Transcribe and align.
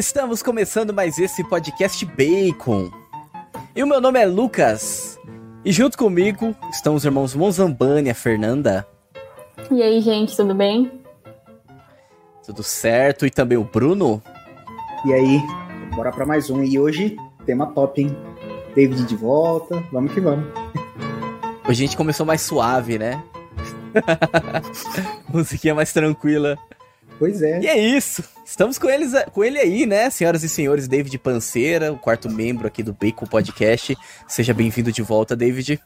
Estamos 0.00 0.42
começando 0.42 0.92
mais 0.92 1.18
esse 1.18 1.44
podcast 1.44 2.04
Bacon. 2.04 2.90
E 3.76 3.82
o 3.82 3.86
meu 3.86 4.00
nome 4.00 4.18
é 4.18 4.26
Lucas. 4.26 4.99
E 5.62 5.72
junto 5.72 5.98
comigo 5.98 6.56
estão 6.70 6.94
os 6.94 7.04
irmãos 7.04 7.34
Monzambani 7.34 8.08
e 8.08 8.10
a 8.10 8.14
Fernanda. 8.14 8.86
E 9.70 9.82
aí, 9.82 10.00
gente, 10.00 10.34
tudo 10.34 10.54
bem? 10.54 10.90
Tudo 12.44 12.62
certo. 12.62 13.26
E 13.26 13.30
também 13.30 13.58
o 13.58 13.64
Bruno. 13.64 14.22
E 15.04 15.12
aí, 15.12 15.42
bora 15.94 16.10
para 16.10 16.24
mais 16.24 16.48
um. 16.48 16.64
E 16.64 16.78
hoje, 16.78 17.14
tema 17.44 17.66
top, 17.66 18.00
hein? 18.00 18.16
David 18.74 19.04
de 19.04 19.14
volta. 19.14 19.84
Vamos 19.92 20.12
que 20.14 20.20
vamos. 20.20 20.46
Hoje 21.68 21.84
a 21.84 21.86
gente 21.86 21.96
começou 21.96 22.24
mais 22.24 22.40
suave, 22.40 22.98
né? 22.98 23.22
Musiquinha 25.28 25.74
mais 25.74 25.92
tranquila. 25.92 26.56
Pois 27.20 27.42
é. 27.42 27.60
E 27.60 27.66
é 27.66 27.78
isso. 27.78 28.24
Estamos 28.42 28.78
com, 28.78 28.88
eles, 28.88 29.12
com 29.34 29.44
ele 29.44 29.58
aí, 29.58 29.84
né, 29.84 30.08
senhoras 30.08 30.42
e 30.42 30.48
senhores, 30.48 30.88
David 30.88 31.18
Panceira, 31.18 31.92
o 31.92 31.98
quarto 31.98 32.30
membro 32.30 32.66
aqui 32.66 32.82
do 32.82 32.94
Bacon 32.94 33.26
Podcast. 33.26 33.94
Seja 34.26 34.54
bem-vindo 34.54 34.90
de 34.90 35.02
volta, 35.02 35.36
David. 35.36 35.78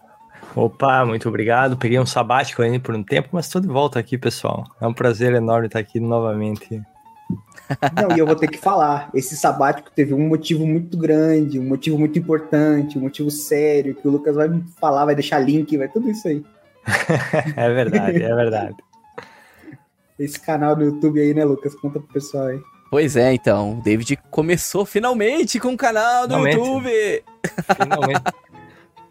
Opa, 0.55 1.05
muito 1.05 1.29
obrigado. 1.29 1.77
Peguei 1.77 1.99
um 1.99 2.07
sabático 2.07 2.63
aí 2.63 2.79
por 2.79 2.95
um 2.95 3.03
tempo, 3.03 3.31
mas 3.33 3.47
estou 3.47 3.61
de 3.61 3.67
volta 3.67 3.99
aqui, 3.99 4.17
pessoal. 4.17 4.63
É 4.81 4.87
um 4.87 4.95
prazer 4.95 5.35
enorme 5.35 5.67
estar 5.67 5.81
aqui 5.81 5.99
novamente. 5.99 6.81
Não, 8.01 8.17
e 8.17 8.21
eu 8.21 8.27
vou 8.27 8.37
ter 8.37 8.47
que 8.47 8.59
falar, 8.59 9.11
esse 9.13 9.37
sabático 9.37 9.91
teve 9.91 10.15
um 10.15 10.29
motivo 10.29 10.65
muito 10.65 10.97
grande, 10.97 11.59
um 11.59 11.67
motivo 11.67 11.98
muito 11.98 12.17
importante, 12.17 12.97
um 12.97 13.01
motivo 13.01 13.29
sério, 13.29 13.97
que 13.97 14.07
o 14.07 14.11
Lucas 14.13 14.37
vai 14.37 14.48
falar, 14.81 15.05
vai 15.05 15.17
deixar 15.17 15.41
link, 15.41 15.77
vai 15.77 15.89
tudo 15.89 16.09
isso 16.09 16.29
aí. 16.29 16.45
é 17.57 17.75
verdade, 17.75 18.23
é 18.23 18.35
verdade 18.37 18.77
esse 20.19 20.39
canal 20.39 20.77
do 20.77 20.84
YouTube 20.84 21.20
aí, 21.20 21.34
né, 21.34 21.45
Lucas? 21.45 21.75
Conta 21.75 21.98
pro 21.98 22.12
pessoal 22.12 22.47
aí. 22.47 22.61
Pois 22.91 23.17
é, 23.17 23.34
então. 23.34 23.79
O 23.79 23.83
David 23.83 24.19
começou 24.31 24.87
finalmente 24.87 25.59
com 25.59 25.73
o 25.73 25.77
canal 25.77 26.29
do 26.29 26.34
finalmente. 26.34 26.57
YouTube. 26.57 27.25
Finalmente. 27.77 28.23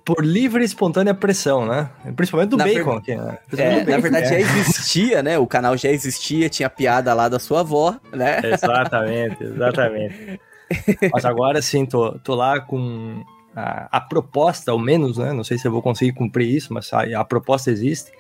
Por 0.05 0.23
livre 0.23 0.61
e 0.61 0.65
espontânea 0.65 1.13
pressão, 1.13 1.65
né? 1.65 1.89
Principalmente 2.15 2.49
do 2.49 2.57
na 2.57 2.65
Bacon 2.65 2.91
ver... 2.91 2.97
aqui, 2.97 3.15
né? 3.15 3.37
É, 3.57 3.79
bacon, 3.79 3.91
na 3.91 3.97
verdade, 3.99 4.25
é. 4.25 4.29
já 4.29 4.39
existia, 4.39 5.23
né? 5.23 5.39
O 5.39 5.47
canal 5.47 5.77
já 5.77 5.89
existia, 5.89 6.49
tinha 6.49 6.69
piada 6.69 7.13
lá 7.13 7.29
da 7.29 7.39
sua 7.39 7.61
avó, 7.61 7.97
né? 8.11 8.41
Exatamente, 8.43 9.41
exatamente. 9.41 10.41
Mas 11.11 11.23
agora 11.23 11.61
sim, 11.61 11.85
tô, 11.85 12.19
tô 12.19 12.35
lá 12.35 12.59
com 12.59 13.23
a, 13.55 13.87
a, 13.97 14.01
proposta, 14.01 14.71
ao 14.71 14.79
menos, 14.79 15.17
né? 15.17 15.31
Não 15.31 15.43
sei 15.43 15.57
se 15.57 15.65
eu 15.65 15.71
vou 15.71 15.81
conseguir 15.81 16.11
cumprir 16.11 16.53
isso, 16.53 16.73
mas 16.73 16.91
a, 16.91 17.21
a 17.21 17.23
proposta 17.23 17.71
existe 17.71 18.11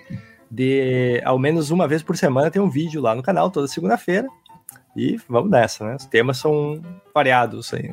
de 0.53 1.19
ao 1.25 1.39
menos 1.39 1.71
uma 1.71 1.87
vez 1.87 2.03
por 2.03 2.15
semana 2.15 2.51
ter 2.51 2.59
um 2.59 2.69
vídeo 2.69 3.01
lá 3.01 3.15
no 3.15 3.23
canal, 3.23 3.49
toda 3.49 3.67
segunda-feira. 3.67 4.27
E 4.95 5.17
vamos 5.27 5.49
nessa, 5.49 5.83
né? 5.83 5.95
Os 5.95 6.05
temas 6.05 6.37
são 6.37 6.79
variados 7.13 7.73
aí. 7.73 7.91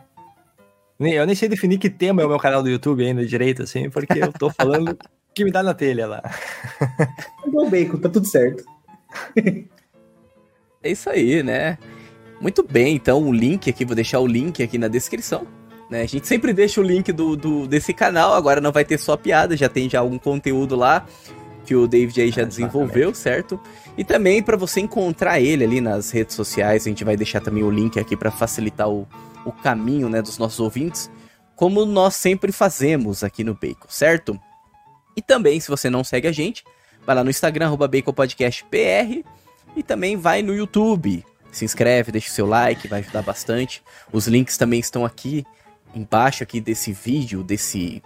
Eu 1.01 1.25
nem 1.25 1.35
sei 1.35 1.49
definir 1.49 1.79
que 1.79 1.89
tema 1.89 2.21
é 2.21 2.27
o 2.27 2.29
meu 2.29 2.39
canal 2.39 2.63
do 2.63 2.69
YouTube 2.69 3.03
ainda 3.03 3.25
direito, 3.25 3.63
assim, 3.63 3.89
porque 3.89 4.23
eu 4.23 4.31
tô 4.31 4.51
falando 4.51 4.95
que 5.35 5.43
me 5.43 5.51
dá 5.51 5.63
na 5.63 5.73
telha 5.73 6.07
lá. 6.07 6.23
Igual 7.47 7.71
bacon, 7.71 7.97
tá 7.97 8.11
tudo 8.11 8.27
certo. 8.27 8.63
é 10.83 10.91
isso 10.91 11.09
aí, 11.09 11.43
né? 11.43 11.79
Muito 12.39 12.63
bem, 12.63 12.95
então 12.95 13.23
o 13.27 13.33
link 13.33 13.71
aqui, 13.71 13.87
vou 13.87 13.95
deixar 13.95 14.21
o 14.21 14.27
link 14.27 14.63
aqui 14.63 14.77
na 14.77 14.89
descrição. 14.89 15.47
Né? 15.89 16.03
A 16.03 16.07
gente 16.07 16.29
sempre 16.29 16.53
deixa 16.53 16.83
o 16.83 16.85
link 16.85 17.11
do, 17.11 17.35
do, 17.35 17.67
desse 17.67 17.95
canal, 17.95 18.35
agora 18.35 18.61
não 18.61 18.71
vai 18.71 18.85
ter 18.85 18.99
só 18.99 19.17
piada, 19.17 19.57
já 19.57 19.71
tem 19.71 19.89
já 19.89 20.01
algum 20.01 20.19
conteúdo 20.19 20.77
lá 20.77 21.07
que 21.71 21.77
o 21.77 21.87
David 21.87 22.21
aí 22.21 22.31
já 22.33 22.43
desenvolveu, 22.43 23.15
certo? 23.15 23.61
E 23.97 24.03
também 24.03 24.43
para 24.43 24.57
você 24.57 24.81
encontrar 24.81 25.39
ele 25.39 25.63
ali 25.63 25.81
nas 25.81 26.11
redes 26.11 26.35
sociais, 26.35 26.85
a 26.85 26.89
gente 26.89 27.05
vai 27.05 27.17
deixar 27.17 27.41
também 27.41 27.63
o 27.63 27.71
link 27.71 27.97
aqui 27.97 28.17
para 28.17 28.29
facilitar 28.29 28.89
o, 28.89 29.07
o 29.45 29.53
caminho, 29.53 30.09
né, 30.09 30.21
dos 30.21 30.37
nossos 30.37 30.59
ouvintes, 30.59 31.09
como 31.55 31.87
nós 31.87 32.17
sempre 32.17 32.51
fazemos 32.51 33.23
aqui 33.23 33.45
no 33.45 33.55
Bacon, 33.55 33.87
certo? 33.89 34.41
E 35.17 35.23
também, 35.23 35.61
se 35.61 35.69
você 35.69 35.89
não 35.89 36.03
segue 36.03 36.27
a 36.27 36.33
gente, 36.33 36.65
vai 37.07 37.15
lá 37.15 37.23
no 37.23 37.31
Instagram, 37.31 37.77
BaconPodcastPR, 37.77 39.25
e 39.77 39.83
também 39.85 40.17
vai 40.17 40.43
no 40.43 40.53
YouTube. 40.53 41.25
Se 41.53 41.65
inscreve, 41.65 42.11
deixa 42.11 42.31
o 42.31 42.33
seu 42.33 42.47
like, 42.47 42.89
vai 42.89 42.99
ajudar 42.99 43.23
bastante. 43.23 43.81
Os 44.13 44.27
links 44.27 44.57
também 44.57 44.81
estão 44.81 45.05
aqui 45.05 45.47
embaixo 45.95 46.43
aqui 46.43 46.61
desse 46.61 46.93
vídeo, 46.93 47.45
desse 47.45 48.03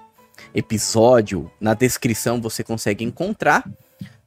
episódio, 0.54 1.50
na 1.60 1.74
descrição 1.74 2.40
você 2.40 2.64
consegue 2.64 3.04
encontrar, 3.04 3.64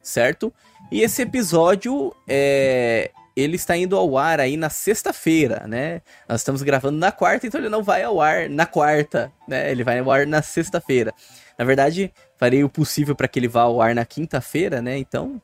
certo? 0.02 0.52
E 0.90 1.02
esse 1.02 1.22
episódio 1.22 2.14
é, 2.26 3.10
ele 3.36 3.56
está 3.56 3.76
indo 3.76 3.96
ao 3.96 4.16
ar 4.16 4.40
aí 4.40 4.56
na 4.56 4.70
sexta-feira, 4.70 5.64
né? 5.68 6.02
Nós 6.28 6.40
estamos 6.40 6.62
gravando 6.62 6.98
na 6.98 7.12
quarta, 7.12 7.46
então 7.46 7.60
ele 7.60 7.68
não 7.68 7.82
vai 7.82 8.02
ao 8.02 8.20
ar 8.20 8.48
na 8.48 8.66
quarta, 8.66 9.30
né? 9.46 9.70
Ele 9.70 9.84
vai 9.84 9.98
ao 9.98 10.10
ar 10.10 10.26
na 10.26 10.42
sexta-feira. 10.42 11.12
Na 11.56 11.64
verdade, 11.64 12.12
farei 12.36 12.64
o 12.64 12.68
possível 12.68 13.14
para 13.14 13.28
que 13.28 13.38
ele 13.38 13.48
vá 13.48 13.62
ao 13.62 13.80
ar 13.80 13.94
na 13.94 14.04
quinta-feira, 14.04 14.82
né? 14.82 14.98
Então, 14.98 15.40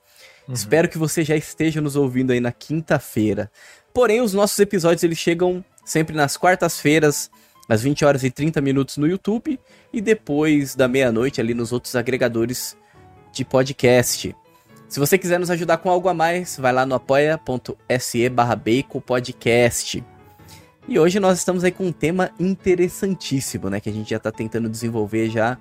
uhum. 0.49 0.55
espero 0.55 0.89
que 0.89 0.99
você 0.99 1.23
já 1.23 1.37
esteja 1.37 1.81
nos 1.81 1.95
ouvindo 1.95 2.33
aí 2.33 2.41
na 2.41 2.53
quinta-feira. 2.53 3.51
Porém, 3.93 4.21
os 4.21 4.33
nossos 4.33 4.59
episódios 4.59 5.05
eles 5.05 5.19
chegam 5.19 5.65
sempre 5.85 6.17
nas 6.17 6.37
quartas-feiras, 6.37 7.31
às 7.69 7.83
20 7.83 8.05
horas 8.05 8.23
e 8.25 8.31
30 8.31 8.61
minutos 8.61 8.97
no 8.97 9.07
YouTube 9.07 9.59
e 9.93 10.01
depois 10.01 10.75
da 10.75 10.87
meia-noite 10.87 11.41
ali 11.41 11.55
nos 11.55 11.73
outros 11.73 11.97
agregadores 11.97 12.77
de 13.33 13.45
podcast. 13.45 14.35
Se 14.89 15.01
você 15.01 15.19
quiser 15.19 15.41
nos 15.41 15.51
ajudar 15.51 15.79
com 15.79 15.91
algo 15.91 16.09
a 16.09 16.15
mais, 16.15 16.57
vai 16.57 16.73
lá 16.73 16.87
no 16.87 16.95
apoia.se 16.95 18.29
barra 18.29 18.61
podcast. 19.05 20.05
E 20.87 20.99
hoje 20.99 21.19
nós 21.19 21.39
estamos 21.39 21.65
aí 21.65 21.73
com 21.73 21.87
um 21.87 21.93
tema 21.93 22.31
interessantíssimo, 22.39 23.71
né? 23.71 23.81
Que 23.81 23.89
a 23.89 23.93
gente 23.93 24.11
já 24.11 24.19
tá 24.19 24.31
tentando 24.31 24.69
desenvolver 24.69 25.31
já 25.31 25.59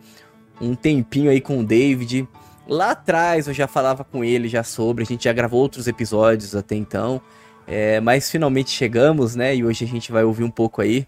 um 0.59 0.75
tempinho 0.75 1.31
aí 1.31 1.39
com 1.39 1.59
o 1.59 1.65
David. 1.65 2.27
Lá 2.67 2.91
atrás 2.91 3.47
eu 3.47 3.53
já 3.53 3.67
falava 3.67 4.03
com 4.03 4.23
ele 4.23 4.47
já 4.47 4.63
sobre, 4.63 5.03
a 5.03 5.07
gente 5.07 5.23
já 5.23 5.33
gravou 5.33 5.61
outros 5.61 5.87
episódios 5.87 6.55
até 6.55 6.75
então. 6.75 7.21
É, 7.65 8.01
mas 8.01 8.29
finalmente 8.29 8.69
chegamos, 8.69 9.35
né? 9.35 9.55
E 9.55 9.63
hoje 9.63 9.85
a 9.85 9.87
gente 9.87 10.11
vai 10.11 10.25
ouvir 10.25 10.43
um 10.43 10.51
pouco 10.51 10.81
aí 10.81 11.07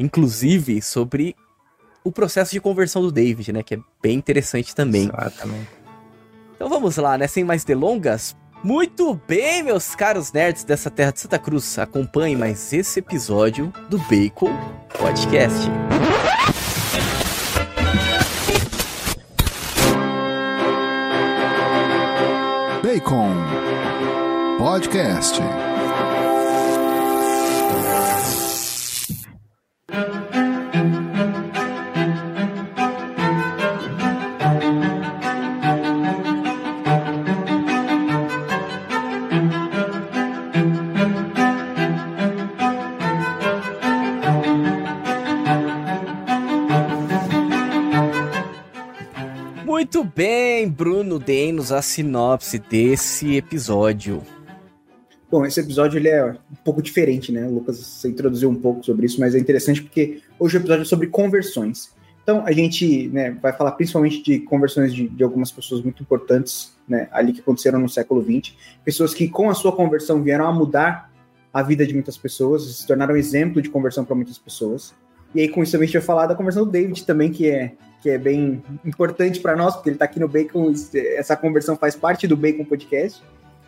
inclusive 0.00 0.80
sobre 0.80 1.36
o 2.02 2.10
processo 2.10 2.52
de 2.52 2.60
conversão 2.60 3.02
do 3.02 3.12
David, 3.12 3.52
né? 3.52 3.62
Que 3.62 3.74
é 3.74 3.78
bem 4.02 4.16
interessante 4.16 4.74
também. 4.74 5.04
Exatamente. 5.04 5.68
Então 6.56 6.68
vamos 6.68 6.96
lá, 6.96 7.18
né? 7.18 7.26
Sem 7.26 7.44
mais 7.44 7.62
delongas. 7.62 8.34
Muito 8.64 9.18
bem, 9.26 9.62
meus 9.62 9.94
caros 9.94 10.32
nerds 10.32 10.64
dessa 10.64 10.90
terra 10.90 11.12
de 11.12 11.20
Santa 11.20 11.38
Cruz. 11.38 11.78
Acompanhe 11.78 12.36
mais 12.36 12.72
esse 12.72 12.98
episódio 12.98 13.72
do 13.88 13.98
Bacon 13.98 14.52
Podcast. 14.98 15.68
Bacon 22.82 23.34
Podcast. 24.58 25.69
Muito 49.66 50.04
bem, 50.04 50.68
Bruno, 50.68 51.18
dê-nos 51.18 51.72
a 51.72 51.82
sinopse 51.82 52.58
desse 52.58 53.34
episódio. 53.36 54.22
Bom, 55.30 55.46
esse 55.46 55.60
episódio 55.60 55.98
ele 55.98 56.08
é 56.08 56.24
um 56.24 56.56
pouco 56.64 56.82
diferente, 56.82 57.30
né? 57.30 57.46
O 57.46 57.54
Lucas 57.54 58.04
introduziu 58.04 58.50
um 58.50 58.54
pouco 58.54 58.84
sobre 58.84 59.06
isso, 59.06 59.20
mas 59.20 59.34
é 59.34 59.38
interessante 59.38 59.82
porque 59.82 60.20
hoje 60.38 60.56
o 60.56 60.60
episódio 60.60 60.82
é 60.82 60.84
sobre 60.84 61.06
conversões. 61.06 61.94
Então, 62.22 62.44
a 62.44 62.52
gente 62.52 63.08
né, 63.08 63.30
vai 63.40 63.52
falar 63.52 63.72
principalmente 63.72 64.22
de 64.22 64.40
conversões 64.40 64.92
de, 64.92 65.08
de, 65.08 65.22
algumas 65.24 65.50
pessoas 65.50 65.82
muito 65.82 66.02
importantes, 66.02 66.76
né, 66.86 67.08
ali 67.12 67.32
que 67.32 67.40
aconteceram 67.40 67.78
no 67.78 67.88
século 67.88 68.22
XX. 68.22 68.54
Pessoas 68.84 69.14
que, 69.14 69.28
com 69.28 69.48
a 69.48 69.54
sua 69.54 69.72
conversão, 69.72 70.22
vieram 70.22 70.46
a 70.46 70.52
mudar 70.52 71.10
a 71.52 71.62
vida 71.62 71.86
de 71.86 71.94
muitas 71.94 72.16
pessoas, 72.16 72.62
se 72.76 72.86
tornaram 72.86 73.16
exemplo 73.16 73.62
de 73.62 73.70
conversão 73.70 74.04
para 74.04 74.14
muitas 74.14 74.38
pessoas. 74.38 74.94
E 75.34 75.40
aí, 75.40 75.48
com 75.48 75.62
isso, 75.62 75.76
a 75.76 75.80
gente 75.80 75.92
vai 75.92 76.02
falar 76.02 76.26
da 76.26 76.34
conversão 76.34 76.64
do 76.64 76.70
David 76.70 77.04
também, 77.04 77.30
que 77.30 77.48
é 77.48 77.72
que 78.02 78.08
é 78.08 78.16
bem 78.16 78.62
importante 78.84 79.40
para 79.40 79.54
nós, 79.54 79.74
porque 79.74 79.90
ele 79.90 79.96
está 79.96 80.06
aqui 80.06 80.18
no 80.18 80.26
Bacon, 80.26 80.72
essa 80.94 81.36
conversão 81.36 81.76
faz 81.76 81.94
parte 81.94 82.26
do 82.26 82.34
Bacon 82.34 82.64
Podcast. 82.64 83.22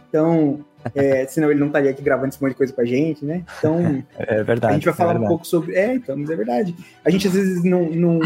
Então, 0.08 0.64
é, 0.94 1.26
senão 1.26 1.50
ele 1.50 1.61
não 1.61 1.69
estaria 1.69 1.90
aqui 1.90 2.02
gravando 2.02 2.29
esse 2.29 2.43
monte 2.43 2.52
de 2.52 2.58
coisa 2.58 2.73
com 2.73 2.81
a 2.81 2.84
gente, 2.84 3.25
né? 3.25 3.44
Então, 3.58 4.05
é 4.19 4.43
verdade, 4.43 4.73
a 4.73 4.75
gente 4.75 4.84
vai 4.84 4.94
falar 4.94 5.17
é 5.17 5.19
um 5.19 5.26
pouco 5.26 5.46
sobre. 5.46 5.75
É, 5.75 5.94
então, 5.94 6.17
mas 6.17 6.31
é 6.31 6.37
verdade. 6.37 6.75
A 7.05 7.11
gente 7.11 7.26
às 7.29 7.34
vezes 7.34 7.64
não, 7.64 7.90
não, 7.90 8.19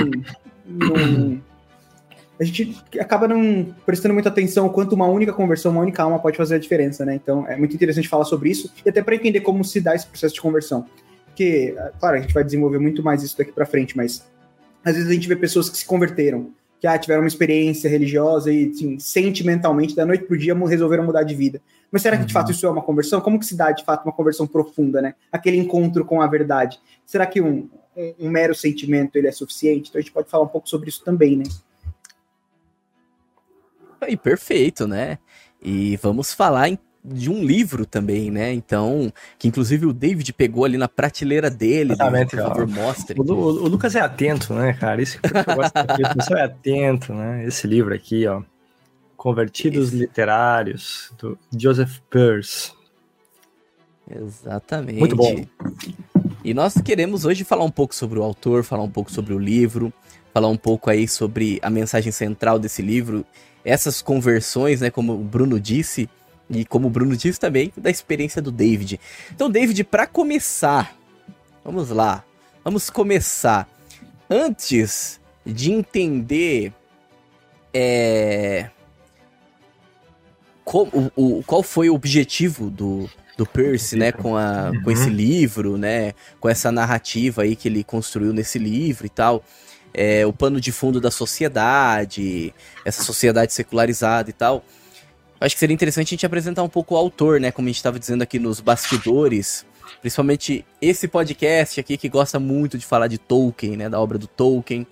não 0.66 1.40
a 2.38 2.44
gente 2.44 2.76
acaba 3.00 3.26
não 3.26 3.74
prestando 3.84 4.12
muita 4.12 4.28
atenção 4.28 4.68
quanto 4.68 4.94
uma 4.94 5.06
única 5.06 5.32
conversão, 5.32 5.72
uma 5.72 5.80
única 5.80 6.02
alma 6.02 6.18
pode 6.18 6.36
fazer 6.36 6.56
a 6.56 6.58
diferença, 6.58 7.04
né? 7.04 7.14
Então 7.14 7.46
é 7.48 7.56
muito 7.56 7.74
interessante 7.74 8.08
falar 8.08 8.24
sobre 8.24 8.50
isso 8.50 8.70
e 8.84 8.88
até 8.88 9.02
para 9.02 9.14
entender 9.14 9.40
como 9.40 9.64
se 9.64 9.80
dá 9.80 9.94
esse 9.94 10.06
processo 10.06 10.34
de 10.34 10.40
conversão. 10.40 10.86
Porque, 11.24 11.74
claro, 11.98 12.16
a 12.16 12.20
gente 12.20 12.34
vai 12.34 12.44
desenvolver 12.44 12.78
muito 12.78 13.02
mais 13.02 13.22
isso 13.22 13.36
daqui 13.36 13.52
para 13.52 13.66
frente, 13.66 13.96
mas 13.96 14.26
às 14.84 14.94
vezes 14.94 15.10
a 15.10 15.12
gente 15.12 15.28
vê 15.28 15.36
pessoas 15.36 15.68
que 15.68 15.76
se 15.76 15.84
converteram, 15.84 16.50
que 16.78 16.86
ah, 16.86 16.98
tiveram 16.98 17.22
uma 17.22 17.28
experiência 17.28 17.88
religiosa 17.88 18.52
e 18.52 18.70
assim, 18.70 18.98
sentimentalmente, 18.98 19.94
da 19.94 20.04
noite 20.04 20.24
pro 20.24 20.38
dia, 20.38 20.54
resolveram 20.54 21.04
mudar 21.04 21.22
de 21.22 21.34
vida. 21.34 21.60
Mas 21.90 22.02
será 22.02 22.16
que 22.16 22.24
de 22.24 22.32
fato 22.32 22.48
uhum. 22.48 22.52
isso 22.52 22.66
é 22.66 22.70
uma 22.70 22.82
conversão? 22.82 23.20
Como 23.20 23.38
que 23.38 23.46
se 23.46 23.56
dá 23.56 23.70
de 23.72 23.84
fato 23.84 24.04
uma 24.04 24.12
conversão 24.12 24.46
profunda, 24.46 25.00
né? 25.00 25.14
Aquele 25.32 25.56
encontro 25.56 26.04
com 26.04 26.20
a 26.20 26.26
verdade. 26.26 26.78
Será 27.04 27.26
que 27.26 27.40
um, 27.40 27.68
um, 27.96 28.14
um 28.20 28.30
mero 28.30 28.54
sentimento 28.54 29.16
ele 29.16 29.28
é 29.28 29.32
suficiente? 29.32 29.88
Então 29.88 29.98
a 29.98 30.02
gente 30.02 30.12
pode 30.12 30.28
falar 30.28 30.44
um 30.44 30.48
pouco 30.48 30.68
sobre 30.68 30.88
isso 30.88 31.02
também, 31.04 31.36
né? 31.36 31.44
Aí, 34.00 34.16
perfeito, 34.16 34.86
né? 34.86 35.18
E 35.62 35.96
vamos 35.96 36.34
falar 36.34 36.68
de 37.06 37.30
um 37.30 37.44
livro 37.44 37.86
também, 37.86 38.30
né? 38.30 38.52
Então, 38.52 39.12
que 39.38 39.48
inclusive 39.48 39.86
o 39.86 39.92
David 39.92 40.32
pegou 40.32 40.64
ali 40.64 40.76
na 40.76 40.88
prateleira 40.88 41.48
dele. 41.48 41.92
Exatamente, 41.92 42.36
por 42.36 42.44
favor, 42.44 42.66
mostre. 42.66 43.20
O, 43.20 43.22
o, 43.22 43.64
o, 43.64 43.68
Lucas 43.68 43.94
é 43.94 44.00
atento, 44.00 44.52
né, 44.54 44.72
cara? 44.72 45.00
Isso 45.00 45.18
que 45.20 45.28
eu 45.28 45.56
gosto 45.56 46.34
é 46.34 46.42
atento, 46.42 47.14
né? 47.14 47.44
Esse 47.46 47.66
livro 47.66 47.94
aqui, 47.94 48.26
ó. 48.26 48.42
Convertidos 49.16 49.88
Esse. 49.88 49.96
Literários, 49.98 51.12
do 51.18 51.38
Joseph 51.56 51.98
Peirce. 52.10 52.72
Exatamente. 54.08 54.98
Muito 54.98 55.16
bom. 55.16 55.44
E 56.44 56.54
nós 56.54 56.74
queremos 56.74 57.24
hoje 57.24 57.42
falar 57.42 57.64
um 57.64 57.70
pouco 57.70 57.94
sobre 57.94 58.18
o 58.18 58.22
autor, 58.22 58.62
falar 58.62 58.84
um 58.84 58.90
pouco 58.90 59.10
sobre 59.10 59.34
o 59.34 59.38
livro, 59.38 59.92
falar 60.32 60.48
um 60.48 60.56
pouco 60.56 60.90
aí 60.90 61.08
sobre 61.08 61.58
a 61.62 61.70
mensagem 61.70 62.12
central 62.12 62.58
desse 62.58 62.82
livro 62.82 63.26
essas 63.66 64.00
conversões, 64.00 64.80
né, 64.80 64.90
como 64.90 65.12
o 65.12 65.24
Bruno 65.24 65.58
disse, 65.58 66.08
e 66.48 66.64
como 66.64 66.86
o 66.86 66.90
Bruno 66.90 67.16
disse 67.16 67.38
também, 67.40 67.72
da 67.76 67.90
experiência 67.90 68.40
do 68.40 68.52
David. 68.52 69.00
Então, 69.32 69.50
David, 69.50 69.82
para 69.84 70.06
começar, 70.06 70.96
vamos 71.64 71.90
lá, 71.90 72.24
vamos 72.64 72.90
começar. 72.90 73.68
Antes 74.28 75.20
de 75.44 75.72
entender 75.72 76.72
é, 77.72 78.70
qual, 80.64 80.88
o, 81.14 81.42
qual 81.46 81.62
foi 81.62 81.88
o 81.88 81.94
objetivo 81.94 82.70
do, 82.70 83.08
do 83.36 83.46
Percy, 83.46 83.96
né, 83.96 84.12
com, 84.12 84.36
a, 84.36 84.72
com 84.82 84.90
esse 84.90 85.08
uhum. 85.08 85.14
livro, 85.14 85.76
né, 85.76 86.12
com 86.40 86.48
essa 86.48 86.72
narrativa 86.72 87.42
aí 87.42 87.54
que 87.54 87.68
ele 87.68 87.84
construiu 87.84 88.32
nesse 88.32 88.58
livro 88.58 89.06
e 89.06 89.10
tal 89.10 89.44
é, 89.96 90.26
o 90.26 90.32
pano 90.32 90.60
de 90.60 90.70
fundo 90.70 91.00
da 91.00 91.10
sociedade, 91.10 92.52
essa 92.84 93.02
sociedade 93.02 93.54
secularizada 93.54 94.28
e 94.28 94.32
tal. 94.32 94.62
Acho 95.40 95.54
que 95.54 95.58
seria 95.58 95.74
interessante 95.74 96.08
a 96.08 96.10
gente 96.10 96.26
apresentar 96.26 96.62
um 96.62 96.68
pouco 96.68 96.94
o 96.94 96.96
autor, 96.96 97.38
né? 97.40 97.50
Como 97.50 97.66
a 97.66 97.70
gente 97.70 97.76
estava 97.76 97.98
dizendo 97.98 98.22
aqui 98.22 98.38
nos 98.38 98.60
bastidores. 98.60 99.66
Principalmente 100.00 100.64
esse 100.80 101.06
podcast 101.06 101.78
aqui 101.78 101.96
que 101.96 102.08
gosta 102.08 102.40
muito 102.40 102.78
de 102.78 102.86
falar 102.86 103.06
de 103.06 103.18
Tolkien, 103.18 103.76
né? 103.76 103.88
Da 103.88 104.00
obra 104.00 104.16
do 104.16 104.26
Tolkien. 104.26 104.86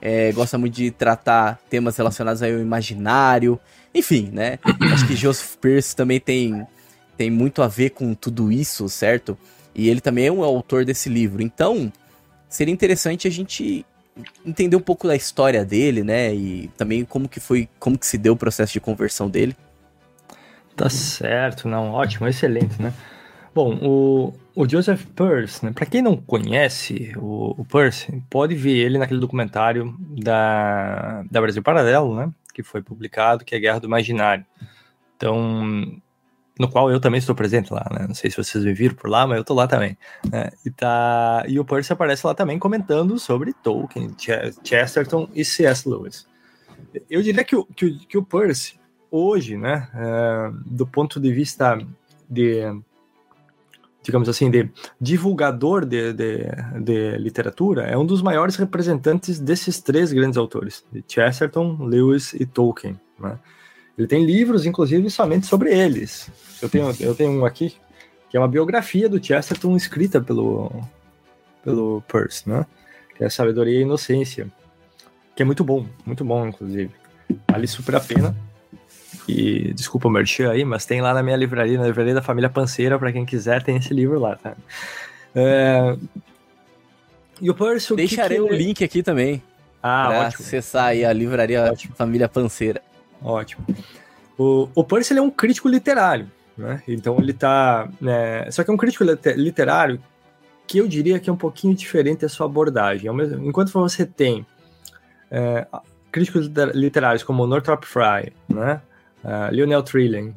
É, 0.00 0.32
gosta 0.32 0.56
muito 0.58 0.74
de 0.74 0.90
tratar 0.90 1.60
temas 1.68 1.96
relacionados 1.96 2.42
ao 2.42 2.48
imaginário. 2.48 3.60
Enfim, 3.94 4.30
né? 4.32 4.58
Acho 4.92 5.06
que 5.06 5.14
Joseph 5.14 5.56
Pierce 5.56 5.94
também 5.94 6.18
tem, 6.18 6.66
tem 7.16 7.30
muito 7.30 7.62
a 7.62 7.68
ver 7.68 7.90
com 7.90 8.14
tudo 8.14 8.50
isso, 8.50 8.88
certo? 8.88 9.36
E 9.74 9.88
ele 9.88 10.00
também 10.00 10.26
é 10.26 10.32
um 10.32 10.42
autor 10.42 10.84
desse 10.84 11.08
livro. 11.08 11.42
Então, 11.42 11.92
seria 12.48 12.72
interessante 12.72 13.28
a 13.28 13.30
gente 13.30 13.84
entender 14.44 14.76
um 14.76 14.80
pouco 14.80 15.06
da 15.06 15.14
história 15.14 15.64
dele, 15.64 16.02
né? 16.02 16.34
E 16.34 16.70
também 16.76 17.04
como 17.04 17.28
que 17.28 17.40
foi, 17.40 17.68
como 17.78 17.98
que 17.98 18.06
se 18.06 18.16
deu 18.16 18.32
o 18.32 18.36
processo 18.36 18.72
de 18.72 18.80
conversão 18.80 19.28
dele. 19.28 19.54
Tá 20.76 20.88
certo, 20.88 21.68
não, 21.68 21.92
ótimo, 21.92 22.26
excelente, 22.26 22.80
né? 22.80 22.92
Bom, 23.54 23.78
o, 23.82 24.34
o 24.54 24.68
Joseph 24.68 25.04
Peirce, 25.14 25.64
né? 25.64 25.72
Para 25.72 25.84
quem 25.84 26.00
não 26.00 26.16
conhece 26.16 27.12
o, 27.16 27.60
o 27.60 27.64
Peirce, 27.64 28.22
pode 28.30 28.54
ver 28.54 28.78
ele 28.78 28.98
naquele 28.98 29.20
documentário 29.20 29.94
da, 29.98 31.22
da 31.30 31.40
Brasil 31.40 31.62
Paralelo, 31.62 32.16
né? 32.16 32.30
Que 32.54 32.62
foi 32.62 32.82
publicado, 32.82 33.44
que 33.44 33.54
é 33.54 33.58
Guerra 33.58 33.80
do 33.80 33.86
Imaginário. 33.86 34.44
Então, 35.16 36.00
no 36.58 36.68
qual 36.68 36.90
eu 36.90 36.98
também 36.98 37.18
estou 37.18 37.34
presente 37.34 37.72
lá, 37.72 37.86
né? 37.90 38.06
Não 38.08 38.14
sei 38.14 38.30
se 38.30 38.36
vocês 38.36 38.64
me 38.64 38.72
viram 38.72 38.94
por 38.94 39.10
lá, 39.10 39.26
mas 39.26 39.36
eu 39.36 39.44
tô 39.44 39.52
lá 39.52 39.66
também. 39.66 39.98
Né? 40.30 40.50
E, 40.64 40.70
tá... 40.70 41.44
e 41.46 41.58
o 41.60 41.64
Percy 41.64 41.92
aparece 41.92 42.26
lá 42.26 42.34
também 42.34 42.58
comentando 42.58 43.18
sobre 43.18 43.52
Tolkien, 43.52 44.14
Chesterton 44.64 45.28
e 45.34 45.44
C.S. 45.44 45.86
Lewis. 45.86 46.26
Eu 47.10 47.22
diria 47.22 47.44
que 47.44 47.54
o, 47.54 47.64
que 47.64 47.86
o, 47.86 47.98
que 47.98 48.18
o 48.18 48.22
Percy, 48.22 48.78
hoje, 49.12 49.58
né, 49.58 49.88
é, 49.94 50.50
do 50.64 50.86
ponto 50.86 51.20
de 51.20 51.30
vista 51.30 51.78
de, 52.28 52.62
digamos 54.02 54.26
assim, 54.26 54.50
de 54.50 54.70
divulgador 54.98 55.84
de, 55.84 56.14
de, 56.14 56.38
de, 56.82 57.18
literatura, 57.18 57.82
é 57.82 57.96
um 57.96 58.06
dos 58.06 58.22
maiores 58.22 58.56
representantes 58.56 59.38
desses 59.38 59.80
três 59.80 60.10
grandes 60.12 60.38
autores, 60.38 60.82
de 60.90 61.04
Chesterton, 61.06 61.76
Lewis 61.80 62.32
e 62.32 62.46
Tolkien, 62.46 62.98
né? 63.20 63.38
Ele 63.96 64.06
tem 64.06 64.24
livros, 64.24 64.64
inclusive, 64.64 65.10
somente 65.10 65.44
sobre 65.46 65.70
eles. 65.70 66.30
Eu 66.62 66.68
tenho, 66.70 66.96
eu 66.98 67.14
tenho 67.14 67.30
um 67.30 67.44
aqui, 67.44 67.76
que 68.30 68.36
é 68.38 68.40
uma 68.40 68.48
biografia 68.48 69.06
do 69.06 69.22
Chesterton 69.22 69.76
escrita 69.76 70.18
pelo, 70.18 70.72
pelo 71.62 72.02
Peirce, 72.10 72.48
né? 72.48 72.64
Que 73.14 73.24
é 73.24 73.28
Sabedoria 73.28 73.78
e 73.78 73.82
Inocência. 73.82 74.50
Que 75.36 75.42
é 75.42 75.44
muito 75.44 75.62
bom, 75.62 75.86
muito 76.06 76.24
bom, 76.24 76.46
inclusive. 76.46 76.90
Vale 77.50 77.66
super 77.66 77.96
a 77.96 78.00
pena. 78.00 78.34
E 79.28 79.72
desculpa 79.72 80.08
o 80.08 80.10
merchan 80.10 80.50
aí, 80.50 80.64
mas 80.64 80.84
tem 80.84 81.00
lá 81.00 81.14
na 81.14 81.22
minha 81.22 81.36
livraria, 81.36 81.78
na 81.78 81.86
livraria 81.86 82.14
da 82.14 82.22
família 82.22 82.50
Panceira, 82.50 82.98
para 82.98 83.12
quem 83.12 83.24
quiser, 83.24 83.62
tem 83.62 83.76
esse 83.76 83.94
livro 83.94 84.18
lá, 84.18 84.36
tá? 84.36 84.54
É... 85.34 85.96
E 87.40 87.50
o 87.50 87.54
Peirce, 87.54 87.92
o 87.92 87.96
Deixarei 87.96 88.38
que 88.38 88.48
que... 88.48 88.52
o 88.52 88.56
link 88.56 88.84
aqui 88.84 89.02
também. 89.02 89.42
Ah, 89.82 90.06
pra 90.08 90.20
ótimo. 90.26 90.44
acessar 90.44 90.86
aí 90.86 91.04
a 91.04 91.12
livraria 91.12 91.64
ótimo. 91.64 91.94
Família 91.96 92.28
Panceira. 92.28 92.80
Ótimo. 93.20 93.64
O, 94.38 94.68
o 94.74 94.84
Percy 94.84 95.12
ele 95.12 95.20
é 95.20 95.22
um 95.22 95.30
crítico 95.30 95.68
literário, 95.68 96.30
né? 96.56 96.82
Então 96.86 97.18
ele 97.18 97.32
tá. 97.32 97.88
Né, 98.00 98.50
só 98.50 98.62
que 98.62 98.70
é 98.70 98.74
um 98.74 98.76
crítico 98.76 99.04
literário 99.36 100.00
que 100.66 100.78
eu 100.78 100.86
diria 100.86 101.18
que 101.18 101.28
é 101.28 101.32
um 101.32 101.36
pouquinho 101.36 101.74
diferente 101.74 102.24
a 102.24 102.28
sua 102.28 102.46
abordagem. 102.46 103.10
Enquanto 103.42 103.72
você 103.72 104.06
tem 104.06 104.46
é, 105.30 105.66
críticos 106.10 106.50
literários 106.74 107.22
como 107.22 107.46
Northrop 107.46 107.84
Frye, 107.84 108.32
né? 108.48 108.80
Uh, 109.24 109.54
Lionel 109.54 109.82
Trilling, 109.82 110.32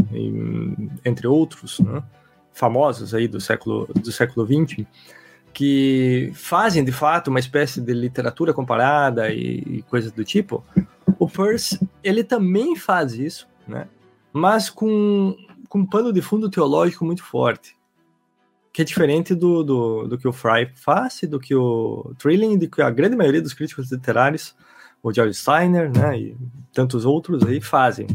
entre 1.04 1.28
outros, 1.28 1.80
né? 1.80 2.04
famosos 2.54 3.14
aí 3.14 3.28
do 3.28 3.42
século 3.42 3.88
do 3.94 4.12
século 4.12 4.46
XX, 4.46 4.86
que 5.54 6.32
fazem 6.34 6.84
de 6.84 6.92
fato 6.92 7.30
uma 7.30 7.40
espécie 7.40 7.82
de 7.82 7.94
literatura 7.94 8.54
comparada 8.54 9.32
e, 9.32 9.60
e 9.60 9.82
coisas 9.84 10.12
do 10.12 10.24
tipo. 10.24 10.64
O 11.18 11.30
Peirce, 11.30 11.80
ele 12.04 12.24
também 12.24 12.76
faz 12.76 13.14
isso, 13.14 13.48
né? 13.68 13.88
Mas 14.34 14.70
com, 14.70 15.36
com 15.70 15.80
um 15.80 15.86
pano 15.86 16.12
de 16.12 16.22
fundo 16.22 16.50
teológico 16.50 17.06
muito 17.06 17.24
forte. 17.24 17.76
Que 18.74 18.82
é 18.82 18.86
diferente 18.86 19.34
do, 19.34 19.64
do, 19.64 20.08
do 20.08 20.18
que 20.18 20.28
o 20.28 20.34
Fry 20.34 20.70
faz, 20.76 21.22
do 21.24 21.40
que 21.40 21.56
o 21.56 22.14
Trilling, 22.18 22.58
do 22.58 22.70
que 22.70 22.82
a 22.82 22.90
grande 22.90 23.16
maioria 23.16 23.42
dos 23.42 23.54
críticos 23.54 23.90
literários, 23.90 24.54
o 25.02 25.14
George 25.14 25.36
Steiner, 25.36 25.90
né, 25.90 26.20
e 26.20 26.38
tantos 26.74 27.06
outros 27.06 27.44
aí 27.44 27.62
fazem. 27.62 28.08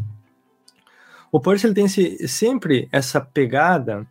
O 1.32 1.40
Peirce 1.40 1.66
ele 1.66 1.74
tem 1.74 1.84
esse, 1.84 2.26
sempre 2.26 2.88
essa 2.90 3.20
pegada 3.20 4.06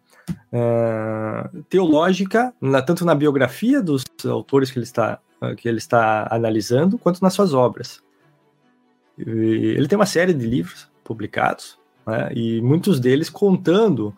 uh, 0.54 1.64
teológica, 1.64 2.54
na, 2.62 2.82
tanto 2.82 3.06
na 3.06 3.16
biografia 3.16 3.82
dos 3.82 4.04
autores 4.26 4.72
que 4.72 4.80
ele 4.80 4.86
está, 4.86 5.20
uh, 5.42 5.56
que 5.56 5.68
ele 5.68 5.80
está 5.80 6.28
analisando, 6.32 6.98
quanto 6.98 7.22
nas 7.22 7.34
suas 7.34 7.54
obras. 7.54 8.02
Ele 9.18 9.88
tem 9.88 9.98
uma 9.98 10.06
série 10.06 10.34
de 10.34 10.46
livros 10.46 10.90
publicados, 11.04 11.78
né, 12.08 12.30
e 12.34 12.62
muitos 12.62 13.02
deles 13.02 13.30
contando 13.30 14.16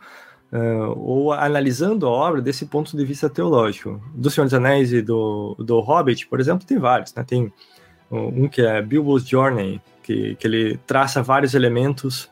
uh, 0.51 0.93
ou 0.95 1.33
analisando 1.33 2.05
a 2.05 2.09
obra 2.11 2.39
desse 2.39 2.67
ponto 2.67 2.95
de 2.95 3.03
vista 3.03 3.27
teológico. 3.27 3.99
Do 4.13 4.29
Senhor 4.29 4.45
dos 4.45 4.53
Anéis 4.53 4.93
e 4.93 5.01
do, 5.01 5.55
do 5.57 5.79
Hobbit, 5.79 6.27
por 6.27 6.39
exemplo, 6.39 6.67
tem 6.67 6.77
vários. 6.77 7.15
Né, 7.15 7.23
tem 7.23 7.51
um 8.11 8.47
que 8.47 8.61
é 8.61 8.81
Bilbo's 8.81 9.27
Journey, 9.27 9.81
que, 10.03 10.35
que 10.35 10.45
ele 10.45 10.77
traça 10.85 11.23
vários 11.23 11.53
elementos. 11.53 12.29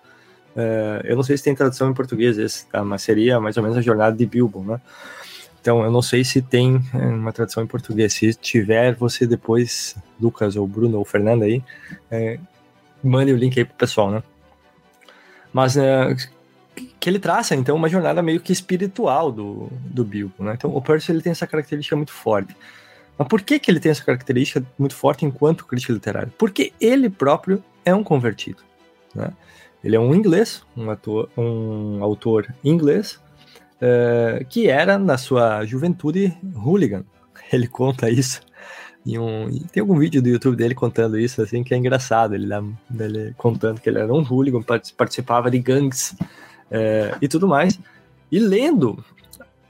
Uh, 0.55 1.05
eu 1.05 1.15
não 1.15 1.23
sei 1.23 1.37
se 1.37 1.43
tem 1.43 1.55
tradução 1.55 1.89
em 1.89 1.93
português 1.93 2.37
esse, 2.37 2.65
tá, 2.67 2.83
mas 2.83 3.01
seria 3.01 3.39
mais 3.39 3.55
ou 3.55 3.63
menos 3.63 3.77
a 3.77 3.81
jornada 3.81 4.15
de 4.15 4.25
Bilbo, 4.25 4.63
né? 4.63 4.79
Então, 5.61 5.83
eu 5.83 5.91
não 5.91 6.01
sei 6.01 6.23
se 6.23 6.41
tem 6.41 6.81
é, 6.93 6.97
uma 6.97 7.33
tradução 7.33 7.63
em 7.63 7.67
português. 7.67 8.13
Se 8.13 8.33
tiver, 8.33 8.95
você 8.95 9.27
depois, 9.27 9.95
Lucas 10.19 10.55
ou 10.55 10.65
Bruno 10.65 10.97
ou 10.97 11.05
Fernando 11.05 11.43
aí, 11.43 11.61
é, 12.09 12.39
mande 13.03 13.33
o 13.33 13.37
link 13.37 13.57
aí 13.59 13.65
pro 13.65 13.75
pessoal, 13.75 14.09
né? 14.09 14.23
Mas 15.51 15.75
é, 15.75 16.15
que 16.99 17.09
ele 17.09 17.19
traça, 17.19 17.55
então, 17.55 17.75
uma 17.75 17.89
jornada 17.89 18.21
meio 18.21 18.39
que 18.39 18.53
espiritual 18.53 19.31
do, 19.31 19.69
do 19.81 20.03
Bilbo, 20.03 20.43
né? 20.43 20.53
Então, 20.55 20.73
o 20.73 20.81
Percy, 20.81 21.11
ele 21.11 21.21
tem 21.21 21.31
essa 21.31 21.47
característica 21.47 21.95
muito 21.95 22.13
forte. 22.13 22.55
Mas 23.17 23.27
por 23.27 23.41
que, 23.41 23.59
que 23.59 23.69
ele 23.69 23.81
tem 23.81 23.91
essa 23.91 24.03
característica 24.03 24.63
muito 24.77 24.95
forte 24.95 25.25
enquanto 25.25 25.65
crítico 25.65 25.91
literário? 25.91 26.31
Porque 26.37 26.71
ele 26.79 27.09
próprio 27.09 27.61
é 27.83 27.93
um 27.93 28.03
convertido, 28.03 28.63
né? 29.13 29.31
Ele 29.83 29.95
é 29.95 29.99
um 29.99 30.13
inglês, 30.13 30.63
um, 30.75 30.89
ator, 30.89 31.29
um 31.37 32.03
autor 32.03 32.53
inglês, 32.63 33.19
uh, 33.75 34.43
que 34.49 34.67
era, 34.67 34.97
na 34.97 35.17
sua 35.17 35.65
juventude, 35.65 36.37
hooligan. 36.55 37.05
Ele 37.51 37.67
conta 37.67 38.09
isso. 38.09 38.41
Em 39.05 39.17
um, 39.17 39.49
tem 39.71 39.79
algum 39.81 39.97
vídeo 39.97 40.21
do 40.21 40.27
YouTube 40.27 40.57
dele 40.57 40.75
contando 40.75 41.17
isso, 41.17 41.41
assim, 41.41 41.63
que 41.63 41.73
é 41.73 41.77
engraçado. 41.77 42.35
Ele, 42.35 42.47
ele 42.99 43.33
contando 43.37 43.79
que 43.79 43.89
ele 43.89 43.97
era 43.97 44.13
um 44.13 44.21
hooligan, 44.21 44.61
participava 44.61 45.49
de 45.49 45.57
gangues 45.57 46.11
uh, 46.69 47.17
e 47.21 47.27
tudo 47.27 47.47
mais. 47.47 47.79
E 48.29 48.37
lendo 48.39 49.03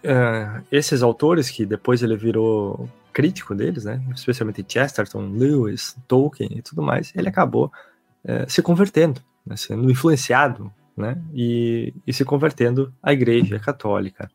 uh, 0.03 0.65
esses 0.71 1.03
autores, 1.03 1.49
que 1.49 1.63
depois 1.63 2.01
ele 2.01 2.17
virou 2.17 2.89
crítico 3.13 3.53
deles, 3.53 3.85
né? 3.85 4.01
Especialmente 4.13 4.65
Chesterton, 4.67 5.29
Lewis, 5.31 5.95
Tolkien 6.07 6.49
e 6.57 6.61
tudo 6.61 6.81
mais, 6.81 7.13
ele 7.15 7.29
acabou 7.29 7.71
se 8.47 8.61
convertendo 8.61 9.21
né, 9.49 9.57
sendo 9.57 9.89
influenciado 9.89 10.71
né, 10.95 11.19
e, 11.33 11.91
e, 12.05 12.13
se 12.13 12.23
convertendo 12.23 12.93
à 13.01 13.11
Igreja 13.11 13.57
Católica. 13.57 14.29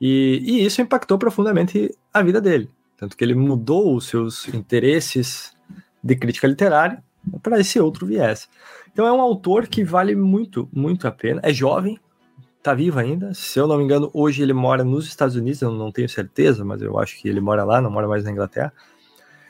E, 0.00 0.42
e, 0.44 0.66
isso 0.66 0.82
impactou 0.82 1.16
profundamente 1.16 1.96
a 2.12 2.22
vida 2.22 2.40
dele, 2.40 2.68
tanto 2.96 3.16
que 3.16 3.22
ele 3.22 3.34
mudou 3.34 3.94
os 3.94 4.08
seus 4.08 4.48
interesses 4.48 5.54
de 6.02 6.16
crítica 6.16 6.48
literária 6.48 7.02
para 7.42 7.60
esse 7.60 7.78
outro 7.78 8.04
viés. 8.04 8.48
Então 8.92 9.06
é 9.06 9.12
um 9.12 9.20
autor 9.20 9.68
que 9.68 9.84
vale 9.84 10.16
muito, 10.16 10.68
muito 10.72 11.06
a 11.06 11.12
pena. 11.12 11.40
É 11.44 11.52
jovem, 11.52 11.98
está 12.56 12.72
vivo 12.74 12.98
ainda. 12.98 13.34
Se 13.34 13.58
eu 13.58 13.66
não 13.66 13.76
me 13.76 13.84
engano, 13.84 14.10
hoje 14.12 14.42
ele 14.42 14.52
mora 14.52 14.82
nos 14.82 15.06
Estados 15.06 15.36
Unidos, 15.36 15.60
eu 15.60 15.70
não 15.70 15.92
tenho 15.92 16.08
certeza, 16.08 16.64
mas 16.64 16.80
eu 16.80 16.98
acho 16.98 17.20
que 17.20 17.28
ele 17.28 17.40
mora 17.40 17.64
lá, 17.64 17.80
não 17.80 17.90
mora 17.90 18.08
mais 18.08 18.24
na 18.24 18.30
Inglaterra. 18.30 18.72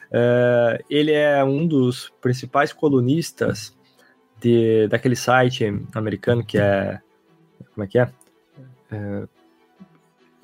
Uh, 0.06 0.82
ele 0.88 1.12
é 1.12 1.42
um 1.44 1.66
dos 1.66 2.12
principais 2.20 2.72
colunistas 2.72 3.75
de, 4.40 4.88
daquele 4.88 5.16
site 5.16 5.64
americano 5.94 6.44
que 6.44 6.58
é. 6.58 7.00
Como 7.74 7.84
é 7.84 7.86
que 7.86 7.98
é? 7.98 8.08
é 8.90 9.26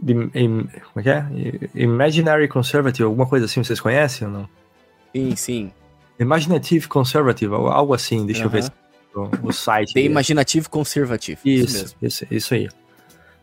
de, 0.03 0.15
em, 0.35 0.65
como 0.65 0.97
é 0.97 1.03
que 1.03 1.11
é? 1.11 1.27
Imaginary 1.75 2.49
Conservative, 2.49 3.05
alguma 3.05 3.27
coisa 3.27 3.45
assim, 3.45 3.63
vocês 3.63 3.81
conhecem 3.81 4.27
ou 4.27 4.33
não? 4.33 4.49
Sim, 5.15 5.37
sim. 5.37 5.73
Imaginative 6.19 6.89
Conservative, 6.89 7.55
algo 7.55 7.95
assim, 7.95 8.27
deixa 8.27 8.45
eu 8.45 8.51
ver 8.51 8.65
o, 9.15 9.49
o 9.49 9.53
site. 9.53 9.95
The 9.95 10.01
Imaginative 10.01 10.69
Conservative. 10.69 11.39
Isso, 11.45 11.85
isso, 11.85 11.97
isso, 12.03 12.27
isso, 12.31 12.55
aí. 12.55 12.69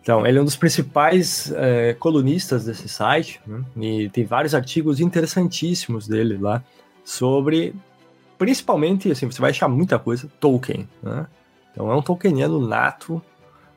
Então, 0.02 0.26
ele 0.26 0.38
é 0.38 0.42
um 0.42 0.46
dos 0.46 0.56
principais 0.56 1.52
é, 1.56 1.94
colunistas 1.94 2.66
desse 2.66 2.90
site, 2.90 3.40
né? 3.46 3.64
e 3.78 4.10
tem 4.10 4.26
vários 4.26 4.56
artigos 4.56 5.00
interessantíssimos 5.00 6.08
dele 6.08 6.38
lá 6.38 6.64
sobre 7.04 7.74
principalmente, 8.40 9.12
assim, 9.12 9.30
você 9.30 9.42
vai 9.42 9.52
achar 9.52 9.68
muita 9.68 10.00
coisa 10.00 10.28
Tolkien, 10.40 10.88
né? 11.04 11.28
Então 11.72 11.92
é 11.92 11.96
um 11.96 12.02
Tolkieniano 12.02 12.66
nato, 12.66 13.22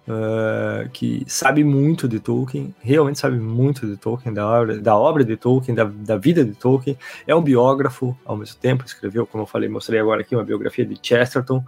uh, 0.07 0.89
que 0.93 1.25
sabe 1.27 1.65
muito 1.65 2.09
de 2.09 2.21
Tolkien, 2.21 2.73
realmente 2.81 3.19
sabe 3.19 3.39
muito 3.39 3.87
de 3.87 3.97
Tolkien, 3.97 4.33
da 4.33 4.47
obra, 4.47 4.81
da 4.81 4.97
obra 4.97 5.25
de 5.25 5.37
Tolkien, 5.37 5.75
da, 5.75 5.85
da 5.85 6.17
vida 6.17 6.45
de 6.45 6.55
Tolkien. 6.55 6.97
É 7.27 7.35
um 7.35 7.43
biógrafo, 7.43 8.17
ao 8.25 8.37
mesmo 8.37 8.57
tempo, 8.61 8.85
escreveu, 8.87 9.27
como 9.27 9.43
eu 9.43 9.47
falei, 9.47 9.69
mostrei 9.69 10.01
agora 10.01 10.21
aqui, 10.21 10.35
uma 10.35 10.45
biografia 10.45 10.87
de 10.87 10.97
Chesterton, 11.03 11.65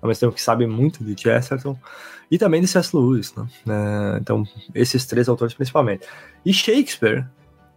ao 0.00 0.08
mesmo 0.08 0.20
tempo 0.20 0.34
que 0.34 0.42
sabe 0.42 0.66
muito 0.66 1.02
de 1.02 1.20
Chesterton, 1.20 1.76
e 2.30 2.36
também 2.36 2.60
de 2.60 2.66
C.S. 2.66 2.94
Lewis, 2.94 3.34
né? 3.34 3.46
Uh, 3.66 4.18
então, 4.18 4.44
esses 4.74 5.06
três 5.06 5.26
autores 5.26 5.54
principalmente. 5.54 6.06
E 6.44 6.52
Shakespeare 6.52 7.26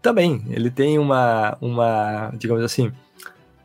também, 0.01 0.45
ele 0.49 0.69
tem 0.69 0.99
uma, 0.99 1.57
uma 1.61 2.31
digamos 2.37 2.63
assim, 2.63 2.91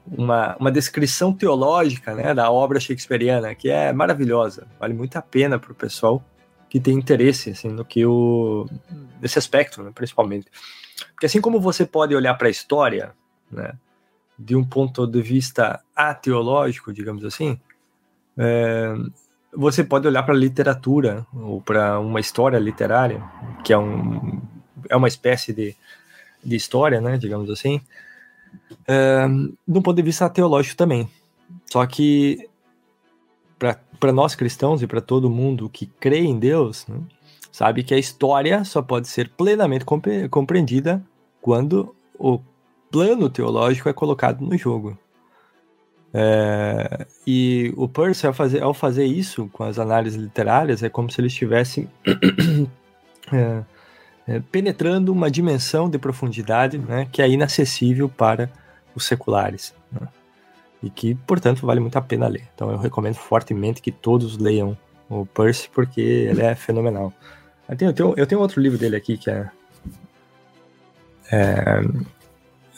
uma, 0.07 0.57
uma 0.57 0.71
descrição 0.71 1.33
teológica 1.33 2.15
né, 2.15 2.35
da 2.35 2.51
obra 2.51 2.79
shakespeariana, 2.79 3.55
que 3.55 3.71
é 3.71 3.93
maravilhosa. 3.93 4.67
Vale 4.79 4.95
muito 4.95 5.17
a 5.17 5.23
pena 5.23 5.59
para 5.59 5.73
o 5.73 5.75
pessoal 5.75 6.23
que 6.69 6.81
tem 6.81 6.95
interesse 6.95 7.51
assim, 7.51 7.69
no 7.69 7.85
que 7.85 8.05
o. 8.05 8.67
nesse 9.21 9.39
aspecto, 9.39 9.83
né, 9.83 9.93
principalmente. 9.95 10.47
Porque 11.13 11.27
assim 11.27 11.41
como 11.41 11.61
você 11.61 11.87
pode 11.87 12.15
olhar 12.15 12.35
para 12.35 12.49
a 12.49 12.51
história, 12.51 13.13
né, 13.51 13.73
de 14.39 14.57
um 14.57 14.65
ponto 14.65 15.07
de 15.07 15.23
vista 15.23 15.81
ateológico, 15.95 16.93
digamos 16.93 17.25
assim, 17.25 17.59
é, 18.37 18.95
você 19.53 19.85
pode 19.85 20.09
olhar 20.09 20.25
para 20.25 20.35
a 20.35 20.37
literatura 20.39 21.25
ou 21.33 21.61
para 21.61 22.01
uma 22.01 22.19
história 22.19 22.59
literária, 22.59 23.23
que 23.65 23.73
é, 23.73 23.79
um, 23.79 24.43
é 24.89 24.97
uma 24.97 25.09
espécie 25.09 25.53
de, 25.53 25.77
de 26.43 26.57
história, 26.57 27.01
né, 27.01 27.17
digamos 27.17 27.49
assim, 27.51 27.81
é, 28.87 29.27
do 29.67 29.83
ponto 29.83 29.97
de 29.97 30.03
vista 30.03 30.29
teológico 30.29 30.77
também. 30.77 31.09
Só 31.71 31.85
que 31.87 32.49
para 33.99 34.13
nós 34.13 34.35
cristãos 34.35 34.83
e 34.83 34.87
para 34.87 35.01
todo 35.01 35.31
mundo 35.31 35.69
que 35.69 35.87
crê 35.87 36.21
em 36.21 36.39
Deus, 36.39 36.87
né, 36.87 36.99
sabe 37.51 37.83
que 37.83 37.95
a 37.95 37.99
história 37.99 38.65
só 38.65 38.83
pode 38.83 39.09
ser 39.09 39.31
plenamente 39.31 39.85
compre 39.85 40.29
compreendida 40.29 41.03
quando 41.41 41.95
o 42.19 42.41
plano 42.91 43.29
teológico 43.29 43.89
é 43.89 43.93
colocado 43.93 44.41
no 44.41 44.57
jogo. 44.57 44.99
É, 46.17 47.07
e 47.27 47.75
o 47.77 47.89
Percy, 47.89 48.27
ao 48.27 48.33
fazer, 48.33 48.63
ao 48.63 48.73
fazer 48.73 49.05
isso 49.05 49.49
com 49.53 49.65
as 49.65 49.81
análises 49.81 50.21
literárias, 50.21 50.81
é 50.83 50.89
como 50.89 51.11
se 51.11 51.21
ele 51.21 51.27
estivesse 51.27 51.89
é, 53.33 53.63
é, 54.27 54.41
penetrando 54.41 55.13
uma 55.13 55.31
dimensão 55.31 55.89
de 55.89 55.99
profundidade 55.99 56.79
né, 56.79 57.07
que 57.11 57.21
é 57.21 57.29
inacessível 57.29 58.09
para 58.09 58.51
os 58.95 59.05
seculares. 59.05 59.75
Né, 59.93 60.09
e 60.83 60.91
que, 60.91 61.15
portanto, 61.15 61.67
vale 61.67 61.81
muito 61.81 61.97
a 61.97 62.03
pena 62.03 62.29
ler. 62.29 62.47
Então 62.55 62.71
eu 62.71 62.77
recomendo 62.77 63.15
fortemente 63.15 63.81
que 63.81 63.91
todos 63.91 64.37
leiam 64.37 64.77
o 65.09 65.25
Percy, 65.25 65.71
porque 65.73 66.01
ele 66.01 66.43
é 66.43 66.55
fenomenal. 66.55 67.13
Eu 67.69 67.77
tenho, 67.77 67.89
eu 67.89 67.95
tenho, 67.95 68.15
eu 68.19 68.27
tenho 68.27 68.41
outro 68.41 68.61
livro 68.61 68.79
dele 68.79 68.97
aqui 68.97 69.17
que 69.17 69.31
é, 69.31 69.51
é 71.33 71.81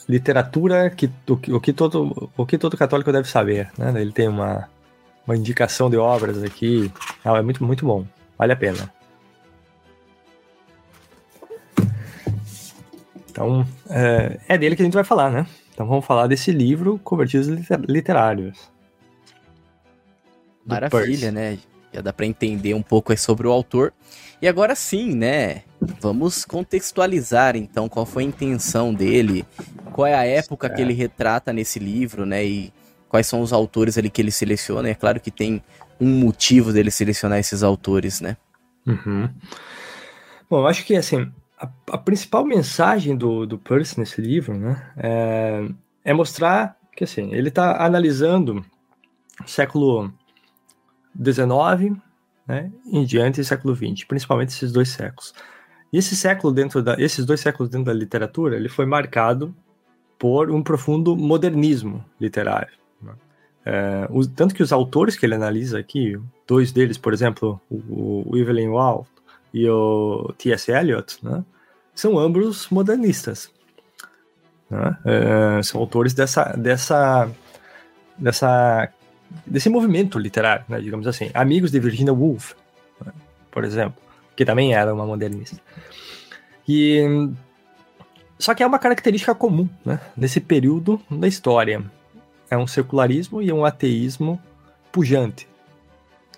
literatura 0.08 0.88
que 0.90 1.10
o, 1.28 1.56
o, 1.56 1.60
que 1.60 1.72
todo 1.72 2.30
o 2.36 2.46
que 2.46 2.56
todo 2.56 2.76
católico 2.76 3.10
deve 3.10 3.28
saber 3.28 3.70
né 3.76 3.92
ele 4.00 4.12
tem 4.12 4.28
uma, 4.28 4.68
uma 5.26 5.36
indicação 5.36 5.90
de 5.90 5.96
obras 5.96 6.44
aqui 6.44 6.92
é 7.24 7.42
muito 7.42 7.64
muito 7.64 7.84
bom 7.84 8.06
vale 8.38 8.52
a 8.52 8.56
pena 8.56 8.88
Então, 13.36 13.68
é, 13.90 14.40
é, 14.48 14.56
dele 14.56 14.74
que 14.74 14.80
a 14.80 14.84
gente 14.86 14.94
vai 14.94 15.04
falar, 15.04 15.30
né? 15.30 15.46
Então 15.74 15.86
vamos 15.86 16.06
falar 16.06 16.26
desse 16.26 16.50
livro, 16.50 16.98
Convertidos 17.04 17.48
Literários. 17.86 18.70
Maravilha, 20.64 21.30
né? 21.30 21.58
Já 21.92 22.00
dá 22.00 22.14
para 22.14 22.24
entender 22.24 22.72
um 22.72 22.80
pouco 22.80 23.14
sobre 23.18 23.46
o 23.46 23.52
autor. 23.52 23.92
E 24.40 24.48
agora 24.48 24.74
sim, 24.74 25.14
né? 25.14 25.64
Vamos 26.00 26.46
contextualizar 26.46 27.56
então 27.56 27.90
qual 27.90 28.06
foi 28.06 28.22
a 28.22 28.26
intenção 28.26 28.94
dele, 28.94 29.44
qual 29.92 30.06
é 30.06 30.14
a 30.14 30.24
época 30.24 30.68
é. 30.68 30.70
que 30.70 30.80
ele 30.80 30.94
retrata 30.94 31.52
nesse 31.52 31.78
livro, 31.78 32.24
né? 32.24 32.42
E 32.42 32.72
quais 33.06 33.26
são 33.26 33.42
os 33.42 33.52
autores 33.52 33.98
ali 33.98 34.08
que 34.08 34.22
ele 34.22 34.30
seleciona. 34.30 34.88
É 34.88 34.94
claro 34.94 35.20
que 35.20 35.30
tem 35.30 35.62
um 36.00 36.08
motivo 36.08 36.72
dele 36.72 36.90
selecionar 36.90 37.38
esses 37.38 37.62
autores, 37.62 38.18
né? 38.18 38.38
Uhum. 38.86 39.28
Bom, 40.48 40.60
eu 40.60 40.66
acho 40.66 40.86
que 40.86 40.96
assim, 40.96 41.30
a, 41.58 41.68
a, 41.92 41.98
principal 41.98 42.44
mensagem 42.44 43.16
do, 43.16 43.46
do 43.46 43.58
Percy 43.58 43.98
nesse 43.98 44.20
livro, 44.20 44.54
né, 44.54 44.92
é, 44.96 45.68
é 46.04 46.12
mostrar 46.12 46.76
que 46.94 47.04
assim 47.04 47.32
ele 47.32 47.48
está 47.48 47.84
analisando 47.84 48.64
o 49.44 49.48
século 49.48 50.12
XIX, 51.16 51.96
né, 52.46 52.70
em 52.86 53.04
diante 53.04 53.40
e 53.40 53.44
século 53.44 53.74
XX, 53.74 54.04
principalmente 54.04 54.50
esses 54.50 54.72
dois 54.72 54.88
séculos. 54.88 55.34
E 55.92 55.98
esse 55.98 56.16
século 56.16 56.52
dentro 56.52 56.82
da, 56.82 56.94
esses 56.98 57.24
dois 57.24 57.40
séculos 57.40 57.70
dentro 57.70 57.86
da 57.86 57.92
literatura, 57.92 58.56
ele 58.56 58.68
foi 58.68 58.86
marcado 58.86 59.54
por 60.18 60.50
um 60.50 60.62
profundo 60.62 61.16
modernismo 61.16 62.04
literário. 62.20 62.72
Né? 63.00 63.12
É, 63.64 64.08
tanto 64.34 64.54
que 64.54 64.62
os 64.62 64.72
autores 64.72 65.16
que 65.16 65.24
ele 65.24 65.34
analisa 65.34 65.78
aqui, 65.78 66.18
dois 66.46 66.72
deles, 66.72 66.98
por 66.98 67.12
exemplo, 67.12 67.60
o, 67.70 68.24
o 68.30 68.36
Evelyn 68.36 68.68
Waugh 68.68 69.06
e 69.56 69.66
o 69.70 70.34
T.S. 70.36 70.70
Eliot, 70.70 71.18
né? 71.22 71.42
são 71.94 72.18
ambos 72.18 72.68
modernistas. 72.68 73.50
Né? 74.68 74.98
É, 75.06 75.62
são 75.62 75.80
autores 75.80 76.12
dessa, 76.12 76.52
dessa, 76.52 77.30
dessa, 78.18 78.92
desse 79.46 79.70
movimento 79.70 80.18
literário, 80.18 80.66
né? 80.68 80.78
digamos 80.78 81.06
assim. 81.06 81.30
Amigos 81.32 81.70
de 81.70 81.80
Virginia 81.80 82.12
Woolf, 82.12 82.52
né? 83.02 83.14
por 83.50 83.64
exemplo, 83.64 83.96
que 84.36 84.44
também 84.44 84.74
era 84.74 84.92
uma 84.92 85.06
modernista. 85.06 85.58
E 86.68 87.30
só 88.38 88.54
que 88.54 88.62
é 88.62 88.66
uma 88.66 88.78
característica 88.78 89.34
comum, 89.34 89.66
né? 89.82 89.98
Nesse 90.14 90.38
período 90.38 91.00
da 91.10 91.26
história, 91.26 91.82
é 92.50 92.58
um 92.58 92.66
secularismo 92.66 93.40
e 93.40 93.50
um 93.50 93.64
ateísmo 93.64 94.38
pujante, 94.92 95.48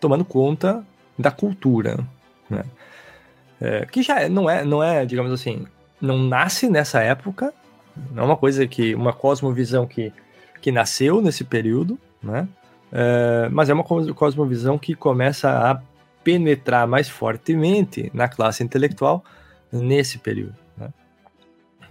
tomando 0.01 0.25
conta 0.25 0.87
da 1.19 1.33
cultura, 1.33 1.99
né? 2.49 2.65
É, 3.61 3.87
que 3.87 4.03
já 4.03 4.29
não 4.29 4.49
é, 4.49 4.65
não 4.65 4.83
é, 4.83 5.05
digamos 5.05 5.33
assim, 5.33 5.67
não 6.01 6.19
nasce 6.19 6.69
nessa 6.69 7.01
época, 7.01 7.53
não 8.13 8.23
é 8.23 8.27
uma 8.27 8.37
coisa 8.37 8.67
que, 8.67 8.95
uma 8.95 9.13
cosmovisão 9.13 9.87
que, 9.87 10.13
que 10.61 10.71
nasceu 10.71 11.21
nesse 11.21 11.45
período, 11.45 11.99
né? 12.23 12.49
É, 12.91 13.49
mas 13.51 13.69
é 13.69 13.75
uma 13.75 13.85
cosmovisão 13.85 14.79
que 14.79 14.95
começa 14.95 15.51
a 15.51 15.81
penetrar 16.25 16.87
mais 16.87 17.09
fortemente 17.09 18.11
na 18.15 18.29
classe 18.29 18.63
intelectual 18.63 19.25
nesse 19.71 20.19
período. 20.19 20.55
Né? 20.77 20.89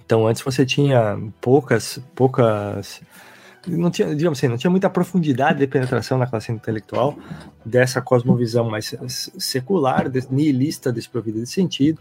Então, 0.06 0.28
antes 0.28 0.42
você 0.42 0.66
tinha 0.66 1.20
poucas, 1.40 2.00
poucas 2.16 3.02
não 3.68 3.92
tinha, 3.92 4.16
digamos 4.16 4.40
assim, 4.40 4.48
não 4.48 4.58
tinha 4.58 4.72
muita 4.72 4.90
profundidade 4.90 5.60
de 5.60 5.68
penetração 5.68 6.18
na 6.18 6.28
classe 6.28 6.52
intelectual 6.52 7.18
dessa 7.66 8.02
cosmovisão 8.02 8.70
mais 8.70 8.96
secular, 9.38 10.06
nihilista, 10.30 10.92
desprovida 10.92 11.40
de 11.40 11.48
sentido, 11.48 12.00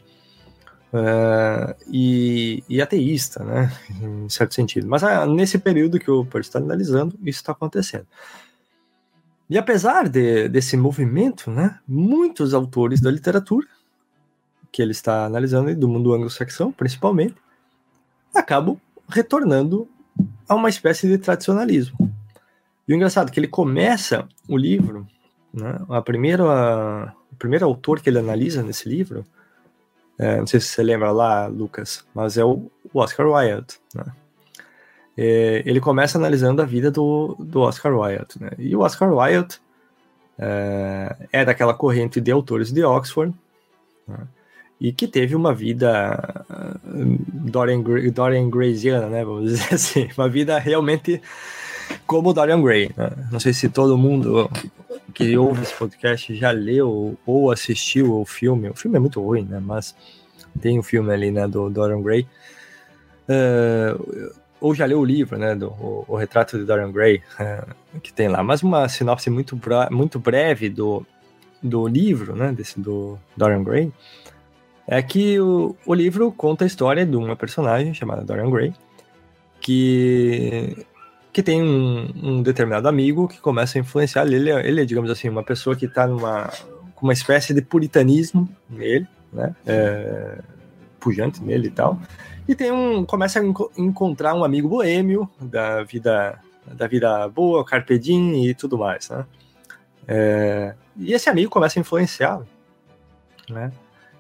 uh, 0.93 1.75
e, 1.91 2.63
e, 2.69 2.81
ateísta, 2.81 3.45
né, 3.45 3.73
em 4.01 4.29
certo 4.29 4.55
sentido. 4.55 4.87
Mas 4.87 5.03
uh, 5.03 5.27
nesse 5.27 5.59
período 5.59 5.99
que 5.99 6.11
o 6.11 6.25
Percy 6.25 6.49
está 6.49 6.59
analisando, 6.59 7.15
isso 7.23 7.41
está 7.41 7.53
acontecendo. 7.53 8.07
E 9.49 9.57
apesar 9.57 10.09
de, 10.09 10.49
desse 10.49 10.77
movimento, 10.77 11.51
né, 11.51 11.79
muitos 11.87 12.53
autores 12.53 13.01
da 13.01 13.11
literatura 13.11 13.67
que 14.73 14.83
ele 14.83 14.93
está 14.93 15.25
analisando, 15.25 15.75
do 15.75 15.89
mundo 15.89 16.13
anglo-saxão 16.13 16.73
principalmente, 16.73 17.37
acabam 18.35 18.79
retornando 19.09 19.89
a 20.49 20.55
uma 20.55 20.69
espécie 20.69 21.09
de 21.09 21.19
tradicionalismo. 21.19 21.97
E 22.87 22.93
o 22.93 22.97
engraçado 22.97 23.29
é 23.29 23.33
que 23.33 23.41
ele 23.41 23.49
começa 23.49 24.29
o 24.49 24.57
livro, 24.57 25.07
né, 25.53 25.79
a 25.89 26.01
primeira, 26.01 26.45
o 27.33 27.37
primeiro 27.37 27.65
autor 27.65 28.01
que 28.01 28.09
ele 28.09 28.19
analisa 28.19 28.63
nesse 28.63 28.89
livro, 28.89 29.25
é, 30.19 30.39
não 30.39 30.47
sei 30.47 30.61
se 30.61 30.69
você 30.69 30.83
lembra 30.83 31.11
lá, 31.11 31.47
Lucas, 31.47 32.07
mas 32.15 32.39
é 32.39 32.45
o 32.45 32.71
Oscar 32.95 33.27
Wilde. 33.29 33.75
Né? 33.95 34.05
É, 35.19 35.63
ele 35.67 35.81
começa 35.81 36.17
analisando 36.17 36.63
a 36.63 36.65
vida 36.65 36.91
do, 36.91 37.37
do 37.39 37.61
Oscar 37.61 37.95
Wilde. 37.95 38.41
Né? 38.41 38.51
E 38.59 38.75
o 38.75 38.81
Oscar 38.81 39.13
Wilde 39.13 39.61
é, 40.39 41.17
é 41.33 41.45
daquela 41.45 41.75
corrente 41.75 42.21
de 42.21 42.31
autores 42.31 42.73
de 42.73 42.83
Oxford, 42.83 43.35
né? 44.07 44.27
E 44.81 44.93
que 44.93 45.09
teve 45.09 45.35
uma 45.35 45.55
vida 45.55 46.45
uh, 46.51 47.19
Dorian, 47.33 47.83
Gray, 47.83 48.11
Dorian 48.11 48.51
Graysiana, 48.51 49.07
né, 49.09 49.25
vamos 49.25 49.45
dizer 49.53 49.75
assim, 49.75 50.09
uma 50.17 50.29
vida 50.29 50.59
realmente 50.59 51.21
como 52.07 52.33
Dorian 52.33 52.63
Gray. 52.63 52.91
Né? 52.97 53.11
Não 53.33 53.41
sei 53.41 53.53
se 53.53 53.69
todo 53.69 53.97
mundo 53.97 54.51
que 55.15 55.37
ouve 55.37 55.63
esse 55.63 55.75
podcast 55.75 56.35
já 56.35 56.51
leu 56.51 57.17
ou 57.25 57.51
assistiu 57.51 58.21
o 58.21 58.25
filme. 58.27 58.69
O 58.69 58.75
filme 58.75 58.97
é 58.97 59.01
muito 59.01 59.23
ruim, 59.23 59.45
né? 59.45 59.61
Mas 59.65 59.95
tem 60.61 60.77
o 60.77 60.81
um 60.81 60.83
filme 60.83 61.13
ali, 61.13 61.31
né, 61.31 61.49
do 61.49 61.71
Dorian 61.71 62.03
Gray. 62.03 62.27
Uh, 63.29 64.33
ou 64.61 64.75
já 64.75 64.85
leu 64.85 65.01
o 65.01 65.05
livro, 65.05 65.39
né, 65.39 65.55
do 65.55 65.69
o, 65.69 66.05
o 66.09 66.17
Retrato 66.17 66.59
de 66.59 66.65
Dorian 66.65 66.93
Gray, 66.93 67.23
uh, 67.41 68.01
que 68.01 68.13
tem 68.13 68.29
lá. 68.29 68.43
Mas 68.43 68.63
uma 68.63 68.89
sinopse 68.89 69.31
muito, 69.31 69.59
muito 69.91 70.19
breve 70.19 70.69
do, 70.69 71.07
do 71.63 71.87
livro, 71.87 72.35
né, 72.37 72.53
desse 72.53 72.79
do 72.79 73.19
Dorian 73.37 73.63
Gray 73.63 73.93
é 74.87 75.03
que 75.03 75.39
o, 75.41 75.75
o 75.85 75.95
livro 75.95 76.31
conta 76.33 76.65
a 76.65 76.67
história 76.67 77.05
de 77.05 77.17
uma 77.17 77.35
personagem 77.35 77.93
chamada 77.93 78.23
Dorian 78.23 78.51
Gray, 78.51 78.73
que, 79.61 80.87
que 81.33 81.43
tem 81.43 81.63
um, 81.63 82.13
um 82.23 82.43
determinado 82.43 82.89
amigo 82.89 83.27
que 83.27 83.41
começa 83.41 83.79
a 83.79 83.81
influenciar 83.81 84.27
ele. 84.27 84.51
É, 84.51 84.67
ele 84.67 84.81
é, 84.81 84.85
digamos 84.85 85.11
assim, 85.11 85.29
uma 85.29 85.43
pessoa 85.43 85.75
que 85.75 85.87
está 85.87 86.07
numa 86.07 86.51
com 86.95 87.07
uma 87.07 87.13
espécie 87.13 87.53
de 87.53 87.61
puritanismo 87.61 88.49
nele, 88.71 89.07
né? 89.33 89.55
É, 89.67 90.39
pujante 90.99 91.43
nele 91.43 91.69
e 91.69 91.71
tal. 91.71 92.01
E 92.49 92.55
tem 92.55 92.71
um 92.71 93.05
começa 93.05 93.41
a 93.41 93.45
enco 93.45 93.71
encontrar 93.77 94.35
um 94.35 94.45
amigo 94.45 94.69
boêmio 94.69 95.29
da 95.41 95.83
vida 95.83 96.41
da 96.67 96.87
vida 96.87 97.29
boa, 97.29 97.65
carpe 97.65 97.99
diem 97.99 98.47
e 98.47 98.55
tudo 98.55 98.79
mais, 98.79 99.11
né? 99.11 99.27
É, 100.09 100.75
e 100.97 101.13
esse 101.13 101.29
amigo 101.29 101.51
começa 101.51 101.79
a 101.79 101.81
influenciá-lo, 101.81 102.47
né? 103.51 103.73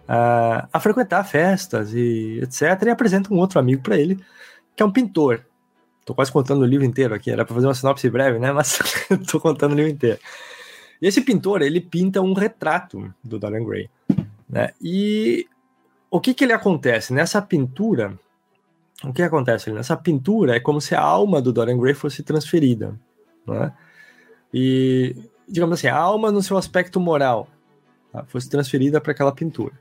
A, 0.08 0.68
a 0.72 0.80
frequentar 0.80 1.24
festas 1.24 1.92
e 1.92 2.40
etc. 2.42 2.82
E 2.86 2.90
apresenta 2.90 3.32
um 3.32 3.38
outro 3.38 3.58
amigo 3.58 3.82
para 3.82 3.98
ele, 3.98 4.18
que 4.74 4.82
é 4.82 4.86
um 4.86 4.92
pintor. 4.92 5.44
Tô 6.04 6.14
quase 6.14 6.30
contando 6.30 6.62
o 6.62 6.66
livro 6.66 6.86
inteiro 6.86 7.14
aqui, 7.14 7.30
era 7.30 7.44
para 7.44 7.54
fazer 7.54 7.66
uma 7.66 7.74
sinopse 7.74 8.08
breve, 8.08 8.38
né? 8.38 8.52
Mas 8.52 8.78
tô 9.30 9.40
contando 9.40 9.72
o 9.72 9.74
livro 9.74 9.90
inteiro. 9.90 10.18
E 11.02 11.06
esse 11.06 11.20
pintor, 11.20 11.62
ele 11.62 11.80
pinta 11.80 12.22
um 12.22 12.32
retrato 12.32 13.12
do 13.22 13.38
Dorian 13.38 13.64
Gray, 13.64 13.90
né? 14.48 14.70
E 14.80 15.46
o 16.10 16.20
que 16.20 16.32
que 16.32 16.44
ele 16.44 16.52
acontece 16.52 17.12
nessa 17.12 17.42
pintura? 17.42 18.18
O 19.04 19.12
que 19.12 19.22
acontece 19.22 19.70
nessa 19.72 19.96
pintura 19.96 20.56
é 20.56 20.60
como 20.60 20.80
se 20.80 20.94
a 20.94 21.00
alma 21.00 21.42
do 21.42 21.52
Dorian 21.52 21.78
Gray 21.78 21.94
fosse 21.94 22.22
transferida, 22.22 22.94
né? 23.46 23.72
E 24.54 25.14
digamos 25.48 25.78
assim, 25.78 25.88
a 25.88 25.96
alma 25.96 26.32
no 26.32 26.42
seu 26.42 26.56
aspecto 26.56 26.98
moral 26.98 27.48
tá? 28.12 28.24
fosse 28.24 28.48
transferida 28.48 29.00
para 29.00 29.12
aquela 29.12 29.32
pintura. 29.32 29.72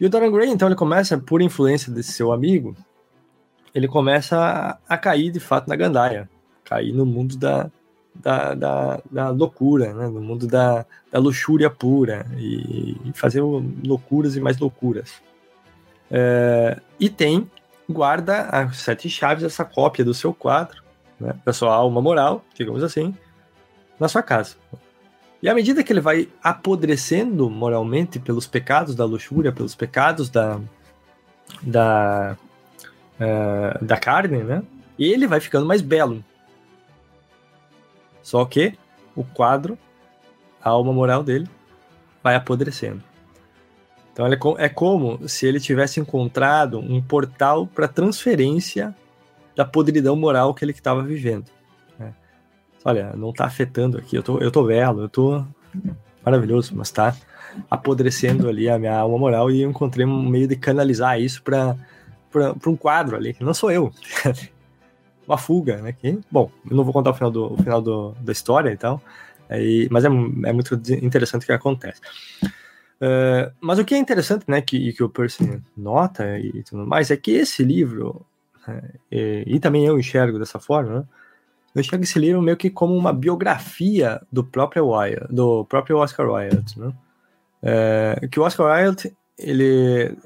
E 0.00 0.06
o 0.06 0.10
Dorian 0.10 0.32
Gray, 0.32 0.48
então, 0.48 0.68
ele 0.68 0.74
começa, 0.74 1.18
por 1.18 1.40
influência 1.42 1.92
desse 1.92 2.12
seu 2.12 2.32
amigo, 2.32 2.76
ele 3.74 3.88
começa 3.88 4.38
a, 4.38 4.78
a 4.88 4.98
cair 4.98 5.30
de 5.30 5.40
fato 5.40 5.68
na 5.68 5.76
gandaia, 5.76 6.28
cair 6.64 6.92
no 6.92 7.06
mundo 7.06 7.36
da, 7.36 7.70
da, 8.14 8.54
da, 8.54 9.02
da 9.10 9.30
loucura, 9.30 9.92
né? 9.92 10.08
no 10.08 10.20
mundo 10.20 10.46
da, 10.46 10.84
da 11.10 11.18
luxúria 11.18 11.70
pura 11.70 12.26
e, 12.36 12.96
e 13.04 13.12
fazer 13.14 13.40
loucuras 13.40 14.36
e 14.36 14.40
mais 14.40 14.58
loucuras. 14.58 15.22
É, 16.10 16.78
e 17.00 17.08
tem, 17.08 17.50
guarda 17.88 18.42
as 18.42 18.76
sete 18.78 19.08
chaves, 19.08 19.44
essa 19.44 19.64
cópia 19.64 20.04
do 20.04 20.12
seu 20.12 20.34
quadro, 20.34 20.82
né? 21.18 21.34
da 21.44 21.52
sua 21.52 21.74
alma 21.74 22.02
moral, 22.02 22.44
digamos 22.54 22.82
assim, 22.82 23.16
na 23.98 24.08
sua 24.08 24.22
casa. 24.22 24.56
E 25.42 25.48
à 25.48 25.54
medida 25.54 25.82
que 25.82 25.92
ele 25.92 26.00
vai 26.00 26.28
apodrecendo 26.40 27.50
moralmente 27.50 28.20
pelos 28.20 28.46
pecados 28.46 28.94
da 28.94 29.04
luxúria, 29.04 29.50
pelos 29.50 29.74
pecados 29.74 30.30
da, 30.30 30.60
da, 31.60 32.36
uh, 33.18 33.84
da 33.84 33.96
carne, 33.96 34.44
né? 34.44 34.62
Ele 34.96 35.26
vai 35.26 35.40
ficando 35.40 35.66
mais 35.66 35.82
belo. 35.82 36.24
Só 38.22 38.44
que 38.44 38.78
o 39.16 39.24
quadro, 39.24 39.76
a 40.62 40.70
alma 40.70 40.92
moral 40.92 41.24
dele, 41.24 41.48
vai 42.22 42.36
apodrecendo. 42.36 43.02
Então 44.12 44.26
é 44.58 44.68
como 44.68 45.28
se 45.28 45.44
ele 45.44 45.58
tivesse 45.58 45.98
encontrado 45.98 46.78
um 46.78 47.02
portal 47.02 47.66
para 47.66 47.88
transferência 47.88 48.94
da 49.56 49.64
podridão 49.64 50.14
moral 50.14 50.54
que 50.54 50.64
ele 50.64 50.70
estava 50.70 51.02
vivendo 51.02 51.46
olha, 52.84 53.12
não 53.16 53.32
tá 53.32 53.44
afetando 53.44 53.98
aqui, 53.98 54.16
eu 54.16 54.22
tô, 54.22 54.38
eu 54.38 54.50
tô 54.50 54.64
belo, 54.64 55.02
eu 55.02 55.08
tô 55.08 55.44
maravilhoso, 56.24 56.74
mas 56.76 56.90
tá 56.90 57.14
apodrecendo 57.70 58.48
ali 58.48 58.68
a 58.68 58.78
minha 58.78 58.96
alma 58.96 59.18
moral 59.18 59.50
e 59.50 59.62
eu 59.62 59.70
encontrei 59.70 60.06
um 60.06 60.22
meio 60.22 60.48
de 60.48 60.56
canalizar 60.56 61.20
isso 61.20 61.42
para 61.42 61.76
um 62.66 62.76
quadro 62.76 63.16
ali, 63.16 63.34
que 63.34 63.44
não 63.44 63.54
sou 63.54 63.70
eu. 63.70 63.92
Uma 65.26 65.38
fuga, 65.38 65.80
né? 65.80 65.92
Que, 65.92 66.18
bom, 66.30 66.50
eu 66.68 66.76
não 66.76 66.84
vou 66.84 66.92
contar 66.92 67.10
o 67.10 67.14
final, 67.14 67.30
do, 67.30 67.52
o 67.52 67.56
final 67.56 67.80
do, 67.80 68.12
da 68.20 68.32
história 68.32 68.70
e 68.70 68.74
então, 68.74 68.98
tal, 68.98 69.08
é, 69.48 69.86
mas 69.90 70.04
é, 70.04 70.08
é 70.08 70.52
muito 70.52 70.74
interessante 71.02 71.44
o 71.44 71.46
que 71.46 71.52
acontece. 71.52 72.00
Uh, 73.02 73.52
mas 73.60 73.78
o 73.78 73.84
que 73.84 73.94
é 73.94 73.98
interessante, 73.98 74.44
né, 74.46 74.60
que, 74.60 74.92
que 74.92 75.02
o 75.02 75.08
Percy 75.08 75.60
nota 75.76 76.38
e 76.38 76.62
tudo 76.62 76.86
mais, 76.86 77.10
é 77.10 77.16
que 77.16 77.32
esse 77.32 77.64
livro, 77.64 78.24
é, 78.66 78.82
e, 79.10 79.44
e, 79.56 79.60
também 79.60 79.84
eu 79.84 79.98
enxergo 79.98 80.38
dessa 80.38 80.60
forma, 80.60 81.00
né, 81.00 81.04
eu 81.74 81.80
enxergo 81.80 82.04
esse 82.04 82.18
livro 82.18 82.42
meio 82.42 82.56
que 82.56 82.68
como 82.68 82.94
uma 82.94 83.12
biografia 83.12 84.20
do 84.30 84.44
próprio 84.44 84.88
Wilde, 84.88 85.26
do 85.30 85.64
próprio 85.64 85.98
Oscar 85.98 86.28
Wilde, 86.28 86.78
né? 86.78 86.92
É, 87.62 88.28
que 88.30 88.38
o 88.38 88.42
Oscar 88.42 88.66
Wilde, 88.66 89.16
ele 89.38 90.16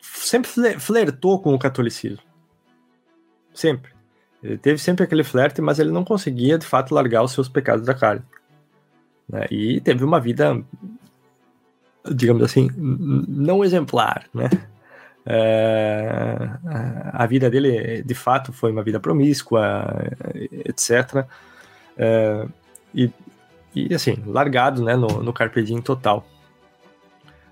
sempre 0.00 0.50
flertou 0.80 1.40
com 1.40 1.54
o 1.54 1.58
catolicismo. 1.58 2.24
Sempre. 3.54 3.92
Ele 4.42 4.58
teve 4.58 4.78
sempre 4.78 5.04
aquele 5.04 5.22
flerte, 5.22 5.60
mas 5.60 5.78
ele 5.78 5.92
não 5.92 6.04
conseguia, 6.04 6.58
de 6.58 6.66
fato, 6.66 6.94
largar 6.94 7.22
os 7.22 7.32
seus 7.32 7.48
pecados 7.48 7.86
da 7.86 7.94
carne. 7.94 8.22
Né? 9.28 9.46
E 9.50 9.80
teve 9.80 10.02
uma 10.02 10.18
vida, 10.18 10.60
digamos 12.10 12.42
assim, 12.42 12.68
não 12.76 13.64
exemplar, 13.64 14.26
né? 14.34 14.50
É, 15.24 16.50
a 17.12 17.26
vida 17.26 17.48
dele, 17.48 18.02
de 18.02 18.14
fato, 18.14 18.52
foi 18.52 18.72
uma 18.72 18.82
vida 18.82 18.98
promíscua, 18.98 19.86
etc. 20.64 21.26
É, 21.96 22.46
e, 22.94 23.10
e, 23.74 23.94
assim, 23.94 24.22
largado 24.26 24.82
né, 24.82 24.96
no, 24.96 25.22
no 25.22 25.32
Carpe 25.32 25.62
Diem 25.62 25.80
total. 25.80 26.26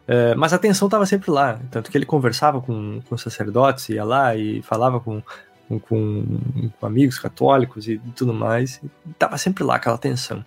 É, 0.06 0.34
mas 0.34 0.52
a 0.52 0.58
tensão 0.58 0.88
estava 0.88 1.06
sempre 1.06 1.30
lá, 1.30 1.60
tanto 1.70 1.90
que 1.90 1.96
ele 1.96 2.04
conversava 2.04 2.60
com, 2.60 3.00
com 3.08 3.16
sacerdotes, 3.16 3.88
ia 3.90 4.02
lá 4.02 4.34
e 4.34 4.60
falava 4.62 4.98
com, 4.98 5.22
com, 5.68 5.80
com 5.80 6.86
amigos 6.86 7.18
católicos 7.18 7.86
e 7.86 7.98
tudo 8.16 8.34
mais, 8.34 8.80
estava 9.08 9.38
sempre 9.38 9.62
lá 9.62 9.76
aquela 9.76 9.96
tensão. 9.96 10.44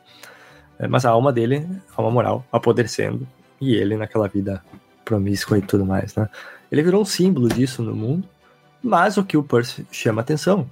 É, 0.77 0.87
mas 0.87 1.05
a 1.05 1.11
alma 1.11 1.31
dele, 1.31 1.65
a 1.95 2.01
alma 2.01 2.11
moral, 2.11 2.45
apodrecendo, 2.51 3.25
e 3.61 3.73
ele 3.75 3.95
naquela 3.95 4.27
vida 4.27 4.61
promíscua 5.05 5.57
e 5.57 5.61
tudo 5.61 5.85
mais, 5.85 6.13
né? 6.15 6.27
Ele 6.73 6.81
virou 6.81 7.03
um 7.03 7.05
símbolo 7.05 7.47
disso 7.47 7.83
no 7.83 7.95
mundo, 7.95 8.27
mas 8.81 9.15
o 9.15 9.23
que 9.23 9.37
o 9.37 9.43
Percy 9.43 9.85
chama 9.91 10.21
atenção 10.21 10.67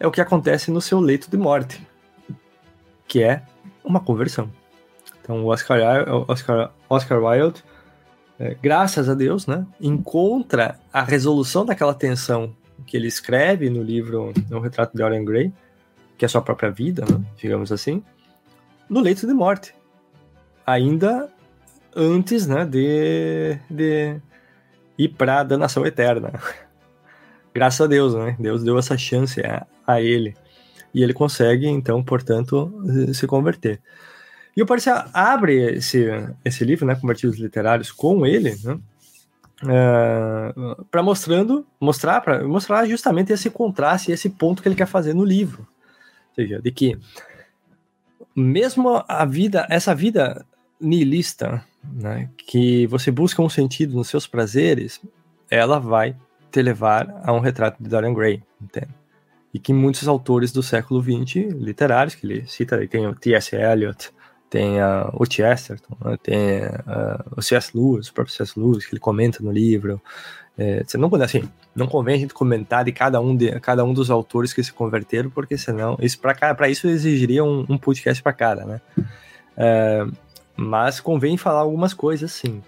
é 0.00 0.06
o 0.06 0.10
que 0.10 0.22
acontece 0.22 0.70
no 0.70 0.80
seu 0.80 1.00
leito 1.00 1.30
de 1.30 1.36
morte, 1.36 1.86
que 3.06 3.22
é 3.22 3.42
uma 3.84 4.00
conversão. 4.00 4.50
Então, 5.20 5.44
o 5.44 5.48
Oscar, 5.48 5.78
Oscar, 6.26 6.72
Oscar 6.88 7.22
Wilde, 7.22 7.62
é, 8.38 8.56
graças 8.62 9.06
a 9.06 9.12
Deus, 9.12 9.46
né, 9.46 9.66
encontra 9.78 10.80
a 10.90 11.02
resolução 11.02 11.66
daquela 11.66 11.92
tensão 11.92 12.56
que 12.86 12.96
ele 12.96 13.06
escreve 13.06 13.68
no 13.68 13.82
livro 13.82 14.32
No 14.48 14.60
Retrato 14.60 14.92
de 14.92 15.02
Dorian 15.02 15.26
Gray, 15.26 15.52
que 16.16 16.24
é 16.24 16.26
a 16.26 16.28
sua 16.30 16.40
própria 16.40 16.70
vida, 16.70 17.04
né, 17.04 17.22
digamos 17.36 17.70
assim, 17.70 18.02
no 18.88 19.00
leito 19.00 19.26
de 19.26 19.34
morte. 19.34 19.74
Ainda 20.64 21.28
antes 21.94 22.46
né, 22.46 22.64
de, 22.64 23.58
de 23.68 24.18
ir 25.04 25.08
para 25.08 25.42
danação 25.42 25.86
eterna. 25.86 26.32
Graças 27.54 27.80
a 27.80 27.86
Deus, 27.86 28.14
né? 28.14 28.36
Deus 28.38 28.62
deu 28.62 28.78
essa 28.78 28.96
chance 28.96 29.40
a, 29.40 29.66
a 29.86 30.00
ele. 30.00 30.34
E 30.94 31.02
ele 31.02 31.12
consegue, 31.12 31.66
então, 31.66 32.02
portanto, 32.02 32.72
se 33.14 33.26
converter. 33.26 33.80
E 34.56 34.62
o 34.62 34.66
Parcia 34.66 35.06
abre 35.12 35.76
esse, 35.76 36.06
esse 36.44 36.64
livro, 36.64 36.86
né, 36.86 36.94
Convertidos 36.94 37.38
Literários, 37.38 37.90
com 37.90 38.26
ele, 38.26 38.54
né, 38.62 38.78
é, 39.66 40.52
para 40.90 41.02
mostrando, 41.02 41.66
mostrar, 41.80 42.20
para 42.20 42.46
mostrar 42.46 42.86
justamente 42.86 43.32
esse 43.32 43.48
contraste, 43.48 44.12
esse 44.12 44.28
ponto 44.28 44.62
que 44.62 44.68
ele 44.68 44.74
quer 44.74 44.86
fazer 44.86 45.14
no 45.14 45.24
livro. 45.24 45.66
Ou 46.30 46.34
seja, 46.34 46.60
de 46.60 46.70
que 46.70 46.98
mesmo 48.34 49.02
a 49.08 49.24
vida, 49.24 49.66
essa 49.70 49.94
vida 49.94 50.44
nihilista, 50.80 51.64
né, 51.82 52.28
que 52.36 52.86
você 52.86 53.10
busca 53.10 53.42
um 53.42 53.48
sentido 53.48 53.94
nos 53.94 54.08
seus 54.08 54.26
prazeres, 54.26 55.00
ela 55.50 55.78
vai 55.78 56.16
te 56.50 56.62
levar 56.62 57.20
a 57.24 57.32
um 57.32 57.40
retrato 57.40 57.82
de 57.82 57.88
Dorian 57.88 58.14
Gray, 58.14 58.42
entende? 58.60 58.94
E 59.52 59.58
que 59.58 59.72
muitos 59.72 60.08
autores 60.08 60.52
do 60.52 60.62
século 60.62 61.02
XX, 61.02 61.52
literários, 61.54 62.14
que 62.14 62.26
ele 62.26 62.46
cita, 62.46 62.86
tem 62.86 63.06
o 63.06 63.14
T.S. 63.14 63.54
Eliot, 63.54 64.10
tem 64.48 64.82
uh, 64.82 65.10
o 65.14 65.24
Chesterton, 65.24 65.96
né, 66.04 66.16
tem 66.22 66.60
uh, 66.64 67.22
o 67.36 67.42
C.S. 67.42 67.70
Lewis, 67.74 68.08
o 68.08 68.14
próprio 68.14 68.34
C.S. 68.34 68.58
Lewis, 68.58 68.86
que 68.86 68.94
ele 68.94 69.00
comenta 69.00 69.42
no 69.42 69.50
livro. 69.50 70.00
É, 70.56 70.84
você 70.84 70.98
não, 70.98 71.10
assim, 71.22 71.48
não 71.74 71.86
convém 71.86 72.16
a 72.16 72.18
gente 72.18 72.34
comentar 72.34 72.84
de 72.84 72.92
cada 72.92 73.18
um, 73.20 73.34
de 73.34 73.58
cada 73.60 73.82
um 73.84 73.94
dos 73.94 74.10
autores 74.10 74.52
que 74.52 74.62
se 74.62 74.72
converteram, 74.72 75.30
porque 75.30 75.56
senão, 75.56 75.96
isso 76.00 76.18
para 76.20 76.68
isso 76.68 76.86
exigiria 76.86 77.42
um, 77.42 77.64
um 77.68 77.78
podcast 77.78 78.22
para 78.22 78.32
cada, 78.34 78.66
né? 78.66 78.80
É, 79.56 80.06
mas 80.56 81.00
convém 81.00 81.36
falar 81.36 81.60
algumas 81.60 81.94
coisas, 81.94 82.32
sim. 82.32 82.62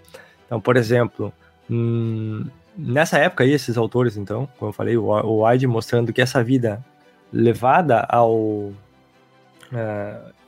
Então, 0.46 0.60
por 0.60 0.76
exemplo, 0.76 1.32
hum, 1.70 2.46
nessa 2.76 3.18
época 3.18 3.44
aí, 3.44 3.52
esses 3.52 3.76
autores, 3.76 4.16
então, 4.16 4.48
como 4.58 4.70
eu 4.70 4.72
falei, 4.72 4.96
o, 4.96 5.42
Hyde 5.42 5.66
mostrando 5.66 6.12
que 6.12 6.22
essa 6.22 6.42
vida 6.42 6.84
levada 7.32 8.00
ao 8.08 8.34
uh, 8.34 8.74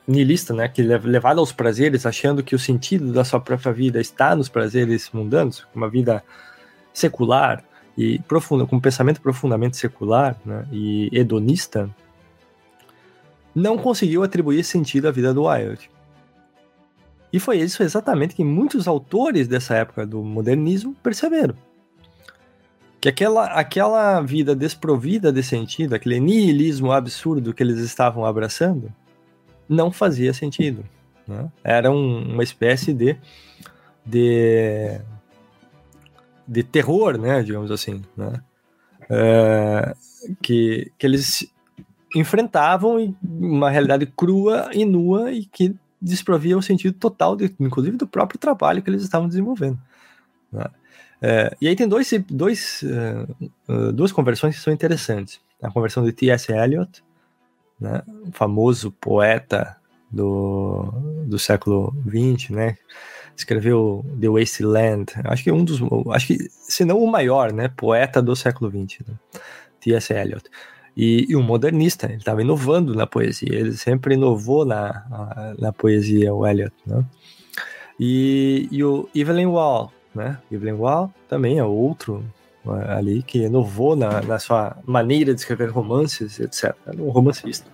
nihilista, 0.06 0.54
né, 0.54 0.68
que 0.68 0.82
levada 0.82 1.40
aos 1.40 1.52
prazeres, 1.52 2.06
achando 2.06 2.42
que 2.42 2.54
o 2.54 2.58
sentido 2.58 3.12
da 3.12 3.24
sua 3.24 3.40
própria 3.40 3.72
vida 3.72 4.00
está 4.00 4.36
nos 4.36 4.48
prazeres 4.48 5.10
mundanos, 5.12 5.66
uma 5.74 5.88
vida 5.88 6.22
secular 6.92 7.64
e 7.96 8.18
profunda, 8.20 8.66
com 8.66 8.76
um 8.76 8.80
pensamento 8.80 9.20
profundamente 9.20 9.76
secular 9.76 10.36
né, 10.44 10.66
e 10.70 11.08
hedonista, 11.12 11.90
não 13.54 13.78
conseguiu 13.78 14.22
atribuir 14.22 14.62
sentido 14.62 15.08
à 15.08 15.10
vida 15.10 15.32
do 15.32 15.44
Wilde. 15.44 15.90
E 17.36 17.38
foi 17.38 17.58
isso 17.58 17.82
exatamente 17.82 18.34
que 18.34 18.42
muitos 18.42 18.88
autores 18.88 19.46
dessa 19.46 19.74
época 19.74 20.06
do 20.06 20.24
modernismo 20.24 20.96
perceberam. 21.02 21.54
Que 22.98 23.10
aquela, 23.10 23.44
aquela 23.48 24.22
vida 24.22 24.56
desprovida 24.56 25.30
de 25.30 25.42
sentido, 25.42 25.94
aquele 25.94 26.18
nihilismo 26.18 26.90
absurdo 26.92 27.52
que 27.52 27.62
eles 27.62 27.76
estavam 27.76 28.24
abraçando, 28.24 28.90
não 29.68 29.92
fazia 29.92 30.32
sentido. 30.32 30.82
Né? 31.28 31.52
Era 31.62 31.90
um, 31.90 32.32
uma 32.32 32.42
espécie 32.42 32.94
de, 32.94 33.18
de, 34.02 34.98
de 36.48 36.62
terror, 36.62 37.18
né, 37.18 37.42
digamos 37.42 37.70
assim, 37.70 38.00
né? 38.16 38.40
É, 39.10 39.94
que, 40.40 40.90
que 40.96 41.06
eles 41.06 41.52
enfrentavam 42.14 43.14
uma 43.22 43.68
realidade 43.68 44.06
crua 44.06 44.70
e 44.72 44.86
nua 44.86 45.30
e 45.32 45.44
que 45.44 45.76
desprovia 46.06 46.56
o 46.56 46.62
sentido 46.62 46.96
total, 46.98 47.36
de, 47.36 47.54
inclusive 47.58 47.96
do 47.96 48.06
próprio 48.06 48.38
trabalho 48.38 48.82
que 48.82 48.88
eles 48.88 49.02
estavam 49.02 49.28
desenvolvendo. 49.28 49.78
Né? 50.52 50.64
É, 51.20 51.56
e 51.60 51.68
aí 51.68 51.76
tem 51.76 51.88
dois, 51.88 52.10
dois, 52.28 52.82
uh, 53.68 53.92
duas 53.92 54.12
conversões 54.12 54.56
que 54.56 54.62
são 54.62 54.72
interessantes. 54.72 55.40
A 55.62 55.70
conversão 55.70 56.04
de 56.04 56.12
T.S. 56.12 56.52
Eliot, 56.52 57.02
né, 57.80 58.02
o 58.26 58.32
famoso 58.32 58.92
poeta 58.92 59.76
do, 60.10 60.92
do 61.26 61.38
século 61.38 61.94
XX, 62.06 62.50
né, 62.50 62.76
escreveu 63.34 64.04
The 64.20 64.28
Wasteland, 64.28 65.12
acho 65.24 65.44
que 65.44 65.52
um 65.52 65.64
dos, 65.64 65.80
acho 66.12 66.26
que 66.26 66.38
se 66.50 66.84
não 66.84 67.02
o 67.02 67.10
maior, 67.10 67.52
né, 67.52 67.68
poeta 67.68 68.22
do 68.22 68.36
século 68.36 68.70
XX, 68.70 69.06
né, 69.06 69.14
T.S. 69.80 70.12
Eliot 70.12 70.48
e, 70.96 71.26
e 71.28 71.36
um 71.36 71.42
modernista, 71.42 72.06
ele 72.06 72.16
estava 72.16 72.40
inovando 72.40 72.94
na 72.94 73.06
poesia, 73.06 73.54
ele 73.54 73.72
sempre 73.74 74.14
inovou 74.14 74.64
na, 74.64 75.54
na 75.58 75.72
poesia, 75.72 76.32
o 76.32 76.46
Eliot, 76.46 76.74
né? 76.86 77.04
E, 78.00 78.68
e 78.70 78.82
o 78.82 79.08
Evelyn 79.14 79.46
Wall, 79.46 79.92
né? 80.14 80.38
Evelyn 80.50 80.74
Wall 80.74 81.12
também 81.28 81.58
é 81.58 81.64
outro 81.64 82.24
é, 82.66 82.92
ali 82.94 83.22
que 83.22 83.44
inovou 83.44 83.94
na, 83.94 84.22
na 84.22 84.38
sua 84.38 84.76
maneira 84.86 85.34
de 85.34 85.40
escrever 85.40 85.70
romances, 85.70 86.40
etc. 86.40 86.74
Era 86.86 87.02
um 87.02 87.10
romancista. 87.10 87.70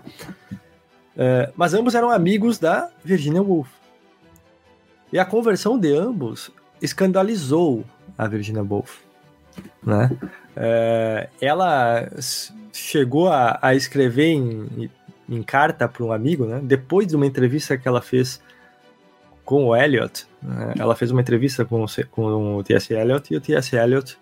É, 1.17 1.53
mas 1.55 1.75
ambos 1.75 1.95
eram 1.95 2.11
amigos 2.11 2.59
da 2.59 2.91
Virginia 3.05 3.43
Woolf. 3.43 3.69
E 5.13 5.19
a 5.19 5.25
conversão 5.25 5.79
de 5.79 5.95
ambos 5.95 6.51
escandalizou 6.81 7.85
a 8.19 8.27
Virginia 8.27 8.63
Woolf, 8.63 9.01
né? 9.83 10.11
É, 10.57 11.29
ela 11.41 12.09
chegou 12.73 13.29
a, 13.29 13.59
a 13.63 13.75
escrever 13.75 14.33
em, 14.33 14.91
em 15.29 15.43
carta 15.43 15.89
para 15.89 16.05
um 16.05 16.13
amigo, 16.13 16.45
né? 16.47 16.61
Depois 16.63 17.07
de 17.07 17.17
uma 17.17 17.27
entrevista 17.27 17.77
que 17.77 17.89
ela 17.89 18.03
fez 18.03 18.41
com 19.45 19.67
o 19.67 19.77
Eliot, 19.77 20.27
né? 20.43 20.75
ela 20.79 20.95
fez 20.95 21.11
uma 21.11 21.21
entrevista 21.21 21.65
com, 21.65 21.85
com 22.11 22.57
o 22.57 22.63
T.S. 22.63 22.93
Eliot 22.93 23.33
e 23.33 23.37
o 23.37 23.41
T.S. 23.41 23.75
Eliot 23.75 24.17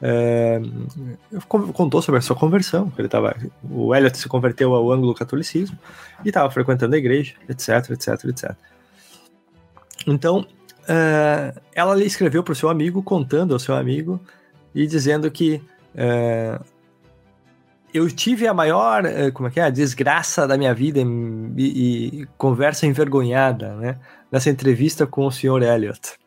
é, 0.00 0.60
contou 1.48 2.02
sobre 2.02 2.18
a 2.18 2.22
sua 2.22 2.34
conversão. 2.34 2.92
Ele 2.98 3.08
tava, 3.08 3.36
o 3.62 3.94
Eliot 3.94 4.16
se 4.16 4.28
converteu 4.28 4.74
ao 4.74 4.90
anglo-catolicismo 4.90 5.78
e 6.24 6.28
estava 6.28 6.50
frequentando 6.50 6.94
a 6.94 6.98
igreja, 6.98 7.34
etc, 7.48 7.90
etc, 7.90 8.24
etc. 8.24 8.52
Então, 10.06 10.44
é, 10.88 11.54
ela 11.74 12.02
escreveu 12.02 12.42
para 12.42 12.52
o 12.52 12.56
seu 12.56 12.68
amigo, 12.68 13.02
contando 13.02 13.52
ao 13.52 13.60
seu 13.60 13.76
amigo 13.76 14.20
e 14.74 14.86
dizendo 14.86 15.30
que 15.30 15.62
é, 15.94 16.58
eu 17.92 18.10
tive 18.10 18.46
a 18.46 18.54
maior, 18.54 19.04
é, 19.04 19.30
como 19.30 19.48
é 19.48 19.50
que 19.50 19.60
é, 19.60 19.64
a 19.64 19.70
desgraça 19.70 20.46
da 20.46 20.56
minha 20.56 20.74
vida 20.74 21.00
e, 21.00 22.22
e 22.22 22.26
conversa 22.38 22.86
envergonhada, 22.86 23.74
né? 23.76 23.98
Nessa 24.30 24.48
entrevista 24.48 25.06
com 25.06 25.26
o 25.26 25.30
Sr. 25.30 25.62
Elliot. 25.62 26.18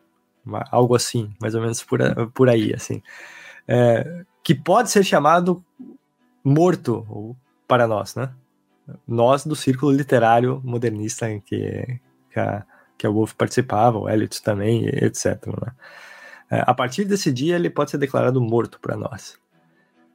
Algo 0.70 0.94
assim, 0.94 1.32
mais 1.40 1.56
ou 1.56 1.60
menos 1.60 1.82
por, 1.82 1.98
por 2.32 2.48
aí, 2.48 2.72
assim. 2.72 3.02
É, 3.66 4.24
que 4.44 4.54
pode 4.54 4.90
ser 4.90 5.02
chamado 5.02 5.64
morto 6.44 7.36
para 7.66 7.88
nós, 7.88 8.14
né? 8.14 8.30
Nós 9.06 9.44
do 9.44 9.56
círculo 9.56 9.90
literário 9.90 10.60
modernista 10.64 11.28
em 11.28 11.40
que, 11.40 11.98
que, 12.30 12.38
a, 12.38 12.64
que 12.96 13.04
a 13.04 13.10
Wolf 13.10 13.32
participava, 13.32 13.98
o 13.98 14.08
Elliot 14.08 14.40
também, 14.40 14.86
etc. 14.86 15.44
Né? 15.48 15.72
É, 16.48 16.62
a 16.64 16.72
partir 16.72 17.04
desse 17.04 17.32
dia, 17.32 17.56
ele 17.56 17.68
pode 17.68 17.90
ser 17.90 17.98
declarado 17.98 18.40
morto 18.40 18.78
para 18.80 18.96
nós. 18.96 19.36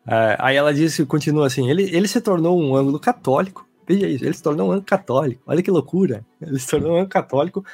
É, 0.06 0.36
aí 0.40 0.56
ela 0.56 0.74
diz, 0.74 1.00
continua 1.08 1.48
assim, 1.48 1.70
ele, 1.70 1.84
ele 1.96 2.08
se 2.08 2.20
tornou 2.22 2.60
um 2.60 2.76
ângulo 2.76 3.00
católico, 3.00 3.68
veja 3.88 4.08
isso, 4.08 4.26
ele 4.26 4.34
se 4.34 4.42
tornou 4.42 4.68
um 4.68 4.72
ângulo 4.72 4.86
católico, 4.86 5.44
olha 5.46 5.62
que 5.62 5.70
loucura, 5.70 6.26
ele 6.42 6.60
se 6.60 6.68
tornou 6.68 6.92
um 6.92 6.96
ângulo 6.96 7.10
católico, 7.10 7.66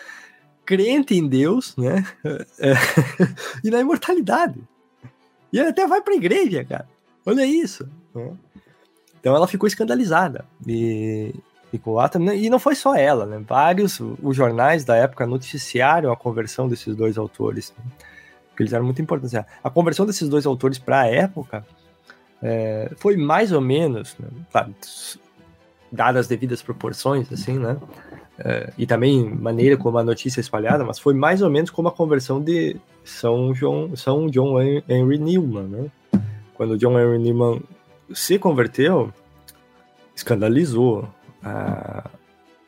crente 0.65 1.15
em 1.15 1.27
Deus, 1.27 1.75
né, 1.77 2.05
é, 2.59 2.73
e 3.63 3.69
na 3.69 3.79
imortalidade. 3.79 4.59
E 5.51 5.59
ele 5.59 5.69
até 5.69 5.87
vai 5.87 6.01
para 6.01 6.13
a 6.13 6.17
igreja, 6.17 6.65
cara, 6.65 6.87
olha 7.25 7.45
isso. 7.45 7.87
Né? 8.13 8.33
Então 9.19 9.33
ela 9.33 9.47
ficou 9.47 9.65
escandalizada, 9.65 10.45
e, 10.67 11.33
ficou 11.71 11.95
lá 11.95 12.09
também, 12.09 12.43
e 12.43 12.49
não 12.49 12.59
foi 12.59 12.75
só 12.75 12.93
ela, 12.93 13.25
né, 13.25 13.41
vários, 13.47 14.01
os 14.21 14.35
jornais 14.35 14.83
da 14.83 14.97
época 14.97 15.25
noticiaram 15.25 16.11
a 16.11 16.17
conversão 16.17 16.67
desses 16.67 16.93
dois 16.93 17.17
autores, 17.17 17.73
né? 17.77 17.85
porque 18.49 18.63
eles 18.63 18.73
eram 18.73 18.85
muito 18.85 19.01
importantes. 19.01 19.35
A 19.63 19.69
conversão 19.69 20.03
desses 20.03 20.27
dois 20.27 20.45
autores 20.45 20.79
para 20.79 21.01
a 21.01 21.07
época 21.07 21.63
é, 22.41 22.91
foi 22.97 23.17
mais 23.17 23.51
ou 23.51 23.61
menos, 23.61 24.15
né, 24.19 24.27
claro, 24.51 24.73
dadas 25.91 26.21
as 26.21 26.27
devidas 26.27 26.61
proporções, 26.61 27.31
assim, 27.31 27.57
né? 27.57 27.77
É, 28.39 28.71
e 28.77 28.85
também 28.85 29.27
maneira 29.33 29.75
como 29.77 29.97
a 29.97 30.03
notícia 30.03 30.39
é 30.39 30.41
espalhada, 30.41 30.83
mas 30.83 30.99
foi 30.99 31.13
mais 31.13 31.41
ou 31.41 31.49
menos 31.49 31.71
como 31.71 31.87
a 31.87 31.91
conversão 31.91 32.41
de 32.41 32.75
São 33.03 33.51
John, 33.53 33.95
São 33.95 34.27
John 34.27 34.61
Henry 34.61 35.17
Newman, 35.17 35.63
né? 35.63 35.91
Quando 36.53 36.77
John 36.77 36.99
Henry 36.99 37.17
Newman 37.17 37.61
se 38.13 38.37
converteu, 38.37 39.11
escandalizou 40.15 41.07
a, 41.43 42.09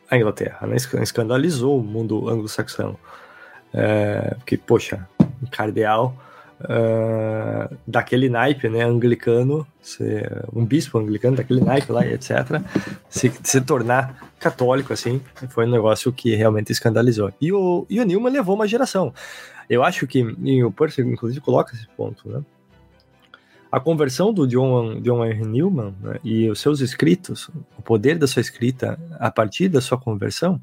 a 0.10 0.18
Inglaterra, 0.18 0.66
né? 0.68 0.76
escandalizou 1.02 1.80
o 1.80 1.84
mundo 1.84 2.30
anglo-saxão. 2.30 2.98
É, 3.74 4.36
porque, 4.36 4.58
poxa, 4.58 5.08
um 5.42 5.48
cardeal 5.48 6.16
uh, 6.62 7.76
daquele 7.88 8.30
naipe, 8.30 8.70
né, 8.70 8.84
anglicano, 8.84 9.66
um 10.54 10.66
bispo 10.66 10.98
anglicano 10.98 11.38
daquele 11.38 11.62
naipe 11.62 11.92
lá, 11.92 12.06
etc., 12.06 12.62
se, 13.10 13.32
se 13.44 13.62
tornar 13.62 14.30
católico, 14.40 14.94
assim, 14.94 15.22
foi 15.50 15.66
um 15.66 15.72
negócio 15.72 16.12
que 16.12 16.36
realmente 16.36 16.72
escandalizou. 16.72 17.32
E 17.42 17.52
o, 17.52 17.86
e 17.90 18.00
o 18.00 18.06
Newman 18.06 18.32
levou 18.32 18.56
uma 18.56 18.68
geração. 18.68 19.14
Eu 19.70 19.84
acho 19.84 20.08
que, 20.08 20.20
e 20.44 20.64
o 20.64 20.72
Percy, 20.72 21.02
inclusive, 21.02 21.42
coloca 21.42 21.76
esse 21.76 21.88
ponto, 21.96 22.28
né? 22.28 22.44
A 23.72 23.80
conversão 23.80 24.34
do 24.34 24.48
John, 24.48 25.00
John 25.00 25.24
R. 25.24 25.46
Newman 25.46 25.94
né, 26.02 26.20
e 26.24 26.50
os 26.50 26.60
seus 26.60 26.80
escritos, 26.80 27.52
o 27.78 27.84
poder 27.84 28.18
da 28.18 28.26
sua 28.26 28.42
escrita 28.42 29.00
a 29.20 29.30
partir 29.30 29.70
da 29.70 29.80
sua 29.80 29.96
conversão, 29.96 30.60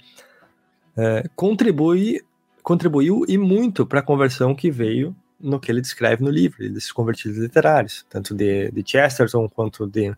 é, 0.97 1.29
contribui, 1.37 2.21
contribuiu 2.65 3.25
e 3.29 3.39
muito 3.39 3.87
para 3.87 4.01
a 4.01 4.03
conversão 4.03 4.57
que 4.57 4.73
veio 4.73 5.15
no 5.47 5.61
que 5.61 5.71
ele 5.71 5.81
descreve 5.81 6.23
no 6.23 6.31
livro, 6.31 6.59
desses 6.59 6.93
convertidos 6.93 7.39
literários, 7.39 8.05
tanto 8.09 8.35
de, 8.35 8.71
de 8.71 8.85
Chesterton, 8.85 9.49
quanto 9.49 9.87
de, 9.87 10.15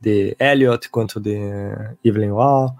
de 0.00 0.36
Eliot, 0.38 0.88
quanto 0.90 1.18
de 1.20 1.36
Evelyn 2.04 2.32
Waugh, 2.32 2.74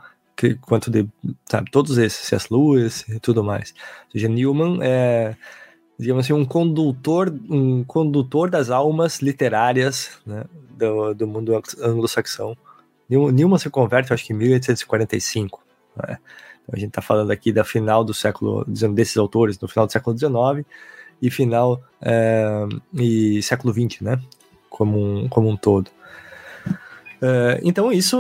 quanto 0.61 0.91
de 0.91 1.09
sabe, 1.47 1.71
todos 1.71 1.97
esses, 1.99 2.27
C.S. 2.27 2.49
Lewis 2.51 3.09
e 3.09 3.19
tudo 3.19 3.43
mais. 3.43 3.75
Ou 4.07 4.13
seja, 4.13 4.29
Newman 4.29 4.79
é 4.83 5.37
digamos 5.99 6.27
assim, 6.27 6.35
um 6.35 6.45
condutor, 6.45 7.33
um 7.49 7.83
condutor 7.83 8.51
das 8.51 8.71
almas 8.71 9.21
literárias 9.21 10.19
né, 10.27 10.45
do, 10.77 11.15
do 11.15 11.27
mundo 11.27 11.59
anglo-saxão. 11.81 12.57
Newman 13.09 13.59
se 13.59 13.71
converte, 13.71 14.13
acho 14.13 14.25
que 14.25 14.33
em 14.33 14.37
1845. 14.37 15.63
Né? 15.97 16.19
Então 16.63 16.75
a 16.75 16.79
gente 16.79 16.89
está 16.89 17.01
falando 17.01 17.31
aqui 17.31 17.53
da 17.53 17.65
final 17.65 18.05
do 18.05 18.13
século, 18.13 18.65
desses 18.67 19.17
autores, 19.17 19.59
no 19.59 19.69
final 19.69 19.87
do 19.87 19.93
século 19.93 20.17
XIX 20.19 20.67
e 21.21 21.31
final 21.31 21.83
é, 22.01 22.67
e 22.95 23.43
século 23.43 23.73
XX, 23.73 24.01
né? 24.01 24.21
Como 24.69 24.99
um, 24.99 25.29
como 25.29 25.49
um 25.49 25.57
todo. 25.57 25.91
É, 27.21 27.61
então 27.65 27.93
isso, 27.93 28.19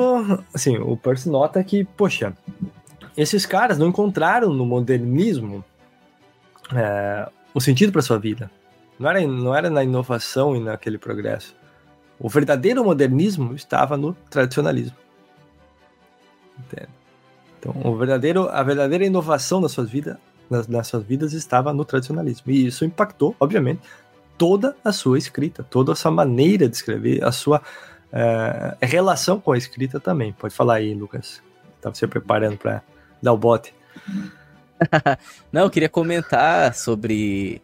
assim, 0.54 0.76
o 0.78 0.96
Percy 0.96 1.28
nota 1.28 1.62
que, 1.62 1.84
poxa, 1.84 2.34
esses 3.16 3.44
caras 3.46 3.78
não 3.78 3.88
encontraram 3.88 4.52
no 4.52 4.64
modernismo 4.64 5.64
é, 6.74 7.28
um 7.54 7.60
sentido 7.60 7.92
para 7.92 8.02
sua 8.02 8.18
vida. 8.18 8.50
Não 8.98 9.08
era, 9.08 9.26
não 9.26 9.54
era 9.54 9.70
na 9.70 9.84
inovação 9.84 10.56
e 10.56 10.60
naquele 10.60 10.98
progresso. 10.98 11.54
O 12.18 12.28
verdadeiro 12.28 12.82
modernismo 12.82 13.54
estava 13.54 13.96
no 13.96 14.14
tradicionalismo. 14.30 14.96
Entende? 16.58 16.88
Então, 17.58 17.74
o 17.84 17.96
verdadeiro, 17.96 18.48
a 18.48 18.62
verdadeira 18.62 19.04
inovação 19.04 19.60
das 19.60 19.72
suas 19.72 19.90
vidas, 19.90 20.16
nas, 20.50 20.66
nas 20.68 20.86
suas 20.86 21.04
vidas 21.04 21.32
estava 21.32 21.72
no 21.72 21.84
tradicionalismo. 21.84 22.50
E 22.50 22.66
isso 22.66 22.84
impactou, 22.84 23.34
obviamente, 23.38 23.80
toda 24.36 24.76
a 24.84 24.92
sua 24.92 25.18
escrita, 25.18 25.62
toda 25.62 25.92
a 25.92 25.96
sua 25.96 26.10
maneira 26.10 26.68
de 26.68 26.76
escrever, 26.76 27.24
a 27.24 27.32
sua 27.32 27.58
uh, 27.58 28.76
relação 28.80 29.40
com 29.40 29.52
a 29.52 29.58
escrita 29.58 29.98
também. 29.98 30.32
Pode 30.32 30.54
falar 30.54 30.74
aí, 30.74 30.94
Lucas. 30.94 31.42
Estava 31.76 31.94
se 31.94 32.06
preparando 32.06 32.56
para 32.56 32.82
dar 33.22 33.32
o 33.32 33.36
bote. 33.36 33.74
Não, 35.52 35.62
eu 35.62 35.70
queria 35.70 35.88
comentar 35.88 36.74
sobre 36.74 37.62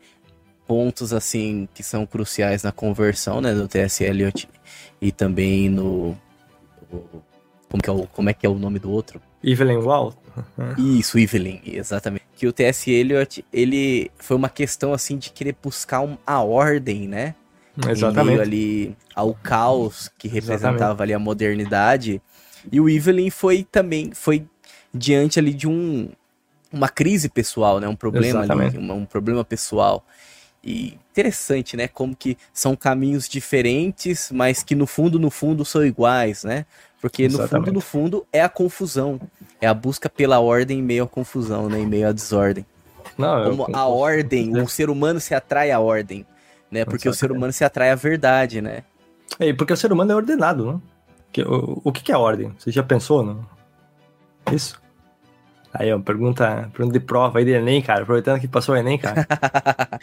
pontos 0.67 1.13
assim 1.13 1.69
que 1.75 1.83
são 1.83 2.07
cruciais 2.07 2.63
na 2.63 2.73
conversão, 2.73 3.41
né, 3.41 3.53
do 3.53 3.69
T.S. 3.69 4.03
Eliot 4.05 4.49
e 5.01 5.13
também 5.13 5.69
no 5.69 6.17
como, 7.69 7.83
é 7.87 7.91
o, 7.91 8.07
como 8.07 8.31
é 8.31 8.35
que 8.35 8.47
é 8.47 8.49
o 8.49 8.55
nome 8.55 8.79
do 8.79 8.91
outro? 8.91 9.21
Evelyn 9.43 9.79
Wall. 9.79 10.15
Isso, 10.79 11.19
Evelyn, 11.19 11.61
exatamente. 11.65 12.25
Que 12.43 12.47
o 12.49 12.53
T.S. 12.53 12.91
Eliot, 12.91 13.45
ele 13.53 14.11
foi 14.19 14.37
uma 14.37 14.49
questão 14.49 14.93
assim 14.93 15.17
de 15.17 15.31
querer 15.31 15.55
buscar 15.63 16.01
um, 16.01 16.19
a 16.27 16.43
ordem, 16.43 17.07
né? 17.07 17.37
Exatamente. 17.89 18.41
Ali 18.41 18.97
ao 19.15 19.33
caos 19.33 20.11
que 20.19 20.27
representava 20.27 20.75
Exatamente. 20.75 21.03
ali 21.03 21.15
a 21.15 21.21
modernidade. 21.21 22.21
E 22.73 22.81
o 22.81 22.89
Evelyn 22.89 23.31
foi 23.31 23.63
também 23.71 24.11
foi 24.13 24.45
diante 24.93 25.39
ali 25.39 25.55
de 25.55 25.69
um 25.69 26.09
uma 26.73 26.89
crise 26.89 27.29
pessoal, 27.29 27.79
né? 27.79 27.87
Um 27.87 27.95
problema 27.95 28.41
ali, 28.41 28.77
um, 28.77 28.93
um 28.93 29.05
problema 29.07 29.45
pessoal. 29.45 30.05
E 30.65 30.99
interessante, 31.13 31.77
né? 31.77 31.87
Como 31.87 32.17
que 32.17 32.37
são 32.53 32.75
caminhos 32.75 33.29
diferentes, 33.29 34.33
mas 34.33 34.65
que 34.65 34.75
no 34.75 34.89
fundo, 34.89 35.17
no 35.17 35.31
fundo, 35.31 35.65
são 35.65 35.87
iguais, 35.87 36.43
né? 36.43 36.67
Porque 37.01 37.29
no 37.29 37.35
Exatamente. 37.35 37.67
fundo, 37.67 37.73
no 37.73 37.81
fundo, 37.81 38.27
é 38.33 38.43
a 38.43 38.49
confusão. 38.49 39.21
É 39.63 39.69
a 39.69 39.73
busca 39.73 40.11
pela 40.11 40.41
ordem 40.41 40.81
em 40.81 40.83
meio 40.83 41.05
à 41.05 41.07
confusão, 41.07 41.69
né? 41.69 41.79
Em 41.79 41.87
meio 41.87 42.09
à 42.09 42.13
desordem. 42.13 42.67
Não, 43.17 43.49
Como 43.49 43.67
eu... 43.69 43.77
a 43.77 43.87
ordem, 43.87 44.61
o 44.61 44.69
ser 44.69 44.91
humano 44.91 45.21
se 45.21 45.37
atrai 45.37 45.71
à 45.71 45.79
ordem, 45.79 46.27
né? 46.69 46.85
Porque 46.85 47.09
o 47.09 47.15
ser 47.15 47.31
humano 47.31 47.53
se 47.53 47.65
atrai 47.65 47.93
à 47.93 47.95
verdade, 47.95 48.61
né? 48.61 48.83
É, 49.39 49.53
porque 49.53 49.73
o 49.73 49.77
ser 49.77 49.93
humano 49.93 50.11
é 50.11 50.17
ordenado, 50.17 50.73
né? 50.73 50.81
O, 51.47 51.81
o 51.85 51.93
que, 51.93 52.03
que 52.03 52.11
é 52.11 52.17
ordem? 52.17 52.53
Você 52.59 52.73
já 52.73 52.83
pensou, 52.83 53.23
não? 53.23 53.47
Isso? 54.53 54.83
Aí, 55.73 55.93
ó, 55.93 55.99
pergunta, 56.01 56.69
pergunta 56.75 56.99
de 56.99 57.05
prova 57.05 57.39
aí 57.39 57.45
de 57.45 57.53
Enem, 57.53 57.81
cara. 57.81 58.03
Aproveitando 58.03 58.41
que 58.41 58.49
passou 58.49 58.75
o 58.75 58.79
Enem, 58.79 58.99
cara. 58.99 59.25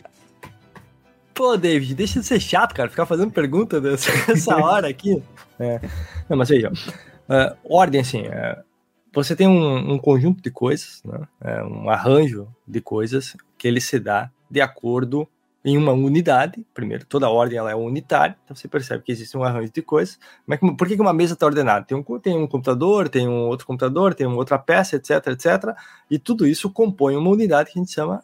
Pô, 1.35 1.57
David, 1.57 1.95
deixa 1.95 2.21
de 2.21 2.25
ser 2.25 2.39
chato, 2.39 2.73
cara. 2.73 2.89
Ficar 2.89 3.05
fazendo 3.05 3.31
pergunta 3.31 3.81
nessa 3.81 4.55
hora 4.55 4.87
aqui. 4.87 5.21
É. 5.59 5.81
Não, 6.29 6.37
mas 6.37 6.49
aí, 6.49 6.65
ó. 6.65 6.69
Uh, 6.71 7.57
ordem, 7.63 7.99
assim, 7.99 8.21
uh, 8.21 8.68
você 9.13 9.35
tem 9.35 9.47
um, 9.47 9.93
um, 9.93 9.97
conjunto 9.97 10.41
de 10.41 10.51
coisas, 10.51 11.01
né? 11.03 11.27
Uh, 11.41 11.67
um 11.67 11.89
arranjo 11.89 12.47
de 12.67 12.79
coisas 12.79 13.35
que 13.57 13.67
ele 13.67 13.81
se 13.81 13.99
dá 13.99 14.31
de 14.49 14.61
acordo 14.61 15.27
em 15.63 15.77
uma 15.77 15.91
unidade. 15.91 16.65
Primeiro, 16.73 17.05
toda 17.05 17.29
ordem 17.29 17.57
ela 17.57 17.71
é 17.71 17.75
unitária, 17.75 18.37
então 18.43 18.55
você 18.55 18.67
percebe 18.67 19.03
que 19.03 19.11
existe 19.11 19.37
um 19.37 19.43
arranjo 19.43 19.71
de 19.71 19.81
coisas. 19.81 20.19
Mas 20.45 20.59
por 20.59 20.87
que 20.87 20.95
uma 20.95 21.13
mesa 21.13 21.33
está 21.33 21.45
ordenada? 21.45 21.85
Tem 21.85 21.97
um, 21.97 22.19
tem 22.19 22.37
um 22.37 22.47
computador, 22.47 23.09
tem 23.09 23.27
um 23.27 23.47
outro 23.47 23.65
computador, 23.65 24.13
tem 24.13 24.27
uma 24.27 24.37
outra 24.37 24.57
peça, 24.57 24.95
etc, 24.95 25.27
etc. 25.27 25.75
E 26.09 26.17
tudo 26.17 26.47
isso 26.47 26.69
compõe 26.69 27.15
uma 27.15 27.29
unidade 27.29 27.71
que 27.71 27.79
a 27.79 27.81
gente 27.81 27.93
chama 27.93 28.23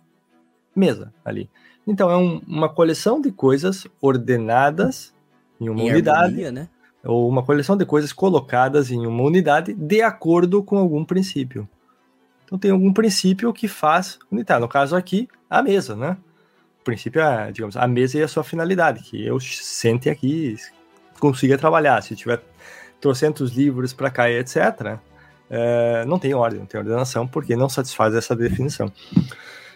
mesa 0.75 1.13
ali. 1.23 1.49
Então 1.87 2.09
é 2.09 2.17
um, 2.17 2.41
uma 2.47 2.69
coleção 2.69 3.21
de 3.21 3.31
coisas 3.31 3.87
ordenadas 4.01 5.13
em 5.59 5.69
uma 5.69 5.81
em 5.81 5.91
unidade. 5.91 6.25
Harmonia, 6.25 6.51
né? 6.51 6.69
Ou 7.05 7.29
uma 7.29 7.43
coleção 7.43 7.77
de 7.77 7.85
coisas 7.85 8.11
colocadas 8.11 8.91
em 8.91 9.05
uma 9.05 9.23
unidade 9.23 9.73
de 9.73 10.01
acordo 10.01 10.63
com 10.63 10.77
algum 10.77 11.05
princípio. 11.05 11.67
Então 12.43 12.57
tem 12.57 12.71
algum 12.71 12.91
princípio 12.91 13.53
que 13.53 13.67
faz 13.67 14.19
unitar. 14.31 14.59
No 14.59 14.67
caso 14.67 14.95
aqui, 14.95 15.27
a 15.49 15.61
mesa, 15.61 15.95
né? 15.95 16.17
princípio, 16.85 17.19
é, 17.19 17.51
digamos, 17.51 17.75
a 17.75 17.87
mesa 17.87 18.19
e 18.19 18.23
a 18.23 18.27
sua 18.27 18.43
finalidade, 18.43 19.01
que 19.01 19.25
eu 19.25 19.39
sente 19.39 20.09
aqui 20.09 20.55
consiga 21.19 21.57
trabalhar. 21.57 22.01
Se 22.01 22.15
tiver 22.15 22.41
trocentos 23.01 23.51
livros 23.51 23.91
para 23.91 24.11
cá 24.11 24.29
e 24.29 24.37
etc., 24.37 24.97
é, 25.49 26.05
não 26.05 26.19
tem 26.19 26.33
ordem, 26.33 26.59
não 26.59 26.67
tem 26.67 26.79
ordenação, 26.79 27.27
porque 27.27 27.55
não 27.55 27.67
satisfaz 27.67 28.13
essa 28.13 28.35
definição. 28.35 28.91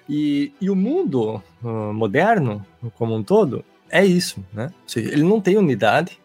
E, 0.08 0.54
e 0.62 0.70
o 0.70 0.76
mundo 0.76 1.44
uh, 1.64 1.94
moderno, 1.94 2.66
como 2.96 3.16
um 3.16 3.24
todo, 3.24 3.64
é 3.90 4.04
isso, 4.04 4.44
né? 4.52 4.72
Ou 4.84 4.90
seja, 4.90 5.12
ele 5.12 5.24
não 5.24 5.40
tem 5.40 5.58
unidade, 5.58 6.20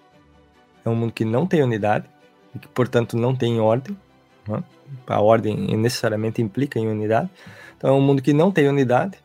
é 0.84 0.88
um 0.88 0.94
mundo 0.94 1.12
que 1.12 1.24
não 1.24 1.46
tem 1.46 1.62
unidade, 1.62 2.06
e 2.54 2.58
que, 2.58 2.68
portanto, 2.68 3.16
não 3.16 3.34
tem 3.34 3.58
ordem. 3.60 3.96
Né? 4.46 4.62
A 5.06 5.20
ordem 5.20 5.76
necessariamente 5.76 6.42
implica 6.42 6.78
em 6.78 6.86
unidade. 6.86 7.30
Então, 7.76 7.90
é 7.90 7.92
um 7.92 8.00
mundo 8.00 8.22
que 8.22 8.32
não 8.32 8.50
tem 8.50 8.68
unidade, 8.68 9.18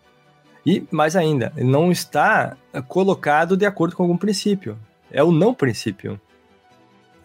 e 0.66 0.86
mais 0.92 1.16
ainda, 1.16 1.52
não 1.58 1.92
está 1.92 2.56
colocado 2.88 3.56
de 3.56 3.66
acordo 3.66 3.96
com 3.96 4.04
algum 4.04 4.18
princípio. 4.18 4.78
É 5.12 5.24
o 5.24 5.32
não 5.32 5.54
princípio. 5.54 6.20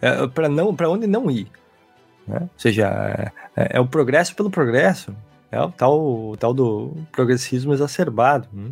É 0.01 0.27
para 0.27 0.49
não, 0.49 0.75
para 0.75 0.89
onde 0.89 1.07
não 1.07 1.29
ir. 1.29 1.47
Né? 2.27 2.39
Ou 2.41 2.49
seja, 2.57 3.31
é, 3.55 3.77
é, 3.77 3.79
o 3.79 3.87
progresso 3.87 4.35
pelo 4.35 4.49
progresso. 4.49 5.15
É 5.51 5.61
o 5.61 5.69
tal, 5.69 6.29
o 6.31 6.37
tal 6.37 6.53
do 6.53 6.93
progressismo 7.11 7.71
exacerbado, 7.71 8.47
né? 8.51 8.71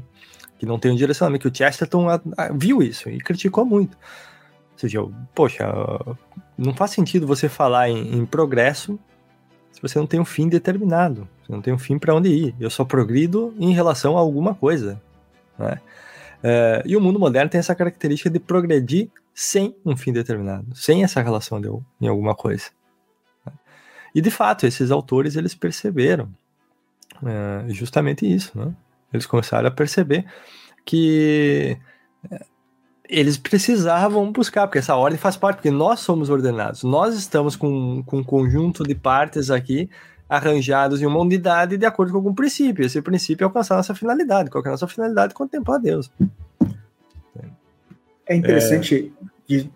que 0.57 0.65
não 0.65 0.79
tem 0.79 0.91
um 0.91 0.95
direcionamento. 0.95 1.43
Que 1.43 1.53
o 1.53 1.55
Chesterton 1.55 2.07
viu 2.55 2.81
isso 2.81 3.09
e 3.09 3.19
criticou 3.19 3.65
muito. 3.65 3.97
Ou 4.73 4.79
seja, 4.79 4.99
poxa, 5.33 5.65
não 6.57 6.73
faz 6.73 6.91
sentido 6.91 7.27
você 7.27 7.47
falar 7.47 7.89
em, 7.89 8.15
em 8.15 8.25
progresso 8.25 8.99
se 9.71 9.81
você 9.81 9.97
não 9.97 10.05
tem 10.05 10.19
um 10.19 10.25
fim 10.25 10.47
determinado. 10.47 11.27
Você 11.41 11.51
não 11.51 11.61
tem 11.61 11.73
um 11.73 11.77
fim 11.77 11.97
para 11.97 12.13
onde 12.13 12.29
ir. 12.29 12.55
Eu 12.59 12.69
só 12.69 12.85
progrido 12.85 13.53
em 13.59 13.73
relação 13.73 14.17
a 14.17 14.19
alguma 14.19 14.53
coisa. 14.53 15.01
Né? 15.57 15.79
É, 16.43 16.83
e 16.85 16.95
o 16.95 17.01
mundo 17.01 17.19
moderno 17.19 17.49
tem 17.49 17.59
essa 17.59 17.73
característica 17.73 18.29
de 18.29 18.39
progredir 18.39 19.09
sem 19.33 19.75
um 19.83 19.97
fim 19.97 20.13
determinado, 20.13 20.75
sem 20.75 21.03
essa 21.03 21.21
relação 21.21 21.59
de, 21.59 21.69
em 21.99 22.07
alguma 22.07 22.35
coisa. 22.35 22.65
E 24.13 24.21
de 24.21 24.29
fato, 24.29 24.67
esses 24.67 24.91
autores 24.91 25.35
eles 25.35 25.55
perceberam 25.55 26.29
é, 27.25 27.69
justamente 27.69 28.31
isso, 28.31 28.57
né? 28.57 28.73
Eles 29.11 29.25
começaram 29.25 29.67
a 29.67 29.71
perceber 29.71 30.25
que 30.85 31.77
é, 32.29 32.45
eles 33.09 33.37
precisavam 33.37 34.31
buscar, 34.31 34.67
porque 34.67 34.79
essa 34.79 34.95
ordem 34.95 35.17
faz 35.17 35.35
parte, 35.35 35.57
porque 35.57 35.71
nós 35.71 35.99
somos 35.99 36.29
ordenados, 36.29 36.83
nós 36.83 37.15
estamos 37.15 37.55
com, 37.55 38.01
com 38.03 38.19
um 38.19 38.23
conjunto 38.23 38.83
de 38.83 38.95
partes 38.95 39.51
aqui 39.51 39.89
arranjados 40.27 41.01
em 41.01 41.05
uma 41.05 41.19
unidade 41.19 41.77
de 41.77 41.85
acordo 41.85 42.11
com 42.11 42.17
algum 42.17 42.33
princípio. 42.33 42.85
Esse 42.85 43.01
princípio 43.01 43.43
é 43.43 43.45
alcançar 43.45 43.75
a 43.75 43.77
nossa 43.77 43.93
finalidade. 43.93 44.49
Qual 44.49 44.63
é 44.63 44.67
a 44.67 44.71
nossa 44.71 44.87
finalidade? 44.87 45.33
Contemplar 45.33 45.79
Deus. 45.79 46.09
É 48.25 48.35
interessante 48.35 49.13
é... 49.21 49.23
De, 49.45 49.69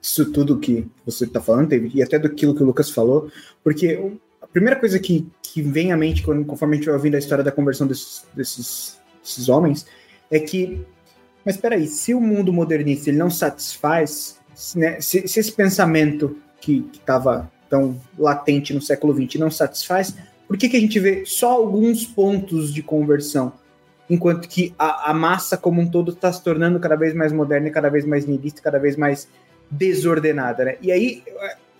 isso 0.00 0.30
tudo 0.30 0.58
que 0.58 0.86
você 1.04 1.24
está 1.24 1.40
falando, 1.40 1.72
e 1.72 2.02
até 2.02 2.18
do 2.18 2.30
que 2.30 2.46
o 2.46 2.52
Lucas 2.52 2.90
falou, 2.90 3.30
porque 3.64 4.12
a 4.40 4.46
primeira 4.46 4.78
coisa 4.78 4.98
que, 4.98 5.26
que 5.42 5.60
vem 5.60 5.92
à 5.92 5.96
mente 5.96 6.22
quando, 6.22 6.44
conforme 6.44 6.74
a 6.74 6.76
gente 6.76 6.86
vai 6.86 6.94
ouvindo 6.94 7.16
a 7.16 7.18
história 7.18 7.42
da 7.42 7.52
conversão 7.52 7.86
desses, 7.86 8.24
desses, 8.34 9.00
desses 9.22 9.48
homens 9.48 9.86
é 10.30 10.38
que, 10.38 10.86
mas 11.44 11.54
espera 11.54 11.74
aí, 11.74 11.86
se 11.86 12.14
o 12.14 12.20
mundo 12.20 12.52
modernista 12.52 13.10
ele 13.10 13.18
não 13.18 13.30
satisfaz, 13.30 14.38
né, 14.74 15.00
se, 15.00 15.26
se 15.26 15.40
esse 15.40 15.52
pensamento 15.52 16.36
que 16.60 16.88
estava 16.92 17.50
tão 17.68 17.98
latente 18.18 18.74
no 18.74 18.82
século 18.82 19.14
XX 19.14 19.40
não 19.40 19.50
satisfaz, 19.50 20.14
por 20.46 20.58
que, 20.58 20.68
que 20.68 20.76
a 20.76 20.80
gente 20.80 20.98
vê 20.98 21.24
só 21.24 21.52
alguns 21.52 22.04
pontos 22.04 22.74
de 22.74 22.82
conversão? 22.82 23.52
Enquanto 24.08 24.48
que 24.48 24.74
a, 24.76 25.10
a 25.10 25.14
massa 25.14 25.56
como 25.56 25.80
um 25.80 25.88
todo 25.88 26.10
está 26.10 26.32
se 26.32 26.42
tornando 26.42 26.80
cada 26.80 26.96
vez 26.96 27.14
mais 27.14 27.32
moderna, 27.32 27.70
cada 27.70 27.88
vez 27.88 28.04
mais 28.04 28.26
nihilista, 28.26 28.60
cada 28.60 28.78
vez 28.78 28.96
mais 28.96 29.28
desordenada, 29.70 30.64
né? 30.64 30.76
E 30.82 30.90
aí, 30.90 31.22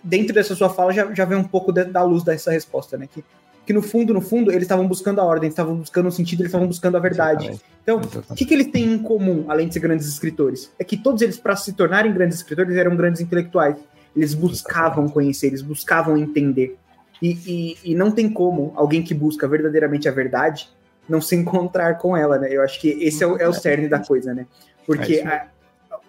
dentro 0.01 0.33
dessa 0.33 0.55
sua 0.55 0.69
fala, 0.69 0.93
já, 0.93 1.13
já 1.13 1.25
vem 1.25 1.37
um 1.37 1.43
pouco 1.43 1.73
de, 1.73 1.83
da 1.83 2.01
luz 2.01 2.23
dessa 2.23 2.49
resposta, 2.49 2.97
né? 2.97 3.09
Que, 3.13 3.21
que 3.65 3.73
no 3.73 3.81
fundo, 3.81 4.13
no 4.13 4.21
fundo, 4.21 4.51
eles 4.51 4.63
estavam 4.63 4.87
buscando 4.87 5.19
a 5.21 5.23
ordem, 5.23 5.49
estavam 5.49 5.75
buscando 5.75 6.07
o 6.07 6.11
sentido, 6.11 6.41
eles 6.41 6.49
estavam 6.49 6.67
buscando 6.67 6.97
a 6.97 6.99
verdade. 6.99 7.45
Exatamente. 7.45 7.71
Então, 7.83 7.99
Exatamente. 7.99 8.31
o 8.31 8.35
que, 8.35 8.45
que 8.45 8.53
eles 8.53 8.67
têm 8.67 8.93
em 8.93 8.97
comum, 8.97 9.45
além 9.47 9.67
de 9.67 9.73
ser 9.73 9.79
grandes 9.79 10.07
escritores? 10.07 10.71
É 10.79 10.83
que 10.83 10.97
todos 10.97 11.21
eles, 11.21 11.37
para 11.37 11.55
se 11.55 11.73
tornarem 11.73 12.13
grandes 12.13 12.37
escritores, 12.37 12.75
eram 12.75 12.95
grandes 12.95 13.21
intelectuais. 13.21 13.77
Eles 14.15 14.33
buscavam 14.33 15.07
conhecer, 15.07 15.47
eles 15.47 15.61
buscavam 15.61 16.17
entender. 16.17 16.77
E, 17.21 17.37
e, 17.45 17.91
e, 17.91 17.95
não 17.95 18.11
tem 18.11 18.29
como 18.29 18.73
alguém 18.75 19.03
que 19.03 19.13
busca 19.13 19.47
verdadeiramente 19.47 20.09
a 20.09 20.11
verdade 20.11 20.69
não 21.07 21.21
se 21.21 21.35
encontrar 21.37 21.97
com 21.97 22.17
ela, 22.17 22.37
né? 22.37 22.47
Eu 22.51 22.63
acho 22.63 22.79
que 22.79 22.89
esse 22.89 23.23
é 23.23 23.27
o, 23.27 23.37
é 23.37 23.47
o 23.47 23.53
cerne 23.53 23.87
da 23.87 23.99
coisa, 23.99 24.33
né? 24.33 24.47
Porque 24.85 25.15
é 25.15 25.27
a, 25.27 25.47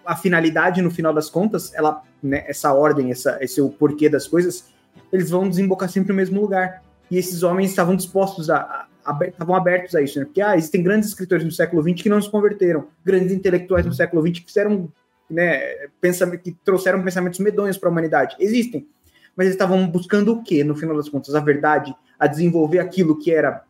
a, 0.05 0.15
finalidade, 0.15 0.81
no 0.81 0.89
final 0.89 1.13
das 1.13 1.29
contas, 1.29 1.71
ela, 1.75 2.01
né, 2.21 2.43
essa 2.47 2.73
ordem, 2.73 3.11
essa, 3.11 3.37
esse 3.39 3.61
o 3.61 3.69
porquê 3.69 4.09
das 4.09 4.27
coisas, 4.27 4.65
eles 5.11 5.29
vão 5.29 5.47
desembocar 5.47 5.87
sempre 5.87 6.09
no 6.09 6.15
mesmo 6.15 6.41
lugar. 6.41 6.81
E 7.13 7.17
esses 7.19 7.43
homens 7.43 7.69
estavam 7.69 7.95
dispostos 7.95 8.49
a, 8.49 8.87
estavam 9.27 9.53
abertos 9.55 9.93
a 9.93 10.01
isso, 10.01 10.17
né? 10.17 10.25
Porque 10.25 10.41
ah, 10.41 10.57
existem 10.57 10.81
grandes 10.81 11.09
escritores 11.09 11.45
no 11.45 11.51
século 11.51 11.83
XX 11.83 12.01
que 12.01 12.09
não 12.09 12.19
se 12.19 12.27
converteram, 12.27 12.87
grandes 13.05 13.31
intelectuais 13.31 13.85
no 13.85 13.93
século 13.93 14.27
XX 14.27 14.39
que 14.39 14.47
fizeram 14.47 14.91
né, 15.29 15.89
pensamento, 16.01 16.41
que 16.41 16.57
trouxeram 16.65 17.03
pensamentos 17.03 17.37
medonhos 17.37 17.77
para 17.77 17.87
a 17.87 17.91
humanidade. 17.91 18.35
Existem. 18.39 18.87
Mas 19.35 19.45
eles 19.45 19.53
estavam 19.53 19.87
buscando 19.87 20.33
o 20.33 20.41
quê, 20.41 20.63
no 20.63 20.75
final 20.75 20.97
das 20.97 21.07
contas? 21.07 21.35
A 21.35 21.39
verdade, 21.39 21.95
a 22.17 22.25
desenvolver 22.25 22.79
aquilo 22.79 23.19
que 23.19 23.31
era 23.31 23.63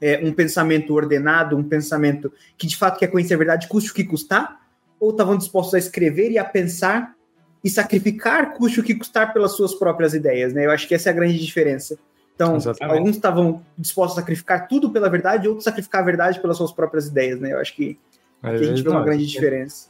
é, 0.00 0.24
um 0.24 0.32
pensamento 0.32 0.94
ordenado, 0.94 1.58
um 1.58 1.64
pensamento 1.64 2.32
que 2.56 2.66
de 2.66 2.74
fato 2.74 2.98
quer 2.98 3.08
conhecer 3.08 3.34
a 3.34 3.38
verdade, 3.38 3.68
custe 3.68 3.90
o 3.90 3.94
que 3.94 4.04
custar? 4.04 4.62
Ou 4.98 5.10
estavam 5.10 5.36
dispostos 5.36 5.74
a 5.74 5.78
escrever 5.78 6.30
e 6.30 6.38
a 6.38 6.44
pensar 6.44 7.14
e 7.62 7.68
sacrificar, 7.68 8.54
custe 8.54 8.80
o 8.80 8.82
que 8.82 8.94
custar 8.94 9.34
pelas 9.34 9.52
suas 9.52 9.74
próprias 9.74 10.14
ideias, 10.14 10.54
né? 10.54 10.64
Eu 10.64 10.70
acho 10.70 10.88
que 10.88 10.94
essa 10.94 11.10
é 11.10 11.12
a 11.12 11.14
grande 11.14 11.38
diferença. 11.38 11.98
Então, 12.38 12.54
Exatamente. 12.54 12.96
alguns 12.96 13.16
estavam 13.16 13.62
dispostos 13.76 14.16
a 14.16 14.20
sacrificar 14.20 14.68
tudo 14.68 14.90
pela 14.90 15.10
verdade, 15.10 15.48
outros 15.48 15.64
sacrificar 15.64 16.02
a 16.02 16.04
verdade 16.04 16.38
pelas 16.38 16.56
suas 16.56 16.70
próprias 16.70 17.08
ideias, 17.08 17.40
né? 17.40 17.52
Eu 17.52 17.58
acho 17.58 17.74
que, 17.74 17.98
a 18.40 18.56
gente 18.56 18.80
vê 18.80 18.88
uma 18.88 19.02
grande 19.02 19.26
diferença. 19.26 19.88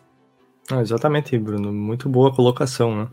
Ah, 0.71 0.81
exatamente, 0.81 1.39
Bruno. 1.39 1.71
Muito 1.71 2.09
boa 2.09 2.35
colocação, 2.35 2.97
né? 3.03 3.09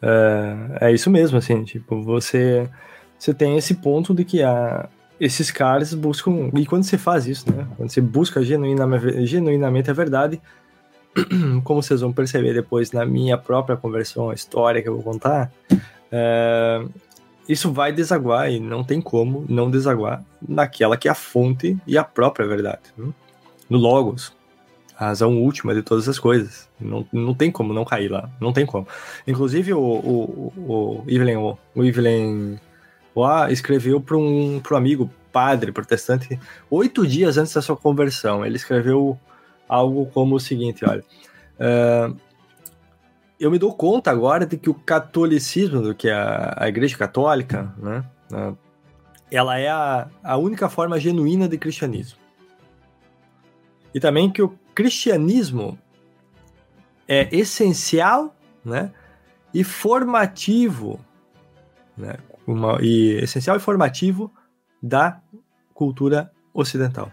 É, 0.00 0.86
é, 0.86 0.92
isso 0.92 1.10
mesmo, 1.10 1.36
assim, 1.36 1.64
tipo, 1.64 2.00
você, 2.00 2.70
você 3.18 3.34
tem 3.34 3.58
esse 3.58 3.74
ponto 3.74 4.14
de 4.14 4.24
que 4.24 4.40
a, 4.44 4.88
esses 5.18 5.50
caras 5.50 5.92
buscam. 5.92 6.48
E 6.54 6.64
quando 6.64 6.84
você 6.84 6.96
faz 6.96 7.26
isso, 7.26 7.52
né? 7.52 7.66
Quando 7.76 7.90
você 7.90 8.00
busca 8.00 8.40
genuinamente, 8.40 9.26
genuinamente 9.26 9.90
a 9.90 9.94
verdade, 9.94 10.40
como 11.64 11.82
vocês 11.82 12.02
vão 12.02 12.12
perceber 12.12 12.54
depois 12.54 12.92
na 12.92 13.04
minha 13.04 13.36
própria 13.36 13.76
conversão, 13.76 14.30
a 14.30 14.34
história 14.34 14.80
que 14.80 14.88
eu 14.88 14.94
vou 14.94 15.02
contar, 15.02 15.50
é, 16.12 16.84
isso 17.48 17.72
vai 17.72 17.92
desaguar 17.92 18.50
e 18.50 18.58
não 18.58 18.82
tem 18.82 19.00
como 19.00 19.44
não 19.48 19.70
desaguar 19.70 20.24
naquela 20.46 20.96
que 20.96 21.08
é 21.08 21.10
a 21.10 21.14
fonte 21.14 21.76
e 21.86 21.96
a 21.96 22.04
própria 22.04 22.46
verdade, 22.46 22.82
né? 22.96 23.12
no 23.68 23.78
Logos 23.78 24.36
a 24.98 25.06
razão 25.06 25.36
última 25.36 25.74
de 25.74 25.82
todas 25.82 26.08
as 26.08 26.18
coisas. 26.18 26.68
Não, 26.80 27.06
não 27.12 27.34
tem 27.34 27.50
como 27.50 27.72
não 27.72 27.84
cair 27.84 28.10
lá. 28.10 28.30
Não 28.40 28.52
tem 28.52 28.64
como. 28.64 28.88
Inclusive, 29.26 29.74
o, 29.74 29.80
o, 29.80 30.52
o 30.56 31.04
Evelyn, 31.06 31.36
o, 31.36 31.58
o 31.74 31.84
Evelyn 31.84 32.58
Boa 33.14 33.50
escreveu 33.52 34.00
para 34.00 34.16
um, 34.16 34.60
um 34.70 34.76
amigo 34.76 35.10
padre 35.32 35.70
protestante 35.70 36.38
oito 36.70 37.06
dias 37.06 37.36
antes 37.36 37.52
da 37.52 37.62
sua 37.62 37.76
conversão. 37.76 38.44
Ele 38.44 38.56
escreveu 38.56 39.18
algo 39.68 40.06
como 40.06 40.36
o 40.36 40.40
seguinte: 40.40 40.84
olha. 40.84 41.04
Uh, 41.58 42.16
eu 43.38 43.50
me 43.50 43.58
dou 43.58 43.74
conta 43.74 44.10
agora 44.10 44.46
de 44.46 44.56
que 44.56 44.70
o 44.70 44.74
catolicismo, 44.74 45.82
do 45.82 45.94
que 45.94 46.08
a, 46.08 46.54
a 46.56 46.68
Igreja 46.68 46.96
Católica, 46.96 47.74
né, 47.78 48.04
ela 49.30 49.58
é 49.58 49.68
a, 49.68 50.08
a 50.22 50.36
única 50.36 50.68
forma 50.68 50.98
genuína 50.98 51.48
de 51.48 51.58
cristianismo. 51.58 52.18
E 53.94 54.00
também 54.00 54.30
que 54.30 54.42
o 54.42 54.56
cristianismo 54.74 55.78
é 57.08 57.28
essencial, 57.34 58.34
né? 58.64 58.92
E 59.54 59.64
formativo, 59.64 61.00
né? 61.96 62.16
Uma, 62.46 62.78
e 62.82 63.12
essencial 63.22 63.56
e 63.56 63.60
formativo 63.60 64.30
da 64.82 65.20
cultura 65.72 66.30
ocidental. 66.52 67.10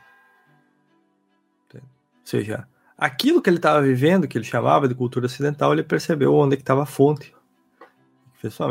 Ou 1.73 1.81
seja, 2.23 2.67
aquilo 3.03 3.41
que 3.41 3.49
ele 3.49 3.57
estava 3.57 3.81
vivendo, 3.81 4.29
que 4.29 4.37
ele 4.37 4.45
chamava 4.45 4.87
de 4.87 4.95
cultura 4.95 5.25
ocidental, 5.25 5.73
ele 5.73 5.83
percebeu 5.83 6.33
onde 6.33 6.55
estava 6.55 6.83
a 6.83 6.85
fonte. 6.85 7.33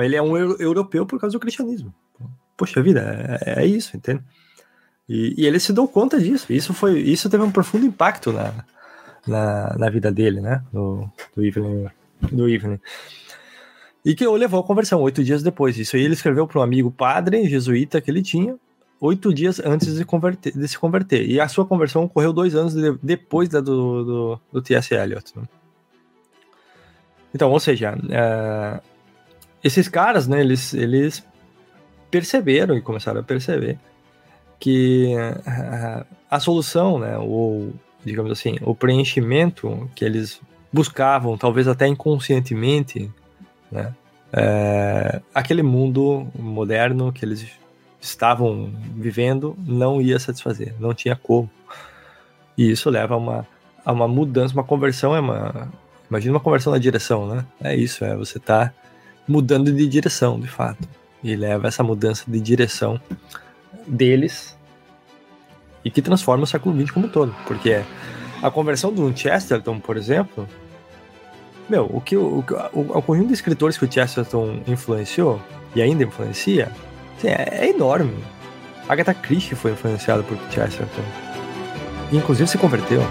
Ele 0.02 0.16
é 0.16 0.22
um 0.22 0.34
europeu 0.36 1.04
por 1.04 1.20
causa 1.20 1.36
do 1.36 1.40
cristianismo. 1.40 1.92
Poxa 2.56 2.82
vida, 2.82 3.38
é, 3.44 3.62
é 3.62 3.66
isso, 3.66 3.94
entende? 3.94 4.22
E, 5.06 5.34
e, 5.36 5.46
ele 5.46 5.60
se 5.60 5.72
deu 5.72 5.86
conta 5.86 6.18
disso. 6.18 6.50
Isso 6.50 6.72
foi, 6.72 7.00
isso 7.00 7.28
teve 7.28 7.42
um 7.42 7.50
profundo 7.50 7.84
impacto 7.84 8.32
na, 8.32 8.64
na, 9.26 9.76
na 9.76 9.90
vida 9.90 10.10
dele, 10.10 10.40
né? 10.40 10.62
Do, 10.72 11.10
do 11.36 11.44
Evelyn. 11.44 11.88
Do 12.30 12.48
Evelyn. 12.48 12.78
E 14.02 14.14
que 14.14 14.26
o 14.26 14.34
levou 14.34 14.60
à 14.60 14.64
conversão 14.64 15.02
oito 15.02 15.22
dias 15.22 15.42
depois. 15.42 15.76
Isso 15.76 15.96
aí 15.96 16.02
ele 16.02 16.14
escreveu 16.14 16.46
para 16.46 16.58
um 16.58 16.62
amigo 16.62 16.90
padre 16.90 17.46
jesuíta 17.48 18.00
que 18.00 18.10
ele 18.10 18.22
tinha, 18.22 18.56
oito 19.02 19.34
dias 19.34 19.58
antes 19.58 19.96
de, 19.96 20.04
converter, 20.04 20.56
de 20.56 20.68
se 20.68 20.78
converter. 20.78 21.28
E 21.28 21.40
a 21.40 21.48
sua 21.48 21.66
conversão 21.66 22.04
ocorreu 22.04 22.32
dois 22.32 22.54
anos 22.54 22.72
de, 22.72 22.96
depois 23.02 23.48
da 23.48 23.60
do, 23.60 24.04
do, 24.04 24.40
do 24.52 24.62
T.S. 24.62 24.94
Eliot. 24.94 25.32
Né? 25.36 25.42
Então, 27.34 27.50
ou 27.50 27.58
seja, 27.58 27.98
é, 28.08 28.80
esses 29.62 29.88
caras, 29.88 30.28
né, 30.28 30.40
eles, 30.40 30.72
eles 30.72 31.26
perceberam 32.10 32.76
e 32.76 32.80
começaram 32.80 33.20
a 33.20 33.24
perceber 33.24 33.76
que 34.60 35.12
a, 35.44 36.06
a 36.30 36.38
solução, 36.38 37.00
né, 37.00 37.18
ou 37.18 37.72
digamos 38.04 38.30
assim, 38.30 38.56
o 38.62 38.74
preenchimento 38.74 39.90
que 39.96 40.04
eles 40.04 40.40
buscavam, 40.72 41.36
talvez 41.36 41.66
até 41.66 41.86
inconscientemente, 41.88 43.10
né? 43.70 43.94
É, 44.34 45.20
aquele 45.34 45.62
mundo 45.62 46.26
moderno 46.34 47.12
que 47.12 47.22
eles 47.22 47.46
estavam 48.02 48.74
vivendo 48.96 49.56
não 49.64 50.02
ia 50.02 50.18
satisfazer, 50.18 50.74
não 50.80 50.92
tinha 50.92 51.14
como. 51.14 51.48
E 52.58 52.70
isso 52.70 52.90
leva 52.90 53.14
a 53.14 53.16
uma, 53.16 53.46
a 53.84 53.92
uma 53.92 54.08
mudança, 54.08 54.52
uma 54.52 54.64
conversão, 54.64 55.14
é 55.14 55.20
uma. 55.20 55.72
Imagina 56.10 56.34
uma 56.34 56.40
conversão 56.40 56.72
na 56.72 56.78
direção, 56.78 57.26
né? 57.26 57.46
É 57.62 57.74
isso, 57.74 58.04
é 58.04 58.14
você 58.14 58.38
tá 58.38 58.74
mudando 59.26 59.72
de 59.72 59.86
direção, 59.86 60.38
de 60.38 60.48
fato. 60.48 60.86
E 61.22 61.36
leva 61.36 61.68
essa 61.68 61.82
mudança 61.82 62.24
de 62.26 62.40
direção 62.40 63.00
deles 63.86 64.58
e 65.84 65.90
que 65.90 66.02
transforma 66.02 66.42
o 66.42 66.46
século 66.46 66.78
XX 66.78 66.90
como 66.90 67.06
um 67.06 67.08
todo. 67.08 67.34
Porque 67.46 67.82
a 68.42 68.50
conversão 68.50 68.92
do 68.92 69.16
Chesterton, 69.16 69.78
por 69.78 69.96
exemplo, 69.96 70.46
meu, 71.68 71.88
o 71.90 72.00
que 72.00 72.16
o, 72.16 72.44
o, 72.72 72.80
o 72.80 73.02
conjunto 73.02 73.28
de 73.28 73.34
escritores 73.34 73.78
que 73.78 73.84
o 73.84 73.90
Chesterton 73.90 74.60
influenciou 74.66 75.40
e 75.74 75.80
ainda 75.80 76.02
influencia 76.02 76.70
assim, 77.22 77.28
é, 77.28 77.66
é, 77.66 77.70
enorme. 77.70 78.24
Agatha 78.88 79.14
Christie 79.14 79.54
foi 79.54 79.72
influenciada 79.72 80.22
por 80.22 80.36
Chesterton. 80.50 81.02
E, 82.10 82.16
inclusive 82.16 82.48
se 82.48 82.58
converteu. 82.58 83.02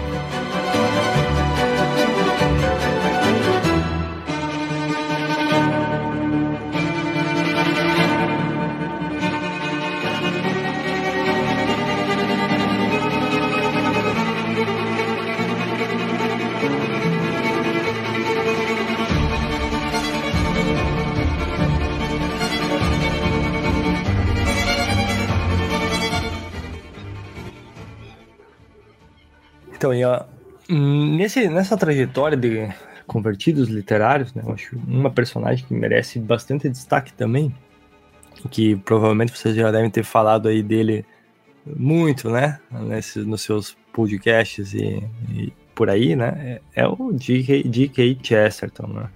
Então, 29.82 29.92
e, 29.92 30.04
ó, 30.04 30.22
nesse, 30.70 31.48
nessa 31.48 31.76
trajetória 31.76 32.36
de 32.36 32.72
convertidos 33.04 33.68
literários, 33.68 34.32
né, 34.32 34.44
eu 34.46 34.52
acho 34.52 34.76
uma 34.86 35.10
personagem 35.10 35.66
que 35.66 35.74
merece 35.74 36.20
bastante 36.20 36.68
destaque 36.68 37.12
também, 37.12 37.52
que 38.48 38.76
provavelmente 38.76 39.36
vocês 39.36 39.56
já 39.56 39.72
devem 39.72 39.90
ter 39.90 40.04
falado 40.04 40.46
aí 40.46 40.62
dele 40.62 41.04
muito, 41.66 42.30
né, 42.30 42.60
nesse, 42.70 43.18
nos 43.24 43.42
seus 43.42 43.76
podcasts 43.92 44.72
e, 44.72 45.02
e 45.28 45.52
por 45.74 45.90
aí, 45.90 46.14
né, 46.14 46.60
é, 46.76 46.82
é 46.82 46.86
o 46.86 47.12
D.K. 47.12 48.18
Chesterton, 48.22 48.86
né. 48.86 49.10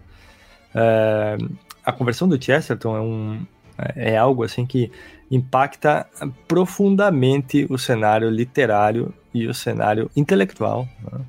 É, 0.74 1.36
a 1.84 1.92
conversão 1.92 2.26
do 2.26 2.44
Chesterton 2.44 2.96
é, 2.96 3.00
um, 3.00 3.46
é 3.94 4.16
algo 4.16 4.42
assim 4.42 4.64
que 4.64 4.90
impacta 5.30 6.06
profundamente 6.46 7.66
o 7.68 7.78
cenário 7.78 8.30
literário 8.30 9.12
e 9.34 9.46
o 9.46 9.54
cenário 9.54 10.10
intelectual 10.16 10.88
né, 11.02 11.20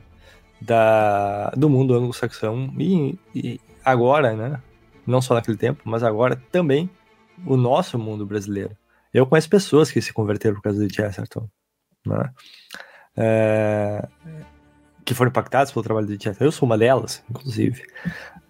da, 0.61 1.49
do 1.51 1.69
mundo 1.69 1.93
anglo-saxão 1.93 2.73
e, 2.77 3.17
e, 3.33 3.59
agora, 3.83 4.33
né, 4.35 4.61
não 5.05 5.21
só 5.21 5.33
naquele 5.33 5.57
tempo, 5.57 5.81
mas 5.85 6.03
agora 6.03 6.41
também 6.51 6.89
o 7.45 7.57
nosso 7.57 7.97
mundo 7.97 8.25
brasileiro. 8.25 8.75
Eu 9.13 9.25
conheço 9.25 9.49
pessoas 9.49 9.91
que 9.91 10.01
se 10.01 10.13
converteram 10.13 10.55
por 10.55 10.63
causa 10.63 10.85
de 10.85 10.93
Chesterton, 10.93 11.47
né, 12.05 12.31
é, 13.15 14.07
que 15.03 15.13
foram 15.13 15.29
impactadas 15.29 15.71
pelo 15.71 15.83
trabalho 15.83 16.07
de 16.07 16.13
Chesterton. 16.13 16.45
Eu 16.45 16.51
sou 16.51 16.67
uma 16.67 16.77
delas, 16.77 17.23
inclusive. 17.29 17.81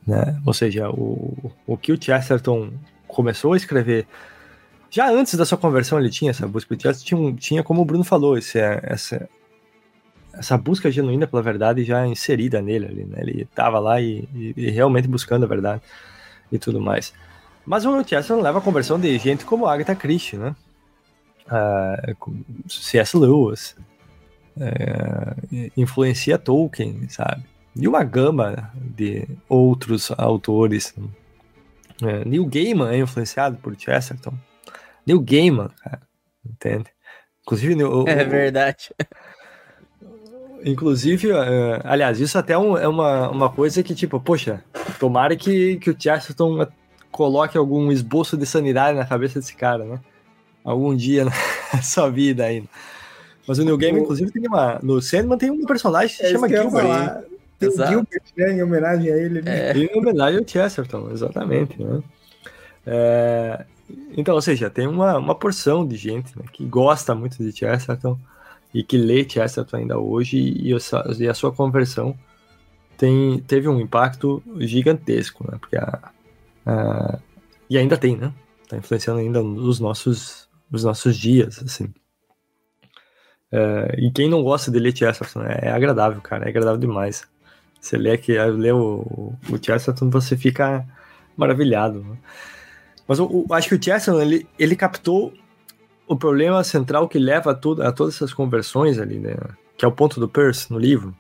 Né? 0.06 0.42
Ou 0.46 0.54
seja, 0.54 0.90
o, 0.90 1.52
o 1.66 1.78
que 1.78 1.92
o 1.92 2.02
Chesterton 2.02 2.74
começou 3.08 3.54
a 3.54 3.58
escrever 3.58 4.08
já 4.90 5.10
antes 5.10 5.36
da 5.36 5.46
sua 5.46 5.58
conversão 5.58 6.00
ele 6.00 6.10
tinha 6.10 6.32
essa 6.32 6.48
busca, 6.48 6.76
tinha, 6.76 7.34
tinha 7.34 7.64
como 7.64 7.82
o 7.82 7.86
Bruno 7.86 8.04
falou, 8.04 8.38
esse, 8.38 8.58
essa, 8.58 9.30
essa 10.34 10.58
busca 10.58 10.90
genuína 10.90 11.28
pela 11.28 11.42
verdade 11.42 11.84
já 11.84 12.08
inserida 12.08 12.62
nele 12.62 12.86
ali, 12.86 13.06
né? 13.06 13.18
Ele 13.20 13.42
estava 13.42 13.80
lá 13.80 14.00
e, 14.02 14.28
e, 14.34 14.54
e, 14.56 14.70
realmente 14.70 15.08
buscando 15.08 15.44
a 15.44 15.48
verdade 15.48 15.82
e 16.52 16.58
tudo 16.58 16.80
mais. 16.80 17.14
Mas 17.66 17.86
o 17.86 18.04
Chesterton 18.04 18.42
leva 18.42 18.60
a 18.60 18.62
conversão 18.62 19.00
de 19.00 19.18
gente 19.18 19.44
como 19.44 19.66
Agatha 19.66 19.96
Christie, 19.96 20.38
né? 20.38 20.56
Uh, 21.48 22.44
C.S. 22.70 23.18
Lewis, 23.18 23.76
uh, 24.56 25.70
influencia 25.76 26.38
Tolkien, 26.38 27.10
sabe? 27.10 27.44
E 27.76 27.88
uma 27.88 28.04
gama 28.04 28.72
de 28.74 29.28
outros 29.50 30.12
autores. 30.18 30.94
Uh, 32.02 32.28
Neil 32.28 32.46
Gaiman 32.46 32.92
é 32.92 32.98
influenciado 33.00 33.58
por 33.58 33.76
Chesterton. 33.78 34.34
Neil 35.06 35.20
Gaiman, 35.20 35.70
cara, 35.84 36.02
entende? 36.46 36.86
Inclusive, 37.42 37.84
o, 37.84 38.08
é 38.08 38.24
verdade. 38.24 38.94
Inclusive, 40.64 41.32
uh, 41.32 41.82
aliás, 41.84 42.20
isso 42.20 42.38
até 42.38 42.58
um, 42.58 42.78
é 42.78 42.88
uma, 42.88 43.30
uma 43.30 43.50
coisa 43.50 43.82
que, 43.82 43.96
tipo, 43.96 44.20
poxa, 44.20 44.64
tomara 45.00 45.36
que, 45.36 45.78
que 45.78 45.90
o 45.90 45.96
Chesterton 45.98 46.68
coloque 47.12 47.58
algum 47.58 47.92
esboço 47.92 48.38
de 48.38 48.46
sanidade 48.46 48.98
na 48.98 49.06
cabeça 49.06 49.40
desse 49.40 49.56
cara, 49.56 49.86
né? 49.86 50.00
Algum 50.64 50.96
dia 50.96 51.26
na 51.26 51.32
sua 51.82 52.10
vida 52.10 52.44
ainda. 52.44 52.68
Mas 53.48 53.60
o 53.60 53.64
Neil 53.64 53.78
Gaiman, 53.78 54.02
inclusive, 54.02 54.30
tem 54.30 54.46
uma. 54.46 54.78
No 54.84 55.02
Sandman 55.02 55.38
tem 55.38 55.50
um 55.50 55.66
personagem 55.66 56.10
que 56.10 56.16
se 56.18 56.26
é 56.26 56.32
chama 56.32 56.50
Gilbert. 56.50 57.24
Tem 57.60 57.70
Exato. 57.70 57.90
o 57.90 57.94
Gilbert, 57.94 58.24
né? 58.38 58.54
Em 58.54 58.64
homenagem 58.64 59.12
a 59.12 59.18
ele. 59.18 59.42
Né? 59.42 59.70
É. 59.70 59.78
Em 59.78 59.98
homenagem 59.98 60.40
ao 60.40 60.48
Chesterton, 60.48 61.10
exatamente. 61.12 61.82
Né? 61.82 62.04
É, 62.86 63.66
então, 64.12 64.36
ou 64.36 64.42
seja, 64.42 64.70
tem 64.70 64.88
uma, 64.88 65.18
uma 65.18 65.36
porção 65.36 65.88
de 65.88 65.96
gente 65.96 66.38
né, 66.38 66.46
que 66.52 66.66
gosta 66.66 67.16
muito 67.16 67.38
de 67.38 67.52
Chesterton 67.52 68.20
e 68.74 68.84
que 68.84 68.98
lê 68.98 69.28
Chesterton 69.28 69.78
ainda 69.78 69.98
hoje 69.98 70.38
e, 70.38 70.72
e 70.72 71.28
a 71.28 71.34
sua 71.34 71.52
conversão 71.52 72.18
tem, 72.98 73.40
teve 73.42 73.68
um 73.68 73.80
impacto 73.80 74.42
gigantesco, 74.58 75.50
né? 75.50 75.58
Porque 75.60 75.78
a, 75.78 76.12
a, 76.66 77.20
e 77.70 77.78
ainda 77.78 77.98
tem, 77.98 78.18
né? 78.18 78.34
Tá 78.68 78.76
influenciando 78.76 79.20
ainda 79.20 79.42
os 79.42 79.80
nossos, 79.80 80.50
os 80.72 80.84
nossos 80.84 81.16
dias, 81.16 81.62
assim. 81.64 81.94
É, 83.52 83.96
e 84.00 84.12
quem 84.12 84.30
não 84.30 84.44
gosta 84.44 84.70
de 84.70 84.80
ler 84.80 84.96
Chesterton 84.96 85.44
é, 85.44 85.68
é 85.68 85.72
agradável, 85.72 86.20
cara, 86.22 86.46
é 86.46 86.50
agradável 86.50 86.80
demais. 86.80 87.26
Você 87.80 87.98
lê, 87.98 88.12
aqui, 88.12 88.38
lê 88.38 88.72
o, 88.72 89.34
o 89.50 89.58
Chesterton, 89.62 90.10
você 90.10 90.36
fica 90.36 90.86
maravilhado. 91.36 92.18
Mas 93.08 93.20
eu, 93.20 93.46
acho 93.52 93.70
que 93.70 93.76
o 93.76 93.84
Chesterton, 93.84 94.22
ele, 94.22 94.48
ele 94.60 94.76
captou 94.76 95.34
o 96.08 96.16
problema 96.16 96.64
central 96.64 97.08
que 97.08 97.20
leva 97.20 97.52
a, 97.52 97.54
tudo, 97.54 97.84
a 97.84 97.92
todas 97.92 98.16
essas 98.16 98.34
conversões 98.34 99.00
ali, 99.00 99.20
né? 99.20 99.36
Que 99.78 99.86
é 99.86 99.88
o 99.88 99.92
ponto 99.92 100.20
do 100.20 100.28
Peirce 100.28 100.72
no 100.72 100.80
livro. 100.80 101.16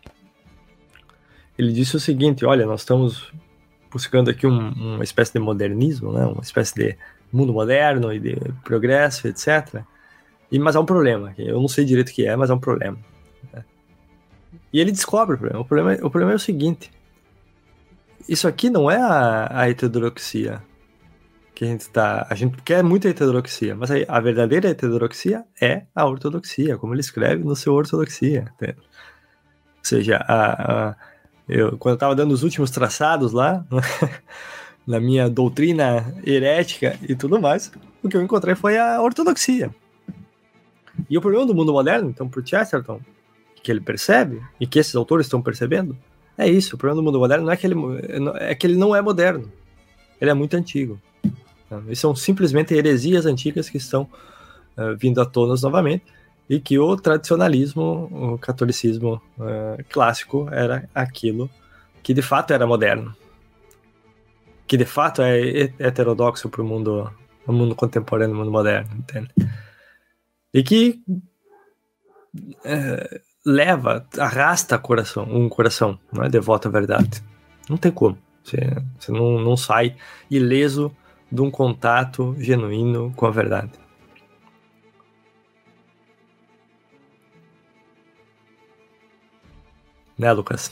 Ele 1.57 1.71
disse 1.71 1.95
o 1.95 1.99
seguinte: 1.99 2.45
olha, 2.45 2.65
nós 2.65 2.81
estamos 2.81 3.31
buscando 3.91 4.29
aqui 4.29 4.47
um, 4.47 4.95
uma 4.95 5.03
espécie 5.03 5.33
de 5.33 5.39
modernismo, 5.39 6.11
né? 6.11 6.25
Uma 6.25 6.41
espécie 6.41 6.73
de 6.75 6.97
mundo 7.31 7.53
moderno 7.53 8.13
e 8.13 8.19
de 8.19 8.37
progresso, 8.63 9.27
etc. 9.27 9.81
E, 10.51 10.59
mas 10.59 10.75
há 10.75 10.79
um 10.79 10.85
problema. 10.85 11.33
Eu 11.37 11.59
não 11.59 11.67
sei 11.67 11.85
direito 11.85 12.09
o 12.09 12.13
que 12.13 12.25
é, 12.25 12.35
mas 12.35 12.49
há 12.49 12.55
um 12.55 12.59
problema. 12.59 12.97
Né? 13.53 13.63
E 14.71 14.79
ele 14.79 14.91
descobre 14.91 15.35
o 15.35 15.37
problema. 15.37 15.61
O 15.61 15.65
problema, 15.65 15.93
o 16.05 16.09
problema 16.09 16.31
é 16.33 16.35
o 16.35 16.39
seguinte: 16.39 16.91
isso 18.27 18.47
aqui 18.47 18.69
não 18.69 18.89
é 18.89 18.97
a, 18.97 19.47
a 19.61 19.69
heterodoxia 19.69 20.61
que 21.57 21.65
a 21.65 21.67
gente 21.67 21.89
tá. 21.89 22.27
A 22.29 22.35
gente 22.35 22.61
quer 22.61 22.83
muita 22.83 23.09
heterodoxia, 23.09 23.75
mas 23.75 23.89
a, 23.89 23.95
a 24.07 24.19
verdadeira 24.19 24.69
heterodoxia 24.69 25.43
é 25.59 25.83
a 25.95 26.05
ortodoxia, 26.05 26.77
como 26.77 26.93
ele 26.93 27.01
escreve 27.01 27.43
no 27.43 27.55
seu 27.55 27.73
ortodoxia. 27.73 28.53
Ou 28.61 28.75
seja, 29.81 30.17
a, 30.17 30.89
a, 30.89 30.95
eu, 31.49 31.75
quando 31.77 31.93
eu 31.93 31.95
estava 31.95 32.15
dando 32.15 32.31
os 32.31 32.43
últimos 32.43 32.69
traçados 32.69 33.31
lá, 33.31 33.65
na 34.85 34.99
minha 34.99 35.27
doutrina 35.27 36.13
herética 36.23 36.95
e 37.01 37.15
tudo 37.15 37.41
mais, 37.41 37.71
o 38.03 38.07
que 38.07 38.15
eu 38.15 38.21
encontrei 38.21 38.53
foi 38.53 38.77
a 38.77 39.01
ortodoxia. 39.01 39.73
E 41.09 41.17
o 41.17 41.21
problema 41.21 41.45
do 41.47 41.55
mundo 41.55 41.73
moderno, 41.73 42.07
então, 42.07 42.29
por 42.29 42.47
Chesterton, 42.47 43.01
que 43.67 43.71
ele 43.71 43.81
percebe, 43.81 44.41
e 44.61 44.65
que 44.65 44.79
esses 44.79 44.95
autores 44.95 45.25
estão 45.25 45.41
percebendo, 45.41 45.97
é 46.37 46.47
isso. 46.47 46.75
O 46.75 46.77
problema 46.77 47.01
do 47.01 47.05
mundo 47.05 47.19
moderno 47.19 47.45
não 47.45 47.51
é 47.51 47.57
que 47.57 47.67
ele, 47.67 47.75
é 48.39 48.55
que 48.55 48.65
ele 48.65 48.77
não 48.77 48.95
é 48.95 49.01
moderno. 49.01 49.51
Ele 50.21 50.31
é 50.31 50.33
muito 50.33 50.55
antigo. 50.55 50.97
E 51.89 51.95
são 51.97 52.15
simplesmente 52.15 52.73
heresias 52.73 53.25
antigas 53.25 53.69
que 53.69 53.75
estão 53.75 54.03
uh, 54.77 54.95
vindo 54.97 55.19
à 55.19 55.25
tona 55.25 55.53
novamente 55.61 56.05
e 56.49 56.61
que 56.61 56.79
o 56.79 56.95
tradicionalismo, 56.95 58.07
o 58.09 58.37
catolicismo 58.37 59.21
uh, 59.37 59.83
clássico 59.89 60.47
era 60.49 60.89
aquilo 60.95 61.49
que 62.01 62.13
de 62.13 62.21
fato 62.21 62.53
era 62.53 62.65
moderno, 62.65 63.13
que 64.65 64.77
de 64.77 64.85
fato 64.85 65.21
é 65.21 65.73
heterodoxo 65.77 66.47
para 66.47 66.61
o 66.61 66.65
mundo, 66.65 67.11
o 67.45 67.51
mundo 67.51 67.75
contemporâneo, 67.75 68.33
o 68.33 68.39
mundo 68.39 68.51
moderno, 68.51 68.89
entende? 68.97 69.29
E 70.53 70.63
que 70.63 71.01
uh, 72.33 73.26
leva, 73.47 74.05
arrasta 74.17 74.77
coração, 74.77 75.23
um 75.23 75.47
coração, 75.47 75.97
não 76.11 76.25
é 76.25 76.29
devoto 76.29 76.67
à 76.67 76.71
verdade. 76.71 77.23
Não 77.69 77.77
tem 77.77 77.91
como. 77.91 78.17
Você, 78.43 78.57
você 78.99 79.11
não, 79.11 79.39
não 79.39 79.55
sai 79.55 79.95
ileso 80.29 80.93
de 81.31 81.41
um 81.41 81.49
contato 81.49 82.35
genuíno 82.37 83.13
com 83.15 83.25
a 83.25 83.31
verdade. 83.31 83.71
Né, 90.17 90.31
Lucas? 90.33 90.69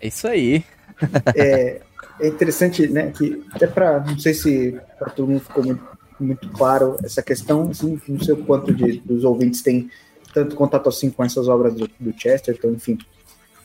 É 0.00 0.08
isso 0.08 0.26
aí. 0.26 0.64
é, 1.36 1.82
é 2.18 2.28
interessante, 2.28 2.86
né, 2.88 3.10
que 3.10 3.44
até 3.52 3.66
para, 3.66 4.00
não 4.00 4.18
sei 4.18 4.32
se 4.32 4.80
para 4.98 5.10
todo 5.10 5.28
mundo 5.28 5.40
ficou 5.40 5.64
muito, 5.64 5.84
muito, 6.18 6.48
claro 6.50 6.96
essa 7.02 7.22
questão, 7.22 7.70
assim, 7.70 8.00
não 8.08 8.20
sei 8.20 8.34
o 8.34 8.44
quanto 8.44 8.72
de, 8.72 9.00
dos 9.00 9.24
ouvintes 9.24 9.60
têm 9.60 9.90
tanto 10.32 10.56
contato 10.56 10.88
assim 10.88 11.10
com 11.10 11.24
essas 11.24 11.48
obras 11.48 11.74
do, 11.74 11.88
do 11.98 12.12
Chesterton, 12.18 12.70
enfim. 12.70 12.98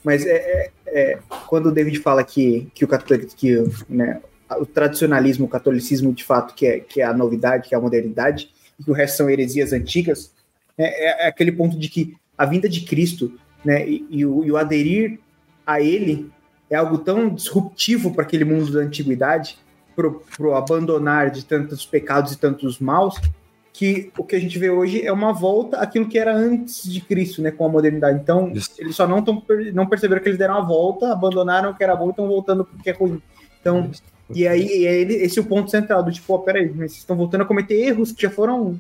Mas 0.03 0.25
é, 0.25 0.35
é, 0.35 0.71
é, 0.87 1.19
quando 1.47 1.67
o 1.67 1.71
David 1.71 1.99
fala 1.99 2.23
que, 2.23 2.67
que 2.75 2.85
o 2.85 2.87
católico, 2.87 3.35
que 3.35 3.63
né, 3.89 4.21
o 4.59 4.65
tradicionalismo, 4.65 5.45
o 5.45 5.49
catolicismo 5.49 6.13
de 6.13 6.23
fato, 6.23 6.53
que 6.53 6.67
é, 6.67 6.79
que 6.79 7.01
é 7.01 7.05
a 7.05 7.13
novidade, 7.13 7.67
que 7.67 7.75
é 7.75 7.77
a 7.77 7.81
modernidade, 7.81 8.51
e 8.79 8.83
que 8.83 8.91
o 8.91 8.93
resto 8.93 9.17
são 9.17 9.29
heresias 9.29 9.73
antigas, 9.73 10.31
é, 10.77 11.25
é, 11.25 11.27
aquele 11.27 11.51
ponto 11.51 11.77
de 11.77 11.89
que 11.89 12.15
a 12.37 12.45
vinda 12.45 12.69
de 12.69 12.81
Cristo 12.81 13.33
né, 13.63 13.87
e, 13.87 14.05
e, 14.09 14.25
o, 14.25 14.43
e 14.43 14.51
o 14.51 14.57
aderir 14.57 15.19
a 15.65 15.81
ele 15.81 16.29
é 16.69 16.75
algo 16.75 16.97
tão 16.99 17.29
disruptivo 17.29 18.13
para 18.13 18.23
aquele 18.23 18.45
mundo 18.45 18.71
da 18.71 18.79
antiguidade, 18.79 19.57
para 19.95 20.07
o 20.47 20.53
abandonar 20.53 21.31
de 21.31 21.45
tantos 21.45 21.85
pecados 21.85 22.33
e 22.33 22.37
tantos 22.37 22.79
maus, 22.79 23.19
que 23.77 24.09
o 24.17 24.23
que 24.23 24.35
a 24.37 24.39
gente 24.39 24.57
vê 24.57 24.69
hoje 24.69 25.05
é 25.05 25.11
uma 25.11 25.33
volta 25.33 25.77
àquilo 25.77 26.07
que 26.07 26.17
era 26.17 26.33
antes 26.33 26.89
de 26.89 27.01
Cristo, 27.01 27.41
né, 27.41 27.51
com 27.51 27.65
a 27.65 27.69
modernidade. 27.69 28.17
Então, 28.21 28.49
Isso. 28.53 28.71
eles 28.77 28.95
só 28.95 29.05
não, 29.05 29.21
tão, 29.21 29.43
não 29.73 29.85
perceberam 29.85 30.21
que 30.21 30.29
eles 30.29 30.39
deram 30.39 30.55
a 30.55 30.61
volta, 30.61 31.11
abandonaram 31.11 31.71
o 31.71 31.75
que 31.75 31.83
era 31.83 31.95
bom 31.95 32.07
e 32.07 32.09
estão 32.11 32.27
voltando 32.27 32.63
porque 32.63 32.89
é 32.89 32.93
ruim. 32.93 33.21
Então, 33.59 33.89
Isso. 33.91 34.01
E 34.33 34.47
aí, 34.47 34.87
aí 34.87 35.03
esse 35.03 35.37
é 35.37 35.41
o 35.41 35.45
ponto 35.45 35.69
central 35.69 36.01
do 36.01 36.11
tipo, 36.11 36.33
oh, 36.33 36.39
peraí, 36.39 36.67
mas 36.69 36.91
vocês 36.91 36.99
estão 36.99 37.15
voltando 37.17 37.41
a 37.41 37.45
cometer 37.45 37.75
erros 37.75 38.11
que 38.11 38.21
já 38.23 38.29
foram 38.29 38.79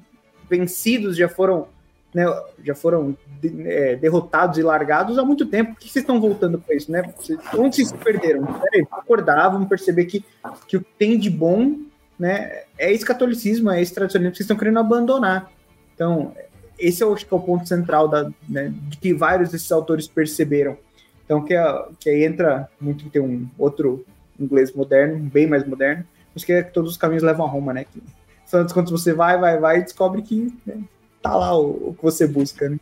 vencidos, 0.49 1.17
já 1.17 1.27
foram 1.29 1.67
né, 2.13 2.23
já 2.63 2.73
foram 2.73 3.15
de- 3.41 3.67
é, 3.67 3.97
derrotados 3.97 4.57
e 4.57 4.63
largados 4.63 5.19
há 5.19 5.25
muito 5.25 5.45
tempo. 5.45 5.73
Por 5.73 5.79
que 5.81 5.89
vocês 5.89 6.01
estão 6.01 6.19
voltando 6.21 6.57
para 6.57 6.73
isso, 6.73 6.89
né? 6.89 7.03
Vocês- 7.17 7.37
Onde 7.53 7.75
vocês 7.75 7.89
se 7.89 7.93
perderam? 7.97 8.45
Peraí, 8.45 8.87
acordar, 8.89 9.49
vamos 9.49 9.67
perceber 9.67 10.05
que, 10.05 10.23
que 10.65 10.77
o 10.77 10.81
que 10.81 10.87
tem 10.97 11.19
de 11.19 11.29
bom 11.29 11.75
né, 12.19 12.63
é 12.77 12.91
esse 12.91 13.05
catolicismo, 13.05 13.71
é 13.71 13.81
esse 13.81 13.93
tradicionalismo 13.93 14.31
que 14.31 14.37
vocês 14.37 14.45
estão 14.45 14.57
querendo 14.57 14.79
abandonar. 14.79 15.51
Então, 15.93 16.33
esse 16.77 17.03
eu 17.03 17.13
acho 17.13 17.25
que 17.25 17.33
é 17.33 17.37
o 17.37 17.41
ponto 17.41 17.67
central 17.67 18.07
da, 18.07 18.29
né, 18.47 18.73
de 18.73 18.97
que 18.97 19.13
vários 19.13 19.49
desses 19.49 19.71
autores 19.71 20.07
perceberam. 20.07 20.77
Então, 21.23 21.43
que, 21.43 21.53
é- 21.53 21.85
que 21.99 22.09
aí 22.09 22.23
entra 22.23 22.69
muito 22.79 23.03
que 23.03 23.09
tem 23.09 23.21
um 23.21 23.47
outro 23.57 24.05
inglês 24.39 24.73
moderno, 24.73 25.17
bem 25.17 25.47
mais 25.47 25.65
moderno, 25.65 26.05
mas 26.33 26.43
que 26.43 26.51
é 26.53 26.63
que 26.63 26.71
todos 26.71 26.91
os 26.91 26.97
caminhos 26.97 27.23
levam 27.23 27.45
a 27.45 27.49
Roma, 27.49 27.73
né? 27.73 27.85
Que, 27.85 28.01
afinal 28.45 28.63
das 28.63 28.73
contas, 28.73 28.91
você 28.91 29.13
vai, 29.13 29.39
vai, 29.39 29.57
vai 29.57 29.79
e 29.79 29.83
descobre 29.83 30.21
que 30.21 30.53
né, 30.65 30.81
tá 31.21 31.35
lá 31.35 31.57
o, 31.57 31.89
o 31.89 31.95
que 31.95 32.03
você 32.03 32.27
busca, 32.27 32.69
né? 32.69 32.77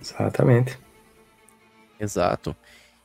Exatamente. 0.00 0.78
Exato. 2.00 2.56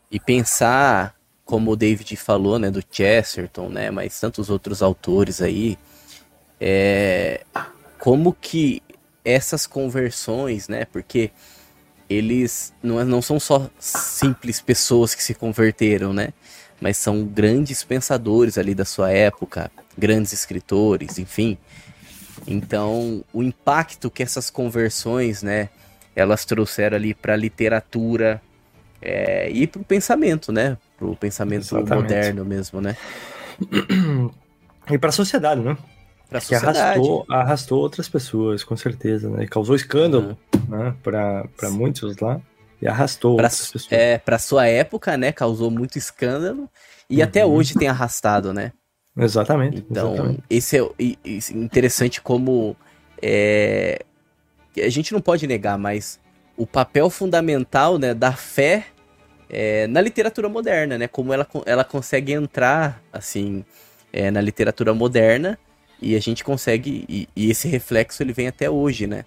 E 0.10 0.20
pensar, 0.20 1.17
como 1.48 1.72
o 1.72 1.76
David 1.78 2.16
falou, 2.18 2.60
né, 2.60 2.70
do 2.70 2.84
Chesterton, 2.92 3.70
né, 3.70 3.90
mas 3.90 4.20
tantos 4.20 4.50
outros 4.50 4.82
autores 4.82 5.42
aí, 5.42 5.78
é, 6.60 7.42
como 7.98 8.34
que 8.34 8.84
essas 9.24 9.66
conversões, 9.66 10.68
né, 10.68 10.84
porque 10.86 11.32
eles 12.10 12.74
não, 12.84 13.00
é- 13.00 13.06
não 13.06 13.22
são 13.22 13.40
só 13.40 13.70
simples 13.80 14.60
pessoas 14.60 15.16
que 15.16 15.24
se 15.24 15.34
converteram, 15.34 16.14
né, 16.14 16.34
mas 16.82 16.98
são 16.98 17.26
grandes 17.26 17.82
pensadores 17.82 18.58
ali 18.58 18.76
da 18.76 18.86
sua 18.86 19.10
época, 19.12 19.72
grandes 19.98 20.34
escritores, 20.34 21.18
enfim. 21.18 21.58
Então, 22.46 23.24
o 23.34 23.42
impacto 23.42 24.12
que 24.12 24.22
essas 24.22 24.50
conversões, 24.50 25.42
né, 25.42 25.70
elas 26.14 26.44
trouxeram 26.44 26.98
ali 26.98 27.14
para 27.14 27.34
a 27.34 27.38
literatura 27.38 28.42
é, 29.02 29.50
e 29.50 29.66
para 29.66 29.82
o 29.82 29.86
pensamento, 29.86 30.52
né, 30.52 30.78
para 30.98 31.08
o 31.08 31.16
pensamento 31.16 31.62
Exatamente. 31.62 31.94
moderno 31.94 32.44
mesmo, 32.46 32.82
né, 32.82 32.98
E 34.90 34.98
para 34.98 35.10
a 35.10 35.14
sociedade, 35.14 35.62
né? 35.62 35.78
para 36.30 36.38
a 36.40 36.42
Que 36.42 36.56
sociedade. 36.56 36.80
arrastou, 36.80 37.26
arrastou 37.30 37.80
outras 37.80 38.08
pessoas, 38.10 38.64
com 38.64 38.76
certeza, 38.76 39.30
né? 39.30 39.44
E 39.44 39.48
causou 39.48 39.76
escândalo, 39.76 40.38
né? 40.68 40.94
Para 41.04 41.70
muitos 41.72 42.18
lá. 42.18 42.40
E 42.82 42.88
arrastou 42.88 43.36
Pra, 43.38 43.46
outras 43.46 43.72
pessoas. 43.72 43.92
é, 43.92 44.18
para 44.18 44.38
sua 44.40 44.68
época, 44.68 45.18
né, 45.18 45.32
causou 45.32 45.70
muito 45.72 45.98
escândalo 45.98 46.70
e 47.10 47.18
Uhum. 47.18 47.24
até 47.24 47.46
hoje 47.46 47.76
tem 47.76 47.88
arrastado, 47.88 48.54
né? 48.54 48.72
Exatamente. 49.18 49.86
Então, 49.90 50.14
exatamente. 50.14 50.44
esse 50.50 50.78
é 50.78 50.90
e- 51.00 51.18
e 51.26 51.40
interessante 51.54 52.22
como 52.22 52.76
é, 53.22 54.00
a 54.78 54.90
gente 54.90 55.12
não 55.14 55.20
pode 55.22 55.48
negar, 55.48 55.78
mas 55.78 56.20
o 56.56 56.68
papel 56.68 57.10
fundamental, 57.10 57.98
né, 57.98 58.14
da 58.14 58.32
fé 58.32 58.86
é, 59.50 59.88
na 59.88 60.02
literatura 60.02 60.50
moderna, 60.50 60.98
né? 60.98 61.08
Como 61.08 61.34
ela, 61.34 61.48
ela 61.66 61.84
consegue 61.84 62.34
entrar, 62.34 63.02
assim, 63.12 63.64
é, 64.12 64.30
na 64.32 64.42
literatura 64.42 64.94
moderna 64.94 65.58
e 66.02 66.16
a 66.16 66.20
gente 66.20 66.44
consegue 66.44 67.06
e, 67.10 67.28
e 67.36 67.50
esse 67.50 67.68
reflexo 67.68 68.22
ele 68.24 68.34
vem 68.34 68.48
até 68.48 68.70
hoje, 68.70 69.08
né? 69.08 69.26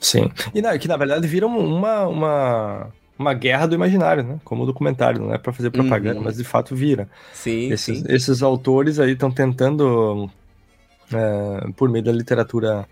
Sim. 0.00 0.30
E 0.54 0.62
na, 0.62 0.78
que 0.78 0.86
na 0.88 0.96
verdade 0.96 1.26
vira 1.26 1.46
uma, 1.46 2.06
uma, 2.06 2.92
uma 3.18 3.34
guerra 3.34 3.66
do 3.66 3.74
imaginário, 3.74 4.22
né? 4.22 4.38
Como 4.44 4.64
documentário, 4.64 5.20
não 5.20 5.34
é 5.34 5.38
para 5.38 5.52
fazer 5.52 5.70
propaganda, 5.70 6.18
Uhum. 6.18 6.24
mas 6.24 6.36
de 6.36 6.44
fato 6.44 6.74
vira. 6.76 7.08
Sim, 7.32 7.72
Esses, 7.72 7.98
sim. 7.98 8.04
esses 8.08 8.42
autores 8.42 8.98
aí 9.00 9.12
estão 9.12 9.30
tentando, 9.30 10.30
é, 11.12 11.68
por 11.76 11.88
meio 11.88 12.04
da 12.04 12.12
literatura, 12.12 12.86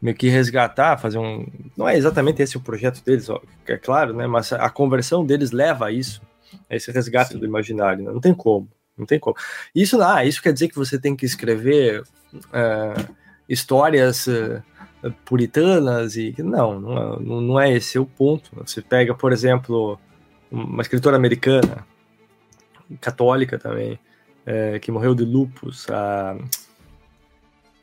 meio 0.00 0.16
que 0.16 0.28
resgatar, 0.28 0.96
fazer 0.98 1.18
um. 1.18 1.46
Não 1.76 1.88
é 1.88 1.96
exatamente 1.96 2.42
esse 2.42 2.56
o 2.56 2.60
projeto 2.60 3.04
deles, 3.04 3.28
ó, 3.28 3.40
é 3.66 3.76
claro, 3.76 4.14
né? 4.14 4.26
Mas 4.26 4.52
a 4.52 4.70
conversão 4.70 5.24
deles 5.24 5.50
leva 5.50 5.86
a 5.86 5.92
isso, 5.92 6.22
a 6.68 6.76
esse 6.76 6.90
resgate 6.90 7.32
Sim. 7.34 7.38
do 7.38 7.46
imaginário, 7.46 8.04
né? 8.04 8.10
Não 8.12 8.20
tem 8.20 8.34
como. 8.34 8.68
Não 8.96 9.06
tem 9.06 9.18
como. 9.18 9.36
Isso, 9.74 10.00
ah, 10.02 10.24
isso 10.24 10.42
quer 10.42 10.52
dizer 10.52 10.68
que 10.68 10.76
você 10.76 10.98
tem 10.98 11.16
que 11.16 11.24
escrever 11.24 12.02
é, 12.52 12.94
histórias 13.48 14.28
é, 14.28 14.62
puritanas 15.24 16.16
e. 16.16 16.34
Não, 16.38 16.78
não 16.80 16.98
é, 16.98 17.20
não- 17.20 17.60
é 17.60 17.72
esse 17.72 17.98
o 17.98 18.06
ponto. 18.06 18.50
Você 18.56 18.82
pega, 18.82 19.14
por 19.14 19.32
exemplo, 19.32 19.98
uma 20.50 20.82
escritora 20.82 21.16
americana, 21.16 21.86
católica 23.00 23.58
também, 23.58 23.98
é, 24.44 24.78
que 24.78 24.90
morreu 24.92 25.14
de 25.14 25.24
lupus, 25.24 25.88
a. 25.90 26.36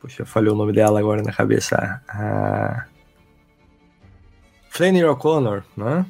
Puxa, 0.00 0.24
falhou 0.24 0.54
o 0.54 0.58
nome 0.58 0.72
dela 0.72 0.98
agora 1.00 1.22
na 1.22 1.32
cabeça. 1.32 2.00
A. 2.08 2.84
Flannery 4.70 5.04
O'Connor, 5.06 5.62
né? 5.76 6.06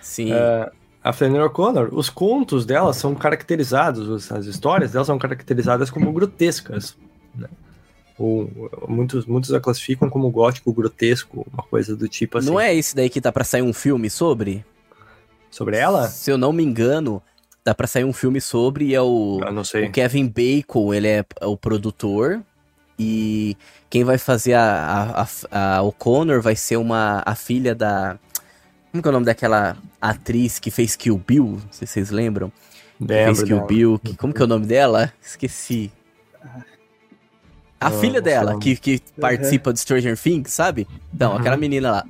Sim. 0.00 0.32
É, 0.32 0.70
a 1.02 1.12
Flannery 1.12 1.42
O'Connor, 1.44 1.88
os 1.92 2.10
contos 2.10 2.66
dela 2.66 2.92
são 2.92 3.14
caracterizados, 3.14 4.08
os- 4.08 4.30
as 4.30 4.46
histórias 4.46 4.92
dela 4.92 5.04
são 5.04 5.18
caracterizadas 5.18 5.90
como 5.90 6.12
grotescas. 6.12 6.96
Né? 7.34 7.48
Ou, 8.18 8.50
muitos, 8.88 9.24
muitos 9.24 9.52
a 9.54 9.60
classificam 9.60 10.10
como 10.10 10.30
gótico 10.30 10.72
grotesco, 10.72 11.46
uma 11.52 11.62
coisa 11.62 11.96
do 11.96 12.06
tipo 12.08 12.38
assim. 12.38 12.48
Não 12.50 12.60
é 12.60 12.74
esse 12.74 12.94
daí 12.94 13.08
que 13.08 13.20
tá 13.20 13.32
pra 13.32 13.44
sair 13.44 13.62
um 13.62 13.72
filme 13.72 14.10
sobre? 14.10 14.64
Sobre 15.50 15.76
ela? 15.76 16.08
Se 16.08 16.30
eu 16.30 16.36
não 16.36 16.52
me 16.52 16.62
engano, 16.62 17.22
dá 17.64 17.74
pra 17.74 17.86
sair 17.86 18.04
um 18.04 18.12
filme 18.12 18.40
sobre 18.40 18.86
e 18.88 18.94
é 18.94 19.00
o, 19.00 19.40
Eu 19.42 19.52
não 19.52 19.64
sei. 19.64 19.86
o 19.86 19.92
Kevin 19.92 20.28
Bacon, 20.28 20.92
ele 20.92 21.08
é 21.08 21.24
o 21.42 21.56
produtor. 21.56 22.42
E 23.04 23.56
quem 23.90 24.04
vai 24.04 24.16
fazer 24.16 24.54
a, 24.54 25.26
a, 25.50 25.76
a 25.78 25.82
O'Connor 25.82 26.40
vai 26.40 26.54
ser 26.54 26.76
uma 26.76 27.22
a 27.26 27.34
filha 27.34 27.74
da. 27.74 28.16
Como 28.90 29.02
que 29.02 29.08
é 29.08 29.10
o 29.10 29.12
nome 29.12 29.26
daquela 29.26 29.76
atriz 30.00 30.58
que 30.58 30.70
fez 30.70 30.94
Kill 30.94 31.18
Bill? 31.18 31.44
Não 31.64 31.72
sei 31.72 31.86
se 31.86 31.94
vocês 31.94 32.10
lembram. 32.10 32.52
Que 32.98 33.06
fez 33.08 33.26
Lembro 33.26 33.46
Kill 33.46 33.56
dela. 33.56 33.66
Bill. 33.68 33.98
Que, 33.98 34.16
como 34.16 34.32
que 34.32 34.40
é 34.40 34.44
o 34.44 34.48
nome 34.48 34.66
dela? 34.66 35.12
Esqueci. 35.20 35.90
A 37.80 37.90
filha 37.90 38.20
dela, 38.22 38.58
que, 38.60 38.76
que 38.76 39.00
participa 39.20 39.72
do 39.72 39.78
Stranger 39.78 40.16
Things, 40.16 40.52
sabe? 40.52 40.86
Então, 41.12 41.32
Uhum. 41.32 41.38
aquela 41.38 41.56
menina 41.56 41.90
lá. 41.90 42.04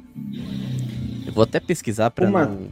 Eu 1.27 1.33
vou 1.33 1.45
até 1.45 1.59
pesquisar 1.59 2.11
pra 2.11 2.27
Uma 2.29 2.45
não. 2.45 2.69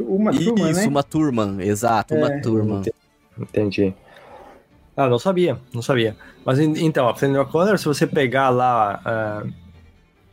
Uma 0.00 0.32
turma, 0.32 0.70
Isso, 0.70 0.80
né? 0.80 0.86
uma 0.88 1.02
turma, 1.04 1.56
exato, 1.60 2.14
uma 2.14 2.32
É. 2.32 2.40
turma. 2.40 2.82
Entendi. 3.38 3.94
Ah, 5.02 5.08
não 5.08 5.18
sabia, 5.18 5.58
não 5.72 5.80
sabia. 5.82 6.16
Mas 6.44 6.58
en- 6.58 6.74
então, 6.84 7.08
a 7.08 7.14
Flannery 7.14 7.40
O'Connor, 7.40 7.78
se 7.78 7.86
você 7.86 8.06
pegar 8.06 8.50
lá 8.50 9.00
ah, 9.04 9.44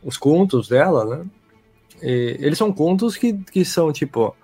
os 0.02 0.16
contos 0.16 0.68
dela, 0.68 1.04
né? 1.04 1.26
e- 2.02 2.36
eles 2.40 2.58
são 2.58 2.72
contos 2.72 3.16
que, 3.16 3.32
que 3.34 3.64
são, 3.64 3.90
tipo, 3.92 4.34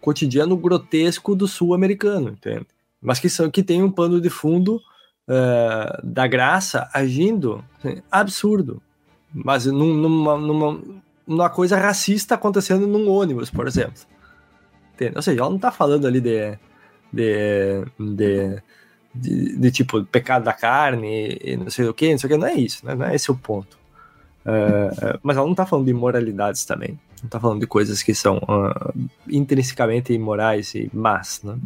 cotidiano 0.00 0.56
grotesco 0.56 1.34
do 1.34 1.48
sul-americano, 1.48 2.30
entende? 2.30 2.66
Mas 3.00 3.18
que, 3.18 3.28
são, 3.28 3.50
que 3.50 3.62
tem 3.62 3.82
um 3.82 3.90
pano 3.90 4.20
de 4.20 4.30
fundo 4.30 4.80
ah, 5.28 6.00
da 6.04 6.26
graça 6.26 6.88
agindo 6.94 7.64
assim, 7.78 8.00
absurdo. 8.10 8.80
Mas 9.34 9.66
num- 9.66 9.94
numa, 9.94 10.36
numa, 10.36 10.80
numa 11.26 11.50
coisa 11.50 11.76
racista 11.76 12.34
acontecendo 12.36 12.86
num 12.86 13.08
ônibus, 13.10 13.50
por 13.50 13.66
exemplo. 13.66 14.00
Entende? 14.94 15.12
Ou 15.16 15.22
seja, 15.22 15.40
ela 15.40 15.50
não 15.50 15.58
tá 15.58 15.72
falando 15.72 16.06
ali 16.06 16.20
de, 16.20 16.56
de, 17.12 17.84
de, 17.98 18.62
de, 19.14 19.56
de, 19.56 19.70
tipo 19.70 20.04
pecado 20.04 20.44
da 20.44 20.52
carne 20.52 21.38
e 21.40 21.56
não 21.56 21.70
sei 21.70 21.86
o 21.86 21.94
que, 21.94 22.10
não 22.10 22.18
sei 22.18 22.28
o 22.28 22.32
que, 22.32 22.38
não 22.38 22.46
é 22.46 22.54
isso, 22.54 22.84
né? 22.84 22.94
não 22.94 23.06
é 23.06 23.14
esse 23.14 23.30
o 23.30 23.36
ponto. 23.36 23.78
É, 24.44 25.18
mas 25.22 25.36
ela 25.36 25.46
não 25.46 25.54
tá 25.54 25.64
falando 25.64 25.84
de 25.84 25.92
imoralidades 25.92 26.64
também, 26.64 26.98
não 27.22 27.28
tá 27.28 27.38
falando 27.38 27.60
de 27.60 27.66
coisas 27.66 28.02
que 28.02 28.14
são 28.14 28.40
ah, 28.48 28.92
intrinsecamente 29.28 30.12
imorais 30.12 30.74
e 30.74 30.90
más, 30.92 31.42
né? 31.44 31.56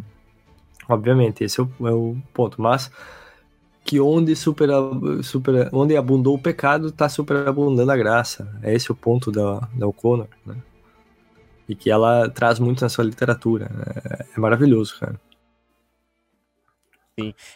Obviamente, 0.88 1.42
esse 1.42 1.58
é 1.60 1.64
o, 1.64 1.88
é 1.88 1.92
o 1.92 2.16
ponto, 2.32 2.60
mas 2.60 2.90
que 3.86 4.00
onde 4.00 4.34
super, 4.34 4.68
super 5.22 5.68
onde 5.72 5.96
abundou 5.96 6.34
o 6.34 6.38
pecado 6.38 6.90
tá 6.90 7.08
superabundando 7.08 7.90
a 7.90 7.96
graça. 7.96 8.52
É 8.62 8.74
esse 8.74 8.90
o 8.90 8.94
ponto 8.94 9.30
da, 9.30 9.68
da 9.74 9.86
O'Connor, 9.86 10.26
né? 10.44 10.56
E 11.68 11.74
que 11.74 11.90
ela 11.90 12.28
traz 12.28 12.58
muito 12.58 12.82
na 12.82 12.88
sua 12.88 13.04
literatura. 13.04 13.70
É, 14.04 14.26
é 14.36 14.40
maravilhoso, 14.40 14.98
cara. 14.98 15.18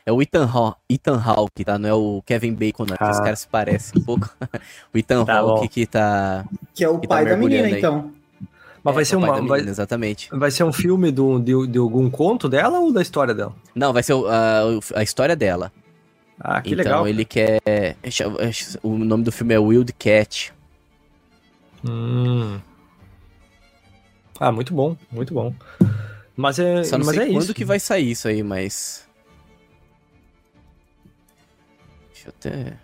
É 0.06 0.10
o 0.10 0.22
Ethan, 0.22 0.46
Haw 0.46 0.74
Ethan 0.88 1.20
Hawke, 1.22 1.64
tá? 1.64 1.78
Não 1.78 1.88
é 1.88 1.92
o 1.92 2.22
Kevin 2.24 2.54
Bacon, 2.54 2.84
não. 2.84 2.96
porque 2.96 3.04
Ah. 3.04 3.10
Os 3.10 3.20
caras 3.20 3.40
se 3.40 3.48
parecem 3.48 4.00
um 4.00 4.04
pouco. 4.04 4.30
o 4.92 4.96
Ethan 4.98 5.24
Tá 5.24 5.38
Hawke 5.38 5.68
que 5.68 5.86
tá. 5.86 6.46
Que 6.74 6.82
é 6.84 6.88
o 6.88 6.98
que 6.98 7.06
tá 7.06 7.16
pai 7.16 7.26
da 7.26 7.36
menina, 7.36 7.66
aí. 7.66 7.74
então. 7.76 8.10
Mas 8.82 8.94
vai 8.94 9.02
é, 9.02 9.04
ser 9.04 9.16
o 9.16 9.20
pai 9.20 9.28
uma. 9.28 9.40
da 9.42 9.46
Vai, 9.46 9.58
menina, 9.58 9.70
Exatamente. 9.70 10.30
vai 10.32 10.50
ser 10.50 10.64
um 10.64 10.72
filme 10.72 11.10
do, 11.10 11.38
de, 11.38 11.66
de 11.66 11.78
algum 11.78 12.08
conto 12.08 12.48
dela 12.48 12.78
ou 12.80 12.90
da 12.90 13.02
história 13.02 13.34
dela? 13.34 13.54
Não, 13.74 13.92
vai 13.92 14.02
ser 14.02 14.14
a, 14.94 15.02
história 15.02 15.36
dela. 15.36 15.70
Ah, 16.40 16.62
que 16.62 16.70
então 16.72 16.82
legal. 16.82 17.08
ele 17.08 17.26
quer. 17.26 17.60
O 18.82 18.96
nome 18.96 19.24
do 19.24 19.30
filme 19.30 19.52
é 19.52 19.58
Wild 19.58 19.92
Cat. 19.92 20.54
Hum. 21.86 22.58
Ah, 24.38 24.50
muito 24.50 24.72
bom, 24.72 24.96
muito 25.12 25.34
bom. 25.34 25.52
Mas 26.34 26.58
é, 26.58 26.82
Só 26.82 26.96
não 26.96 27.04
mas 27.04 27.14
sei 27.16 27.24
é 27.26 27.32
quando 27.32 27.42
isso. 27.42 27.52
que 27.54 27.64
vai 27.66 27.78
sair 27.78 28.10
isso 28.12 28.26
aí, 28.26 28.42
mas. 28.42 29.06
Deixa 32.20 32.28
eu 32.28 32.34
até. 32.38 32.76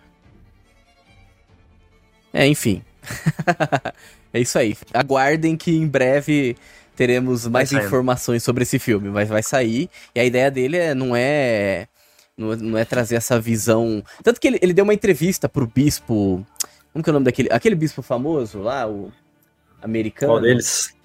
É, 2.33 2.47
enfim. 2.47 2.81
é 4.33 4.39
isso 4.39 4.57
aí. 4.57 4.75
Aguardem 4.93 5.55
que 5.55 5.71
em 5.71 5.87
breve 5.87 6.55
teremos 6.95 7.45
mais 7.45 7.71
informações 7.71 8.41
sobre 8.43 8.63
esse 8.63 8.79
filme, 8.79 9.09
mas 9.09 9.29
vai 9.29 9.43
sair. 9.43 9.89
E 10.15 10.19
a 10.19 10.25
ideia 10.25 10.49
dele 10.49 10.77
é, 10.77 10.95
não 10.95 11.15
é 11.15 11.87
não, 12.35 12.55
não 12.55 12.77
é 12.77 12.83
trazer 12.83 13.15
essa 13.15 13.39
visão. 13.39 14.03
Tanto 14.23 14.41
que 14.41 14.47
ele, 14.47 14.59
ele 14.61 14.73
deu 14.73 14.83
uma 14.83 14.93
entrevista 14.93 15.47
pro 15.47 15.67
bispo. 15.67 16.45
Como 16.91 17.03
que 17.03 17.09
é 17.09 17.11
o 17.11 17.13
nome 17.13 17.25
daquele? 17.25 17.49
Aquele 17.51 17.75
bispo 17.75 18.01
famoso 18.01 18.59
lá, 18.61 18.87
o 18.87 19.11
americano. 19.81 20.33
Qual 20.33 20.41
deles? 20.41 20.95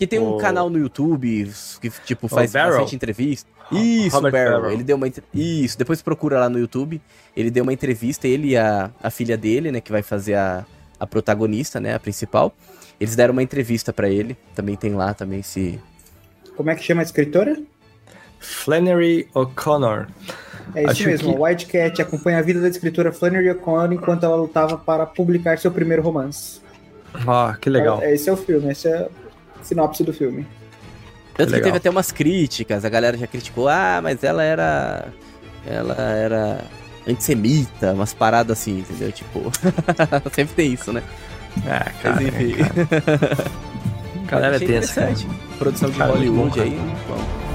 Que 0.00 0.06
tem 0.06 0.18
um 0.18 0.36
O- 0.36 0.38
canal 0.38 0.70
no 0.70 0.78
YouTube 0.78 1.52
que, 1.78 1.90
tipo, 2.06 2.26
faz 2.26 2.52
bastante 2.52 2.96
entrevista. 2.96 3.46
Isso, 3.70 4.16
Robert 4.16 4.32
Barrel. 4.32 4.52
Barrel. 4.62 4.72
Ele 4.72 4.82
deu 4.82 4.96
uma 4.96 5.06
entre- 5.06 5.22
Isso, 5.34 5.76
depois 5.78 6.00
procura 6.00 6.40
lá 6.40 6.48
no 6.48 6.58
YouTube. 6.58 6.98
Ele 7.36 7.50
deu 7.50 7.62
uma 7.62 7.72
entrevista, 7.74 8.26
ele 8.26 8.48
e 8.52 8.56
a, 8.56 8.90
a 9.02 9.10
filha 9.10 9.36
dele, 9.36 9.70
né, 9.70 9.78
que 9.78 9.92
vai 9.92 10.00
fazer 10.02 10.34
a, 10.36 10.64
a 10.98 11.06
protagonista, 11.06 11.78
né, 11.78 11.94
a 11.94 12.00
principal. 12.00 12.54
Eles 12.98 13.14
deram 13.14 13.32
uma 13.32 13.42
entrevista 13.42 13.92
pra 13.92 14.08
ele. 14.08 14.38
Também 14.54 14.74
tem 14.74 14.94
lá 14.94 15.12
também 15.12 15.40
esse. 15.40 15.78
Como 16.56 16.70
é 16.70 16.74
que 16.74 16.82
chama 16.82 17.02
a 17.02 17.04
escritora? 17.04 17.60
Flannery 18.38 19.28
O'Connor. 19.34 20.06
É 20.74 20.82
isso 20.82 20.90
Acho 20.92 21.06
mesmo, 21.06 21.34
que- 21.34 21.42
White 21.42 21.66
Cat 21.66 22.00
acompanha 22.00 22.38
a 22.38 22.42
vida 22.42 22.58
da 22.60 22.68
escritora 22.68 23.12
Flannery 23.12 23.50
O'Connor 23.50 23.92
enquanto 23.92 24.24
ela 24.24 24.36
lutava 24.36 24.78
para 24.78 25.04
publicar 25.04 25.58
seu 25.58 25.70
primeiro 25.70 26.02
romance. 26.02 26.60
Ah, 27.26 27.54
que 27.60 27.68
legal. 27.68 28.00
É, 28.02 28.14
Esse 28.14 28.30
é 28.30 28.32
o 28.32 28.36
filme, 28.36 28.70
essa 28.70 28.88
é 28.88 29.08
sinopse 29.66 30.04
do 30.04 30.12
filme. 30.12 30.46
Tanto 31.34 31.52
que 31.52 31.60
teve 31.60 31.76
até 31.76 31.88
umas 31.88 32.12
críticas, 32.12 32.84
a 32.84 32.88
galera 32.88 33.16
já 33.16 33.26
criticou, 33.26 33.68
ah, 33.68 34.00
mas 34.02 34.22
ela 34.22 34.42
era. 34.42 35.08
Ela 35.66 35.94
era 35.94 36.64
antissemita, 37.06 37.92
umas 37.92 38.12
paradas 38.12 38.58
assim, 38.58 38.80
entendeu? 38.80 39.10
Tipo. 39.12 39.50
sempre 40.32 40.54
tem 40.54 40.72
isso, 40.72 40.92
né? 40.92 41.02
Ah, 41.66 41.86
Mas 41.86 42.02
cara, 42.02 42.22
enfim. 42.22 42.54
cara. 42.56 43.50
Galera 44.30 44.56
é 44.56 44.58
tensa. 44.60 45.12
Produção 45.58 45.90
de 45.90 45.98
Cara, 45.98 46.12
Hollywood 46.12 46.56
bom, 46.56 46.62
aí, 46.62 46.70
bom. 47.08 47.49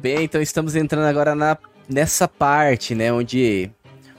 Bem, 0.00 0.24
então 0.24 0.40
estamos 0.40 0.74
entrando 0.74 1.04
agora 1.04 1.34
na, 1.34 1.58
nessa 1.88 2.26
parte, 2.26 2.94
né, 2.94 3.12
onde 3.12 3.70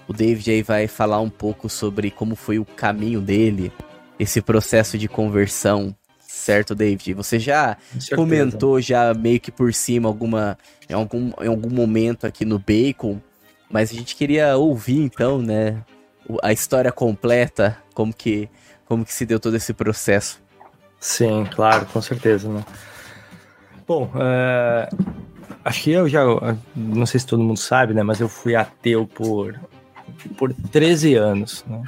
o 0.07 0.13
David 0.13 0.51
aí 0.51 0.61
vai 0.61 0.87
falar 0.87 1.19
um 1.19 1.29
pouco 1.29 1.67
sobre 1.67 2.11
como 2.11 2.35
foi 2.35 2.59
o 2.59 2.65
caminho 2.65 3.19
dele, 3.19 3.71
esse 4.19 4.41
processo 4.41 4.95
de 4.97 5.07
conversão, 5.07 5.95
certo, 6.19 6.75
David? 6.75 7.15
Você 7.15 7.39
já 7.39 7.75
comentou 8.15 8.79
já 8.79 9.11
meio 9.13 9.39
que 9.39 9.51
por 9.51 9.73
cima 9.73 10.07
alguma 10.07 10.55
em 10.87 10.93
algum, 10.93 11.31
em 11.41 11.47
algum 11.47 11.69
momento 11.69 12.27
aqui 12.27 12.45
no 12.45 12.59
Bacon, 12.59 13.19
mas 13.67 13.89
a 13.89 13.95
gente 13.95 14.15
queria 14.15 14.55
ouvir 14.57 14.99
então, 14.99 15.41
né, 15.41 15.83
a 16.43 16.53
história 16.53 16.91
completa, 16.91 17.77
como 17.95 18.13
que 18.13 18.47
como 18.85 19.05
que 19.05 19.13
se 19.13 19.25
deu 19.25 19.39
todo 19.39 19.55
esse 19.55 19.73
processo. 19.73 20.41
Sim, 20.99 21.47
claro, 21.55 21.85
com 21.87 22.01
certeza, 22.01 22.49
né? 22.49 22.63
Bom, 23.87 24.11
é, 24.15 24.89
acho 25.63 25.83
que 25.83 25.91
eu 25.91 26.07
já, 26.07 26.23
não 26.75 27.05
sei 27.05 27.19
se 27.19 27.27
todo 27.27 27.43
mundo 27.43 27.59
sabe, 27.59 27.93
né? 27.93 28.03
Mas 28.03 28.19
eu 28.19 28.29
fui 28.29 28.55
ateu 28.55 29.07
por, 29.07 29.59
por 30.37 30.53
13 30.53 31.15
anos, 31.15 31.63
né? 31.67 31.83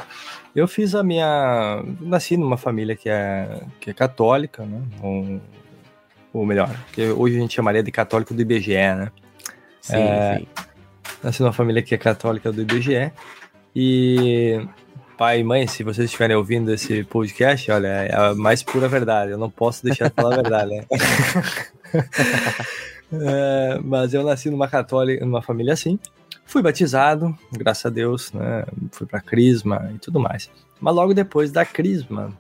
Eu 0.56 0.68
fiz 0.68 0.94
a 0.94 1.04
minha... 1.04 1.84
Nasci 2.00 2.38
numa 2.38 2.58
família 2.58 2.96
que 2.96 3.10
é, 3.10 3.64
que 3.80 3.90
é 3.90 3.94
católica, 3.94 4.64
né? 4.64 4.82
Ou, 5.02 5.42
ou 6.32 6.46
melhor, 6.46 6.70
que 6.92 7.08
hoje 7.08 7.38
a 7.38 7.40
gente 7.40 7.56
chamaria 7.56 7.82
de 7.82 7.92
católico 7.92 8.34
do 8.34 8.42
IBGE, 8.42 8.74
né? 8.74 9.12
Sim, 9.82 9.96
É, 9.96 10.38
sim. 10.38 10.48
Nasci 11.24 11.42
numa 11.42 11.54
família 11.54 11.82
que 11.82 11.96
é 11.96 11.98
católica 11.98 12.52
do 12.52 12.62
IBGE. 12.62 13.12
E 13.76 14.64
pai 15.18 15.40
e 15.40 15.44
mãe, 15.44 15.66
se 15.66 15.84
vocês 15.84 16.06
estiverem 16.06 16.36
ouvindo 16.36 16.72
esse 16.72 17.04
podcast, 17.04 17.72
olha, 17.72 17.88
é 17.88 18.16
a 18.16 18.36
mais 18.36 18.62
pura 18.62 18.88
verdade. 18.88 19.32
Eu 19.32 19.38
não 19.40 19.50
posso 19.50 19.84
deixar 19.84 20.10
de 20.10 20.14
falar 20.14 20.34
a 20.34 20.42
verdade, 20.42 20.76
né? 20.76 20.86
É, 23.22 23.80
mas 23.84 24.14
eu 24.14 24.24
nasci 24.24 24.50
numa 24.50 24.68
católica, 24.68 25.26
numa 25.26 25.42
família 25.42 25.74
assim. 25.74 26.00
Fui 26.46 26.62
batizado, 26.62 27.38
graças 27.52 27.86
a 27.86 27.90
Deus, 27.90 28.32
né? 28.34 28.66
Fui 28.92 29.06
pra 29.06 29.22
Crisma 29.22 29.92
e 29.94 30.00
tudo 30.00 30.20
mais. 30.20 30.50
Mas 30.80 30.96
logo 30.96 31.14
depois 31.14 31.52
da 31.52 31.66
Crisma, 31.66 32.34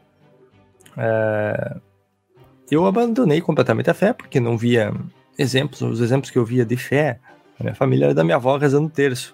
é, 0.97 1.77
eu 2.69 2.85
abandonei 2.85 3.41
completamente 3.41 3.89
a 3.89 3.93
fé, 3.93 4.13
porque 4.13 4.39
não 4.39 4.57
via 4.57 4.93
exemplos, 5.37 5.81
os 5.81 6.01
exemplos 6.01 6.31
que 6.31 6.37
eu 6.37 6.45
via 6.45 6.65
de 6.65 6.75
fé, 6.75 7.19
a 7.59 7.63
minha 7.63 7.75
família 7.75 8.05
era 8.05 8.13
da 8.13 8.23
minha 8.23 8.35
avó 8.35 8.57
rezando 8.57 8.89
terço, 8.89 9.33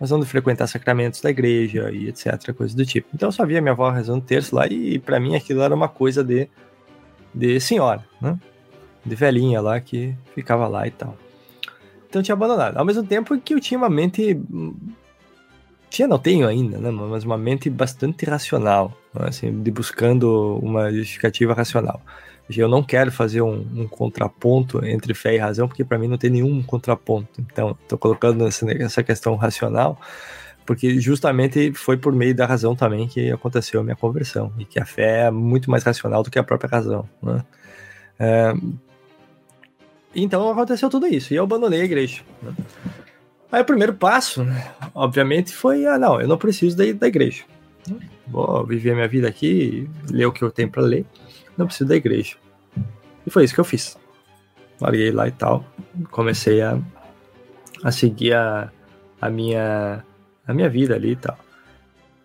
mas 0.00 0.10
não 0.10 0.20
de 0.20 0.26
frequentar 0.26 0.66
sacramentos 0.66 1.20
da 1.20 1.30
igreja 1.30 1.90
e 1.90 2.08
etc, 2.08 2.52
coisas 2.54 2.74
do 2.74 2.86
tipo. 2.86 3.08
Então 3.12 3.28
eu 3.28 3.32
só 3.32 3.44
via 3.44 3.60
minha 3.60 3.72
avó 3.72 3.90
rezando 3.90 4.20
terço 4.20 4.54
lá 4.54 4.66
e 4.66 4.98
pra 4.98 5.18
mim 5.18 5.36
aquilo 5.36 5.60
era 5.60 5.74
uma 5.74 5.88
coisa 5.88 6.22
de, 6.22 6.48
de 7.34 7.60
senhora, 7.60 8.04
né? 8.20 8.38
De 9.08 9.14
velhinha 9.16 9.60
lá 9.60 9.80
que 9.80 10.14
ficava 10.34 10.68
lá 10.68 10.86
e 10.86 10.90
tal. 10.90 11.16
Então 12.08 12.22
tinha 12.22 12.34
abandonado. 12.34 12.76
Ao 12.76 12.84
mesmo 12.84 13.04
tempo 13.04 13.38
que 13.38 13.54
eu 13.54 13.60
tinha 13.60 13.78
uma 13.78 13.90
mente. 13.90 14.34
hum, 14.50 14.74
Tinha, 15.90 16.06
não 16.06 16.18
tenho 16.18 16.46
ainda, 16.46 16.78
né? 16.78 16.90
Mas 16.90 17.24
uma 17.24 17.38
mente 17.38 17.70
bastante 17.70 18.24
racional, 18.26 18.92
né, 19.14 19.28
assim, 19.28 19.62
de 19.62 19.70
buscando 19.70 20.58
uma 20.62 20.92
justificativa 20.92 21.54
racional. 21.54 22.00
Eu 22.56 22.68
não 22.68 22.82
quero 22.82 23.12
fazer 23.12 23.42
um, 23.42 23.66
um 23.76 23.86
contraponto 23.86 24.82
entre 24.84 25.12
fé 25.14 25.34
e 25.34 25.38
razão, 25.38 25.68
porque 25.68 25.84
para 25.84 25.98
mim 25.98 26.08
não 26.08 26.16
tem 26.16 26.30
nenhum 26.30 26.62
contraponto. 26.62 27.40
Então, 27.40 27.76
estou 27.82 27.98
colocando 27.98 28.46
essa, 28.46 28.70
essa 28.72 29.02
questão 29.02 29.36
racional, 29.36 29.98
porque 30.64 30.98
justamente 30.98 31.72
foi 31.74 31.96
por 31.98 32.12
meio 32.14 32.34
da 32.34 32.46
razão 32.46 32.74
também 32.74 33.06
que 33.06 33.30
aconteceu 33.30 33.80
a 33.80 33.84
minha 33.84 33.96
conversão, 33.96 34.52
e 34.58 34.64
que 34.64 34.80
a 34.80 34.86
fé 34.86 35.26
é 35.26 35.30
muito 35.30 35.70
mais 35.70 35.82
racional 35.84 36.22
do 36.22 36.30
que 36.30 36.38
a 36.38 36.44
própria 36.44 36.70
razão. 36.70 37.06
Né? 37.22 37.44
É, 38.18 38.52
então 40.22 40.50
aconteceu 40.50 40.88
tudo 40.88 41.06
isso, 41.06 41.32
e 41.32 41.36
eu 41.36 41.44
abandonei 41.44 41.80
a 41.80 41.84
igreja. 41.84 42.22
né? 42.42 42.54
Aí 43.50 43.62
o 43.62 43.64
primeiro 43.64 43.94
passo, 43.94 44.44
né, 44.44 44.72
obviamente, 44.94 45.54
foi: 45.54 45.86
ah, 45.86 45.98
não, 45.98 46.20
eu 46.20 46.28
não 46.28 46.36
preciso 46.36 46.76
da, 46.76 46.84
da 46.92 47.08
igreja. 47.08 47.44
Vou 48.26 48.66
viver 48.66 48.92
a 48.92 48.94
minha 48.94 49.08
vida 49.08 49.26
aqui, 49.26 49.88
ler 50.10 50.26
o 50.26 50.32
que 50.32 50.42
eu 50.42 50.50
tenho 50.50 50.70
para 50.70 50.82
ler, 50.82 51.06
não 51.56 51.66
preciso 51.66 51.88
da 51.88 51.96
igreja. 51.96 52.36
E 53.26 53.30
foi 53.30 53.44
isso 53.44 53.54
que 53.54 53.60
eu 53.60 53.64
fiz. 53.64 53.96
Larguei 54.80 55.10
lá 55.10 55.26
e 55.26 55.32
tal, 55.32 55.64
comecei 56.10 56.60
a, 56.60 56.78
a 57.82 57.90
seguir 57.90 58.34
a, 58.34 58.70
a, 59.20 59.30
minha, 59.30 60.04
a 60.46 60.54
minha 60.54 60.68
vida 60.68 60.94
ali 60.94 61.12
e 61.12 61.16
tal. 61.16 61.38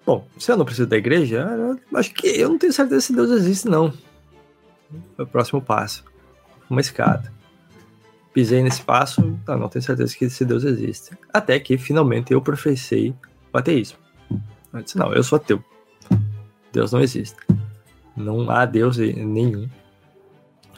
Bom, 0.06 0.28
se 0.38 0.52
eu 0.52 0.58
não 0.58 0.66
preciso 0.66 0.88
da 0.88 0.98
igreja, 0.98 1.48
acho 1.96 2.14
que 2.14 2.28
eu 2.28 2.50
não 2.50 2.58
tenho 2.58 2.74
certeza 2.74 3.02
se 3.02 3.16
Deus 3.16 3.32
existe, 3.32 3.68
não. 3.68 3.94
Foi 5.16 5.26
o 5.26 5.28
próximo 5.28 5.62
passo. 5.62 6.04
Uma 6.70 6.82
escada. 6.82 7.32
Pisei 8.34 8.64
nesse 8.64 8.82
passo, 8.82 9.22
não, 9.48 9.60
não 9.60 9.70
tenho 9.70 9.84
certeza 9.84 10.16
que 10.16 10.30
se 10.30 10.44
Deus 10.44 10.64
existe. 10.64 11.16
Até 11.32 11.60
que 11.60 11.78
finalmente 11.78 12.34
eu 12.34 12.42
professei 12.42 13.14
o 13.54 13.58
ateísmo. 13.58 13.98
Eu 14.74 14.82
disse, 14.82 14.98
não, 14.98 15.14
eu 15.14 15.24
sou 15.24 15.38
ateu. 15.38 15.64
Deus 16.72 16.92
não 16.92 17.02
existe. 17.02 17.38
Não 18.18 18.50
há 18.50 18.66
Deus 18.66 18.98
nenhum. 18.98 19.70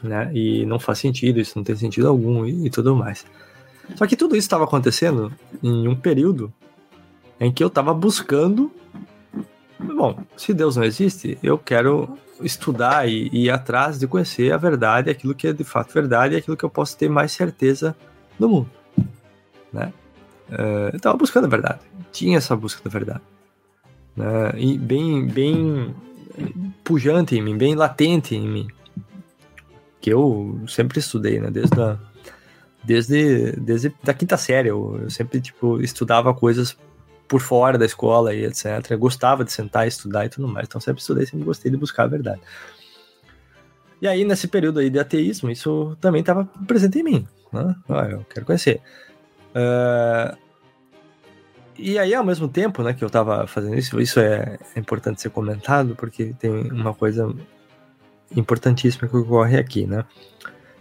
Né? 0.03 0.29
E 0.33 0.65
não 0.65 0.77
faz 0.77 0.99
sentido, 0.99 1.39
isso 1.39 1.57
não 1.57 1.63
tem 1.63 1.75
sentido 1.75 2.07
algum 2.07 2.45
e, 2.45 2.67
e 2.67 2.69
tudo 2.69 2.95
mais. 2.95 3.25
Só 3.95 4.05
que 4.05 4.15
tudo 4.15 4.35
isso 4.35 4.45
estava 4.45 4.65
acontecendo 4.65 5.31
em 5.63 5.87
um 5.87 5.95
período 5.95 6.53
em 7.39 7.51
que 7.51 7.63
eu 7.63 7.67
estava 7.67 7.93
buscando. 7.93 8.71
Bom, 9.79 10.19
se 10.35 10.53
Deus 10.53 10.75
não 10.75 10.83
existe, 10.83 11.37
eu 11.41 11.57
quero 11.57 12.17
estudar 12.41 13.07
e, 13.07 13.29
ir 13.31 13.49
atrás 13.49 13.99
de 13.99 14.07
conhecer 14.07 14.51
a 14.51 14.57
verdade, 14.57 15.09
aquilo 15.09 15.35
que 15.35 15.47
é 15.47 15.53
de 15.53 15.63
fato 15.63 15.93
verdade, 15.93 16.35
e 16.35 16.37
aquilo 16.37 16.57
que 16.57 16.63
eu 16.63 16.69
posso 16.69 16.97
ter 16.97 17.09
mais 17.09 17.31
certeza 17.31 17.95
no 18.39 18.49
mundo. 18.49 18.69
Né? 19.71 19.93
Uh, 20.49 20.89
eu 20.93 20.97
estava 20.97 21.17
buscando 21.17 21.45
a 21.45 21.49
verdade, 21.49 21.79
tinha 22.11 22.37
essa 22.37 22.55
busca 22.55 22.81
da 22.83 22.89
verdade. 22.89 23.21
Né? 24.15 24.51
E 24.57 24.77
bem, 24.77 25.25
bem 25.27 25.95
pujante 26.83 27.35
em 27.35 27.41
mim, 27.41 27.57
bem 27.57 27.75
latente 27.75 28.35
em 28.35 28.47
mim. 28.47 28.67
Que 29.99 30.11
eu 30.11 30.59
sempre 30.67 30.99
estudei, 30.99 31.39
né? 31.39 31.49
Desde 31.49 31.81
a, 31.81 31.97
desde, 32.83 33.53
desde 33.53 33.93
da 34.03 34.13
quinta 34.13 34.37
série, 34.37 34.69
eu, 34.69 34.99
eu 35.01 35.09
sempre 35.09 35.41
tipo, 35.41 35.81
estudava 35.81 36.33
coisas 36.33 36.77
por 37.27 37.41
fora 37.41 37.77
da 37.77 37.85
escola 37.85 38.33
e 38.33 38.45
etc. 38.45 38.91
Eu 38.91 38.99
gostava 38.99 39.43
de 39.43 39.51
sentar 39.51 39.85
e 39.85 39.89
estudar 39.89 40.25
e 40.25 40.29
tudo 40.29 40.47
mais. 40.47 40.67
Então 40.67 40.79
sempre 40.79 41.01
estudei, 41.01 41.25
sempre 41.25 41.45
gostei 41.45 41.71
de 41.71 41.77
buscar 41.77 42.03
a 42.03 42.07
verdade. 42.07 42.41
E 44.01 44.07
aí, 44.07 44.23
nesse 44.23 44.47
período 44.47 44.79
aí 44.79 44.89
de 44.89 44.99
ateísmo, 44.99 45.49
isso 45.49 45.97
também 45.99 46.19
estava 46.19 46.45
presente 46.67 46.99
em 46.99 47.03
mim. 47.03 47.27
né? 47.51 47.75
Ah, 47.89 48.07
eu 48.09 48.25
quero 48.29 48.45
conhecer. 48.45 48.81
Uh, 49.55 50.37
e 51.77 51.97
aí, 51.97 52.13
ao 52.13 52.23
mesmo 52.23 52.47
tempo, 52.47 52.83
né, 52.83 52.93
que 52.93 53.03
eu 53.03 53.09
tava 53.09 53.47
fazendo 53.47 53.75
isso, 53.75 53.99
isso 53.99 54.19
é, 54.19 54.59
é 54.75 54.79
importante 54.79 55.21
ser 55.21 55.29
comentado, 55.29 55.95
porque 55.95 56.33
tem 56.39 56.51
uma 56.71 56.93
coisa 56.93 57.33
importantíssima 58.35 59.07
que 59.07 59.15
ocorre 59.15 59.57
aqui, 59.57 59.85
né? 59.85 60.05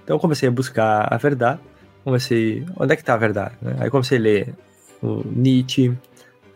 Então 0.02 0.16
eu 0.16 0.20
comecei 0.20 0.48
a 0.48 0.52
buscar 0.52 1.12
a 1.12 1.16
verdade, 1.16 1.60
comecei, 2.04 2.64
onde 2.76 2.92
é 2.92 2.96
que 2.96 3.04
tá 3.04 3.14
a 3.14 3.16
verdade? 3.16 3.54
Né? 3.60 3.76
Aí 3.80 3.90
comecei 3.90 4.18
a 4.18 4.20
ler 4.20 4.54
o 5.02 5.22
Nietzsche, 5.24 5.96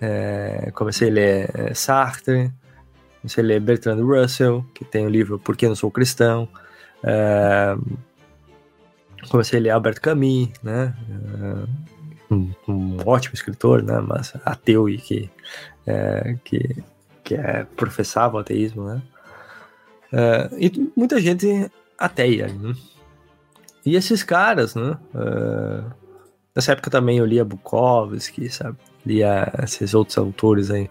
é, 0.00 0.70
comecei 0.74 1.08
a 1.08 1.12
ler 1.12 1.50
é, 1.54 1.74
Sartre, 1.74 2.52
comecei 3.20 3.42
a 3.42 3.46
ler 3.46 3.60
Bertrand 3.60 4.02
Russell, 4.02 4.64
que 4.74 4.84
tem 4.84 5.06
o 5.06 5.10
livro 5.10 5.38
Por 5.38 5.56
que 5.56 5.66
não 5.66 5.74
sou 5.74 5.90
cristão, 5.90 6.48
é, 7.02 7.76
comecei 9.30 9.58
a 9.58 9.62
ler 9.62 9.70
Albert 9.70 10.00
Camus, 10.00 10.50
né? 10.62 10.94
É, 12.30 12.34
um, 12.34 12.52
um, 12.68 12.96
ótimo 13.06 13.34
escritor, 13.34 13.82
né? 13.82 14.00
Mas 14.00 14.34
ateu 14.44 14.88
e 14.88 14.98
que, 14.98 15.30
é, 15.86 16.36
que, 16.44 16.84
que 17.24 17.34
é, 17.34 17.64
professava 17.76 18.36
o 18.36 18.40
ateísmo, 18.40 18.84
né? 18.84 19.02
É, 20.12 20.48
e 20.58 20.92
muita 20.96 21.20
gente 21.20 21.70
ateia, 21.98 22.48
né? 22.48 22.74
E 23.84 23.96
esses 23.96 24.22
caras, 24.22 24.74
né? 24.74 24.98
É, 25.14 25.84
nessa 26.54 26.72
época 26.72 26.90
também 26.90 27.18
eu 27.18 27.26
lia 27.26 27.44
Bukowski, 27.44 28.48
sabe? 28.50 28.76
Lia 29.08 29.50
esses 29.62 29.94
outros 29.94 30.18
autores 30.18 30.70
aí 30.70 30.88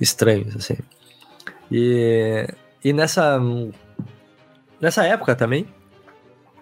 estranhos, 0.00 0.56
assim. 0.56 0.76
E, 1.70 2.46
e 2.84 2.92
nessa, 2.92 3.40
nessa 4.80 5.04
época 5.04 5.36
também, 5.36 5.66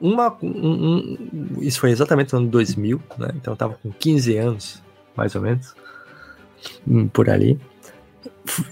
uma, 0.00 0.36
um, 0.42 0.48
um, 0.48 1.58
isso 1.60 1.80
foi 1.80 1.90
exatamente 1.90 2.32
no 2.32 2.40
ano 2.40 2.48
2000, 2.48 3.02
né? 3.18 3.28
Então 3.34 3.54
eu 3.54 3.56
tava 3.56 3.74
com 3.74 3.90
15 3.90 4.36
anos, 4.36 4.82
mais 5.16 5.34
ou 5.34 5.40
menos, 5.40 5.74
hum, 6.86 7.08
por 7.08 7.30
ali. 7.30 7.58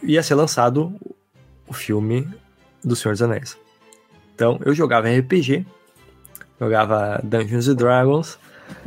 Ia 0.02 0.22
ser 0.22 0.34
lançado 0.34 0.94
o 1.66 1.72
filme 1.72 2.28
do 2.82 2.94
Senhor 2.94 3.14
dos 3.14 3.22
Anéis. 3.22 3.56
Então 4.34 4.60
eu 4.64 4.74
jogava 4.74 5.08
RPG, 5.08 5.64
jogava 6.60 7.20
Dungeons 7.24 7.68
and 7.68 7.76
Dragons, 7.76 8.38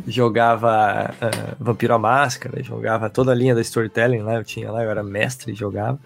jogava 0.08 1.14
uh, 1.14 1.56
Vampiro 1.64 1.94
à 1.94 2.00
Máscara, 2.00 2.64
jogava 2.64 3.10
toda 3.10 3.32
a 3.32 3.36
linha 3.36 3.56
da 3.56 3.62
storytelling 3.62 4.22
lá, 4.22 4.36
eu 4.36 4.44
tinha 4.44 4.72
lá, 4.72 4.84
eu 4.84 4.90
era 4.90 5.04
mestre 5.04 5.52
e 5.52 5.56
jogava. 5.56 6.00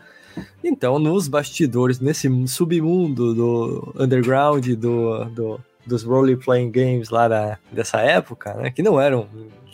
Então, 0.64 0.98
nos 0.98 1.28
bastidores, 1.28 2.00
nesse 2.00 2.30
submundo 2.48 3.34
do 3.34 3.94
underground 4.00 4.66
do, 4.76 5.26
do 5.26 5.60
dos 5.86 6.04
role-playing 6.04 6.72
games 6.72 7.10
lá 7.10 7.28
da, 7.28 7.58
dessa 7.72 8.00
época, 8.00 8.54
né? 8.54 8.72
Que 8.72 8.84
não 8.84 9.00
eram 9.00 9.28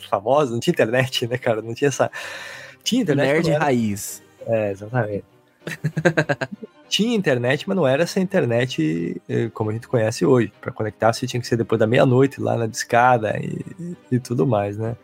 famosos, 0.08 0.52
não 0.52 0.60
tinha 0.60 0.72
internet, 0.72 1.26
né, 1.26 1.36
cara? 1.38 1.62
Não 1.62 1.74
tinha 1.74 1.88
essa. 1.88 2.10
Tinha 2.82 3.02
internet. 3.02 3.26
Nerd 3.26 3.50
era... 3.50 3.64
raiz. 3.64 4.22
É, 4.46 4.70
exatamente. 4.70 5.24
tinha 6.88 7.14
internet, 7.14 7.68
mas 7.68 7.76
não 7.76 7.86
era 7.86 8.02
essa 8.02 8.18
internet 8.18 9.20
eh, 9.28 9.50
como 9.52 9.70
a 9.70 9.72
gente 9.72 9.86
conhece 9.86 10.24
hoje. 10.24 10.52
Para 10.60 10.72
conectar, 10.72 11.12
você 11.12 11.26
tinha 11.26 11.40
que 11.40 11.46
ser 11.46 11.56
depois 11.56 11.78
da 11.78 11.86
meia-noite 11.86 12.40
lá 12.40 12.56
na 12.56 12.66
discada 12.66 13.38
e, 13.38 13.96
e 14.10 14.18
tudo 14.18 14.46
mais, 14.46 14.78
né? 14.78 14.96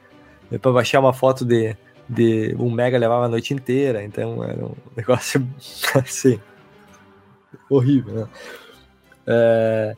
Para 0.61 0.73
baixar 0.73 1.01
uma 1.01 1.13
foto 1.13 1.45
de, 1.45 1.77
de 2.09 2.55
um 2.59 2.71
mega 2.71 2.99
levava 2.99 3.27
a 3.27 3.29
noite 3.29 3.53
inteira, 3.53 4.03
então 4.03 4.43
era 4.43 4.65
um 4.65 4.75
negócio 4.97 5.47
assim 5.95 6.41
horrível, 7.69 8.15
né? 8.15 8.29
É, 9.27 9.97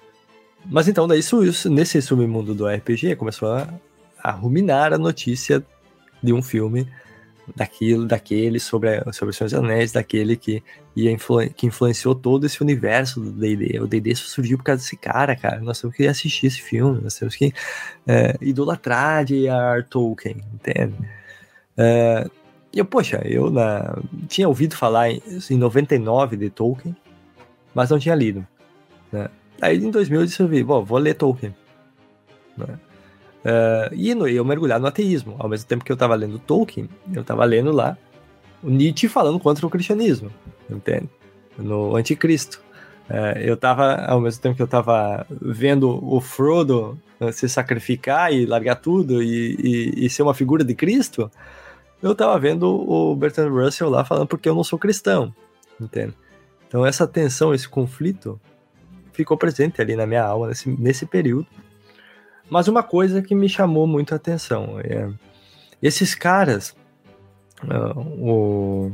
mas 0.64 0.88
então, 0.88 1.06
daí 1.06 1.20
isso, 1.20 1.44
isso, 1.44 1.70
nesse 1.70 2.00
submundo 2.02 2.54
do 2.54 2.66
RPG 2.66 3.16
começou 3.16 3.52
a, 3.52 3.68
a 4.22 4.30
ruminar 4.30 4.92
a 4.92 4.98
notícia 4.98 5.64
de 6.22 6.32
um 6.32 6.42
filme 6.42 6.88
daquilo, 7.54 8.06
daquele 8.06 8.58
sobre, 8.58 9.00
sobre 9.12 9.30
os 9.30 9.36
Senhor 9.36 9.64
Anéis, 9.64 9.92
daquele 9.92 10.36
que, 10.36 10.62
ia 10.94 11.10
influ, 11.10 11.48
que 11.50 11.66
influenciou 11.66 12.14
todo 12.14 12.46
esse 12.46 12.62
universo 12.62 13.20
do 13.20 13.30
D&D. 13.30 13.80
O 13.80 13.86
D&D 13.86 14.14
surgiu 14.16 14.58
por 14.58 14.64
causa 14.64 14.82
desse 14.82 14.96
cara, 14.96 15.36
cara. 15.36 15.60
Nós 15.60 15.80
temos 15.80 15.94
que 15.94 16.06
assistir 16.06 16.46
esse 16.46 16.60
filme, 16.60 17.00
nós 17.02 17.14
temos 17.14 17.36
que 17.36 17.52
é, 18.06 18.36
idolatrar 18.40 19.24
J.R. 19.24 19.82
Tolkien, 19.84 20.42
entende? 20.52 20.94
É, 21.76 22.28
eu, 22.74 22.84
poxa, 22.84 23.20
eu 23.24 23.50
na, 23.50 23.98
tinha 24.28 24.48
ouvido 24.48 24.74
falar 24.76 25.10
em, 25.10 25.22
em 25.50 25.56
99 25.56 26.36
de 26.36 26.50
Tolkien, 26.50 26.96
mas 27.74 27.90
não 27.90 27.98
tinha 27.98 28.14
lido, 28.14 28.46
né? 29.12 29.28
Aí 29.60 29.78
em 29.78 29.90
2000 29.90 30.20
eu 30.20 30.26
disse, 30.26 30.64
bom, 30.64 30.84
vou 30.84 30.98
ler 30.98 31.14
Tolkien. 31.14 31.54
Né? 32.56 32.78
Uh, 33.46 33.94
e 33.94 34.10
eu 34.10 34.44
mergulhar 34.44 34.80
no 34.80 34.88
ateísmo. 34.88 35.36
Ao 35.38 35.48
mesmo 35.48 35.68
tempo 35.68 35.84
que 35.84 35.92
eu 35.92 35.94
estava 35.94 36.16
lendo 36.16 36.36
Tolkien, 36.36 36.88
eu 37.14 37.20
estava 37.22 37.44
lendo 37.44 37.70
lá 37.70 37.96
o 38.60 38.68
Nietzsche 38.68 39.08
falando 39.08 39.38
contra 39.38 39.64
o 39.64 39.70
cristianismo, 39.70 40.32
entende? 40.68 41.08
No 41.56 41.94
Anticristo. 41.94 42.60
Uh, 43.08 43.38
eu 43.38 43.54
estava, 43.54 44.04
ao 44.06 44.20
mesmo 44.20 44.42
tempo 44.42 44.56
que 44.56 44.62
eu 44.62 44.66
estava 44.66 45.24
vendo 45.30 46.04
o 46.04 46.20
Frodo 46.20 46.98
uh, 47.20 47.32
se 47.32 47.48
sacrificar 47.48 48.32
e 48.32 48.44
largar 48.46 48.74
tudo 48.76 49.22
e, 49.22 49.54
e, 49.54 50.06
e 50.06 50.10
ser 50.10 50.24
uma 50.24 50.34
figura 50.34 50.64
de 50.64 50.74
Cristo, 50.74 51.30
eu 52.02 52.12
estava 52.12 52.36
vendo 52.40 52.64
o 52.68 53.14
Bertrand 53.14 53.50
Russell 53.50 53.88
lá 53.88 54.04
falando 54.04 54.26
porque 54.26 54.48
eu 54.48 54.56
não 54.56 54.64
sou 54.64 54.76
cristão, 54.76 55.32
entende? 55.80 56.14
Então 56.66 56.84
essa 56.84 57.06
tensão, 57.06 57.54
esse 57.54 57.68
conflito, 57.68 58.40
ficou 59.12 59.36
presente 59.36 59.80
ali 59.80 59.94
na 59.94 60.04
minha 60.04 60.24
alma 60.24 60.48
nesse, 60.48 60.68
nesse 60.68 61.06
período. 61.06 61.46
Mas 62.48 62.68
uma 62.68 62.82
coisa 62.82 63.22
que 63.22 63.34
me 63.34 63.48
chamou 63.48 63.86
muito 63.86 64.12
a 64.12 64.16
atenção 64.16 64.78
é 64.80 65.08
esses 65.82 66.14
caras, 66.14 66.74
uh, 67.64 68.00
o, 68.00 68.92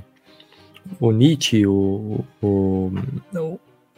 o 1.01 1.13
Nietzsche, 1.13 1.67
o, 1.67 2.25
o, 2.41 2.93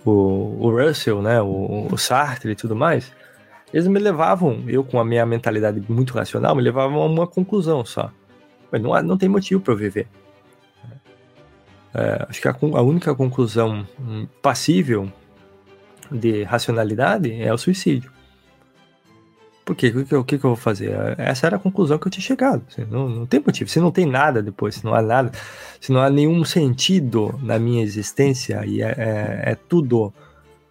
o, 0.05 0.11
o 0.11 0.71
Russell, 0.71 1.23
né, 1.23 1.41
o, 1.41 1.89
o 1.91 1.97
Sartre 1.97 2.53
e 2.53 2.57
tudo 2.57 2.77
mais, 2.77 3.13
eles 3.73 3.89
me 3.89 3.99
levavam, 3.99 4.63
eu 4.69 4.85
com 4.85 5.01
a 5.01 5.05
minha 5.05 5.27
mentalidade 5.27 5.83
muito 5.89 6.15
racional, 6.15 6.55
me 6.55 6.63
levavam 6.63 7.03
a 7.03 7.07
uma 7.07 7.27
conclusão 7.27 7.85
só. 7.85 8.13
Não, 8.71 9.03
não 9.03 9.19
tem 9.19 9.29
motivo 9.29 9.61
para 9.61 9.73
eu 9.73 9.79
viver. 9.79 10.09
É, 11.95 12.27
acho 12.29 12.41
que 12.41 12.49
a, 12.49 12.53
a, 12.53 12.83
única 12.83 13.15
conclusão 13.15 13.87
hum, 14.01 14.27
passível 14.43 15.13
de 16.11 16.43
racionalidade 16.43 17.33
é 17.41 17.53
o 17.53 17.59
suicídio. 17.59 18.14
Por 19.65 19.75
quê? 19.75 19.89
O 19.89 20.05
que, 20.05 20.15
o 20.15 20.25
que, 20.25 20.35
eu 20.35 20.41
vou 20.41 20.57
fazer? 20.57 20.93
Essa 21.17 21.47
era 21.47 21.57
a 21.57 21.59
conclusão 21.59 21.99
que 21.99 22.07
eu 22.07 22.11
tinha 22.11 22.23
chegado. 22.23 22.63
Assim, 22.69 22.85
não, 22.91 23.09
não 23.09 23.27
tem 23.27 23.41
motivo. 23.45 23.71
Se 23.71 23.81
não 23.81 23.91
tem 23.91 24.05
nada 24.05 24.43
depois, 24.43 24.75
se 24.75 24.85
não 24.85 24.95
há 24.95 25.01
nada, 25.01 25.33
se 25.81 25.91
não 25.91 26.03
há 26.03 26.11
nenhum 26.11 26.45
sentido 26.45 27.39
na 27.43 27.59
minha 27.59 27.83
existência 27.83 28.65
e 28.67 28.83
é, 28.83 28.95
é, 28.99 29.43
é 29.53 29.55
tudo 29.55 30.13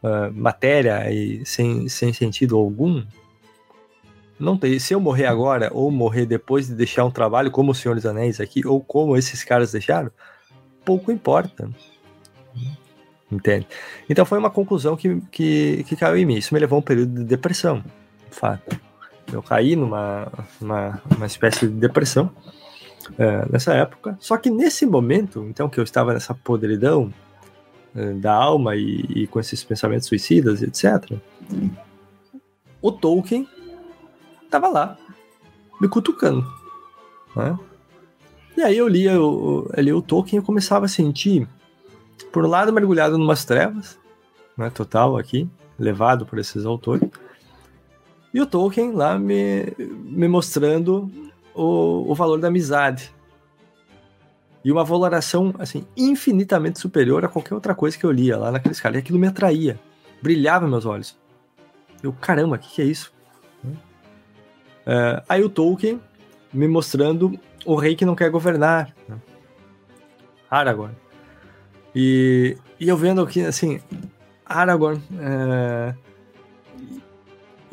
uh, 0.04 0.32
matéria 0.34 1.12
e 1.12 1.44
sem, 1.44 1.90
sem 1.90 2.14
sentido 2.14 2.56
algum, 2.56 3.04
não 4.40 4.58
tem. 4.58 4.78
Se 4.78 4.94
eu 4.94 5.00
morrer 5.00 5.26
agora 5.26 5.72
ou 5.74 5.90
morrer 5.90 6.28
depois 6.28 6.68
de 6.68 6.76
deixar 6.76 7.04
um 7.04 7.12
trabalho 7.12 7.50
como 7.50 7.72
o 7.72 7.76
Senhor 7.76 7.96
dos 7.96 8.06
Anéis 8.06 8.40
aqui 8.40 8.66
ou 8.66 8.80
como 8.80 9.18
esses 9.18 9.44
caras 9.44 9.72
deixaram, 9.72 10.12
pouco 10.86 11.12
importa. 11.12 11.68
Entende? 13.32 13.68
Então 14.08 14.26
foi 14.26 14.38
uma 14.38 14.52
conclusão 14.52 14.96
que, 14.96 15.20
que, 15.32 15.84
que 15.88 15.96
caiu 15.96 16.18
em 16.18 16.26
mim. 16.26 16.36
Isso 16.36 16.54
me 16.54 16.60
levou 16.60 16.78
a 16.78 16.80
um 16.80 16.84
período 16.84 17.22
de 17.22 17.24
depressão, 17.24 17.80
de 17.80 18.03
fato. 18.34 18.80
Eu 19.32 19.42
caí 19.42 19.76
numa 19.76 20.28
uma, 20.60 21.02
uma 21.16 21.26
espécie 21.26 21.68
de 21.68 21.74
depressão 21.74 22.32
é, 23.18 23.46
nessa 23.50 23.74
época. 23.74 24.18
Só 24.20 24.38
que 24.38 24.50
nesse 24.50 24.86
momento, 24.86 25.46
então, 25.50 25.70
que 25.70 25.80
eu 25.80 25.84
estava 25.84 26.14
nessa 26.14 26.34
podridão 26.34 27.14
é, 27.96 28.14
da 28.14 28.34
alma 28.34 28.76
e, 28.76 29.06
e, 29.16 29.28
com 29.28 29.40
esses 29.40 29.64
pensamentos 29.64 30.08
suicidas, 30.08 30.62
etc., 30.62 31.18
o 32.82 32.92
Tolkien 32.92 33.48
estava 34.44 34.68
lá, 34.68 34.98
me 35.80 35.88
cutucando. 35.88 36.46
Né? 37.36 37.58
E 38.58 38.62
aí 38.62 38.78
eu 38.78 38.88
lia, 38.88 39.14
eu, 39.14 39.70
eu 39.76 39.84
lia 39.84 39.98
o 39.98 40.02
Tolkien 40.02 40.42
e 40.42 40.46
começava 40.46 40.86
a 40.86 40.90
sentir 40.90 41.48
por 42.32 42.46
um 42.46 42.50
lado 42.50 42.74
mergulhado 42.74 43.18
numas 43.18 43.46
trevas, 43.46 43.98
né, 44.58 44.70
total 44.70 45.18
aqui, 45.18 45.50
levado 45.78 46.26
por 46.26 46.38
esses 46.40 46.66
autores, 46.66 47.10
e 48.34 48.42
o 48.42 48.46
Tolkien 48.46 48.92
lá 48.92 49.20
me, 49.20 49.74
me 49.78 50.28
mostrando 50.28 51.12
o, 51.54 52.12
o 52.12 52.16
valor 52.16 52.40
da 52.40 52.48
amizade. 52.48 53.14
E 54.66 54.72
uma 54.72 54.84
valoração, 54.84 55.54
assim, 55.60 55.86
infinitamente 55.96 56.80
superior 56.80 57.24
a 57.24 57.28
qualquer 57.28 57.54
outra 57.54 57.76
coisa 57.76 57.98
que 57.98 58.06
eu 58.06 58.12
lia 58.12 58.38
lá 58.38 58.52
naqueles 58.52 58.80
caras. 58.80 58.96
E 58.96 59.00
aquilo 59.00 59.20
me 59.20 59.28
atraía, 59.28 59.80
brilhava 60.22 60.68
meus 60.68 60.86
olhos. 60.86 61.18
Eu, 62.02 62.12
caramba, 62.14 62.56
o 62.56 62.60
que, 62.60 62.70
que, 62.70 62.82
é 62.82 62.86
isso? 62.86 63.14
É, 64.86 65.24
aí 65.30 65.44
o 65.44 65.50
Tolkien 65.50 66.02
me 66.52 66.68
mostrando 66.68 67.38
o 67.66 67.76
rei 67.76 67.96
que 67.96 68.06
não 68.06 68.16
quer 68.16 68.30
governar. 68.30 68.96
Aragorn. 70.50 70.96
E, 71.94 72.58
e 72.80 72.90
eu 72.90 72.98
vendo 72.98 73.22
aqui, 73.22 73.42
assim, 73.46 73.80
Aragorn. 74.46 75.02
É, 75.20 75.94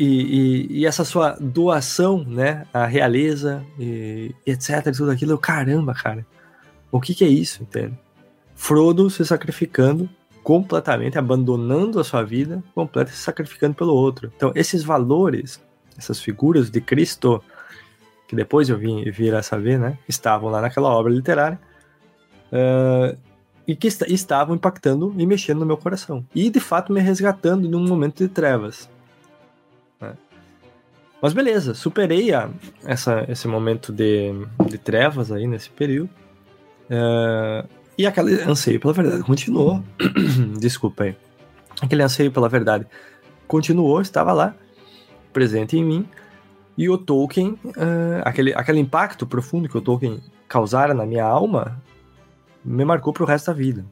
e, 0.00 0.06
e, 0.06 0.78
e, 0.78 0.86
essa 0.86 1.04
sua 1.04 1.36
doação, 1.38 2.24
né, 2.24 2.66
à 2.72 2.86
realeza 2.86 3.62
e, 3.78 4.34
etc, 4.46 4.96
tudo 4.96 5.10
aquilo, 5.10 5.32
eu, 5.32 5.38
caramba, 5.38 5.92
cara, 5.92 6.24
o 6.90 6.98
que 6.98 7.14
que 7.14 7.22
é 7.22 7.28
isso, 7.28 7.62
entende? 7.62 7.98
Frodo 8.54 9.10
se 9.10 9.22
sacrificando 9.26 10.08
completamente, 10.42 11.18
abandonando 11.18 12.00
a 12.00 12.04
sua 12.04 12.22
vida 12.22 12.64
completa, 12.74 13.10
se 13.10 13.18
sacrificando 13.18 13.74
pelo 13.74 13.94
outro. 13.94 14.32
Então, 14.34 14.50
esses 14.54 14.82
valores, 14.82 15.60
essas 15.98 16.18
figuras 16.18 16.70
de 16.70 16.80
Cristo, 16.80 17.44
que 18.26 18.34
depois 18.34 18.70
eu 18.70 18.78
vim 18.78 19.04
vir 19.10 19.34
a 19.34 19.42
saber, 19.42 19.78
né, 19.78 19.98
estavam 20.08 20.48
lá 20.48 20.62
naquela 20.62 20.88
obra 20.88 21.12
literária, 21.12 21.60
uh, 22.50 23.18
e 23.66 23.76
que 23.76 23.86
est 23.86 24.02
estavam 24.08 24.56
impactando 24.56 25.14
e 25.18 25.26
mexendo 25.26 25.58
no 25.58 25.66
meu 25.66 25.76
coração. 25.76 26.24
E, 26.34 26.48
de 26.48 26.58
fato, 26.58 26.90
me 26.90 27.00
resgatando 27.00 27.68
num 27.68 27.86
momento 27.86 28.16
de 28.16 28.28
trevas. 28.28 28.88
Mas 31.22 31.32
beleza, 31.32 31.74
superei 31.74 32.32
a, 32.32 32.48
essa, 32.84 33.24
esse 33.28 33.46
momento 33.46 33.92
de, 33.92 34.32
de 34.66 34.78
trevas 34.78 35.30
aí 35.30 35.46
nesse 35.46 35.70
período. 35.70 36.10
Uh, 36.86 37.68
e 37.96 38.06
aquele 38.06 38.42
anseio 38.42 38.80
pela 38.80 38.92
verdade 38.92 39.22
continuou. 39.22 39.82
Desculpa 40.58 41.04
aí. 41.04 41.16
Aquele 41.82 42.02
anseio 42.02 42.32
pela 42.32 42.48
verdade 42.48 42.86
continuou, 43.46 44.00
estava 44.00 44.32
lá, 44.32 44.54
presente 45.32 45.76
em 45.76 45.84
mim. 45.84 46.08
E 46.78 46.88
o 46.88 46.96
Tolkien, 46.96 47.58
uh, 47.64 48.22
aquele, 48.24 48.54
aquele 48.54 48.80
impacto 48.80 49.26
profundo 49.26 49.68
que 49.68 49.76
o 49.76 49.80
Tolkien 49.82 50.22
causara 50.48 50.94
na 50.94 51.04
minha 51.04 51.24
alma, 51.24 51.82
me 52.64 52.84
marcou 52.84 53.12
para 53.12 53.24
o 53.24 53.26
resto 53.26 53.48
da 53.48 53.52
vida. 53.52 53.84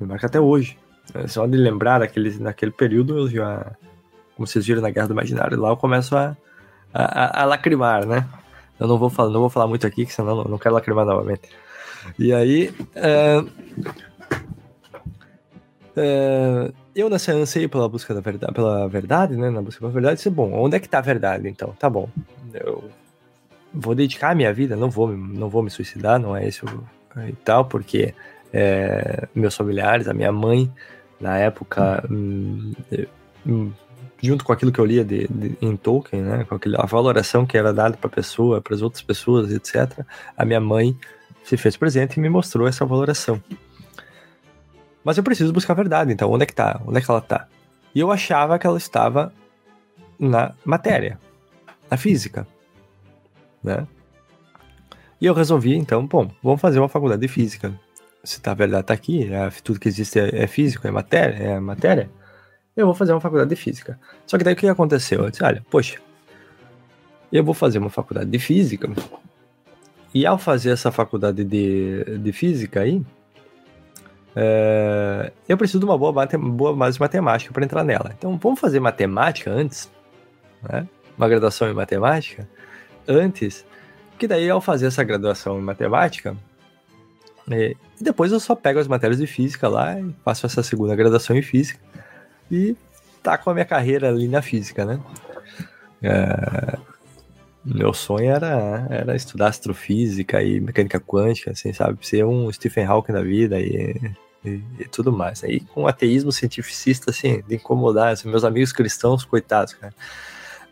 Me 0.00 0.06
marca 0.06 0.26
até 0.26 0.38
hoje. 0.38 0.78
É 1.14 1.26
só 1.26 1.46
de 1.46 1.56
lembrar 1.56 1.98
daquele, 1.98 2.30
daquele 2.38 2.70
período, 2.70 3.18
eu 3.18 3.28
já, 3.28 3.72
como 4.36 4.46
vocês 4.46 4.64
viram 4.64 4.80
na 4.80 4.90
Guerra 4.90 5.08
do 5.08 5.14
Imaginário, 5.14 5.60
lá 5.60 5.70
eu 5.70 5.76
começo 5.76 6.16
a, 6.16 6.36
a, 6.92 7.42
a 7.42 7.44
lacrimar, 7.44 8.06
né? 8.06 8.26
Eu 8.78 8.86
não 8.86 8.98
vou 8.98 9.10
falar, 9.10 9.30
não 9.30 9.40
vou 9.40 9.50
falar 9.50 9.66
muito 9.66 9.86
aqui, 9.86 10.06
que 10.06 10.12
senão 10.12 10.36
não, 10.36 10.44
não 10.44 10.58
quero 10.58 10.74
lacrimar 10.74 11.04
novamente. 11.04 11.48
E 12.18 12.32
aí. 12.32 12.74
Uh, 12.96 13.50
uh, 15.96 16.74
eu 16.94 17.08
nessa 17.08 17.32
anseio 17.32 17.68
pela 17.68 17.88
busca 17.88 18.14
da 18.14 18.20
verdade, 18.20 18.52
pela 18.52 18.88
verdade, 18.88 19.36
né? 19.36 19.50
Na 19.50 19.62
busca 19.62 19.80
pela 19.80 19.92
verdade, 19.92 20.16
disse, 20.16 20.30
bom, 20.30 20.52
onde 20.52 20.76
é 20.76 20.80
que 20.80 20.88
tá 20.88 20.98
a 20.98 21.02
verdade, 21.02 21.48
então? 21.48 21.74
Tá 21.78 21.88
bom. 21.88 22.08
Eu 22.52 22.90
vou 23.72 23.94
dedicar 23.94 24.30
a 24.30 24.34
minha 24.34 24.52
vida, 24.52 24.74
não 24.76 24.90
vou, 24.90 25.08
não 25.08 25.48
vou 25.48 25.62
me 25.62 25.70
suicidar, 25.70 26.18
não 26.18 26.36
é 26.36 26.48
isso 26.48 26.66
e 27.28 27.32
tal, 27.32 27.64
porque 27.64 28.14
é, 28.52 29.28
meus 29.34 29.56
familiares, 29.56 30.08
a 30.08 30.14
minha 30.14 30.32
mãe, 30.32 30.72
na 31.20 31.38
época, 31.38 32.04
hum, 32.10 32.72
hum, 33.46 33.72
junto 34.22 34.44
com 34.44 34.52
aquilo 34.52 34.70
que 34.70 34.78
eu 34.78 34.84
lia 34.84 35.04
de, 35.04 35.26
de, 35.28 35.56
em 35.60 35.76
Tolkien, 35.76 36.22
né, 36.22 36.44
com 36.44 36.54
aquele, 36.54 36.76
a 36.78 36.86
valoração 36.86 37.46
que 37.46 37.56
era 37.56 37.72
dada 37.72 37.96
para 37.96 38.08
a 38.08 38.12
pessoa, 38.12 38.60
para 38.60 38.74
as 38.74 38.82
outras 38.82 39.02
pessoas, 39.02 39.50
etc., 39.52 40.04
a 40.36 40.44
minha 40.44 40.60
mãe 40.60 40.96
se 41.42 41.56
fez 41.56 41.76
presente 41.76 42.16
e 42.16 42.20
me 42.20 42.28
mostrou 42.28 42.66
essa 42.66 42.84
valoração. 42.84 43.42
Mas 45.02 45.16
eu 45.16 45.24
preciso 45.24 45.52
buscar 45.52 45.72
a 45.72 45.76
verdade, 45.76 46.12
então 46.12 46.30
onde 46.30 46.42
é 46.42 46.46
que 46.46 46.54
tá? 46.54 46.80
Onde 46.86 46.98
é 46.98 47.00
que 47.00 47.10
ela 47.10 47.20
tá? 47.20 47.46
E 47.94 48.00
eu 48.00 48.10
achava 48.10 48.58
que 48.58 48.66
ela 48.66 48.78
estava 48.78 49.32
na 50.18 50.54
matéria, 50.64 51.18
na 51.90 51.96
física, 51.96 52.46
né? 53.64 53.86
E 55.20 55.26
eu 55.26 55.34
resolvi, 55.34 55.74
então, 55.74 56.06
bom, 56.06 56.30
vamos 56.42 56.60
fazer 56.60 56.78
uma 56.78 56.88
faculdade 56.88 57.20
de 57.20 57.28
física. 57.28 57.78
Se 58.24 58.40
tá, 58.40 58.52
a 58.52 58.54
verdade 58.54 58.86
tá 58.86 58.94
aqui, 58.94 59.30
é, 59.32 59.50
tudo 59.62 59.80
que 59.80 59.88
existe 59.88 60.18
é, 60.18 60.44
é, 60.44 60.46
físico, 60.46 60.86
é 60.86 60.90
matéria, 60.90 61.34
é 61.36 61.60
matéria, 61.60 62.10
eu 62.76 62.86
vou 62.86 62.94
fazer 62.94 63.12
uma 63.12 63.20
faculdade 63.20 63.50
de 63.50 63.56
física. 63.56 63.98
Só 64.26 64.38
que 64.38 64.44
daí 64.44 64.54
o 64.54 64.56
que 64.56 64.66
aconteceu? 64.66 65.24
Eu 65.24 65.30
disse, 65.30 65.42
olha, 65.42 65.64
poxa, 65.70 65.98
eu 67.32 67.44
vou 67.44 67.54
fazer 67.54 67.78
uma 67.78 67.90
faculdade 67.90 68.30
de 68.30 68.38
física, 68.38 68.88
e 70.12 70.26
ao 70.26 70.38
fazer 70.38 70.70
essa 70.70 70.90
faculdade 70.90 71.44
de, 71.44 72.18
de 72.18 72.32
física 72.32 72.80
aí, 72.80 73.00
é, 74.34 75.32
eu 75.48 75.56
preciso 75.56 75.80
de 75.80 75.84
uma 75.84 75.96
boa, 75.96 76.12
base 76.12 76.94
de 76.94 77.00
matemática 77.00 77.52
para 77.52 77.64
entrar 77.64 77.84
nela. 77.84 78.12
Então 78.16 78.36
vamos 78.36 78.58
fazer 78.58 78.80
matemática 78.80 79.50
antes, 79.50 79.90
né? 80.62 80.86
uma 81.16 81.28
graduação 81.28 81.68
em 81.70 81.74
matemática 81.74 82.48
antes, 83.06 83.64
que 84.18 84.26
daí 84.26 84.50
ao 84.50 84.60
fazer 84.60 84.86
essa 84.86 85.04
graduação 85.04 85.58
em 85.58 85.62
matemática, 85.62 86.36
é, 87.50 87.74
e 88.00 88.04
depois 88.04 88.32
eu 88.32 88.40
só 88.40 88.54
pego 88.54 88.78
as 88.78 88.88
matérias 88.88 89.18
de 89.18 89.26
física 89.26 89.68
lá 89.68 89.98
e 89.98 90.14
faço 90.24 90.46
essa 90.46 90.62
segunda 90.62 90.94
graduação 90.94 91.36
em 91.36 91.42
física 91.42 91.80
e 92.50 92.76
tá 93.22 93.38
com 93.38 93.50
a 93.50 93.54
minha 93.54 93.66
carreira 93.66 94.08
ali 94.08 94.28
na 94.28 94.42
física, 94.42 94.84
né? 94.84 95.00
É, 96.02 96.78
meu 97.64 97.92
sonho 97.92 98.30
era, 98.30 98.86
era 98.90 99.16
estudar 99.16 99.48
astrofísica 99.48 100.42
e 100.42 100.60
mecânica 100.60 100.98
quântica, 100.98 101.50
assim, 101.50 101.72
sabe? 101.72 102.06
Ser 102.06 102.24
um 102.24 102.50
Stephen 102.52 102.86
Hawking 102.86 103.12
da 103.12 103.22
vida 103.22 103.60
e, 103.60 103.94
e, 104.44 104.62
e 104.78 104.84
tudo 104.90 105.12
mais. 105.12 105.44
Aí 105.44 105.60
com 105.60 105.86
ateísmo 105.86 106.32
cientificista, 106.32 107.10
assim, 107.10 107.42
de 107.46 107.56
incomodar, 107.56 108.12
assim, 108.12 108.28
meus 108.28 108.44
amigos 108.44 108.72
cristãos, 108.72 109.24
coitados, 109.24 109.74
cara 109.74 109.94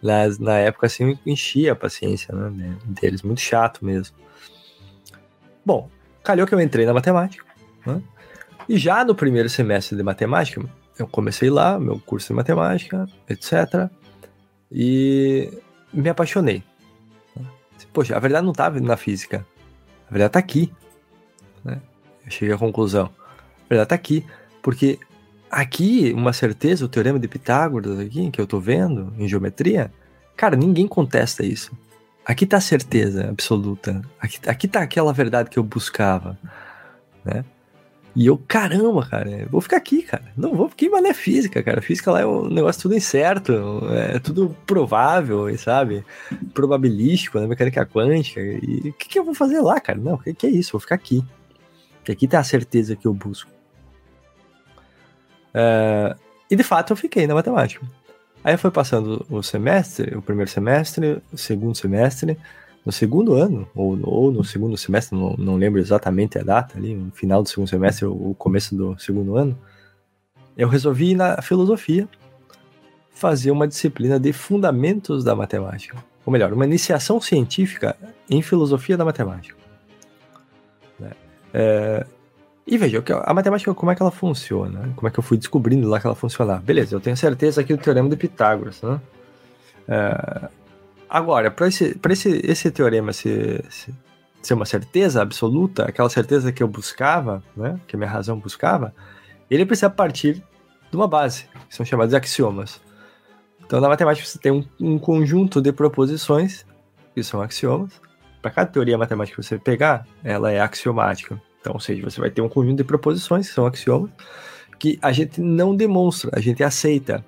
na, 0.02 0.28
na 0.38 0.58
época, 0.58 0.86
assim, 0.86 1.18
enchia 1.26 1.72
a 1.72 1.76
paciência 1.76 2.34
né, 2.34 2.76
deles, 2.84 3.22
muito 3.22 3.40
chato 3.40 3.84
mesmo. 3.84 4.16
Bom, 5.64 5.90
calhou 6.22 6.46
que 6.46 6.54
eu 6.54 6.60
entrei 6.60 6.86
na 6.86 6.94
matemática, 6.94 7.44
né? 7.84 8.00
E 8.68 8.76
já 8.76 9.04
no 9.04 9.14
primeiro 9.14 9.48
semestre 9.48 9.96
de 9.96 10.02
matemática, 10.02 10.62
eu 10.98 11.06
comecei 11.06 11.50
lá, 11.50 11.78
meu 11.78 11.98
curso 12.00 12.28
de 12.28 12.34
matemática, 12.34 13.06
etc. 13.28 13.90
E 14.70 15.50
me 15.92 16.08
apaixonei. 16.08 16.62
Poxa, 17.92 18.16
a 18.16 18.20
verdade 18.20 18.44
não 18.44 18.52
estava 18.52 18.78
na 18.80 18.96
física. 18.96 19.46
A 20.08 20.10
verdade 20.10 20.30
está 20.30 20.38
aqui. 20.38 20.72
Né? 21.64 21.80
Eu 22.24 22.30
cheguei 22.30 22.54
à 22.54 22.58
conclusão. 22.58 23.10
A 23.26 23.68
verdade 23.68 23.86
está 23.86 23.94
aqui. 23.94 24.24
Porque 24.62 24.98
Aqui, 25.50 26.12
uma 26.14 26.32
certeza, 26.32 26.84
o 26.84 26.88
teorema 26.88 27.18
de 27.18 27.26
Pitágoras 27.26 27.98
aqui, 27.98 28.30
que 28.30 28.40
eu 28.40 28.46
tô 28.46 28.60
vendo 28.60 29.14
em 29.18 29.26
geometria, 29.26 29.90
cara, 30.36 30.54
ninguém 30.56 30.86
contesta 30.86 31.44
isso. 31.44 31.72
Aqui 32.24 32.44
tá 32.44 32.58
a 32.58 32.60
certeza 32.60 33.30
absoluta. 33.30 34.02
Aqui, 34.20 34.38
aqui 34.46 34.68
tá 34.68 34.82
aquela 34.82 35.12
verdade 35.12 35.48
que 35.48 35.58
eu 35.58 35.62
buscava, 35.62 36.38
né? 37.24 37.44
E 38.18 38.26
eu, 38.26 38.36
caramba, 38.36 39.06
cara, 39.06 39.46
vou 39.48 39.60
ficar 39.60 39.76
aqui, 39.76 40.02
cara. 40.02 40.24
Não 40.36 40.52
vou, 40.52 40.68
porque 40.68 40.88
mas 40.88 41.00
não 41.04 41.10
é 41.10 41.14
física, 41.14 41.62
cara. 41.62 41.80
Física 41.80 42.10
lá 42.10 42.22
é 42.22 42.26
um 42.26 42.48
negócio 42.48 42.82
tudo 42.82 42.96
incerto, 42.96 43.52
é 43.92 44.18
tudo 44.18 44.56
provável, 44.66 45.56
sabe? 45.56 46.04
Probabilístico, 46.52 47.38
né? 47.38 47.46
Mecânica 47.46 47.86
quântica. 47.86 48.40
E 48.40 48.88
o 48.88 48.92
que, 48.94 49.08
que 49.08 49.20
eu 49.20 49.24
vou 49.24 49.36
fazer 49.36 49.60
lá, 49.60 49.80
cara? 49.80 50.00
Não, 50.00 50.14
o 50.14 50.18
que, 50.18 50.34
que 50.34 50.48
é 50.48 50.50
isso? 50.50 50.72
Vou 50.72 50.80
ficar 50.80 50.96
aqui. 50.96 51.24
Porque 51.98 52.10
aqui 52.10 52.26
tá 52.26 52.40
a 52.40 52.44
certeza 52.44 52.96
que 52.96 53.06
eu 53.06 53.14
busco. 53.14 53.52
É, 55.54 56.16
e 56.50 56.56
de 56.56 56.64
fato 56.64 56.94
eu 56.94 56.96
fiquei 56.96 57.24
na 57.24 57.34
matemática. 57.34 57.86
Aí 58.42 58.56
foi 58.56 58.72
passando 58.72 59.24
o 59.30 59.44
semestre, 59.44 60.16
o 60.16 60.22
primeiro 60.22 60.50
semestre, 60.50 61.22
o 61.32 61.38
segundo 61.38 61.76
semestre, 61.76 62.36
no 62.88 62.92
segundo 62.92 63.34
ano, 63.34 63.68
ou, 63.74 63.98
ou 64.02 64.32
no 64.32 64.42
segundo 64.42 64.74
semestre, 64.74 65.14
não, 65.14 65.34
não, 65.36 65.56
lembro 65.56 65.78
exatamente 65.78 66.38
a 66.38 66.42
data 66.42 66.78
ali, 66.78 66.94
no 66.94 67.10
final 67.10 67.42
do 67.42 67.48
segundo 67.50 67.68
semestre 67.68 68.06
ou 68.06 68.34
começo 68.34 68.74
do 68.74 68.98
segundo 68.98 69.36
ano, 69.36 69.54
eu 70.56 70.66
resolvi 70.70 71.10
ir 71.10 71.14
na 71.14 71.42
filosofia 71.42 72.08
fazer 73.10 73.50
uma 73.50 73.68
disciplina 73.68 74.18
de 74.18 74.32
fundamentos 74.32 75.22
da 75.22 75.36
matemática. 75.36 76.02
Ou 76.24 76.32
melhor, 76.32 76.50
uma 76.50 76.64
iniciação 76.64 77.20
científica 77.20 77.94
em 78.30 78.40
filosofia 78.40 78.96
da 78.96 79.04
matemática. 79.04 79.58
Né? 80.98 81.10
É, 81.52 82.06
e 82.66 82.78
veja, 82.78 83.04
a 83.22 83.34
matemática, 83.34 83.74
como 83.74 83.92
é 83.92 83.94
que 83.94 84.00
ela 84.00 84.10
funciona? 84.10 84.94
Como 84.96 85.06
é 85.06 85.10
que 85.10 85.18
eu 85.18 85.22
fui 85.22 85.36
descobrindo 85.36 85.86
lá 85.86 86.00
que 86.00 86.06
ela 86.06 86.16
funcionava? 86.16 86.62
Beleza, 86.62 86.96
eu 86.96 87.00
tenho 87.00 87.18
certeza 87.18 87.60
aqui 87.60 87.74
do 87.74 87.82
teorema 87.82 88.08
de 88.08 88.16
Pitágoras, 88.16 88.80
né? 88.80 88.98
É, 89.86 90.48
agora, 91.08 91.50
para 91.50 91.66
esse, 91.66 91.98
esse, 92.10 92.40
esse 92.44 92.70
teorema 92.70 93.12
ser, 93.12 93.64
ser 94.42 94.54
uma 94.54 94.64
certeza 94.64 95.22
absoluta, 95.22 95.84
aquela 95.84 96.08
certeza 96.08 96.52
que 96.52 96.62
eu 96.62 96.68
buscava, 96.68 97.42
né? 97.56 97.78
Que 97.86 97.96
a 97.96 97.98
minha 97.98 98.10
razão 98.10 98.38
buscava, 98.38 98.94
ele 99.50 99.64
precisa 99.66 99.90
partir 99.90 100.42
de 100.90 100.96
uma 100.96 101.08
base, 101.08 101.46
que 101.68 101.74
são 101.74 101.84
chamados 101.84 102.14
axiomas. 102.14 102.80
Então, 103.64 103.80
na 103.80 103.88
matemática, 103.88 104.26
você 104.26 104.38
tem 104.38 104.52
um, 104.52 104.64
um 104.80 104.98
conjunto 104.98 105.60
de 105.60 105.72
proposições, 105.72 106.64
que 107.14 107.22
são 107.22 107.42
axiomas. 107.42 108.00
Para 108.40 108.50
cada 108.50 108.70
teoria 108.70 108.96
matemática 108.96 109.36
que 109.36 109.46
você 109.46 109.58
pegar, 109.58 110.06
ela 110.24 110.50
é 110.50 110.60
axiomática. 110.60 111.40
Então, 111.60 111.74
ou 111.74 111.80
seja, 111.80 112.02
você 112.02 112.20
vai 112.20 112.30
ter 112.30 112.40
um 112.40 112.48
conjunto 112.48 112.78
de 112.78 112.84
proposições, 112.84 113.48
que 113.48 113.54
são 113.54 113.66
axiomas, 113.66 114.10
que 114.78 114.98
a 115.02 115.12
gente 115.12 115.40
não 115.40 115.74
demonstra, 115.74 116.30
a 116.32 116.40
gente 116.40 116.62
aceita 116.62 117.24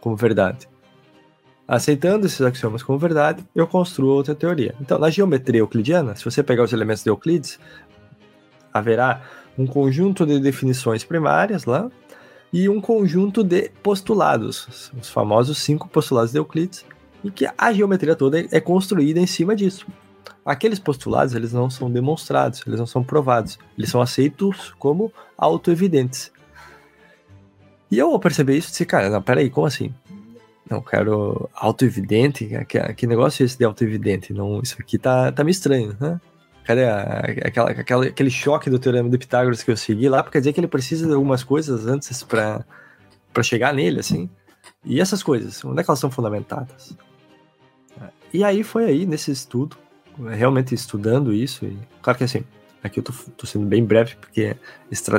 como 0.00 0.16
verdade. 0.16 0.68
Aceitando 1.66 2.26
esses 2.26 2.42
axiomas 2.42 2.82
como 2.82 2.98
verdade, 2.98 3.42
eu 3.54 3.66
construo 3.66 4.10
outra 4.10 4.34
teoria. 4.34 4.74
Então, 4.80 4.98
na 4.98 5.08
geometria 5.08 5.60
euclidiana, 5.60 6.14
se 6.14 6.24
você 6.24 6.42
pegar 6.42 6.62
os 6.62 6.72
elementos 6.72 7.02
de 7.02 7.08
Euclides, 7.08 7.58
haverá 8.72 9.22
um 9.56 9.66
conjunto 9.66 10.26
de 10.26 10.38
definições 10.38 11.04
primárias 11.04 11.64
lá, 11.64 11.90
e 12.52 12.68
um 12.68 12.80
conjunto 12.80 13.42
de 13.42 13.70
postulados, 13.82 14.92
os 15.00 15.08
famosos 15.08 15.58
cinco 15.58 15.88
postulados 15.88 16.30
de 16.30 16.38
Euclides, 16.38 16.84
e 17.24 17.30
que 17.30 17.48
a 17.56 17.72
geometria 17.72 18.14
toda 18.14 18.38
é 18.38 18.60
construída 18.60 19.18
em 19.18 19.26
cima 19.26 19.56
disso. 19.56 19.86
Aqueles 20.44 20.78
postulados, 20.78 21.34
eles 21.34 21.52
não 21.52 21.70
são 21.70 21.90
demonstrados, 21.90 22.62
eles 22.66 22.78
não 22.78 22.86
são 22.86 23.02
provados, 23.02 23.58
eles 23.76 23.90
são 23.90 24.02
aceitos 24.02 24.74
como 24.78 25.10
autoevidentes. 25.36 26.30
E 27.90 27.98
eu 27.98 28.16
percebi 28.18 28.56
isso 28.56 28.68
e 28.68 28.70
disse, 28.70 28.84
cara, 28.84 29.08
não, 29.08 29.22
peraí, 29.22 29.48
como 29.48 29.66
assim? 29.66 29.92
Não, 30.68 30.80
quero 30.80 31.48
autoevidente? 31.54 32.46
Que, 32.66 32.94
que 32.94 33.06
negócio 33.06 33.42
é 33.42 33.46
esse 33.46 33.58
de 33.58 33.64
autoevidente? 33.64 34.32
Não, 34.32 34.60
isso 34.62 34.76
aqui 34.78 34.98
tá, 34.98 35.30
tá 35.30 35.44
meio 35.44 35.52
estranho, 35.52 35.96
né? 36.00 36.20
Cadê 36.64 36.86
aquela, 36.86 37.70
aquela, 37.70 38.06
aquele 38.06 38.30
choque 38.30 38.70
do 38.70 38.78
teorema 38.78 39.10
de 39.10 39.18
Pitágoras 39.18 39.62
que 39.62 39.70
eu 39.70 39.76
segui 39.76 40.08
lá? 40.08 40.22
Porque 40.22 40.38
dizer 40.38 40.54
que 40.54 40.60
ele 40.60 40.66
precisa 40.66 41.06
de 41.06 41.12
algumas 41.12 41.44
coisas 41.44 41.86
antes 41.86 42.22
para 42.22 42.64
chegar 43.42 43.74
nele, 43.74 44.00
assim. 44.00 44.30
E 44.82 45.00
essas 45.00 45.22
coisas, 45.22 45.62
onde 45.64 45.80
é 45.80 45.84
que 45.84 45.90
elas 45.90 45.98
são 45.98 46.10
fundamentadas? 46.10 46.96
E 48.32 48.42
aí 48.42 48.62
foi 48.62 48.84
aí, 48.86 49.06
nesse 49.06 49.30
estudo, 49.30 49.76
realmente 50.18 50.74
estudando 50.74 51.32
isso, 51.32 51.64
e 51.64 51.78
claro 52.02 52.18
que 52.18 52.24
assim, 52.24 52.42
aqui 52.82 52.98
eu 52.98 53.04
tô, 53.04 53.12
tô 53.36 53.46
sendo 53.46 53.64
bem 53.66 53.84
breve, 53.84 54.16
porque 54.16 54.56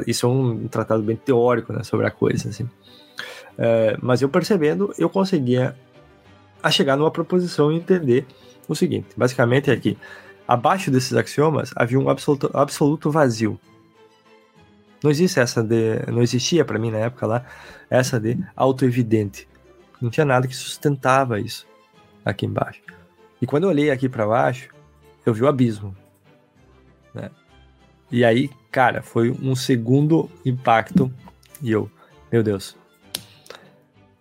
isso 0.05 0.25
é 0.25 0.29
um 0.29 0.67
tratado 0.67 1.01
bem 1.01 1.15
teórico, 1.15 1.71
né, 1.71 1.81
sobre 1.83 2.05
a 2.05 2.11
coisa, 2.11 2.49
assim. 2.49 2.69
É, 3.57 3.97
mas 4.01 4.21
eu 4.21 4.29
percebendo, 4.29 4.93
eu 4.97 5.09
conseguia 5.09 5.75
a 6.61 6.71
chegar 6.71 6.97
numa 6.97 7.11
proposição 7.11 7.71
e 7.71 7.77
entender 7.77 8.25
o 8.67 8.75
seguinte: 8.75 9.07
basicamente 9.15 9.69
é 9.69 9.77
que 9.77 9.97
abaixo 10.47 10.91
desses 10.91 11.13
axiomas 11.13 11.71
havia 11.75 11.99
um 11.99 12.09
absoluto, 12.09 12.49
absoluto 12.53 13.11
vazio. 13.11 13.59
Não 15.03 15.11
existe 15.11 15.39
essa 15.39 15.61
de, 15.61 16.03
não 16.11 16.21
existia 16.21 16.65
para 16.65 16.79
mim 16.79 16.89
na 16.89 16.97
época 16.97 17.27
lá 17.27 17.45
essa 17.89 18.19
de 18.19 18.37
autoevidente. 18.55 19.47
Não 20.01 20.09
tinha 20.09 20.25
nada 20.25 20.47
que 20.47 20.55
sustentava 20.55 21.39
isso 21.39 21.67
aqui 22.23 22.45
embaixo. 22.45 22.81
E 23.41 23.45
quando 23.45 23.65
eu 23.65 23.69
olhei 23.69 23.91
aqui 23.91 24.09
para 24.09 24.25
baixo, 24.25 24.69
eu 25.25 25.33
vi 25.33 25.43
o 25.43 25.47
abismo. 25.47 25.95
Né? 27.13 27.29
E 28.11 28.25
aí, 28.25 28.49
cara, 28.71 29.01
foi 29.01 29.29
um 29.29 29.55
segundo 29.55 30.29
impacto 30.43 31.11
e 31.61 31.71
eu, 31.71 31.89
meu 32.31 32.41
Deus, 32.41 32.75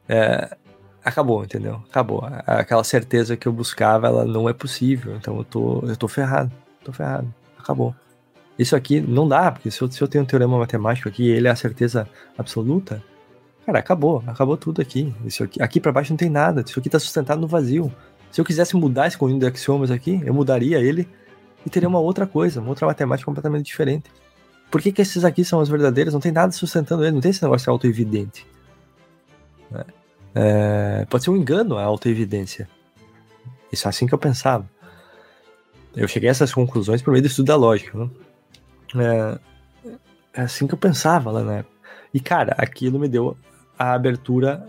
é, 0.09 0.57
acabou, 1.05 1.45
entendeu? 1.45 1.83
Acabou. 1.89 2.25
Aquela 2.47 2.85
certeza 2.85 3.37
que 3.37 3.47
eu 3.47 3.53
buscava, 3.53 4.09
ela 4.09 4.25
não 4.25 4.49
é 4.49 4.53
possível. 4.53 5.17
Então 5.17 5.37
eu 5.37 5.45
tô, 5.45 5.81
eu 5.87 5.97
tô 5.97 6.09
ferrado. 6.09 6.53
Tô 6.83 6.93
ferrado. 6.93 7.33
Acabou. 7.59 7.95
Isso 8.59 8.77
aqui 8.77 9.01
não 9.01 9.27
dá, 9.27 9.51
porque 9.51 9.71
se 9.71 9.83
eu, 9.83 9.91
se 9.91 10.01
eu 10.01 10.09
tenho 10.09 10.23
um 10.23 10.27
teorema 10.27 10.57
matemático 10.59 11.09
aqui 11.09 11.29
ele 11.29 11.49
é 11.49 11.51
a 11.51 11.57
certeza 11.57 12.09
absoluta, 12.39 13.03
cara, 13.67 13.79
acabou. 13.79 14.23
Acabou 14.27 14.57
tudo 14.57 14.81
aqui. 14.81 15.15
Isso 15.25 15.45
aqui, 15.45 15.63
aqui 15.63 15.81
para 15.81 15.93
baixo 15.93 16.13
não 16.13 16.17
tem 16.17 16.31
nada. 16.31 16.63
Isso 16.67 16.79
aqui 16.79 16.89
tá 16.89 16.99
sustentado 16.99 17.41
no 17.41 17.49
vazio. 17.49 17.93
Se 18.31 18.41
eu 18.41 18.45
quisesse 18.45 18.77
mudar 18.77 19.07
esse 19.07 19.19
conjunto 19.19 19.41
de 19.41 19.47
axiomas 19.47 19.91
aqui, 19.91 20.21
eu 20.25 20.35
mudaria 20.35 20.81
ele 20.81 21.09
e 21.65 21.71
teria 21.71 21.89
uma 21.89 22.01
outra 22.01 22.27
coisa, 22.27 22.61
uma 22.61 22.71
outra 22.71 22.87
matemática 22.87 23.27
completamente 23.27 23.67
diferente. 23.67 24.11
Por 24.71 24.83
que, 24.83 24.91
que 24.91 25.03
esses 25.03 25.25
aqui 25.25 25.45
são 25.45 25.61
os 25.61 25.69
verdadeiros? 25.69 26.13
Não 26.13 26.21
tem 26.21 26.33
nada 26.33 26.53
sustentando 26.53 27.05
ele, 27.05 27.13
não 27.13 27.21
tem 27.21 27.31
esse 27.31 27.43
negócio 27.43 27.71
auto-evidente. 27.71 28.47
Né? 29.71 29.85
É, 30.35 31.07
pode 31.09 31.25
ser 31.25 31.31
um 31.31 31.37
engano 31.37 31.79
a 31.79 31.83
autoevidência. 31.83 32.69
Isso 33.73 33.87
é 33.87 33.91
assim 33.91 34.07
que 34.07 34.15
eu 34.15 34.19
pensava. 34.19 34.69
Eu 35.95 36.09
cheguei 36.09 36.29
a 36.29 36.33
essas 36.33 36.53
conclusões 36.53 37.03
por 37.03 37.13
meio 37.13 37.23
do 37.23 37.27
estudo 37.27 37.47
da 37.47 37.57
lógica. 37.57 37.97
Né? 37.99 38.11
É, 38.97 39.39
é 40.35 40.41
assim 40.43 40.67
que 40.67 40.75
eu 40.75 40.79
pensava 40.79 41.31
lá 41.31 41.43
na 41.43 41.55
época. 41.59 41.75
E, 42.13 42.21
cara, 42.21 42.55
aquilo 42.59 42.99
me 42.99 43.09
deu 43.09 43.37
a 43.79 43.93
abertura, 43.93 44.67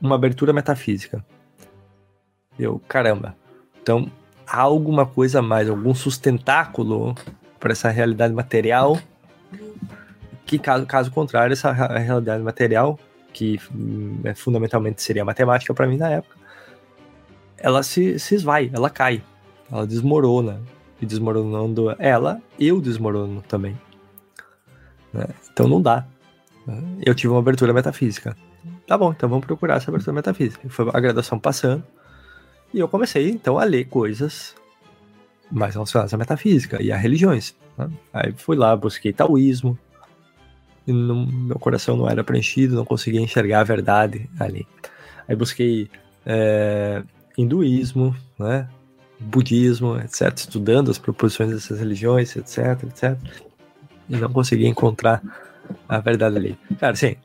uma 0.00 0.14
abertura 0.14 0.52
metafísica. 0.52 1.24
Eu, 2.58 2.80
caramba, 2.86 3.34
então 3.80 4.10
há 4.46 4.60
alguma 4.60 5.06
coisa 5.06 5.38
a 5.38 5.42
mais, 5.42 5.68
algum 5.68 5.94
sustentáculo 5.94 7.14
para 7.58 7.72
essa 7.72 7.88
realidade 7.88 8.34
material 8.34 8.98
que, 10.44 10.58
caso, 10.58 10.84
caso 10.84 11.10
contrário, 11.10 11.52
essa 11.52 11.72
realidade 11.72 12.42
material 12.42 12.98
que 13.32 13.58
é, 14.24 14.34
fundamentalmente 14.34 15.02
seria 15.02 15.24
matemática 15.24 15.72
para 15.72 15.86
mim 15.86 15.96
na 15.96 16.10
época, 16.10 16.36
ela 17.56 17.82
se, 17.82 18.18
se 18.18 18.34
esvai, 18.34 18.70
ela 18.72 18.90
cai, 18.90 19.22
ela 19.70 19.86
desmorona. 19.86 20.60
E 21.00 21.06
desmoronando 21.06 21.96
ela, 21.98 22.40
eu 22.60 22.80
desmorono 22.80 23.42
também. 23.42 23.76
Né? 25.12 25.26
Então 25.52 25.66
não 25.66 25.82
dá. 25.82 26.06
Né? 26.64 26.80
Eu 27.04 27.12
tive 27.12 27.32
uma 27.32 27.40
abertura 27.40 27.72
metafísica. 27.72 28.36
Tá 28.86 28.96
bom, 28.96 29.10
então 29.10 29.28
vamos 29.28 29.44
procurar 29.44 29.78
essa 29.78 29.90
abertura 29.90 30.14
metafísica. 30.14 30.68
Foi 30.68 30.88
a 30.92 31.00
graduação 31.00 31.40
passando. 31.40 31.82
E 32.72 32.78
eu 32.78 32.86
comecei 32.86 33.28
então 33.30 33.58
a 33.58 33.64
ler 33.64 33.86
coisas 33.86 34.54
mais 35.50 35.74
relacionadas 35.74 36.14
à 36.14 36.16
metafísica 36.16 36.80
e 36.80 36.92
a 36.92 36.96
religiões. 36.96 37.54
Né? 37.76 37.90
Aí 38.12 38.32
fui 38.36 38.56
lá, 38.56 38.76
busquei 38.76 39.12
taoísmo, 39.12 39.76
e 40.86 40.92
no, 40.92 41.26
meu 41.26 41.58
coração 41.58 41.96
não 41.96 42.08
era 42.08 42.24
preenchido, 42.24 42.74
não 42.74 42.84
conseguia 42.84 43.20
enxergar 43.20 43.60
a 43.60 43.64
verdade 43.64 44.28
ali. 44.38 44.66
Aí 45.28 45.36
busquei 45.36 45.90
é, 46.26 47.02
hinduísmo, 47.36 48.14
né, 48.38 48.68
budismo, 49.20 49.98
etc., 49.98 50.32
estudando 50.36 50.90
as 50.90 50.98
proposições 50.98 51.50
dessas 51.50 51.78
religiões, 51.78 52.34
etc., 52.36 52.82
etc., 52.84 53.16
e 54.08 54.16
não 54.16 54.32
conseguia 54.32 54.68
encontrar 54.68 55.22
a 55.88 55.98
verdade 56.00 56.36
ali. 56.36 56.58
Cara, 56.78 56.92
assim, 56.92 57.16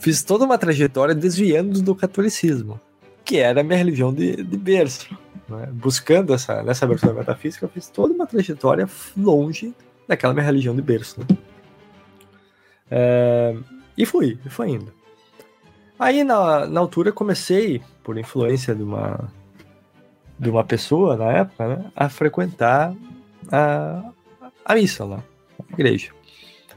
fiz 0.00 0.22
toda 0.22 0.44
uma 0.44 0.56
trajetória 0.56 1.14
desviando 1.14 1.82
do 1.82 1.94
catolicismo, 1.94 2.80
que 3.24 3.38
era 3.38 3.60
a 3.60 3.64
minha 3.64 3.78
religião 3.78 4.12
de, 4.14 4.36
de 4.36 4.56
berço. 4.56 5.16
Né? 5.48 5.68
Buscando 5.72 6.32
essa, 6.32 6.62
nessa 6.62 6.84
abertura 6.84 7.12
metafísica, 7.12 7.66
eu 7.66 7.68
fiz 7.68 7.88
toda 7.88 8.14
uma 8.14 8.26
trajetória 8.26 8.88
longe 9.16 9.74
daquela 10.06 10.32
minha 10.32 10.46
religião 10.46 10.74
de 10.74 10.82
berço. 10.82 11.20
Né? 11.20 11.26
É, 12.90 13.56
e 13.96 14.06
fui, 14.06 14.38
foi 14.48 14.70
indo. 14.70 14.92
Aí 15.98 16.22
na, 16.22 16.66
na 16.66 16.80
altura 16.80 17.12
comecei, 17.12 17.82
por 18.02 18.18
influência 18.18 18.74
de 18.74 18.82
uma, 18.82 19.32
de 20.38 20.50
uma 20.50 20.62
pessoa 20.62 21.16
na 21.16 21.32
época, 21.32 21.76
né, 21.76 21.90
a 21.96 22.08
frequentar 22.08 22.94
a, 23.50 24.12
a 24.64 24.74
missa 24.74 25.04
lá, 25.04 25.22
a 25.58 25.72
igreja. 25.72 26.12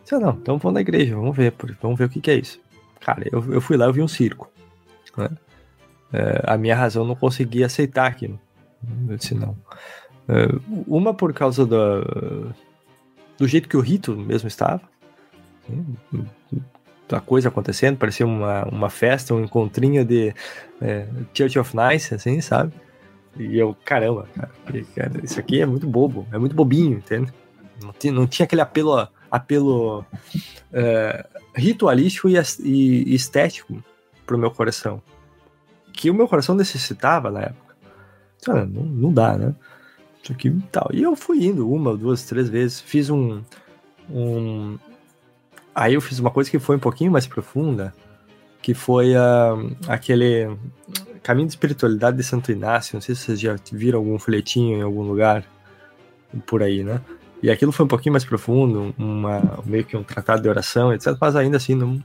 Disse, 0.01 0.17
não, 0.17 0.31
então 0.31 0.57
vamos 0.57 0.73
na 0.73 0.81
igreja, 0.81 1.15
vamos 1.15 1.35
ver, 1.35 1.53
vamos 1.81 1.97
ver 1.97 2.05
o 2.05 2.09
que, 2.09 2.21
que 2.21 2.31
é 2.31 2.35
isso. 2.35 2.59
Cara, 2.99 3.27
eu, 3.31 3.53
eu 3.53 3.61
fui 3.61 3.77
lá, 3.77 3.85
eu 3.85 3.93
vi 3.93 4.01
um 4.01 4.07
circo. 4.07 4.49
Né? 5.17 5.29
É, 6.13 6.43
a 6.45 6.57
minha 6.57 6.75
razão 6.75 7.05
não 7.05 7.15
conseguia 7.15 7.65
aceitar 7.65 8.07
aquilo. 8.07 8.39
Eu 9.07 9.17
disse, 9.17 9.35
não. 9.35 9.55
É, 10.27 10.47
uma 10.87 11.13
por 11.13 11.33
causa 11.33 11.65
do, 11.65 12.53
do 13.37 13.47
jeito 13.47 13.67
que 13.67 13.75
o 13.75 13.81
rito 13.81 14.15
mesmo 14.15 14.47
estava, 14.47 14.81
a 17.11 17.19
coisa 17.19 17.49
acontecendo, 17.49 17.97
parecia 17.97 18.25
uma, 18.25 18.65
uma 18.65 18.89
festa, 18.89 19.33
um 19.33 19.43
encontrinho 19.43 20.05
de 20.05 20.33
é, 20.81 21.07
Church 21.33 21.57
of 21.57 21.75
Nice, 21.75 22.13
assim, 22.13 22.39
sabe? 22.41 22.73
E 23.37 23.57
eu, 23.57 23.75
caramba, 23.85 24.27
cara, 24.95 25.11
isso 25.23 25.39
aqui 25.39 25.61
é 25.61 25.65
muito 25.65 25.87
bobo, 25.87 26.27
é 26.31 26.37
muito 26.37 26.55
bobinho, 26.55 26.97
entende? 26.97 27.31
Não 27.81 27.93
tinha, 27.93 28.13
não 28.13 28.27
tinha 28.27 28.43
aquele 28.43 28.61
apelo, 28.61 29.07
apelo 29.31 30.05
é, 30.73 31.25
ritualístico 31.55 32.29
e, 32.29 32.35
e 32.63 33.15
estético 33.15 33.81
pro 34.25 34.37
meu 34.37 34.51
coração. 34.51 35.01
Que 35.93 36.09
o 36.09 36.13
meu 36.13 36.27
coração 36.27 36.55
necessitava 36.55 37.31
na 37.31 37.41
época. 37.41 37.75
Cara, 38.43 38.65
não, 38.65 38.83
não 38.83 39.13
dá, 39.13 39.37
né? 39.37 39.55
Isso 40.23 40.31
aqui 40.31 40.51
tal. 40.71 40.89
E 40.93 41.01
eu 41.01 41.15
fui 41.15 41.45
indo 41.45 41.69
uma, 41.69 41.95
duas, 41.95 42.23
três 42.23 42.49
vezes. 42.49 42.79
Fiz 42.79 43.09
um, 43.09 43.41
um, 44.09 44.77
Aí 45.79 45.93
eu 45.93 46.01
fiz 46.01 46.19
uma 46.19 46.29
coisa 46.29 46.51
que 46.51 46.59
foi 46.59 46.75
um 46.75 46.79
pouquinho 46.79 47.09
mais 47.09 47.25
profunda, 47.25 47.93
que 48.61 48.73
foi 48.73 49.15
uh, 49.15 49.73
aquele 49.87 50.53
Caminho 51.23 51.47
de 51.47 51.53
Espiritualidade 51.53 52.17
de 52.17 52.23
Santo 52.23 52.51
Inácio. 52.51 52.97
Não 52.97 53.01
sei 53.01 53.15
se 53.15 53.21
vocês 53.21 53.39
já 53.39 53.55
viram 53.71 53.99
algum 53.99 54.19
folhetinho 54.19 54.77
em 54.77 54.81
algum 54.81 55.03
lugar 55.03 55.45
por 56.45 56.61
aí, 56.61 56.83
né? 56.83 56.99
E 57.41 57.49
aquilo 57.49 57.71
foi 57.71 57.85
um 57.85 57.87
pouquinho 57.87 58.11
mais 58.11 58.25
profundo, 58.25 58.93
uma, 58.97 59.63
meio 59.65 59.85
que 59.85 59.95
um 59.95 60.03
tratado 60.03 60.41
de 60.41 60.49
oração, 60.49 60.93
etc. 60.93 61.15
Mas 61.17 61.37
ainda 61.37 61.55
assim 61.55 61.75
não, 61.75 62.03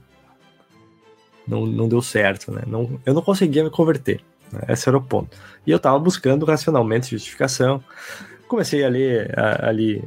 não, 1.45 1.65
não 1.65 1.89
deu 1.89 2.01
certo, 2.01 2.53
né? 2.53 2.61
Não, 2.65 2.97
eu 3.05 3.13
não 3.13 3.21
conseguia 3.21 3.61
me 3.61 3.69
converter. 3.69 4.21
Né? 4.53 4.61
Esse 4.69 4.87
era 4.87 4.97
o 4.97 5.01
ponto. 5.01 5.35
E 5.67 5.71
eu 5.71 5.79
tava 5.79 5.99
buscando 5.99 6.45
racionalmente 6.45 7.11
justificação 7.11 7.83
comecei 8.47 8.83
a 8.83 8.89
ler 8.89 9.33
ali 9.37 10.03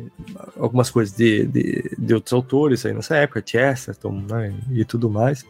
algumas 0.57 0.91
coisas 0.91 1.17
de, 1.17 1.47
de, 1.47 1.97
de, 1.99 2.15
outros 2.15 2.33
autores 2.33 2.87
aí 2.87 2.93
nessa 2.93 3.17
época, 3.17 3.43
Chesterton 3.45 4.25
né, 4.29 4.55
e 4.71 4.85
tudo 4.85 5.11
mais, 5.11 5.45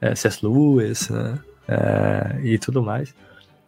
é, 0.00 0.14
C.S. 0.14 0.44
Lewis 0.44 1.08
né, 1.10 1.38
é, 1.68 2.40
e 2.42 2.58
tudo 2.58 2.82
mais 2.82 3.14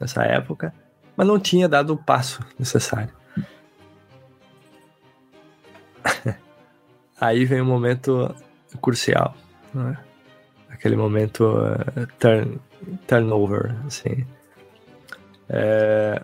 nessa 0.00 0.24
época, 0.24 0.74
mas 1.16 1.26
não 1.26 1.38
tinha 1.38 1.68
dado 1.68 1.92
o 1.92 1.96
passo 1.96 2.40
necessário. 2.58 3.12
aí 7.20 7.44
vem 7.44 7.60
um 7.60 7.66
momento 7.66 8.34
crucial. 8.80 9.36
Né? 9.72 9.96
aquele 10.84 10.96
momento 10.96 11.44
uh, 11.44 12.06
turn, 12.18 12.60
turnover, 13.06 13.74
assim. 13.86 14.26
É, 15.48 16.22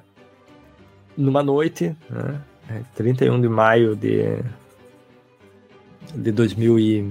numa 1.20 1.42
noite, 1.42 1.94
né, 2.08 2.40
31 2.94 3.40
de 3.40 3.48
maio 3.48 3.94
de, 3.94 4.42
de 6.14 6.32
2000 6.32 6.78
e, 6.78 7.10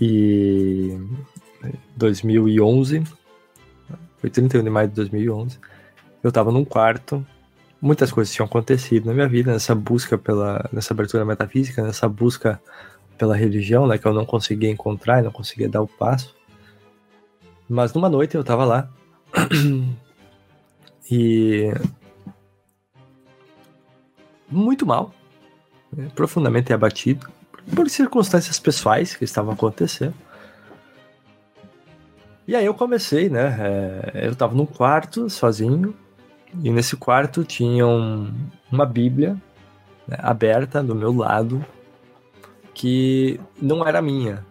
e 0.00 0.98
2011, 1.96 3.02
foi 4.18 4.30
31 4.30 4.62
de 4.62 4.70
maio 4.70 4.88
de 4.88 4.94
2011, 4.94 5.58
eu 6.22 6.28
estava 6.28 6.52
num 6.52 6.64
quarto, 6.64 7.26
muitas 7.80 8.12
coisas 8.12 8.32
tinham 8.32 8.46
acontecido 8.46 9.06
na 9.06 9.14
minha 9.14 9.28
vida, 9.28 9.52
nessa 9.52 9.74
busca 9.74 10.16
pela, 10.16 10.68
nessa 10.72 10.94
abertura 10.94 11.24
metafísica, 11.24 11.82
nessa 11.82 12.08
busca 12.08 12.60
pela 13.16 13.36
religião, 13.36 13.86
né, 13.88 13.98
que 13.98 14.06
eu 14.06 14.14
não 14.14 14.24
conseguia 14.24 14.70
encontrar, 14.70 15.22
não 15.22 15.32
conseguia 15.32 15.68
dar 15.68 15.82
o 15.82 15.88
passo. 15.88 16.36
Mas 17.68 17.92
numa 17.92 18.08
noite 18.08 18.36
eu 18.36 18.40
estava 18.42 18.64
lá 18.64 18.88
e 21.10 21.72
muito 24.50 24.86
mal, 24.86 25.12
né, 25.92 26.08
profundamente 26.14 26.72
abatido 26.72 27.28
por 27.74 27.88
circunstâncias 27.88 28.58
pessoais 28.58 29.14
que 29.14 29.24
estavam 29.24 29.52
acontecendo. 29.52 30.14
E 32.46 32.56
aí 32.56 32.64
eu 32.64 32.72
comecei, 32.72 33.28
né? 33.28 33.56
É, 34.14 34.26
eu 34.26 34.32
estava 34.32 34.54
num 34.54 34.64
quarto 34.64 35.28
sozinho 35.28 35.94
e 36.62 36.70
nesse 36.70 36.96
quarto 36.96 37.44
tinha 37.44 37.86
um, 37.86 38.32
uma 38.72 38.86
Bíblia 38.86 39.36
né, 40.06 40.16
aberta 40.20 40.82
do 40.82 40.94
meu 40.94 41.14
lado 41.14 41.62
que 42.72 43.38
não 43.60 43.86
era 43.86 44.00
minha. 44.00 44.46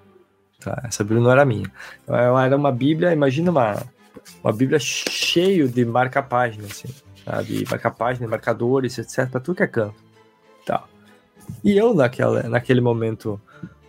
Tá? 0.60 0.80
Essa 0.84 1.04
Bíblia 1.04 1.22
não 1.22 1.32
era 1.32 1.44
minha. 1.44 1.72
Ela 2.08 2.46
era 2.46 2.56
uma 2.56 2.72
Bíblia, 2.72 3.14
imagina 3.14 3.50
uma, 3.50 3.82
uma 4.44 4.54
Bíblia 4.54 4.80
cheio 4.80 5.68
de 5.68 5.86
marca-página, 5.86 6.66
assim, 6.66 6.90
sabe? 7.24 7.66
Marca-página, 7.70 8.28
marcadores, 8.28 8.98
etc. 8.98 9.30
Pra 9.30 9.40
tudo 9.40 9.58
que 9.58 9.64
é 9.64 9.68
canto. 9.68 9.96
Tá. 10.66 10.84
E 11.64 11.78
eu, 11.78 11.94
naquela, 11.94 12.44
naquele 12.44 12.82
momento 12.82 13.40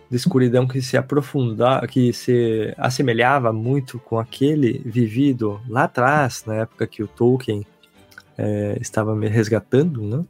de 0.09 0.17
escuridão 0.17 0.67
que 0.67 0.81
se 0.81 0.97
aprofundava, 0.97 1.85
que 1.87 2.11
se 2.11 2.73
assemelhava 2.77 3.53
muito 3.53 3.99
com 3.99 4.17
aquele 4.17 4.81
vivido 4.85 5.61
lá 5.67 5.83
atrás, 5.83 6.43
na 6.45 6.55
época 6.55 6.87
que 6.87 7.03
o 7.03 7.07
Tolkien 7.07 7.65
é, 8.37 8.77
estava 8.81 9.15
me 9.15 9.27
resgatando, 9.27 10.01
né? 10.01 10.25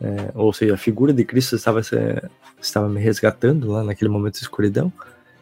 É, 0.00 0.30
ou 0.34 0.52
seja, 0.52 0.74
a 0.74 0.78
figura 0.78 1.12
de 1.12 1.24
Cristo 1.24 1.56
estava, 1.56 1.80
estava 2.60 2.88
me 2.88 3.00
resgatando 3.00 3.70
lá 3.70 3.82
naquele 3.82 4.08
momento 4.08 4.34
de 4.34 4.42
escuridão. 4.42 4.92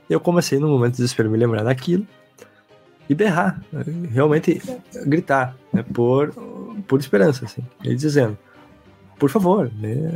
Eu 0.08 0.18
comecei, 0.18 0.58
no 0.58 0.68
momento 0.68 0.92
de 0.92 0.98
desespero, 0.98 1.30
me 1.30 1.36
lembrar 1.36 1.62
daquilo 1.62 2.06
e 3.09 3.14
berrar, 3.14 3.62
realmente 4.11 4.61
gritar, 5.07 5.57
né, 5.72 5.82
por, 5.82 6.32
por 6.86 6.98
esperança, 7.00 7.44
assim, 7.44 7.62
e 7.84 7.94
dizendo: 7.94 8.36
por 9.18 9.30
favor, 9.30 9.70
né, 9.74 10.11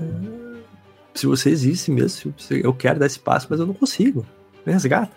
se 1.14 1.26
você 1.26 1.50
existe 1.50 1.90
mesmo, 1.90 2.34
eu 2.50 2.72
quero 2.72 2.98
dar 2.98 3.06
espaço, 3.06 3.46
mas 3.50 3.60
eu 3.60 3.66
não 3.66 3.74
consigo, 3.74 4.26
me 4.66 4.72
resgata. 4.72 5.16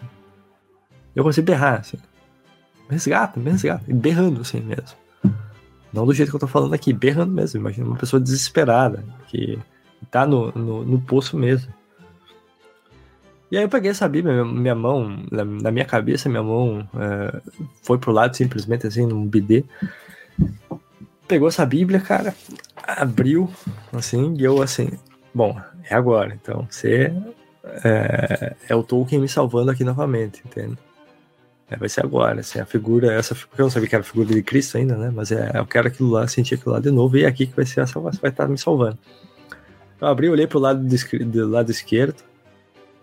Eu 1.15 1.23
consigo 1.23 1.45
berrar, 1.45 1.79
assim, 1.79 1.97
me 2.89 2.93
resgata, 2.93 3.39
me 3.39 3.49
resgata, 3.51 3.83
e 3.87 3.93
berrando 3.93 4.41
assim 4.41 4.59
mesmo. 4.59 5.03
Não 5.93 6.07
do 6.07 6.13
jeito 6.13 6.29
que 6.29 6.35
eu 6.35 6.39
tô 6.39 6.47
falando 6.47 6.73
aqui, 6.73 6.91
berrando 6.91 7.31
mesmo. 7.31 7.59
Imagina 7.59 7.87
uma 7.87 7.95
pessoa 7.95 8.19
desesperada, 8.19 9.05
que 9.27 9.59
tá 10.09 10.25
no, 10.25 10.51
no, 10.51 10.83
no 10.83 10.99
poço 10.99 11.37
mesmo. 11.37 11.71
E 13.53 13.57
aí 13.57 13.65
eu 13.65 13.69
peguei 13.69 13.91
essa 13.91 14.09
Bíblia, 14.09 14.43
minha, 14.43 14.73
mão, 14.73 15.15
na, 15.29 15.71
minha 15.71 15.85
cabeça, 15.85 16.27
minha 16.27 16.41
mão 16.41 16.89
é, 16.97 17.39
foi 17.83 17.99
pro 17.99 18.11
lado 18.11 18.35
simplesmente 18.35 18.87
assim, 18.87 19.05
num 19.05 19.27
bidê. 19.27 19.63
Pegou 21.27 21.47
essa 21.47 21.63
Bíblia, 21.63 21.99
cara, 21.99 22.33
abriu, 22.75 23.47
assim, 23.91 24.33
e 24.39 24.43
eu 24.43 24.59
assim, 24.59 24.89
bom, 25.31 25.55
é 25.87 25.93
agora. 25.93 26.33
Então, 26.33 26.65
você 26.67 27.13
é, 27.83 28.55
é 28.67 28.75
o 28.75 28.81
Tolkien 28.81 29.21
me 29.21 29.29
salvando 29.29 29.69
aqui 29.69 29.83
novamente, 29.83 30.41
entende? 30.43 30.75
É, 31.69 31.77
vai 31.77 31.89
ser 31.89 32.03
agora, 32.03 32.39
assim, 32.39 32.59
a 32.59 32.65
figura, 32.65 33.13
essa 33.13 33.35
figura, 33.35 33.59
eu 33.59 33.65
não 33.65 33.69
sabia 33.69 33.87
que 33.87 33.93
era 33.93 34.01
a 34.01 34.07
figura 34.07 34.33
de 34.33 34.41
Cristo 34.41 34.79
ainda, 34.79 34.97
né? 34.97 35.11
Mas 35.15 35.31
é, 35.31 35.51
eu 35.53 35.65
quero 35.67 35.89
aquilo 35.89 36.09
lá, 36.09 36.27
sentir 36.27 36.55
aquilo 36.55 36.73
lá 36.73 36.79
de 36.79 36.89
novo, 36.89 37.15
e 37.17 37.23
é 37.23 37.27
aqui 37.27 37.45
que 37.45 37.55
vai 37.55 37.67
ser 37.67 37.81
a 37.81 37.85
salvação, 37.85 38.19
vai 38.19 38.31
estar 38.31 38.47
me 38.47 38.57
salvando. 38.57 38.97
Eu 40.01 40.07
abri, 40.07 40.27
olhei 40.27 40.47
pro 40.47 40.57
lado 40.57 40.83
do, 40.83 41.25
do 41.25 41.47
lado 41.47 41.69
esquerdo, 41.69 42.32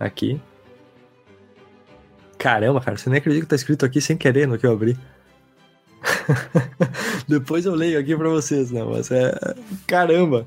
aqui. 0.00 0.40
Caramba, 2.38 2.80
cara, 2.80 2.96
você 2.96 3.10
nem 3.10 3.18
acredita 3.18 3.44
que 3.44 3.50
tá 3.50 3.56
escrito 3.56 3.84
aqui 3.84 4.00
sem 4.00 4.16
querer 4.16 4.48
no 4.48 4.58
que 4.58 4.66
eu 4.66 4.72
abri. 4.72 4.98
Depois 7.28 7.66
eu 7.66 7.74
leio 7.74 8.00
aqui 8.00 8.16
pra 8.16 8.30
vocês, 8.30 8.70
né? 8.70 8.82
Mas 8.82 9.10
é. 9.10 9.32
Caramba! 9.86 10.46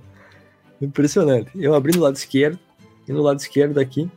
Impressionante. 0.82 1.52
Eu 1.56 1.76
abri 1.76 1.96
no 1.96 2.04
lado 2.04 2.16
esquerdo, 2.16 2.60
e 3.08 3.14
no 3.14 3.22
lado 3.22 3.40
esquerdo 3.40 3.80
aqui 3.80 4.10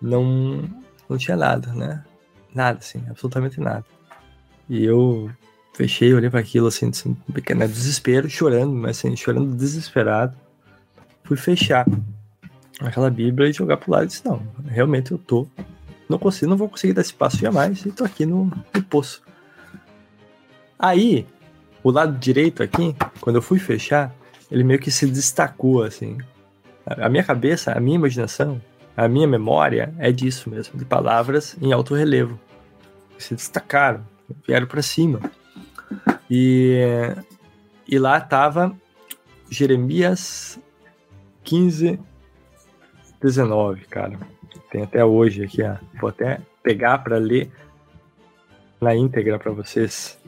não, 0.00 0.62
não 1.08 1.18
tinha 1.18 1.36
nada, 1.36 1.72
né? 1.74 2.04
Nada, 2.54 2.78
assim, 2.78 3.02
absolutamente 3.10 3.60
nada. 3.60 3.84
E 4.68 4.84
eu 4.84 5.30
fechei, 5.74 6.14
olhei 6.14 6.30
para 6.30 6.40
aquilo, 6.40 6.68
assim, 6.68 6.88
assim 6.88 7.14
pequeno 7.32 7.60
né, 7.60 7.66
desespero, 7.66 8.30
chorando, 8.30 8.72
mas 8.72 8.98
assim, 8.98 9.16
chorando 9.16 9.54
desesperado. 9.54 10.36
Fui 11.24 11.36
fechar 11.36 11.84
aquela 12.80 13.10
Bíblia 13.10 13.48
e 13.48 13.52
jogar 13.52 13.76
pro 13.76 13.92
lado 13.92 14.04
e 14.04 14.08
disse, 14.08 14.24
não, 14.24 14.42
realmente 14.66 15.12
eu 15.12 15.18
tô. 15.18 15.46
Não 16.08 16.18
consigo, 16.18 16.50
não 16.50 16.56
vou 16.56 16.68
conseguir 16.68 16.92
dar 16.92 17.00
esse 17.00 17.14
passo 17.14 17.36
jamais 17.38 17.84
e 17.84 17.90
tô 17.90 18.04
aqui 18.04 18.24
no, 18.24 18.44
no 18.44 18.82
poço. 18.82 19.22
Aí, 20.78 21.26
o 21.82 21.90
lado 21.90 22.16
direito 22.18 22.62
aqui, 22.62 22.94
quando 23.20 23.36
eu 23.36 23.42
fui 23.42 23.58
fechar, 23.58 24.14
ele 24.50 24.62
meio 24.62 24.78
que 24.78 24.90
se 24.90 25.06
destacou, 25.06 25.82
assim. 25.82 26.18
A 26.86 27.08
minha 27.08 27.24
cabeça, 27.24 27.72
a 27.72 27.80
minha 27.80 27.96
imaginação, 27.96 28.60
a 28.96 29.08
minha 29.08 29.26
memória 29.26 29.92
é 29.98 30.12
disso 30.12 30.48
mesmo, 30.48 30.78
de 30.78 30.84
palavras 30.84 31.56
em 31.60 31.72
alto 31.72 31.94
relevo 31.94 32.38
se 33.18 33.34
destacaram, 33.34 34.06
vieram 34.46 34.66
para 34.66 34.82
cima. 34.82 35.20
E, 36.30 36.78
e 37.86 37.98
lá 37.98 38.18
estava 38.18 38.76
Jeremias 39.50 40.58
15, 41.44 41.98
19, 43.26 43.84
cara. 43.86 44.18
Tem 44.70 44.82
até 44.82 45.04
hoje 45.04 45.44
aqui, 45.44 45.62
ó. 45.62 45.76
vou 46.00 46.10
até 46.10 46.40
pegar 46.62 46.98
para 46.98 47.18
ler 47.18 47.50
na 48.80 48.94
íntegra 48.94 49.38
para 49.38 49.50
vocês. 49.50 50.18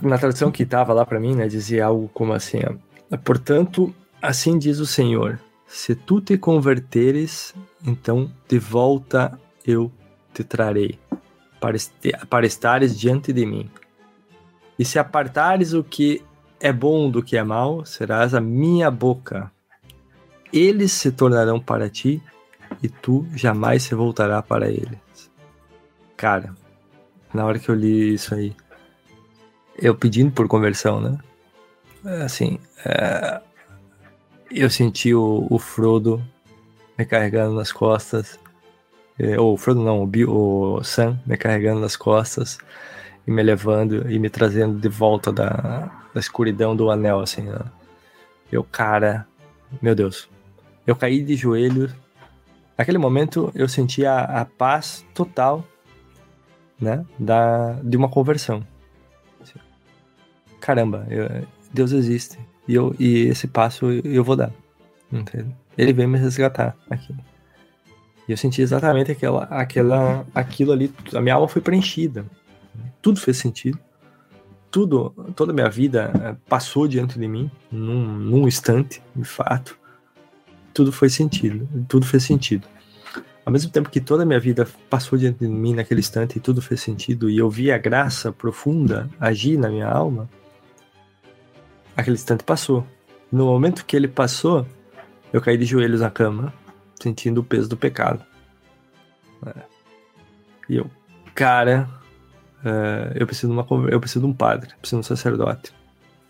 Na 0.00 0.16
tradução 0.16 0.50
que 0.50 0.62
estava 0.62 0.92
lá 0.92 1.04
para 1.04 1.18
mim, 1.18 1.34
né, 1.34 1.48
dizia 1.48 1.86
algo 1.86 2.08
como 2.14 2.32
assim: 2.32 2.60
ó, 2.64 3.16
Portanto, 3.18 3.92
assim 4.20 4.58
diz 4.58 4.78
o 4.78 4.86
Senhor 4.86 5.40
se 5.66 5.94
tu 5.94 6.20
te 6.20 6.36
converteres, 6.36 7.54
então 7.84 8.30
de 8.46 8.58
volta 8.58 9.40
eu 9.66 9.90
te 10.34 10.44
trarei, 10.44 10.98
para, 11.58 11.78
para 12.28 12.46
estares 12.46 12.98
diante 12.98 13.32
de 13.32 13.46
mim. 13.46 13.70
E 14.78 14.84
se 14.84 14.98
apartares 14.98 15.72
o 15.72 15.82
que 15.82 16.22
é 16.62 16.72
bom 16.72 17.10
do 17.10 17.22
que 17.22 17.36
é 17.36 17.42
mal, 17.42 17.84
serás 17.84 18.34
a 18.34 18.40
minha 18.40 18.88
boca. 18.88 19.50
Eles 20.52 20.92
se 20.92 21.10
tornarão 21.10 21.58
para 21.58 21.90
ti, 21.90 22.22
e 22.80 22.88
tu 22.88 23.26
jamais 23.34 23.82
se 23.82 23.96
voltará 23.96 24.40
para 24.40 24.70
eles. 24.70 25.30
Cara, 26.16 26.54
na 27.34 27.44
hora 27.44 27.58
que 27.58 27.68
eu 27.68 27.74
li 27.74 28.14
isso 28.14 28.32
aí, 28.32 28.54
eu 29.76 29.94
pedindo 29.94 30.30
por 30.30 30.46
conversão, 30.46 31.00
né? 31.00 31.18
É 32.04 32.22
assim, 32.22 32.60
é, 32.84 33.40
eu 34.50 34.70
senti 34.70 35.12
o, 35.12 35.48
o 35.50 35.58
Frodo 35.58 36.22
me 36.96 37.04
carregando 37.04 37.56
nas 37.56 37.72
costas. 37.72 38.38
É, 39.18 39.38
ou 39.38 39.54
o 39.54 39.56
Frodo 39.56 39.82
não, 39.82 40.00
o, 40.00 40.06
Bill, 40.06 40.30
o 40.30 40.84
Sam 40.84 41.20
me 41.26 41.36
carregando 41.36 41.80
nas 41.80 41.96
costas 41.96 42.58
e 43.26 43.32
me 43.32 43.42
levando 43.42 44.08
e 44.08 44.18
me 44.18 44.30
trazendo 44.30 44.78
de 44.78 44.88
volta 44.88 45.32
da, 45.32 46.01
da 46.12 46.20
escuridão 46.20 46.74
do 46.74 46.90
anel, 46.90 47.20
assim. 47.20 47.42
Né? 47.42 47.58
Eu, 48.50 48.62
cara, 48.64 49.26
meu 49.80 49.94
Deus. 49.94 50.28
Eu 50.86 50.96
caí 50.96 51.22
de 51.22 51.34
joelhos. 51.36 51.92
Naquele 52.76 52.98
momento 52.98 53.52
eu 53.54 53.68
senti 53.68 54.04
a, 54.04 54.22
a 54.24 54.44
paz 54.44 55.04
total, 55.14 55.64
né, 56.80 57.04
da, 57.18 57.74
de 57.82 57.96
uma 57.96 58.08
conversão. 58.08 58.66
Caramba, 60.60 61.06
eu, 61.10 61.46
Deus 61.72 61.92
existe. 61.92 62.38
E, 62.66 62.74
eu, 62.74 62.94
e 62.98 63.26
esse 63.26 63.46
passo 63.46 63.90
eu 63.90 64.24
vou 64.24 64.36
dar. 64.36 64.52
Entende? 65.12 65.54
Ele 65.76 65.92
veio 65.92 66.08
me 66.08 66.18
resgatar 66.18 66.76
aqui. 66.88 67.14
E 68.28 68.32
eu 68.32 68.36
senti 68.36 68.62
exatamente 68.62 69.10
aquela, 69.10 69.44
aquela, 69.44 70.24
aquilo 70.34 70.72
ali. 70.72 70.92
A 71.14 71.20
minha 71.20 71.34
alma 71.34 71.48
foi 71.48 71.60
preenchida. 71.60 72.24
Tudo 73.00 73.20
fez 73.20 73.36
sentido. 73.36 73.78
Tudo, 74.72 75.10
toda 75.36 75.52
a 75.52 75.54
minha 75.54 75.68
vida 75.68 76.10
eh, 76.14 76.36
passou 76.48 76.88
diante 76.88 77.18
de 77.18 77.28
mim, 77.28 77.50
num, 77.70 78.04
num 78.04 78.48
instante, 78.48 79.02
de 79.14 79.22
fato. 79.22 79.78
tudo 80.72 80.90
foi 80.90 81.10
sentido, 81.10 81.68
tudo 81.86 82.06
fez 82.06 82.24
sentido. 82.24 82.66
Ao 83.44 83.52
mesmo 83.52 83.70
tempo 83.70 83.90
que 83.90 84.00
toda 84.00 84.22
a 84.22 84.26
minha 84.26 84.40
vida 84.40 84.66
passou 84.88 85.18
diante 85.18 85.40
de 85.40 85.48
mim 85.48 85.74
naquele 85.74 86.00
instante 86.00 86.36
e 86.36 86.40
tudo 86.40 86.62
fez 86.62 86.80
sentido 86.80 87.28
e 87.28 87.36
eu 87.36 87.50
vi 87.50 87.70
a 87.70 87.76
graça 87.76 88.32
profunda 88.32 89.10
agir 89.20 89.58
na 89.58 89.68
minha 89.68 89.88
alma, 89.88 90.28
aquele 91.96 92.14
instante 92.14 92.42
passou. 92.42 92.86
No 93.30 93.46
momento 93.46 93.84
que 93.84 93.94
ele 93.94 94.08
passou, 94.08 94.66
eu 95.32 95.40
caí 95.40 95.58
de 95.58 95.64
joelhos 95.64 96.00
na 96.00 96.10
cama, 96.10 96.52
sentindo 97.00 97.42
o 97.42 97.44
peso 97.44 97.68
do 97.68 97.76
pecado. 97.76 98.24
É. 99.46 99.62
E 100.68 100.76
eu, 100.76 100.90
cara, 101.34 101.88
é, 102.64 103.12
eu 103.16 103.26
preciso 103.26 103.52
de 103.52 103.58
uma 103.58 103.66
eu 103.90 104.00
preciso 104.00 104.20
de 104.20 104.26
um 104.26 104.32
padre, 104.32 104.70
preciso 104.80 105.00
de 105.00 105.06
um 105.06 105.08
sacerdote, 105.08 105.72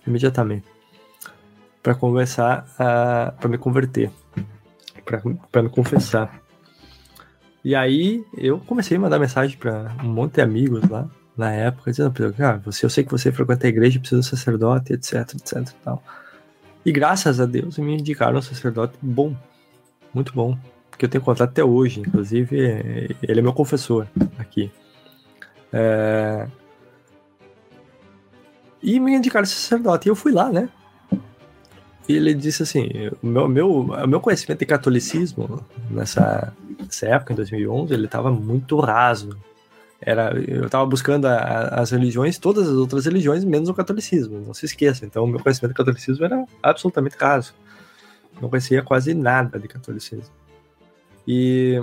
imediatamente, 0.06 0.66
para 1.82 1.94
conversar, 1.94 2.66
para 2.76 3.48
me 3.48 3.59
converter, 3.59 4.10
para 5.50 5.62
me 5.62 5.68
confessar. 5.68 6.40
E 7.64 7.74
aí 7.74 8.24
eu 8.36 8.59
comecei 8.59 8.96
a 8.96 9.00
mandar 9.00 9.18
mensagem 9.18 9.56
para 9.56 9.94
um 10.02 10.09
monte 10.09 10.34
de 10.34 10.40
amigos 10.40 10.88
lá 10.88 11.09
na 11.36 11.52
época, 11.52 11.90
dizendo, 11.90 12.12
cara, 12.34 12.59
você, 12.59 12.84
eu 12.84 12.90
sei 12.90 13.04
que 13.04 13.10
você 13.10 13.30
frequenta 13.30 13.66
a 13.66 13.70
igreja, 13.70 13.98
precisa 13.98 14.20
de 14.20 14.26
um 14.26 14.30
sacerdote, 14.30 14.92
etc, 14.92 15.34
etc 15.34 15.74
tal. 15.82 16.02
E 16.84 16.90
graças 16.90 17.40
a 17.40 17.46
Deus 17.46 17.78
me 17.78 17.94
indicaram 17.94 18.38
um 18.38 18.42
sacerdote 18.42 18.98
bom, 19.00 19.34
muito 20.12 20.32
bom, 20.32 20.59
que 20.98 21.04
eu 21.04 21.09
tenho 21.09 21.22
contato 21.22 21.50
até 21.50 21.64
hoje, 21.64 22.00
inclusive 22.00 23.16
ele 23.22 23.40
é 23.40 23.42
meu 23.42 23.52
confessor 23.52 24.06
aqui. 24.38 24.70
É... 25.72 26.46
E 28.82 28.98
me 28.98 29.14
indicaram 29.14 29.44
esse 29.44 29.54
sacerdote, 29.54 30.08
e 30.08 30.10
eu 30.10 30.16
fui 30.16 30.32
lá, 30.32 30.50
né? 30.50 30.68
E 32.08 32.16
ele 32.16 32.34
disse 32.34 32.64
assim, 32.64 32.88
o 33.22 33.26
meu, 33.26 33.48
meu, 33.48 33.84
meu 34.08 34.20
conhecimento 34.20 34.58
de 34.58 34.66
catolicismo 34.66 35.64
nessa, 35.88 36.52
nessa 36.80 37.06
época, 37.06 37.32
em 37.32 37.36
2011, 37.36 37.94
ele 37.94 38.06
estava 38.06 38.30
muito 38.30 38.78
raso. 38.80 39.38
Era, 40.00 40.36
eu 40.36 40.66
estava 40.66 40.84
buscando 40.84 41.26
a, 41.26 41.34
a, 41.34 41.80
as 41.80 41.92
religiões, 41.92 42.38
todas 42.38 42.68
as 42.68 42.74
outras 42.74 43.04
religiões, 43.06 43.44
menos 43.44 43.68
o 43.68 43.74
catolicismo, 43.74 44.40
não 44.40 44.52
se 44.52 44.66
esqueça. 44.66 45.06
Então, 45.06 45.22
o 45.22 45.28
meu 45.28 45.38
conhecimento 45.38 45.70
de 45.70 45.76
catolicismo 45.76 46.24
era 46.24 46.44
absolutamente 46.60 47.16
raso. 47.16 47.54
Não 48.40 48.48
conhecia 48.48 48.82
quase 48.82 49.14
nada 49.14 49.60
de 49.60 49.68
catolicismo. 49.68 50.34
E, 51.26 51.80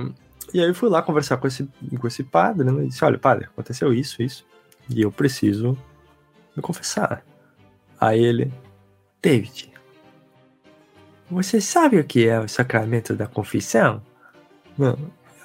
e 0.53 0.61
aí 0.61 0.67
eu 0.67 0.75
fui 0.75 0.89
lá 0.89 1.01
conversar 1.01 1.37
com 1.37 1.47
esse, 1.47 1.67
com 1.99 2.07
esse 2.07 2.23
padre, 2.23 2.69
né? 2.69 2.83
E 2.83 2.87
disse, 2.87 3.03
olha, 3.03 3.17
padre, 3.17 3.45
aconteceu 3.45 3.93
isso, 3.93 4.21
isso, 4.21 4.45
e 4.89 5.01
eu 5.01 5.11
preciso 5.11 5.77
me 6.55 6.61
confessar. 6.61 7.23
Aí 7.99 8.23
ele, 8.23 8.51
David, 9.21 9.71
você 11.29 11.61
sabe 11.61 11.99
o 11.99 12.03
que 12.03 12.27
é 12.27 12.39
o 12.39 12.47
sacramento 12.47 13.15
da 13.15 13.27
confissão? 13.27 14.01
Não, 14.77 14.97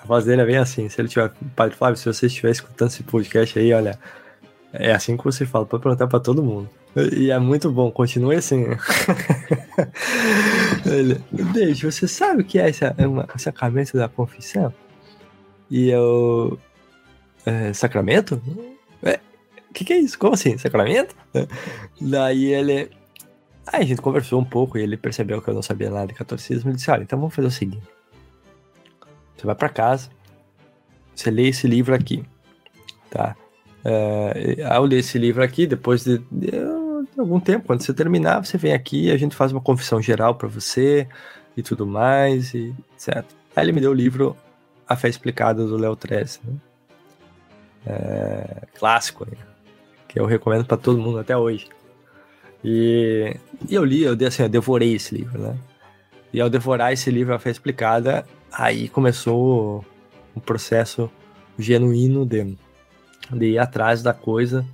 a 0.02 0.06
voz 0.06 0.24
dele 0.24 0.43
é 0.43 0.47
bem 0.47 0.56
assim. 0.56 0.89
Se 0.89 1.01
ele 1.01 1.09
tiver. 1.09 1.32
Padre 1.55 1.76
Flávio, 1.76 1.97
se 1.97 2.06
você 2.06 2.26
estiver 2.26 2.51
escutando 2.51 2.89
esse 2.89 3.02
podcast 3.02 3.59
aí, 3.59 3.72
olha. 3.72 3.98
É 4.76 4.93
assim 4.93 5.16
que 5.16 5.22
você 5.22 5.47
fala, 5.47 5.64
pode 5.64 5.85
perguntar 5.85 6.09
pra 6.09 6.18
todo 6.18 6.43
mundo. 6.43 6.68
E 7.16 7.31
é 7.31 7.39
muito 7.39 7.70
bom, 7.70 7.93
continue 7.93 8.35
assim. 8.35 8.66
ele, 10.85 11.20
Beijo, 11.31 11.90
você 11.90 12.09
sabe 12.09 12.43
o 12.43 12.44
que 12.44 12.59
é 12.59 12.70
esse, 12.70 12.85
o 12.85 13.39
sacramento 13.39 13.97
da 13.97 14.09
confissão? 14.09 14.74
E 15.74 15.90
eu. 15.90 16.56
É, 17.44 17.72
sacramento? 17.72 18.40
O 19.02 19.09
é, 19.09 19.18
que, 19.72 19.84
que 19.84 19.92
é 19.92 19.98
isso? 19.98 20.16
Como 20.16 20.34
assim? 20.34 20.56
Sacramento? 20.56 21.16
Daí 22.01 22.44
ele. 22.44 22.92
Aí 23.66 23.82
a 23.82 23.84
gente 23.84 24.01
conversou 24.01 24.40
um 24.40 24.44
pouco 24.44 24.78
e 24.78 24.82
ele 24.82 24.96
percebeu 24.96 25.42
que 25.42 25.48
eu 25.48 25.55
não 25.55 25.62
sabia 25.62 25.90
nada 25.90 26.06
de 26.06 26.14
catolicismo. 26.14 26.70
Ele 26.70 26.76
disse: 26.76 26.92
Olha, 26.92 27.02
então 27.02 27.18
vamos 27.18 27.34
fazer 27.34 27.48
o 27.48 27.51
seguinte: 27.51 27.82
você 29.36 29.44
vai 29.44 29.56
para 29.56 29.68
casa, 29.68 30.10
você 31.12 31.28
lê 31.28 31.48
esse 31.48 31.66
livro 31.66 31.92
aqui, 31.92 32.24
tá? 33.10 33.34
É, 33.84 34.64
ao 34.70 34.84
ler 34.84 35.01
esse 35.01 35.18
livro 35.18 35.42
aqui, 35.42 35.66
depois 35.66 36.05
de, 36.05 36.18
de, 36.30 36.52
de, 36.52 37.18
algum 37.18 37.40
tempo, 37.40 37.66
quando 37.66 37.82
você 37.82 37.92
terminar, 37.92 38.44
você 38.44 38.56
vem 38.56 38.72
aqui 38.72 39.06
e 39.06 39.10
a 39.10 39.16
gente 39.16 39.34
faz 39.34 39.51
uma 39.51 39.60
confissão 39.60 40.01
geral 40.01 40.36
para 40.36 40.46
você 40.46 41.09
e 41.56 41.64
tudo 41.64 41.84
mais, 41.84 42.55
e 42.55 42.72
certo? 42.96 43.34
Aí 43.56 43.64
ele 43.64 43.72
me 43.72 43.80
deu 43.80 43.90
o 43.90 43.94
livro 43.94 44.36
A 44.89 44.97
Fé 44.97 45.09
Explicada 45.09 45.65
do 45.66 45.77
Léo 45.77 45.97
Treze, 45.97 46.40
né? 46.44 46.55
é, 47.86 48.66
clássico, 48.74 49.27
né? 49.27 49.36
que 50.09 50.19
eu 50.19 50.27
recomendo 50.27 50.65
para 50.65 50.77
todo 50.77 50.98
mundo 50.98 51.19
até 51.19 51.36
hoje. 51.36 51.69
E, 52.62 53.36
e 53.69 53.74
eu 53.74 53.85
li, 53.85 54.02
eu, 54.02 54.16
assim, 54.27 54.43
eu 54.43 54.48
devorei 54.48 54.94
esse 54.94 55.15
livro, 55.15 55.39
né? 55.39 55.56
E 56.32 56.40
ao 56.40 56.48
devorar 56.48 56.93
esse 56.93 57.11
livro, 57.11 57.35
a 57.35 57.39
fé 57.39 57.51
explicada, 57.51 58.24
aí 58.51 58.89
começou 58.89 59.85
um 60.35 60.40
processo 60.40 61.11
genuíno 61.59 62.24
de, 62.24 62.56
de 63.31 63.47
ir 63.47 63.59
atrás 63.59 64.02
da 64.02 64.15
coisa 64.15 64.65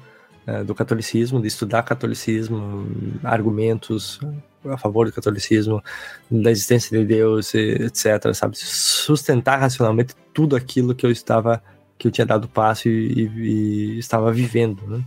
é, 0.47 0.63
do 0.63 0.75
catolicismo, 0.75 1.41
de 1.41 1.49
estudar 1.49 1.83
catolicismo, 1.83 2.87
argumentos 3.25 4.21
a 4.65 4.77
favor 4.77 5.07
do 5.07 5.13
catolicismo, 5.13 5.83
da 6.31 6.51
existência 6.51 6.99
de 6.99 7.05
Deus, 7.05 7.55
etc, 7.55 8.35
sabe? 8.35 8.57
Sustentar 8.59 9.59
racionalmente 9.59 10.15
tudo 10.35 10.57
aquilo 10.57 10.95
que 10.95 11.07
eu 11.07 11.11
estava, 11.11 11.63
que 11.99 12.07
eu 12.07 12.11
tinha 12.11 12.27
dado 12.27 12.49
passo 12.49 12.89
e, 12.89 13.13
e, 13.13 13.97
e 13.97 13.99
estava 13.99 14.33
vivendo, 14.33 14.87
né? 14.87 15.05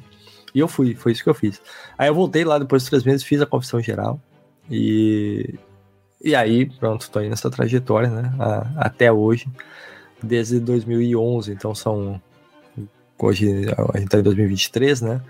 E 0.54 0.60
eu 0.60 0.68
fui, 0.68 0.96
foi 0.96 1.12
isso 1.12 1.24
que 1.24 1.30
eu 1.30 1.34
fiz. 1.34 1.62
Aí 1.98 2.08
eu 2.08 2.14
voltei 2.14 2.44
lá 2.44 2.60
depois 2.60 2.84
de 2.84 2.90
três 2.90 3.04
meses, 3.04 3.24
fiz 3.24 3.42
a 3.42 3.46
confissão 3.46 3.82
geral. 3.82 4.20
E, 4.70 5.56
e 6.24 6.36
aí, 6.36 6.66
pronto, 6.66 7.10
tô 7.10 7.20
aí 7.20 7.30
nessa 7.30 7.50
trajetória, 7.50 8.10
né? 8.10 8.34
A, 8.40 8.86
até 8.86 9.12
hoje, 9.12 9.48
desde 10.22 10.60
2011. 10.60 11.52
Então 11.52 11.74
são. 11.74 12.22
Hoje 13.18 13.48
a 13.94 13.98
gente 13.98 14.10
tá 14.10 14.20
em 14.20 14.24
2023, 14.24 15.02
né? 15.02 15.22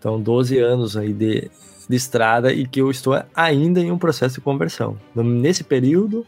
Então, 0.00 0.18
12 0.18 0.58
anos 0.58 0.96
aí 0.96 1.12
de, 1.12 1.50
de 1.86 1.96
estrada 1.96 2.50
e 2.50 2.66
que 2.66 2.80
eu 2.80 2.90
estou 2.90 3.22
ainda 3.36 3.80
em 3.80 3.92
um 3.92 3.98
processo 3.98 4.36
de 4.36 4.40
conversão. 4.40 4.96
Nesse 5.14 5.62
período, 5.62 6.26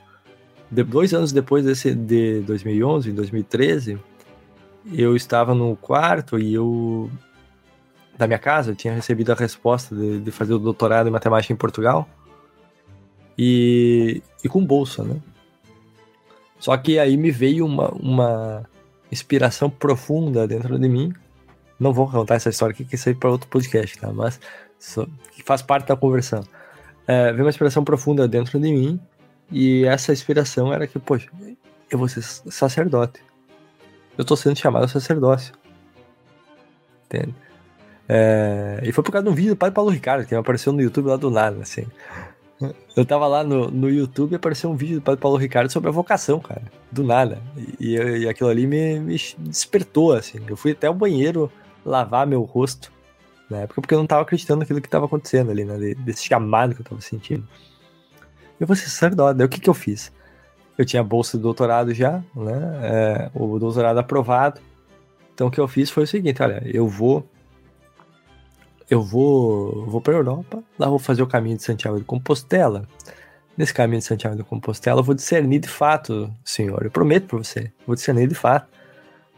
de, 0.71 0.85
dois 0.85 1.15
anos 1.15 1.33
depois 1.33 1.65
desse, 1.65 1.95
de 1.95 2.41
2011, 2.43 3.11
em 3.11 3.15
2013, 3.15 3.99
eu 4.93 5.17
estava 5.17 5.55
no 5.55 5.75
quarto 5.75 6.39
e 6.39 6.53
eu 6.53 7.11
da 8.19 8.27
minha 8.27 8.39
casa, 8.39 8.73
eu 8.73 8.77
tinha 8.77 8.93
recebido 8.93 9.33
a 9.33 9.35
resposta 9.35 9.97
de, 9.97 10.21
de 10.21 10.31
fazer 10.31 10.53
o 10.53 10.59
doutorado 10.59 11.09
em 11.09 11.11
matemática 11.11 11.55
em 11.55 11.57
Portugal. 11.57 12.07
E, 13.39 14.23
e 14.45 14.49
com 14.51 14.63
bolsa, 14.63 15.03
né? 15.03 15.17
Só 16.59 16.77
que 16.77 16.99
aí 16.99 17.17
me 17.17 17.31
veio 17.31 17.65
uma, 17.65 17.89
uma 17.89 18.63
inspiração 19.11 19.71
profunda 19.71 20.47
dentro 20.47 20.79
de 20.79 20.89
mim. 20.91 21.13
Não 21.83 21.93
vou 21.93 22.09
contar 22.09 22.37
essa 22.37 22.49
história 22.49 22.73
aqui, 22.73 22.85
que 22.85 22.95
isso 22.95 23.09
aí 23.09 23.15
para 23.15 23.29
outro 23.29 23.49
podcast, 23.49 23.99
tá? 23.99 24.13
Mas 24.13 24.39
só, 24.79 25.05
que 25.33 25.43
faz 25.43 25.63
parte 25.63 25.89
da 25.89 25.97
conversão. 25.97 26.45
É, 27.09 27.33
veio 27.33 27.43
uma 27.43 27.51
inspiração 27.51 27.83
profunda 27.83 28.29
dentro 28.29 28.61
de 28.61 28.73
mim. 28.73 29.01
E 29.51 29.85
essa 29.85 30.13
inspiração 30.13 30.73
era 30.73 30.87
que, 30.87 31.01
poxa, 31.01 31.29
eu 31.91 31.99
vou 31.99 32.07
ser 32.07 32.23
sacerdote. 32.23 33.21
Eu 34.17 34.25
tô 34.25 34.37
sendo 34.37 34.57
chamado 34.57 34.85
a 34.85 34.89
sacerdócio. 34.89 35.53
Entende? 37.07 37.35
É, 38.09 38.81
e 38.85 38.93
foi 38.93 39.03
por 39.03 39.11
causa 39.11 39.25
de 39.25 39.31
um 39.31 39.35
vídeo 39.35 39.55
do 39.55 39.57
Padre 39.57 39.75
Paulo 39.75 39.91
Ricardo, 39.91 40.25
que 40.25 40.37
apareceu 40.37 40.73
no 40.73 40.81
YouTube 40.81 41.09
lá 41.09 41.17
do 41.17 41.31
nada, 41.33 41.63
assim. 41.63 41.85
Eu 42.97 43.05
tava 43.05 43.27
lá 43.27 43.43
no, 43.43 43.69
no 43.73 43.91
YouTube 43.91 44.33
e 44.33 44.37
apareceu 44.37 44.71
um 44.71 44.77
vídeo 44.77 45.01
do 45.01 45.03
Padre 45.03 45.21
Paulo 45.21 45.37
Ricardo 45.37 45.73
sobre 45.73 45.89
a 45.89 45.93
vocação, 45.93 46.39
cara. 46.39 46.63
Do 46.93 47.03
nada. 47.03 47.43
E, 47.81 47.97
e 47.97 48.29
aquilo 48.29 48.51
ali 48.51 48.69
me, 48.69 49.01
me, 49.01 49.17
despertou, 49.39 50.13
assim. 50.13 50.39
Eu 50.47 50.57
fui 50.57 50.71
até 50.71 50.89
o 50.89 50.95
banheiro 50.95 51.51
lavar 51.85 52.27
meu 52.27 52.43
rosto 52.43 52.93
na 53.51 53.59
época, 53.59 53.81
porque 53.81 53.95
eu 53.95 53.99
não 53.99 54.07
tava 54.07 54.23
acreditando 54.23 54.61
naquilo 54.61 54.81
que 54.81 54.89
tava 54.89 55.07
acontecendo 55.07 55.51
ali, 55.51 55.65
né? 55.65 55.95
Desse 55.97 56.25
chamado 56.25 56.75
que 56.75 56.81
eu 56.81 56.85
tava 56.85 57.01
sentindo. 57.01 57.47
Eu 58.59 58.67
vou 58.67 58.77
ser 58.77 58.89
sacerdote. 58.89 59.39
Daí 59.39 59.47
o 59.47 59.51
que 59.51 59.61
que 59.61 59.69
eu 59.69 59.75
fiz? 59.75 60.13
Eu 60.79 60.85
tinha 60.85 61.03
bolsa 61.03 61.37
de 61.37 61.43
doutorado 61.43 61.93
já, 61.93 62.23
né? 62.35 62.81
É, 62.83 63.31
o 63.35 63.59
doutorado 63.59 63.99
aprovado. 63.99 64.61
Então 65.35 65.49
o 65.49 65.51
que 65.51 65.61
eu 65.61 65.69
fiz 65.69 65.91
foi 65.91 66.05
o 66.05 66.07
seguinte: 66.07 66.43
olha, 66.43 66.63
eu 66.65 66.89
vou 66.89 67.29
eu 68.93 69.01
vou, 69.01 69.87
vou 69.87 70.03
para 70.03 70.13
Europa, 70.13 70.63
lá 70.79 70.87
vou 70.87 70.99
fazer 70.99 71.23
o 71.23 71.27
caminho 71.27 71.57
de 71.57 71.63
Santiago 71.63 71.99
de 71.99 72.05
Compostela. 72.05 72.87
Nesse 73.57 73.73
caminho 73.73 74.01
de 74.01 74.05
Santiago 74.05 74.37
de 74.37 74.45
Compostela, 74.45 75.01
eu 75.01 75.05
vou 75.05 75.15
discernir 75.15 75.61
de 75.61 75.69
fato, 75.69 76.31
Senhor, 76.45 76.83
eu 76.85 76.91
prometo 76.91 77.27
para 77.27 77.39
você, 77.39 77.73
vou 77.87 77.97
discernir 77.97 78.29
de 78.29 78.35
fato 78.35 78.69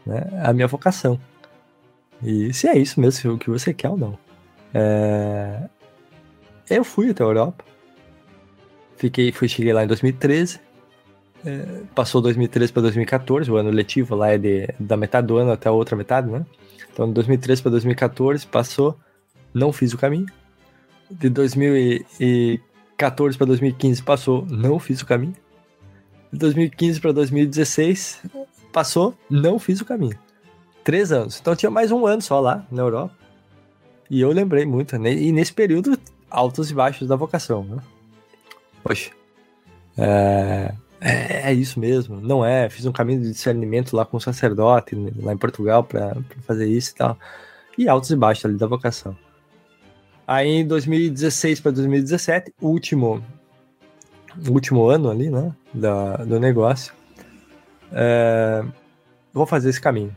né, 0.05 0.27
a 0.43 0.51
minha 0.51 0.67
vocação. 0.67 1.17
E 2.25 2.53
se 2.53 2.67
é 2.67 2.77
isso 2.77 2.99
mesmo, 2.99 3.33
o 3.33 3.37
que 3.37 3.49
você 3.49 3.73
quer 3.73 3.89
ou 3.89 3.97
não. 3.97 4.17
É... 4.73 5.69
Eu 6.69 6.83
fui 6.83 7.11
até 7.11 7.23
a 7.23 7.27
Europa, 7.27 7.63
fiquei, 8.97 9.31
fui, 9.31 9.47
cheguei 9.47 9.71
lá 9.71 9.83
em 9.83 9.87
2013, 9.87 10.59
é, 11.45 11.83
passou 11.93 12.21
2013 12.21 12.73
para 12.73 12.81
2014, 12.81 13.51
o 13.51 13.55
ano 13.55 13.69
letivo 13.69 14.15
lá 14.15 14.31
é 14.31 14.37
de, 14.39 14.67
da 14.79 14.97
metade 14.97 15.27
do 15.27 15.37
ano 15.37 15.51
até 15.51 15.69
a 15.69 15.71
outra 15.71 15.95
metade, 15.95 16.27
né? 16.27 16.43
Então, 16.91 17.07
de 17.07 17.13
2013 17.13 17.61
para 17.61 17.71
2014 17.71 18.47
passou 18.47 18.97
não 19.55 19.71
fiz 19.71 19.93
o 19.93 19.97
caminho. 19.97 20.27
De 21.09 21.29
2014 21.29 23.37
para 23.37 23.47
2015 23.47 24.03
passou, 24.03 24.45
não 24.49 24.77
fiz 24.79 25.01
o 25.01 25.05
caminho. 25.05 25.35
2015 26.33 26.99
para 26.99 27.13
2016, 27.13 28.23
passou, 28.73 29.17
não 29.29 29.57
fiz 29.57 29.79
o 29.79 29.85
caminho. 29.85 30.19
Três 30.85 31.11
anos. 31.11 31.39
Então 31.41 31.55
tinha 31.55 31.71
mais 31.71 31.91
um 31.91 32.05
ano 32.05 32.21
só 32.21 32.39
lá 32.39 32.63
na 32.71 32.83
Europa. 32.83 33.11
E 34.07 34.21
eu 34.21 34.31
lembrei 34.31 34.67
muito. 34.67 34.95
né? 34.99 35.11
E 35.11 35.31
nesse 35.31 35.51
período, 35.51 35.97
altos 36.29 36.69
e 36.69 36.75
baixos 36.75 37.07
da 37.07 37.15
vocação. 37.15 37.63
Né? 37.63 37.77
Poxa. 38.83 39.09
É, 39.97 40.75
é, 41.01 41.49
é 41.49 41.53
isso 41.55 41.79
mesmo. 41.79 42.21
Não 42.21 42.45
é. 42.45 42.69
Fiz 42.69 42.85
um 42.85 42.91
caminho 42.91 43.19
de 43.19 43.31
discernimento 43.31 43.95
lá 43.95 44.05
com 44.05 44.17
um 44.17 44.19
sacerdote, 44.19 44.95
lá 45.23 45.33
em 45.33 45.37
Portugal, 45.37 45.83
para 45.83 46.17
fazer 46.45 46.67
isso 46.67 46.91
e 46.91 46.95
tal. 46.95 47.17
E 47.79 47.89
altos 47.89 48.11
e 48.11 48.15
baixos 48.15 48.45
ali 48.45 48.55
da 48.55 48.67
vocação. 48.67 49.17
Aí 50.27 50.49
em 50.49 50.67
2016 50.67 51.61
para 51.61 51.71
2017, 51.71 52.53
último, 52.61 53.23
último 54.47 54.87
ano 54.87 55.09
ali, 55.09 55.31
né? 55.31 55.51
Da, 55.73 56.17
do 56.17 56.39
negócio. 56.39 56.93
É, 57.91 58.63
vou 59.33 59.47
fazer 59.47 59.69
esse 59.71 59.81
caminho. 59.81 60.15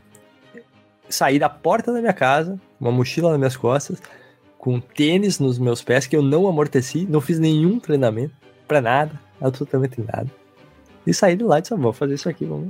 Saí 1.09 1.39
da 1.39 1.49
porta 1.49 1.91
da 1.91 1.99
minha 1.99 2.13
casa, 2.13 2.59
uma 2.79 2.91
mochila 2.91 3.31
nas 3.31 3.39
minhas 3.39 3.57
costas, 3.57 4.01
com 4.57 4.79
tênis 4.79 5.39
nos 5.39 5.57
meus 5.57 5.81
pés 5.81 6.05
que 6.05 6.15
eu 6.15 6.21
não 6.21 6.47
amorteci, 6.47 7.07
não 7.09 7.19
fiz 7.19 7.39
nenhum 7.39 7.79
treinamento 7.79 8.33
para 8.67 8.81
nada, 8.81 9.19
absolutamente 9.41 9.99
nada. 10.01 10.29
E 11.07 11.13
saí 11.13 11.35
de 11.35 11.43
lá 11.43 11.57
e 11.57 11.61
disse: 11.61 11.73
ah, 11.73 11.77
vou 11.77 11.91
fazer 11.91 12.13
isso 12.13 12.29
aqui, 12.29 12.45
vamos. 12.45 12.69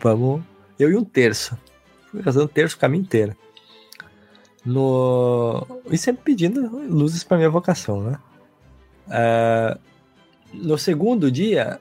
Vamos. 0.00 0.42
Eu 0.78 0.90
e 0.90 0.96
um 0.96 1.04
terço. 1.04 1.58
Fui 2.10 2.22
fazendo 2.22 2.44
um 2.44 2.48
terço 2.48 2.76
o 2.76 2.78
caminho 2.78 3.02
inteiro. 3.02 3.34
No... 4.64 5.66
E 5.90 5.98
sempre 5.98 6.22
pedindo 6.24 6.60
luzes 6.88 7.24
para 7.24 7.36
minha 7.36 7.50
vocação, 7.50 8.02
né? 8.02 8.18
Uh, 9.08 9.78
no 10.54 10.78
segundo 10.78 11.30
dia, 11.30 11.80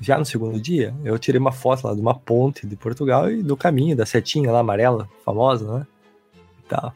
já 0.00 0.18
no 0.18 0.24
segundo 0.24 0.60
dia, 0.60 0.94
eu 1.04 1.18
tirei 1.18 1.40
uma 1.40 1.52
foto 1.52 1.86
lá 1.86 1.94
de 1.94 2.00
uma 2.00 2.14
ponte 2.14 2.66
de 2.66 2.76
Portugal 2.76 3.30
e 3.30 3.42
do 3.42 3.56
caminho, 3.56 3.96
da 3.96 4.06
setinha 4.06 4.50
lá 4.50 4.60
amarela, 4.60 5.08
famosa, 5.24 5.78
né? 5.78 5.86
E 6.60 6.68
tal. 6.68 6.92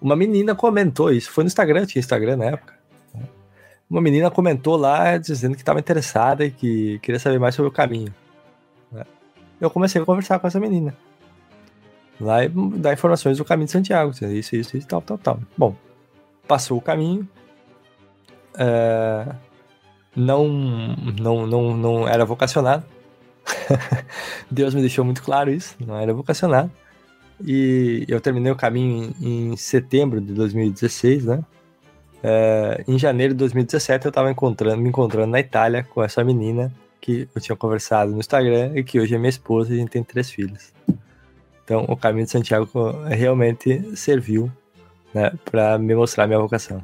Uma 0.00 0.16
menina 0.16 0.54
comentou 0.54 1.10
isso, 1.10 1.30
foi 1.30 1.44
no 1.44 1.48
Instagram, 1.48 1.86
tinha 1.86 2.00
Instagram 2.00 2.36
na 2.36 2.44
época. 2.46 2.74
Uma 3.88 4.00
menina 4.00 4.30
comentou 4.30 4.76
lá 4.76 5.16
dizendo 5.18 5.54
que 5.54 5.62
estava 5.62 5.78
interessada 5.78 6.44
e 6.44 6.50
que 6.50 6.98
queria 7.00 7.18
saber 7.18 7.38
mais 7.38 7.54
sobre 7.54 7.68
o 7.68 7.72
caminho. 7.72 8.12
Né? 8.90 9.04
Eu 9.60 9.70
comecei 9.70 10.00
a 10.00 10.04
conversar 10.04 10.38
com 10.38 10.46
essa 10.46 10.58
menina. 10.58 10.96
Lá 12.20 12.44
e 12.44 12.48
dar 12.48 12.92
informações 12.92 13.38
do 13.38 13.44
caminho 13.44 13.66
de 13.66 13.72
Santiago. 13.72 14.10
Isso, 14.10 14.56
isso, 14.56 14.76
isso, 14.76 14.86
tal, 14.86 15.02
tal, 15.02 15.18
tal. 15.18 15.38
Bom, 15.56 15.76
passou 16.48 16.78
o 16.78 16.80
caminho. 16.80 17.28
É, 18.56 19.26
não, 20.16 20.48
não, 21.18 21.46
não, 21.46 21.76
não 21.76 22.08
era 22.08 22.24
vocacionado. 22.24 22.84
Deus 24.50 24.74
me 24.74 24.80
deixou 24.80 25.04
muito 25.04 25.22
claro 25.22 25.50
isso. 25.50 25.76
Não 25.80 25.96
era 25.98 26.12
vocacionado. 26.12 26.70
E 27.44 28.04
eu 28.08 28.20
terminei 28.20 28.52
o 28.52 28.56
caminho 28.56 29.14
em, 29.20 29.52
em 29.52 29.56
setembro 29.56 30.20
de 30.20 30.32
2016, 30.32 31.24
né? 31.24 31.44
É, 32.22 32.82
em 32.88 32.98
janeiro 32.98 33.34
de 33.34 33.38
2017 33.38 34.06
eu 34.06 34.08
estava 34.08 34.30
encontrando, 34.30 34.80
me 34.80 34.88
encontrando 34.88 35.30
na 35.30 35.40
Itália 35.40 35.84
com 35.84 36.02
essa 36.02 36.24
menina 36.24 36.72
que 36.98 37.28
eu 37.34 37.40
tinha 37.40 37.54
conversado 37.54 38.12
no 38.12 38.18
Instagram 38.18 38.72
e 38.74 38.82
que 38.82 38.98
hoje 38.98 39.14
é 39.14 39.18
minha 39.18 39.28
esposa 39.28 39.72
e 39.72 39.76
a 39.76 39.80
gente 39.80 39.90
tem 39.90 40.02
três 40.02 40.30
filhos. 40.30 40.72
Então, 41.62 41.84
o 41.86 41.96
caminho 41.96 42.24
de 42.24 42.30
Santiago 42.30 42.68
realmente 43.08 43.94
serviu 43.94 44.50
né, 45.12 45.32
para 45.44 45.78
me 45.78 45.94
mostrar 45.94 46.26
minha 46.26 46.38
vocação. 46.38 46.82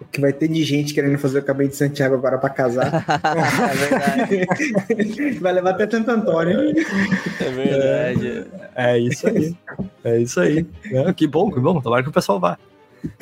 O 0.00 0.04
que 0.04 0.20
vai 0.20 0.32
ter 0.32 0.48
de 0.48 0.62
gente 0.62 0.92
querendo 0.92 1.16
fazer 1.16 1.38
o 1.38 1.42
caminho 1.42 1.70
de 1.70 1.76
Santiago 1.76 2.14
agora 2.14 2.36
para 2.36 2.50
casar. 2.50 2.92
é 4.90 5.32
vai 5.40 5.52
levar 5.52 5.70
até 5.70 5.88
Santo 5.90 6.10
Antônio. 6.10 6.74
É 7.40 7.50
verdade. 7.50 8.46
É, 8.74 8.92
é 8.92 8.98
isso 8.98 9.26
aí. 9.26 9.56
É 10.04 10.18
isso 10.18 10.40
aí. 10.40 10.66
É, 10.92 11.12
que 11.14 11.26
bom, 11.26 11.50
que 11.50 11.58
bom. 11.58 11.80
Tomara 11.80 12.02
que 12.02 12.10
o 12.10 12.12
pessoal 12.12 12.38
vá. 12.38 12.58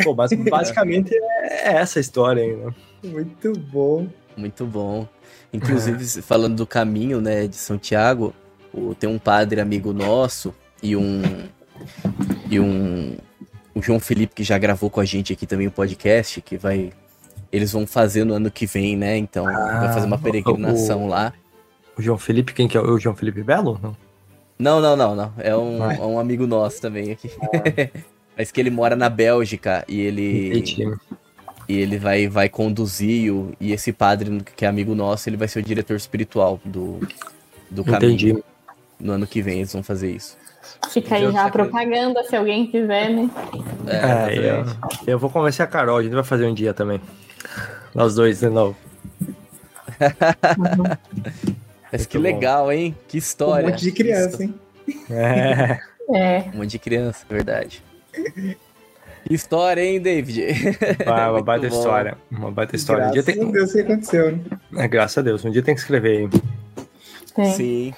Pô, 0.02 0.14
mas 0.14 0.32
basicamente 0.50 1.14
é 1.14 1.76
essa 1.76 1.98
a 1.98 2.00
história 2.00 2.42
aí, 2.42 2.56
né? 2.56 2.74
Muito 3.04 3.52
bom. 3.52 4.08
Muito 4.36 4.66
bom. 4.66 5.06
Inclusive, 5.52 6.22
falando 6.22 6.56
do 6.56 6.66
caminho, 6.66 7.20
né, 7.20 7.46
de 7.46 7.56
Santiago, 7.56 8.34
o, 8.72 8.94
tem 8.94 9.08
um 9.08 9.18
padre 9.18 9.60
amigo 9.60 9.92
nosso 9.92 10.52
e 10.82 10.96
um. 10.96 11.22
E 12.50 12.58
um. 12.58 13.16
O 13.74 13.82
João 13.82 13.98
Felipe, 13.98 14.34
que 14.34 14.44
já 14.44 14.56
gravou 14.56 14.88
com 14.88 15.00
a 15.00 15.04
gente 15.04 15.32
aqui 15.32 15.46
também 15.46 15.66
o 15.66 15.70
podcast, 15.70 16.40
que 16.40 16.56
vai. 16.56 16.92
Eles 17.50 17.72
vão 17.72 17.86
fazer 17.86 18.24
no 18.24 18.34
ano 18.34 18.50
que 18.50 18.66
vem, 18.66 18.96
né? 18.96 19.16
Então, 19.16 19.46
ah, 19.46 19.80
vai 19.80 19.92
fazer 19.92 20.06
uma 20.06 20.18
peregrinação 20.18 21.04
o, 21.04 21.08
lá. 21.08 21.32
O 21.96 22.02
João 22.02 22.18
Felipe, 22.18 22.52
quem 22.52 22.66
que 22.66 22.76
é? 22.76 22.80
O 22.80 22.98
João 22.98 23.14
Felipe 23.14 23.42
Belo? 23.42 23.80
Não, 24.58 24.80
não, 24.80 24.80
não, 24.80 24.96
não. 24.96 25.16
não. 25.16 25.32
É, 25.38 25.56
um, 25.56 25.90
é 25.90 26.00
um 26.00 26.18
amigo 26.18 26.46
nosso 26.46 26.80
também 26.80 27.12
aqui. 27.12 27.30
Ah. 27.42 28.00
Mas 28.36 28.50
que 28.50 28.60
ele 28.60 28.70
mora 28.70 28.96
na 28.96 29.08
Bélgica 29.08 29.84
e 29.88 30.00
ele. 30.00 30.48
Entendi. 30.48 30.84
E 31.66 31.78
ele 31.78 31.96
vai, 31.96 32.28
vai 32.28 32.48
conduzir, 32.48 33.32
o, 33.32 33.54
e 33.58 33.72
esse 33.72 33.90
padre, 33.90 34.42
que 34.54 34.66
é 34.66 34.68
amigo 34.68 34.94
nosso, 34.94 35.28
ele 35.28 35.36
vai 35.36 35.48
ser 35.48 35.60
o 35.60 35.62
diretor 35.62 35.96
espiritual 35.96 36.60
do, 36.62 37.00
do 37.70 37.82
caminho. 37.82 38.12
Entendi 38.12 38.44
no 38.98 39.12
ano 39.12 39.26
que 39.26 39.42
vem 39.42 39.58
eles 39.58 39.72
vão 39.72 39.82
fazer 39.82 40.10
isso. 40.10 40.36
Fica 40.90 41.16
aí 41.16 41.30
já 41.30 41.46
a 41.46 41.50
propaganda, 41.50 42.22
se 42.24 42.36
alguém 42.36 42.66
quiser, 42.66 43.10
né? 43.10 43.30
É, 43.86 44.34
é 44.34 44.50
eu, 44.50 44.64
eu, 45.06 45.18
vou 45.18 45.30
convencer 45.30 45.64
a 45.64 45.68
Carol, 45.68 45.98
a 45.98 46.02
gente 46.02 46.14
vai 46.14 46.24
fazer 46.24 46.46
um 46.46 46.54
dia 46.54 46.72
também. 46.72 47.00
Nós 47.94 48.14
dois 48.14 48.40
de 48.40 48.48
novo. 48.48 48.76
Mas 51.92 52.06
que 52.06 52.18
legal, 52.18 52.72
hein? 52.72 52.96
Que 53.06 53.18
história. 53.18 53.68
Um 53.68 53.70
monte 53.70 53.82
de 53.82 53.92
criança, 53.92 54.42
hein? 54.42 54.54
É. 55.10 55.78
é. 56.12 56.44
Um 56.52 56.58
monte 56.58 56.70
de 56.70 56.78
criança, 56.78 57.24
verdade. 57.28 57.82
Que 59.24 59.34
história, 59.34 59.80
hein, 59.80 60.00
David? 60.00 60.44
Ah, 61.06 61.30
uma 61.30 61.40
baita 61.44 61.68
bom. 61.68 61.76
história. 61.76 62.18
Uma 62.30 62.50
baita 62.50 62.76
história. 62.76 63.04
Graças 63.04 63.22
um 63.22 63.24
dia 63.24 63.34
tem... 63.34 63.48
a 63.48 63.52
Deus 63.52 63.72
que 63.72 63.80
aconteceu, 63.80 64.32
né? 64.32 64.40
É, 64.76 64.88
graças 64.88 65.18
a 65.18 65.22
Deus. 65.22 65.44
Um 65.44 65.50
dia 65.50 65.62
tem 65.62 65.74
que 65.74 65.80
escrever. 65.80 66.28
Sim. 67.34 67.52
Sim. 67.52 67.94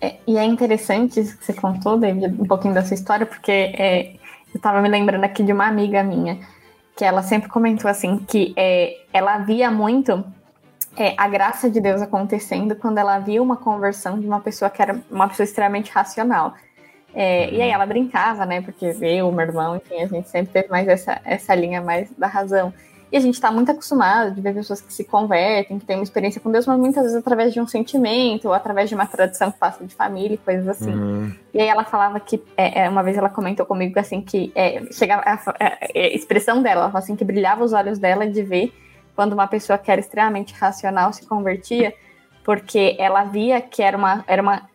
É, 0.00 0.16
e 0.26 0.38
é 0.38 0.44
interessante 0.44 1.20
isso 1.20 1.36
que 1.36 1.44
você 1.44 1.52
contou, 1.52 1.98
David, 1.98 2.40
um 2.40 2.46
pouquinho 2.46 2.72
da 2.72 2.82
sua 2.82 2.94
história, 2.94 3.26
porque 3.26 3.50
é, 3.50 4.12
eu 4.52 4.56
estava 4.56 4.80
me 4.80 4.88
lembrando 4.88 5.24
aqui 5.24 5.42
de 5.42 5.52
uma 5.52 5.66
amiga 5.66 6.02
minha, 6.02 6.38
que 6.96 7.04
ela 7.04 7.22
sempre 7.22 7.48
comentou 7.48 7.90
assim, 7.90 8.18
que 8.18 8.54
é, 8.56 8.96
ela 9.12 9.38
via 9.38 9.70
muito 9.70 10.24
é, 10.96 11.14
a 11.16 11.28
graça 11.28 11.70
de 11.70 11.80
Deus 11.80 12.00
acontecendo 12.02 12.74
quando 12.74 12.98
ela 12.98 13.18
via 13.18 13.42
uma 13.42 13.56
conversão 13.56 14.18
de 14.18 14.26
uma 14.26 14.40
pessoa 14.40 14.70
que 14.70 14.80
era 14.80 15.00
uma 15.10 15.28
pessoa 15.28 15.44
extremamente 15.44 15.90
racional. 15.90 16.54
É, 17.12 17.50
e 17.50 17.60
aí 17.60 17.70
ela 17.70 17.86
brincava, 17.86 18.46
né? 18.46 18.60
Porque 18.60 18.86
eu, 19.00 19.30
meu 19.32 19.46
irmão, 19.46 19.76
enfim, 19.76 20.00
a 20.02 20.06
gente 20.06 20.28
sempre 20.28 20.52
teve 20.52 20.68
mais 20.68 20.86
essa, 20.88 21.20
essa 21.24 21.54
linha 21.54 21.80
mais 21.80 22.10
da 22.16 22.26
razão. 22.26 22.72
E 23.12 23.16
a 23.16 23.20
gente 23.20 23.34
está 23.34 23.50
muito 23.50 23.70
acostumado 23.72 24.32
de 24.32 24.40
ver 24.40 24.54
pessoas 24.54 24.80
que 24.80 24.92
se 24.92 25.02
convertem, 25.02 25.78
que 25.78 25.84
têm 25.84 25.96
uma 25.96 26.04
experiência 26.04 26.40
com 26.40 26.50
Deus, 26.50 26.64
mas 26.66 26.78
muitas 26.78 27.02
vezes 27.02 27.18
através 27.18 27.52
de 27.52 27.60
um 27.60 27.66
sentimento, 27.66 28.46
ou 28.46 28.54
através 28.54 28.88
de 28.88 28.94
uma 28.94 29.06
tradição 29.06 29.50
que 29.50 29.58
passa 29.58 29.84
de 29.84 29.94
família, 29.94 30.38
coisas 30.38 30.68
assim. 30.68 30.92
Uhum. 30.92 31.34
E 31.52 31.60
aí 31.60 31.66
ela 31.66 31.84
falava 31.84 32.20
que, 32.20 32.40
é, 32.56 32.84
é 32.84 32.88
uma 32.88 33.02
vez 33.02 33.16
ela 33.16 33.28
comentou 33.28 33.66
comigo 33.66 33.98
assim, 33.98 34.20
que 34.20 34.52
é, 34.54 34.84
chegava, 34.92 35.22
a, 35.26 35.34
a, 35.34 35.78
a, 35.92 35.98
expressão 36.14 36.62
dela, 36.62 36.88
ela 36.88 36.98
assim, 36.98 37.16
que 37.16 37.24
brilhava 37.24 37.64
os 37.64 37.72
olhos 37.72 37.98
dela 37.98 38.28
de 38.28 38.42
ver 38.42 38.72
quando 39.16 39.32
uma 39.32 39.48
pessoa 39.48 39.76
que 39.76 39.90
era 39.90 40.00
extremamente 40.00 40.54
racional 40.54 41.12
se 41.12 41.26
convertia, 41.26 41.92
porque 42.44 42.94
ela 42.98 43.24
via 43.24 43.60
que 43.60 43.82
era 43.82 43.96
uma, 43.96 44.24
era 44.28 44.40
uma 44.40 44.70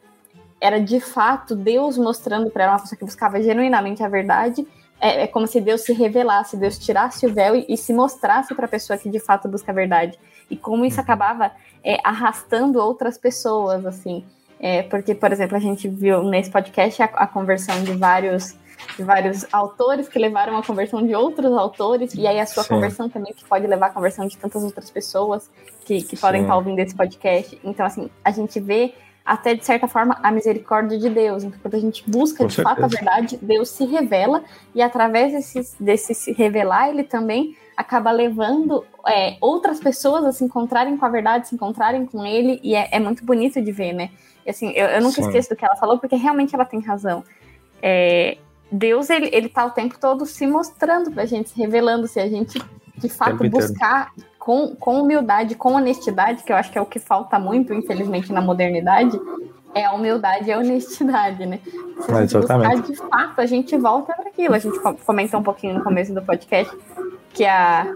era 0.60 0.80
de 0.80 1.00
fato 1.00 1.56
Deus 1.56 1.98
mostrando 1.98 2.50
para 2.50 2.64
ela 2.64 2.74
uma 2.74 2.80
pessoa 2.80 2.98
que 2.98 3.06
buscava 3.06 3.42
genuinamente 3.42 4.04
a 4.04 4.08
verdade 4.08 4.66
é, 5.06 5.24
é, 5.24 5.28
como 5.28 5.46
se 5.46 5.62
Deus 5.62 5.82
se 5.82 5.94
revelasse, 5.94 6.58
Deus 6.58 6.80
tirasse 6.80 7.28
o 7.28 7.34
véu 7.34 7.56
e, 7.56 7.66
e 7.70 7.78
se 7.78 7.94
mostrasse 7.94 8.56
para 8.56 8.66
a 8.66 8.68
pessoa 8.68 8.98
que 8.98 9.08
de 9.08 9.20
fato 9.20 9.48
busca 9.48 9.72
a 9.72 9.76
verdade. 9.76 10.18
E 10.50 10.58
como 10.58 10.84
isso 10.84 10.98
uhum. 10.98 11.04
acabava 11.04 11.52
é, 11.84 12.00
arrastando 12.04 12.80
outras 12.80 13.16
pessoas, 13.16 13.86
assim. 13.86 14.26
É, 14.60 14.82
porque, 14.82 15.14
por 15.14 15.32
exemplo, 15.32 15.56
a 15.56 15.60
gente 15.60 15.88
viu 15.88 16.24
nesse 16.24 16.50
podcast 16.50 17.04
a, 17.04 17.06
a 17.06 17.28
conversão 17.28 17.84
de 17.84 17.94
vários 17.94 18.56
de 18.98 19.04
vários 19.04 19.46
autores 19.54 20.08
que 20.08 20.20
levaram 20.20 20.58
a 20.58 20.64
conversão 20.64 21.06
de 21.06 21.16
outros 21.16 21.52
autores, 21.54 22.14
e 22.14 22.28
aí 22.28 22.40
a 22.40 22.46
sua 22.46 22.64
Sim. 22.64 22.70
conversão 22.70 23.10
também, 23.10 23.34
que 23.34 23.44
pode 23.46 23.66
levar 23.66 23.88
a 23.88 23.90
conversão 23.90 24.28
de 24.28 24.38
tantas 24.38 24.64
outras 24.64 24.92
pessoas 24.92 25.50
que, 25.86 26.04
que 26.04 26.18
podem 26.18 26.42
estar 26.42 26.56
ouvindo 26.56 26.78
esse 26.80 26.94
podcast. 26.94 27.60
Então, 27.64 27.86
assim, 27.86 28.10
a 28.24 28.32
gente 28.32 28.60
vê 28.60 28.94
até 29.26 29.56
de 29.56 29.66
certa 29.66 29.88
forma 29.88 30.20
a 30.22 30.32
misericórdia 30.32 31.00
de 31.00 31.10
Deus. 31.10 31.44
Então, 31.44 31.60
quando 31.60 31.76
a 31.76 31.80
gente 31.80 32.08
busca 32.08 32.44
Com 32.44 32.48
de 32.48 32.54
certeza. 32.54 32.76
fato 32.76 32.86
a 32.86 32.88
verdade, 32.88 33.40
Deus 33.42 33.70
se 33.70 33.84
revela 33.86 34.44
e 34.74 34.82
através 34.82 35.34
desse, 35.34 35.76
desse 35.84 36.14
se 36.14 36.32
revelar, 36.32 36.90
ele 36.90 37.04
também 37.04 37.58
acaba 37.76 38.12
levando 38.12 38.86
é, 39.08 39.36
outras 39.42 39.80
pessoas 39.80 40.24
a 40.24 40.32
se 40.32 40.44
encontrarem 40.44 40.96
com 40.96 41.06
a 41.06 41.10
verdade, 41.10 41.48
se 41.48 41.56
encontrarem 41.56 42.06
com 42.06 42.26
ele, 42.26 42.60
e 42.64 42.76
é, 42.76 42.88
é 42.92 43.00
muito 43.00 43.26
bonito 43.26 43.62
de 43.62 43.72
ver, 43.72 43.94
né? 43.94 44.12
E 44.46 44.50
assim, 44.52 44.72
eu, 44.72 44.88
eu 44.88 45.02
nunca 45.02 45.16
Sim. 45.16 45.28
esqueço 45.28 45.50
do 45.50 45.56
que 45.56 45.66
ela 45.66 45.76
falou, 45.76 45.98
porque 45.98 46.16
realmente 46.16 46.54
ela 46.54 46.64
tem 46.64 46.80
razão. 46.80 47.24
É, 47.82 48.38
Deus, 48.72 49.10
ele, 49.10 49.30
ele 49.34 49.50
tá 49.50 49.66
o 49.66 49.72
tempo 49.72 50.00
todo 50.00 50.26
se 50.26 50.46
mostrando 50.48 51.12
pra 51.12 51.26
gente, 51.26 51.50
se 51.50 51.58
revelando, 51.58 52.08
se 52.08 52.20
a 52.20 52.30
gente 52.30 52.62
de 52.98 53.10
fato 53.10 53.50
buscar 53.50 54.12
com, 54.46 54.76
com 54.76 55.02
humildade, 55.02 55.56
com 55.56 55.74
honestidade, 55.74 56.44
que 56.44 56.52
eu 56.52 56.56
acho 56.56 56.72
que 56.72 56.78
é 56.78 56.82
o 56.82 56.86
que 56.86 57.00
falta 57.00 57.40
muito, 57.40 57.74
infelizmente, 57.74 58.32
na 58.32 58.42
modernidade, 58.42 59.20
é 59.74 59.84
a 59.86 59.92
humildade 59.92 60.48
e 60.48 60.54
a 60.54 60.60
honestidade, 60.60 61.48
né? 61.48 61.60
Se 62.00 62.12
a 62.12 62.22
gente 62.22 62.38
buscar 62.38 62.76
de 62.80 62.96
fato, 62.96 63.42
a 63.42 63.46
gente 63.48 63.76
volta 63.76 64.14
para 64.14 64.30
aquilo. 64.30 64.54
A 64.54 64.60
gente 64.60 64.80
comentou 65.04 65.40
um 65.40 65.44
pouquinho 65.44 65.74
no 65.74 65.84
começo 65.84 66.14
do 66.14 66.22
podcast 66.22 66.72
que 67.34 67.44
a, 67.44 67.92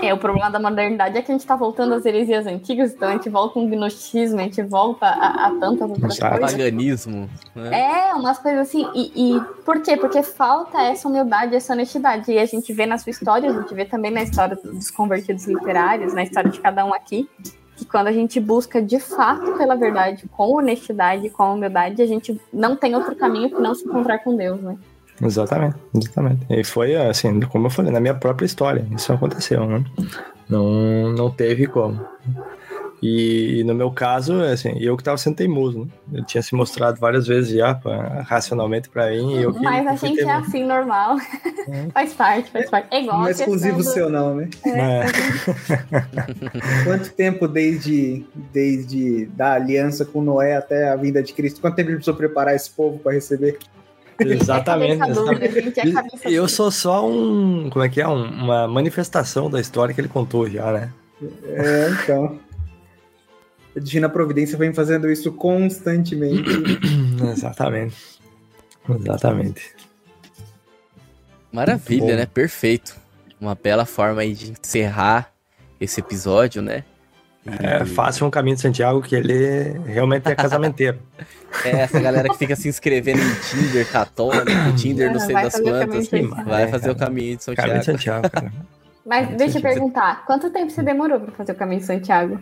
é, 0.00 0.14
o 0.14 0.18
problema 0.18 0.50
da 0.50 0.58
modernidade 0.58 1.16
é 1.18 1.22
que 1.22 1.30
a 1.30 1.34
gente 1.34 1.42
está 1.42 1.56
voltando 1.56 1.94
às 1.94 2.04
heresias 2.04 2.46
antigas, 2.46 2.92
então 2.92 3.08
a 3.08 3.12
gente 3.12 3.28
volta 3.28 3.58
um 3.58 3.68
gnosticismo, 3.68 4.38
a 4.40 4.42
gente 4.44 4.62
volta 4.62 5.06
a, 5.06 5.46
a 5.46 5.50
tantas 5.58 5.90
outras 5.90 6.18
coisas. 6.18 6.52
Paganismo. 6.52 7.28
Né? 7.54 8.10
É, 8.10 8.14
umas 8.14 8.38
coisas 8.38 8.68
assim. 8.68 8.86
E, 8.94 9.36
e 9.36 9.40
por 9.64 9.82
quê? 9.82 9.96
Porque 9.96 10.22
falta 10.22 10.80
essa 10.82 11.08
humildade, 11.08 11.54
essa 11.54 11.72
honestidade. 11.72 12.30
E 12.30 12.38
a 12.38 12.46
gente 12.46 12.72
vê 12.72 12.86
na 12.86 12.98
sua 12.98 13.10
história, 13.10 13.50
a 13.50 13.52
gente 13.52 13.74
vê 13.74 13.84
também 13.84 14.10
na 14.10 14.22
história 14.22 14.56
dos 14.56 14.90
convertidos 14.90 15.46
literários, 15.46 16.14
na 16.14 16.22
história 16.22 16.50
de 16.50 16.60
cada 16.60 16.84
um 16.84 16.94
aqui, 16.94 17.28
que 17.76 17.84
quando 17.84 18.08
a 18.08 18.12
gente 18.12 18.38
busca 18.38 18.80
de 18.80 19.00
fato 19.00 19.56
pela 19.56 19.74
verdade, 19.74 20.28
com 20.28 20.56
honestidade, 20.56 21.30
com 21.30 21.54
humildade, 21.54 22.02
a 22.02 22.06
gente 22.06 22.40
não 22.52 22.76
tem 22.76 22.94
outro 22.94 23.14
caminho 23.16 23.50
que 23.50 23.60
não 23.60 23.74
se 23.74 23.84
encontrar 23.84 24.18
com 24.18 24.36
Deus, 24.36 24.60
né? 24.60 24.76
Exatamente, 25.22 25.76
exatamente. 25.94 26.46
E 26.48 26.64
foi 26.64 26.94
assim, 26.96 27.40
como 27.40 27.66
eu 27.66 27.70
falei, 27.70 27.92
na 27.92 28.00
minha 28.00 28.14
própria 28.14 28.46
história, 28.46 28.86
isso 28.96 29.12
aconteceu, 29.12 29.66
né? 29.66 29.84
Não, 30.48 31.12
não 31.12 31.30
teve 31.30 31.66
como. 31.66 32.00
E, 33.02 33.64
no 33.64 33.74
meu 33.74 33.90
caso, 33.90 34.42
assim, 34.42 34.76
eu 34.78 34.94
que 34.94 35.00
estava 35.00 35.16
sendo 35.16 35.36
teimoso, 35.36 35.84
né? 35.84 35.86
Ele 36.12 36.24
tinha 36.26 36.42
se 36.42 36.54
mostrado 36.54 37.00
várias 37.00 37.26
vezes 37.26 37.56
já, 37.56 37.74
pra, 37.74 38.22
racionalmente 38.22 38.90
para 38.90 39.08
mim. 39.10 39.36
E 39.36 39.42
eu 39.42 39.54
que, 39.54 39.60
Mas 39.60 39.86
a 39.86 39.94
gente 39.94 40.20
é 40.20 40.30
assim, 40.30 40.64
normal. 40.64 41.16
É. 41.68 41.88
faz 41.94 42.12
parte, 42.12 42.50
faz 42.50 42.68
parte. 42.68 42.88
É 42.90 43.00
igual 43.02 43.20
não 43.20 43.28
é 43.28 43.30
exclusivo 43.30 43.78
do... 43.78 43.84
seu, 43.84 44.10
não, 44.10 44.34
né? 44.34 44.50
É. 44.66 45.00
é. 45.00 45.06
Quanto 46.84 47.10
tempo 47.12 47.48
desde, 47.48 48.22
desde 48.52 49.24
da 49.26 49.54
aliança 49.54 50.04
com 50.04 50.20
Noé 50.20 50.56
até 50.56 50.90
a 50.90 50.96
vinda 50.96 51.22
de 51.22 51.32
Cristo? 51.32 51.60
Quanto 51.62 51.76
tempo 51.76 51.88
ele 51.88 51.96
precisou 51.96 52.16
preparar 52.16 52.54
esse 52.54 52.68
povo 52.68 52.98
para 52.98 53.12
receber? 53.12 53.58
Exatamente. 54.20 55.10
exatamente. 55.10 56.20
Eu 56.24 56.48
sou 56.48 56.70
só 56.70 57.08
um. 57.08 57.70
Como 57.70 57.84
é 57.84 57.88
que 57.88 58.00
é? 58.00 58.08
Um, 58.08 58.24
uma 58.24 58.68
manifestação 58.68 59.50
da 59.50 59.60
história 59.60 59.94
que 59.94 60.00
ele 60.00 60.08
contou 60.08 60.48
já, 60.48 60.72
né? 60.72 60.92
É, 61.44 61.90
então. 61.90 62.38
A 63.76 63.78
Divina 63.78 64.08
Providência 64.08 64.58
vem 64.58 64.72
fazendo 64.72 65.10
isso 65.10 65.32
constantemente. 65.32 66.50
Exatamente. 67.32 67.96
Exatamente. 68.88 69.74
Maravilha, 71.52 72.16
né? 72.16 72.26
Perfeito. 72.26 72.96
Uma 73.40 73.54
bela 73.54 73.86
forma 73.86 74.22
aí 74.22 74.34
de 74.34 74.52
encerrar 74.52 75.32
esse 75.80 76.00
episódio, 76.00 76.60
né? 76.60 76.84
É, 77.46 77.86
faça 77.86 78.24
um 78.24 78.30
caminho 78.30 78.56
de 78.56 78.62
Santiago 78.62 79.00
que 79.00 79.16
ele 79.16 79.78
realmente 79.86 80.28
é 80.28 80.34
casamenteiro. 80.34 80.98
é, 81.64 81.70
essa 81.70 81.98
galera 81.98 82.28
que 82.28 82.36
fica 82.36 82.54
se 82.54 82.68
inscrevendo 82.68 83.20
em 83.20 83.34
Tinder 83.40 83.90
católico, 83.90 84.50
Tinder 84.76 85.10
não 85.10 85.20
sei 85.20 85.34
das 85.34 85.58
quantas, 85.58 86.08
vai 86.44 86.68
fazer 86.68 86.90
o 86.90 86.96
caminho 86.96 87.38
de 87.38 87.44
Santiago. 87.44 87.66
Caminho 87.66 87.80
de 87.80 87.86
Santiago, 87.86 88.30
cara. 88.30 88.52
Mas 89.06 89.28
deixa 89.36 89.58
eu 89.58 89.62
perguntar, 89.62 90.24
quanto 90.26 90.50
tempo 90.50 90.70
você 90.70 90.82
demorou 90.82 91.18
para 91.18 91.32
fazer 91.32 91.52
o 91.52 91.54
caminho 91.54 91.80
de 91.80 91.86
Santiago? 91.86 92.38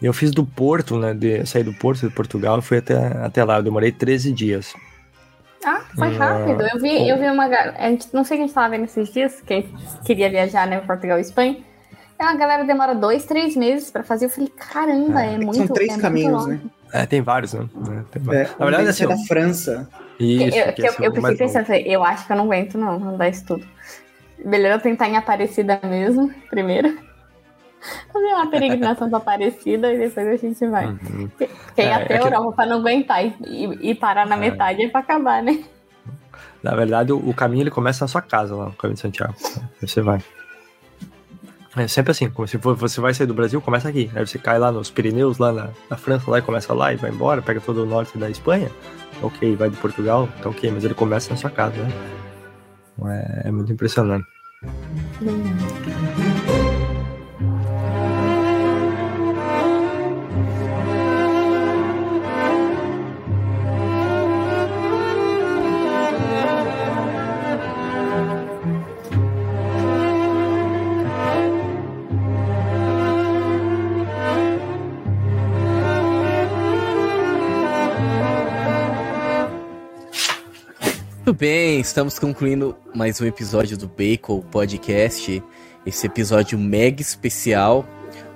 Eu 0.00 0.12
fiz 0.12 0.30
do 0.30 0.44
Porto, 0.44 0.98
né? 0.98 1.12
De, 1.12 1.44
saí 1.44 1.62
do 1.62 1.74
Porto 1.74 2.08
de 2.08 2.14
Portugal 2.14 2.58
e 2.58 2.62
fui 2.62 2.78
até, 2.78 2.96
até 2.96 3.44
lá. 3.44 3.58
Eu 3.58 3.62
demorei 3.62 3.92
13 3.92 4.32
dias. 4.32 4.74
Ah, 5.64 5.82
foi 5.94 6.16
rápido. 6.16 6.62
Eu 6.62 6.80
vi, 6.80 7.08
eu 7.08 7.18
vi 7.18 7.26
uma. 7.26 7.46
A 7.46 7.88
gente, 7.90 8.08
não 8.12 8.24
sei 8.24 8.36
o 8.36 8.38
que 8.38 8.44
a 8.44 8.46
gente 8.46 8.54
tava 8.54 8.70
vendo 8.70 8.84
esses 8.84 9.12
dias, 9.12 9.40
quem 9.42 9.68
queria 10.04 10.30
viajar, 10.30 10.66
né? 10.66 10.80
Portugal 10.80 11.18
e 11.18 11.20
Espanha. 11.20 11.56
É, 12.18 12.24
a 12.24 12.34
galera 12.34 12.64
demora 12.64 12.94
dois, 12.94 13.24
três 13.24 13.54
meses 13.54 13.90
pra 13.90 14.02
fazer. 14.02 14.26
Eu 14.26 14.30
falei, 14.30 14.48
caramba, 14.48 15.22
é, 15.22 15.34
é 15.34 15.38
muito 15.38 15.54
São 15.54 15.68
três 15.68 15.96
é 15.96 16.00
caminhos, 16.00 16.46
né? 16.46 16.60
É, 16.92 17.06
tem 17.06 17.20
vários, 17.20 17.54
né? 17.54 17.68
Tem 18.10 18.22
vários. 18.22 18.50
É, 18.50 18.54
Na 18.58 18.66
verdade, 18.66 18.88
assim. 18.88 19.04
É 19.04 19.08
da 19.08 19.16
França. 19.18 19.88
Isso, 20.18 20.56
eu, 20.56 20.64
eu, 20.64 20.84
eu, 20.84 21.04
eu 21.04 21.12
pensei 21.12 21.36
pensando, 21.36 21.72
eu 21.72 22.02
acho 22.02 22.26
que 22.26 22.32
eu 22.32 22.36
não 22.36 22.44
aguento, 22.46 22.76
não, 22.76 22.94
andar 23.10 23.28
isso 23.28 23.46
tudo. 23.46 23.64
Melhor 24.44 24.80
tentar 24.80 25.08
em 25.08 25.16
Aparecida 25.16 25.78
mesmo, 25.84 26.32
primeiro. 26.50 26.98
Fazer 28.12 28.26
uma 28.26 28.50
peregrinação 28.50 29.08
pra 29.08 29.18
Aparecida 29.18 29.92
e 29.92 29.98
depois 29.98 30.26
a 30.26 30.36
gente 30.36 30.66
vai. 30.66 30.86
Uhum. 30.86 31.28
Porque 31.28 31.48
é, 31.76 31.94
até 31.94 32.16
a 32.16 32.22
Europa 32.22 32.50
que... 32.50 32.56
pra 32.56 32.66
não 32.66 32.78
aguentar 32.78 33.24
e, 33.24 33.32
e, 33.80 33.94
parar 33.94 34.26
na 34.26 34.34
é. 34.34 34.38
metade 34.38 34.82
é 34.82 34.88
pra 34.88 35.00
acabar, 35.00 35.40
né? 35.40 35.62
Na 36.60 36.74
verdade, 36.74 37.12
o, 37.12 37.18
o, 37.18 37.32
caminho 37.32 37.62
ele 37.62 37.70
começa 37.70 38.04
na 38.04 38.08
sua 38.08 38.20
casa 38.20 38.56
lá, 38.56 38.66
no 38.66 38.72
caminho 38.72 38.96
de 38.96 39.00
Santiago. 39.00 39.34
Você 39.80 40.00
vai. 40.00 40.20
É 41.78 41.86
sempre 41.86 42.10
assim, 42.10 42.28
como 42.28 42.46
se 42.48 42.56
você 42.56 43.00
vai 43.00 43.14
sair 43.14 43.26
do 43.26 43.34
Brasil, 43.34 43.60
começa 43.60 43.88
aqui. 43.88 44.10
Aí 44.14 44.26
você 44.26 44.38
cai 44.38 44.58
lá 44.58 44.72
nos 44.72 44.90
Pirineus, 44.90 45.38
lá 45.38 45.52
na, 45.52 45.70
na 45.88 45.96
França, 45.96 46.30
lá 46.30 46.38
e 46.38 46.42
começa 46.42 46.74
lá 46.74 46.92
e 46.92 46.96
vai 46.96 47.10
embora, 47.10 47.40
pega 47.40 47.60
todo 47.60 47.82
o 47.82 47.86
norte 47.86 48.18
da 48.18 48.28
Espanha. 48.28 48.70
Ok, 49.22 49.54
vai 49.56 49.70
de 49.70 49.76
Portugal, 49.76 50.28
tá 50.42 50.48
ok, 50.48 50.70
mas 50.70 50.84
ele 50.84 50.94
começa 50.94 51.30
na 51.30 51.36
sua 51.36 51.50
casa, 51.50 51.76
né? 51.76 51.90
É, 53.06 53.48
é 53.48 53.50
muito 53.52 53.72
impressionante. 53.72 54.26
Hum. 55.22 56.27
Muito 81.28 81.40
bem, 81.40 81.78
estamos 81.78 82.18
concluindo 82.18 82.74
mais 82.94 83.20
um 83.20 83.26
episódio 83.26 83.76
do 83.76 83.86
Bacon 83.86 84.40
Podcast. 84.40 85.42
Esse 85.84 86.06
episódio 86.06 86.58
mega 86.58 87.02
especial, 87.02 87.86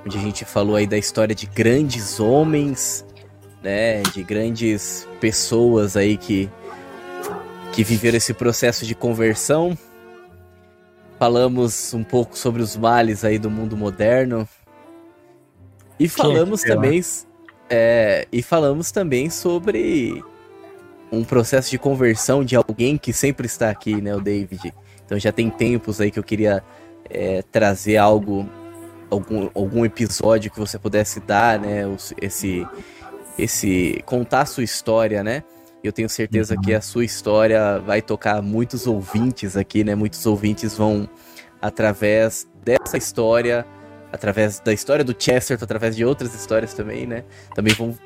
onde 0.05 0.19
a 0.19 0.21
gente 0.21 0.45
falou 0.45 0.77
aí 0.77 0.87
da 0.87 0.99
história 0.99 1.35
de 1.35 1.47
grandes 1.47 2.21
homens, 2.21 3.03
né, 3.63 4.03
de 4.03 4.23
grandes 4.23 5.09
pessoas 5.23 5.97
aí 5.97 6.19
que 6.19 6.51
que 7.73 7.83
viveram 7.83 8.19
esse 8.19 8.35
processo 8.35 8.85
de 8.85 8.95
conversão. 8.95 9.75
Falamos 11.19 11.95
um 11.95 12.05
pouco 12.05 12.37
sobre 12.37 12.61
os 12.61 12.77
males 12.77 13.25
aí 13.25 13.39
do 13.39 13.51
mundo 13.51 13.75
moderno. 13.75 14.47
E 15.99 16.11
falamos 16.11 16.61
também 16.61 17.03
é, 17.71 18.29
e 18.31 18.43
falamos 18.43 18.93
também 18.93 19.31
sobre 19.31 20.23
um 21.13 21.23
processo 21.23 21.71
de 21.71 21.79
conversão 21.79 22.43
de 22.43 22.57
alguém 22.57 22.97
que 22.97 23.13
sempre 23.13 23.47
está 23.47 23.69
aqui, 23.69 24.01
né, 24.01 24.15
o 24.17 24.21
David. 24.21 24.75
Então 25.05 25.19
já 25.19 25.31
tem 25.31 25.51
tempos 25.51 26.01
aí 26.01 26.11
que 26.11 26.19
eu 26.19 26.25
queria 26.25 26.65
é, 27.11 27.43
trazer 27.53 27.99
algo, 27.99 28.49
algum, 29.11 29.51
algum 29.55 29.85
episódio 29.85 30.51
que 30.51 30.59
você 30.59 30.79
pudesse 30.79 31.21
dar, 31.21 31.61
né, 31.61 31.83
esse, 32.21 32.67
esse 33.39 34.03
contar 34.07 34.41
a 34.41 34.47
sua 34.47 34.65
história, 34.65 35.23
né? 35.23 35.45
Eu 35.85 35.93
tenho 35.93 36.09
certeza 36.09 36.57
que 36.57 36.73
a 36.73 36.81
sua 36.81 37.05
história 37.05 37.79
vai 37.81 38.01
tocar 38.01 38.41
muitos 38.41 38.87
ouvintes 38.87 39.57
aqui, 39.57 39.83
né? 39.83 39.97
Muitos 39.97 40.25
ouvintes 40.25 40.77
vão 40.77 41.09
através 41.61 42.47
dessa 42.65 42.97
história, 42.97 43.67
através 44.13 44.61
da 44.61 44.73
história 44.73 45.05
do 45.05 45.15
Chesterton, 45.19 45.65
através 45.65 45.97
de 45.97 46.05
outras 46.05 46.35
histórias 46.35 46.73
também, 46.73 47.05
né? 47.05 47.25
Também 47.53 47.75
vão 47.75 47.99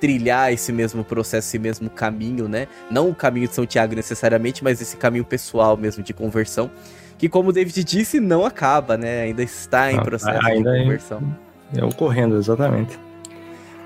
trilhar 0.00 0.52
esse 0.52 0.72
mesmo 0.72 1.04
processo, 1.04 1.46
esse 1.48 1.58
mesmo 1.58 1.90
caminho, 1.90 2.48
né? 2.48 2.66
Não 2.90 3.10
o 3.10 3.14
caminho 3.14 3.46
de 3.46 3.54
São 3.54 3.66
Tiago 3.66 3.94
necessariamente, 3.94 4.64
mas 4.64 4.80
esse 4.80 4.96
caminho 4.96 5.24
pessoal 5.24 5.76
mesmo 5.76 6.02
de 6.02 6.14
conversão, 6.14 6.70
que 7.18 7.28
como 7.28 7.50
o 7.50 7.52
David 7.52 7.84
disse, 7.84 8.18
não 8.18 8.44
acaba, 8.44 8.96
né? 8.96 9.22
Ainda 9.22 9.42
está 9.42 9.92
em 9.92 9.98
ah, 9.98 10.02
processo 10.02 10.46
ainda 10.46 10.72
de 10.72 10.78
é 10.78 10.82
conversão. 10.82 11.36
É, 11.74 11.80
é 11.80 11.84
ocorrendo, 11.84 12.36
exatamente. 12.36 12.98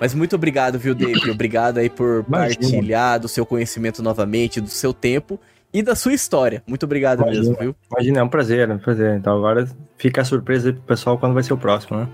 Mas 0.01 0.15
muito 0.15 0.37
obrigado, 0.37 0.79
viu, 0.79 0.95
David? 0.95 1.31
Obrigado 1.31 1.79
aí 1.79 1.91
por 1.91 2.25
Imagina. 2.29 2.61
partilhar 2.61 3.19
do 3.19 3.29
seu 3.29 3.45
conhecimento 3.45 4.03
novamente, 4.03 4.61
do 4.61 4.69
seu 4.69 4.93
tempo 4.93 5.39
e 5.73 5.83
da 5.83 5.97
sua 5.97 6.13
história. 6.13 6.63
Muito 6.67 6.85
obrigado 6.85 7.23
Imagina. 7.23 7.41
mesmo, 7.41 7.57
viu? 7.59 7.77
Imagina, 7.91 8.21
é 8.21 8.23
um 8.23 8.29
prazer, 8.29 8.69
é 8.69 8.73
um 8.73 8.79
prazer. 8.79 9.17
Então 9.17 9.37
agora 9.37 9.69
fica 9.99 10.21
a 10.21 10.25
surpresa 10.25 10.69
aí 10.69 10.73
pro 10.73 10.83
pessoal 10.83 11.19
quando 11.19 11.35
vai 11.35 11.43
ser 11.43 11.53
o 11.53 11.59
próximo, 11.59 11.99
né? 11.99 12.09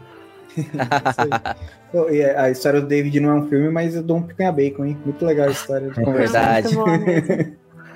A 2.36 2.50
história 2.50 2.80
do 2.80 2.86
David 2.86 3.20
não 3.20 3.30
é 3.30 3.34
um 3.34 3.48
filme, 3.48 3.68
mas 3.70 3.94
eu 3.94 4.02
dou 4.02 4.18
um 4.18 4.22
picanha 4.22 4.52
bacon, 4.52 4.84
hein? 4.84 4.98
Muito 5.04 5.24
legal 5.24 5.48
a 5.48 5.50
história 5.50 5.90
de 5.90 6.00
É 6.00 6.12
verdade. 6.12 6.76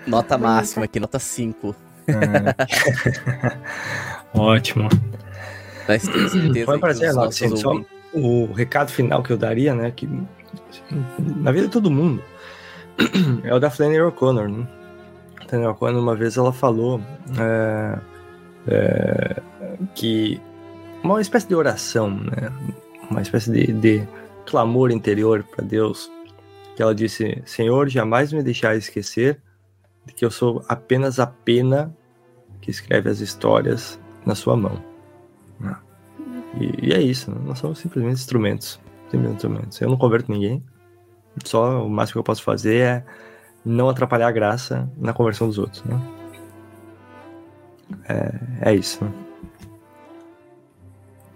nota 0.07 0.39
máxima 0.39 0.85
aqui, 0.85 1.01
nota 1.01 1.19
5. 1.19 1.75
É. 2.09 3.55
Ótimo. 4.39 4.89
Mas 5.89 6.03
tenho 6.03 6.29
certeza 6.29 6.67
Foi 6.67 6.77
um 6.77 6.81
prazer, 6.81 7.13
lá, 7.13 7.27
assim, 7.27 7.57
só 7.57 7.81
o 8.13 8.53
recado 8.53 8.91
final 8.91 9.23
que 9.23 9.33
eu 9.33 9.37
daria, 9.37 9.75
né? 9.75 9.93
Que 9.95 10.09
na 11.19 11.53
vida 11.53 11.67
de 11.67 11.73
todo 11.73 11.91
mundo 11.91 12.23
é 13.45 13.55
o 13.55 13.59
da 13.59 13.71
Flannery 13.71 14.03
O'Connor, 14.03 14.49
né? 14.49 14.67
Flannery 15.49 15.71
O'Connor, 15.71 16.01
uma 16.01 16.15
vez 16.15 16.37
ela 16.37 16.53
falou 16.53 17.01
é, 17.39 17.99
é, 18.69 19.37
que 19.95 20.41
uma 21.13 21.21
espécie 21.21 21.47
de 21.47 21.55
oração, 21.55 22.11
né? 22.11 22.51
Uma 23.11 23.21
espécie 23.21 23.51
de, 23.51 23.73
de 23.73 24.09
clamor 24.47 24.91
interior 24.91 25.45
para 25.45 25.65
Deus, 25.65 26.11
que 26.75 26.83
ela 26.83 26.95
disse: 26.95 27.43
Senhor, 27.45 27.89
jamais 27.89 28.33
me 28.33 28.43
deixar 28.43 28.77
esquecer 28.77 29.41
de 30.07 30.15
que 30.15 30.25
eu 30.25 30.31
sou 30.31 30.65
apenas 30.69 31.19
a 31.19 31.27
pena 31.27 31.95
que 32.61 32.71
escreve 32.71 33.11
as 33.11 33.21
histórias 33.21 34.01
na 34.25 34.35
sua 34.35 34.57
mão. 34.57 34.83
Né? 35.61 35.77
E, 36.59 36.89
e, 36.89 36.93
é 36.93 37.01
isso, 37.01 37.31
né? 37.31 37.39
nós 37.45 37.59
somos 37.59 37.79
simplesmente 37.79 38.15
instrumentos, 38.15 38.81
simplesmente 39.11 39.37
instrumentos. 39.37 39.81
Eu 39.81 39.91
não 39.91 39.97
converto 39.97 40.33
ninguém, 40.33 40.63
só 41.45 41.85
o 41.85 41.91
máximo 41.91 42.15
que 42.15 42.19
eu 42.21 42.25
posso 42.25 42.43
fazer 42.43 42.77
é 42.77 43.05
não 43.65 43.89
atrapalhar 43.89 44.29
a 44.29 44.33
graça 44.33 44.91
na 44.97 45.13
conversão 45.13 45.49
dos 45.49 45.59
outros. 45.59 45.83
Né? 45.85 46.01
É, 48.09 48.71
é 48.71 48.75
isso. 48.75 49.05
Né? 49.05 49.24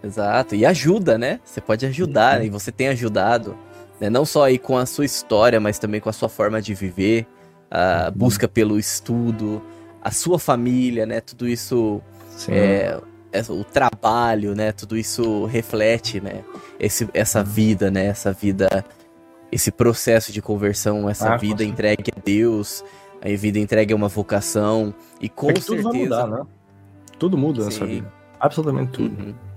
Exato, 0.03 0.55
e 0.55 0.65
ajuda, 0.65 1.19
né? 1.19 1.41
Você 1.45 1.61
pode 1.61 1.85
ajudar, 1.87 2.39
uhum. 2.39 2.47
e 2.47 2.51
você 2.51 2.71
tem 2.71 2.89
ajudado, 2.89 3.57
né? 4.01 4.09
não 4.09 4.25
só 4.25 4.45
aí 4.45 4.59
com 4.59 4.77
a 4.77 4.87
sua 4.87 5.05
história, 5.05 5.59
mas 5.59 5.79
também 5.79 6.01
com 6.01 6.09
a 6.09 6.13
sua 6.13 6.29
forma 6.29 6.63
de 6.63 6.73
viver, 6.73 7.27
a 7.71 8.07
uhum. 8.07 8.19
busca 8.19 8.47
pelo 8.47 8.79
estudo, 8.79 9.61
a 10.03 10.11
sua 10.11 10.39
família, 10.39 11.05
né? 11.05 11.21
Tudo 11.21 11.49
isso, 11.49 12.01
é, 12.49 12.99
é, 13.33 13.43
o 13.51 13.65
trabalho, 13.65 14.55
né? 14.55 14.73
Tudo 14.73 14.97
isso 14.97 15.45
reflete, 15.47 16.21
né? 16.21 16.45
Esse, 16.79 17.09
essa 17.13 17.41
uhum. 17.41 17.45
vida, 17.45 17.91
né? 17.91 18.07
Essa 18.07 18.33
vida, 18.33 18.85
esse 19.51 19.73
processo 19.73 20.33
de 20.33 20.41
conversão, 20.41 21.11
essa 21.11 21.35
ah, 21.35 21.37
vida 21.37 21.65
entregue 21.65 22.13
a 22.17 22.21
Deus, 22.25 22.85
a 23.21 23.29
vida 23.37 23.59
entregue 23.59 23.93
a 23.93 23.97
uma 23.97 24.09
vocação, 24.09 24.95
e 25.21 25.29
com 25.29 25.51
é 25.51 25.57
certeza... 25.57 25.77
Tudo 25.77 25.91
vai 25.91 26.03
mudar, 26.03 26.27
né? 26.29 26.47
Tudo 27.19 27.37
muda 27.37 27.63
Sim. 27.63 27.67
nessa 27.67 27.87
vida. 27.87 28.13
Absolutamente 28.39 28.93
tudo. 28.93 29.21
Uhum. 29.21 29.48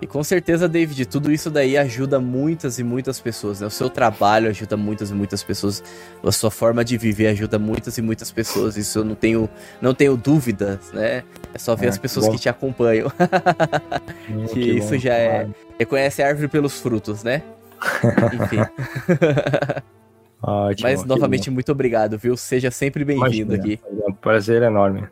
E 0.00 0.06
com 0.06 0.22
certeza, 0.22 0.68
David, 0.68 1.06
tudo 1.06 1.32
isso 1.32 1.50
daí 1.50 1.76
ajuda 1.76 2.20
muitas 2.20 2.78
e 2.78 2.84
muitas 2.84 3.18
pessoas, 3.18 3.60
né? 3.60 3.66
O 3.66 3.70
seu 3.70 3.88
trabalho 3.88 4.50
ajuda 4.50 4.76
muitas 4.76 5.10
e 5.10 5.14
muitas 5.14 5.42
pessoas, 5.42 5.82
a 6.22 6.32
sua 6.32 6.50
forma 6.50 6.84
de 6.84 6.98
viver 6.98 7.28
ajuda 7.28 7.58
muitas 7.58 7.96
e 7.96 8.02
muitas 8.02 8.30
pessoas. 8.30 8.76
Isso 8.76 8.98
eu 8.98 9.04
não 9.04 9.14
tenho, 9.14 9.48
não 9.80 9.94
tenho 9.94 10.14
dúvidas, 10.14 10.92
né? 10.92 11.24
É 11.54 11.58
só 11.58 11.74
ver 11.74 11.86
é, 11.86 11.88
as 11.88 11.98
pessoas 11.98 12.26
que, 12.26 12.32
que 12.32 12.42
te 12.42 12.48
acompanham. 12.48 13.10
Hum, 14.28 14.44
que, 14.46 14.54
que, 14.54 14.70
isso 14.78 14.90
bom, 14.90 14.98
já 14.98 15.14
é. 15.14 15.48
Reconhece 15.78 16.20
a 16.20 16.26
árvore 16.26 16.48
pelos 16.48 16.80
frutos, 16.80 17.22
né? 17.22 17.42
Enfim. 18.34 18.58
Ótimo, 20.42 20.88
Mas 20.88 21.04
novamente, 21.04 21.48
muito 21.48 21.70
obrigado, 21.70 22.18
viu? 22.18 22.36
Seja 22.36 22.70
sempre 22.70 23.04
bem-vindo 23.04 23.54
aqui. 23.54 23.78
É 23.84 24.10
um 24.10 24.12
prazer 24.12 24.62
enorme. 24.62 25.06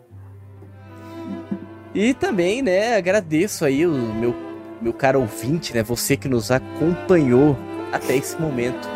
E 1.94 2.12
também, 2.12 2.60
né, 2.60 2.96
agradeço 2.96 3.64
aí 3.64 3.86
o 3.86 3.92
meu 3.92 4.34
meu 4.80 4.92
caro 4.92 5.20
ouvinte, 5.20 5.74
né? 5.74 5.82
Você 5.82 6.16
que 6.16 6.28
nos 6.28 6.50
acompanhou 6.50 7.56
até 7.92 8.16
esse 8.16 8.40
momento. 8.40 8.88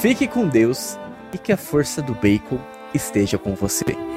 Fique 0.00 0.26
com 0.26 0.48
Deus 0.48 0.98
e 1.32 1.38
que 1.38 1.52
a 1.52 1.56
força 1.56 2.00
do 2.00 2.14
bacon 2.14 2.58
esteja 2.94 3.38
com 3.38 3.54
você. 3.54 4.09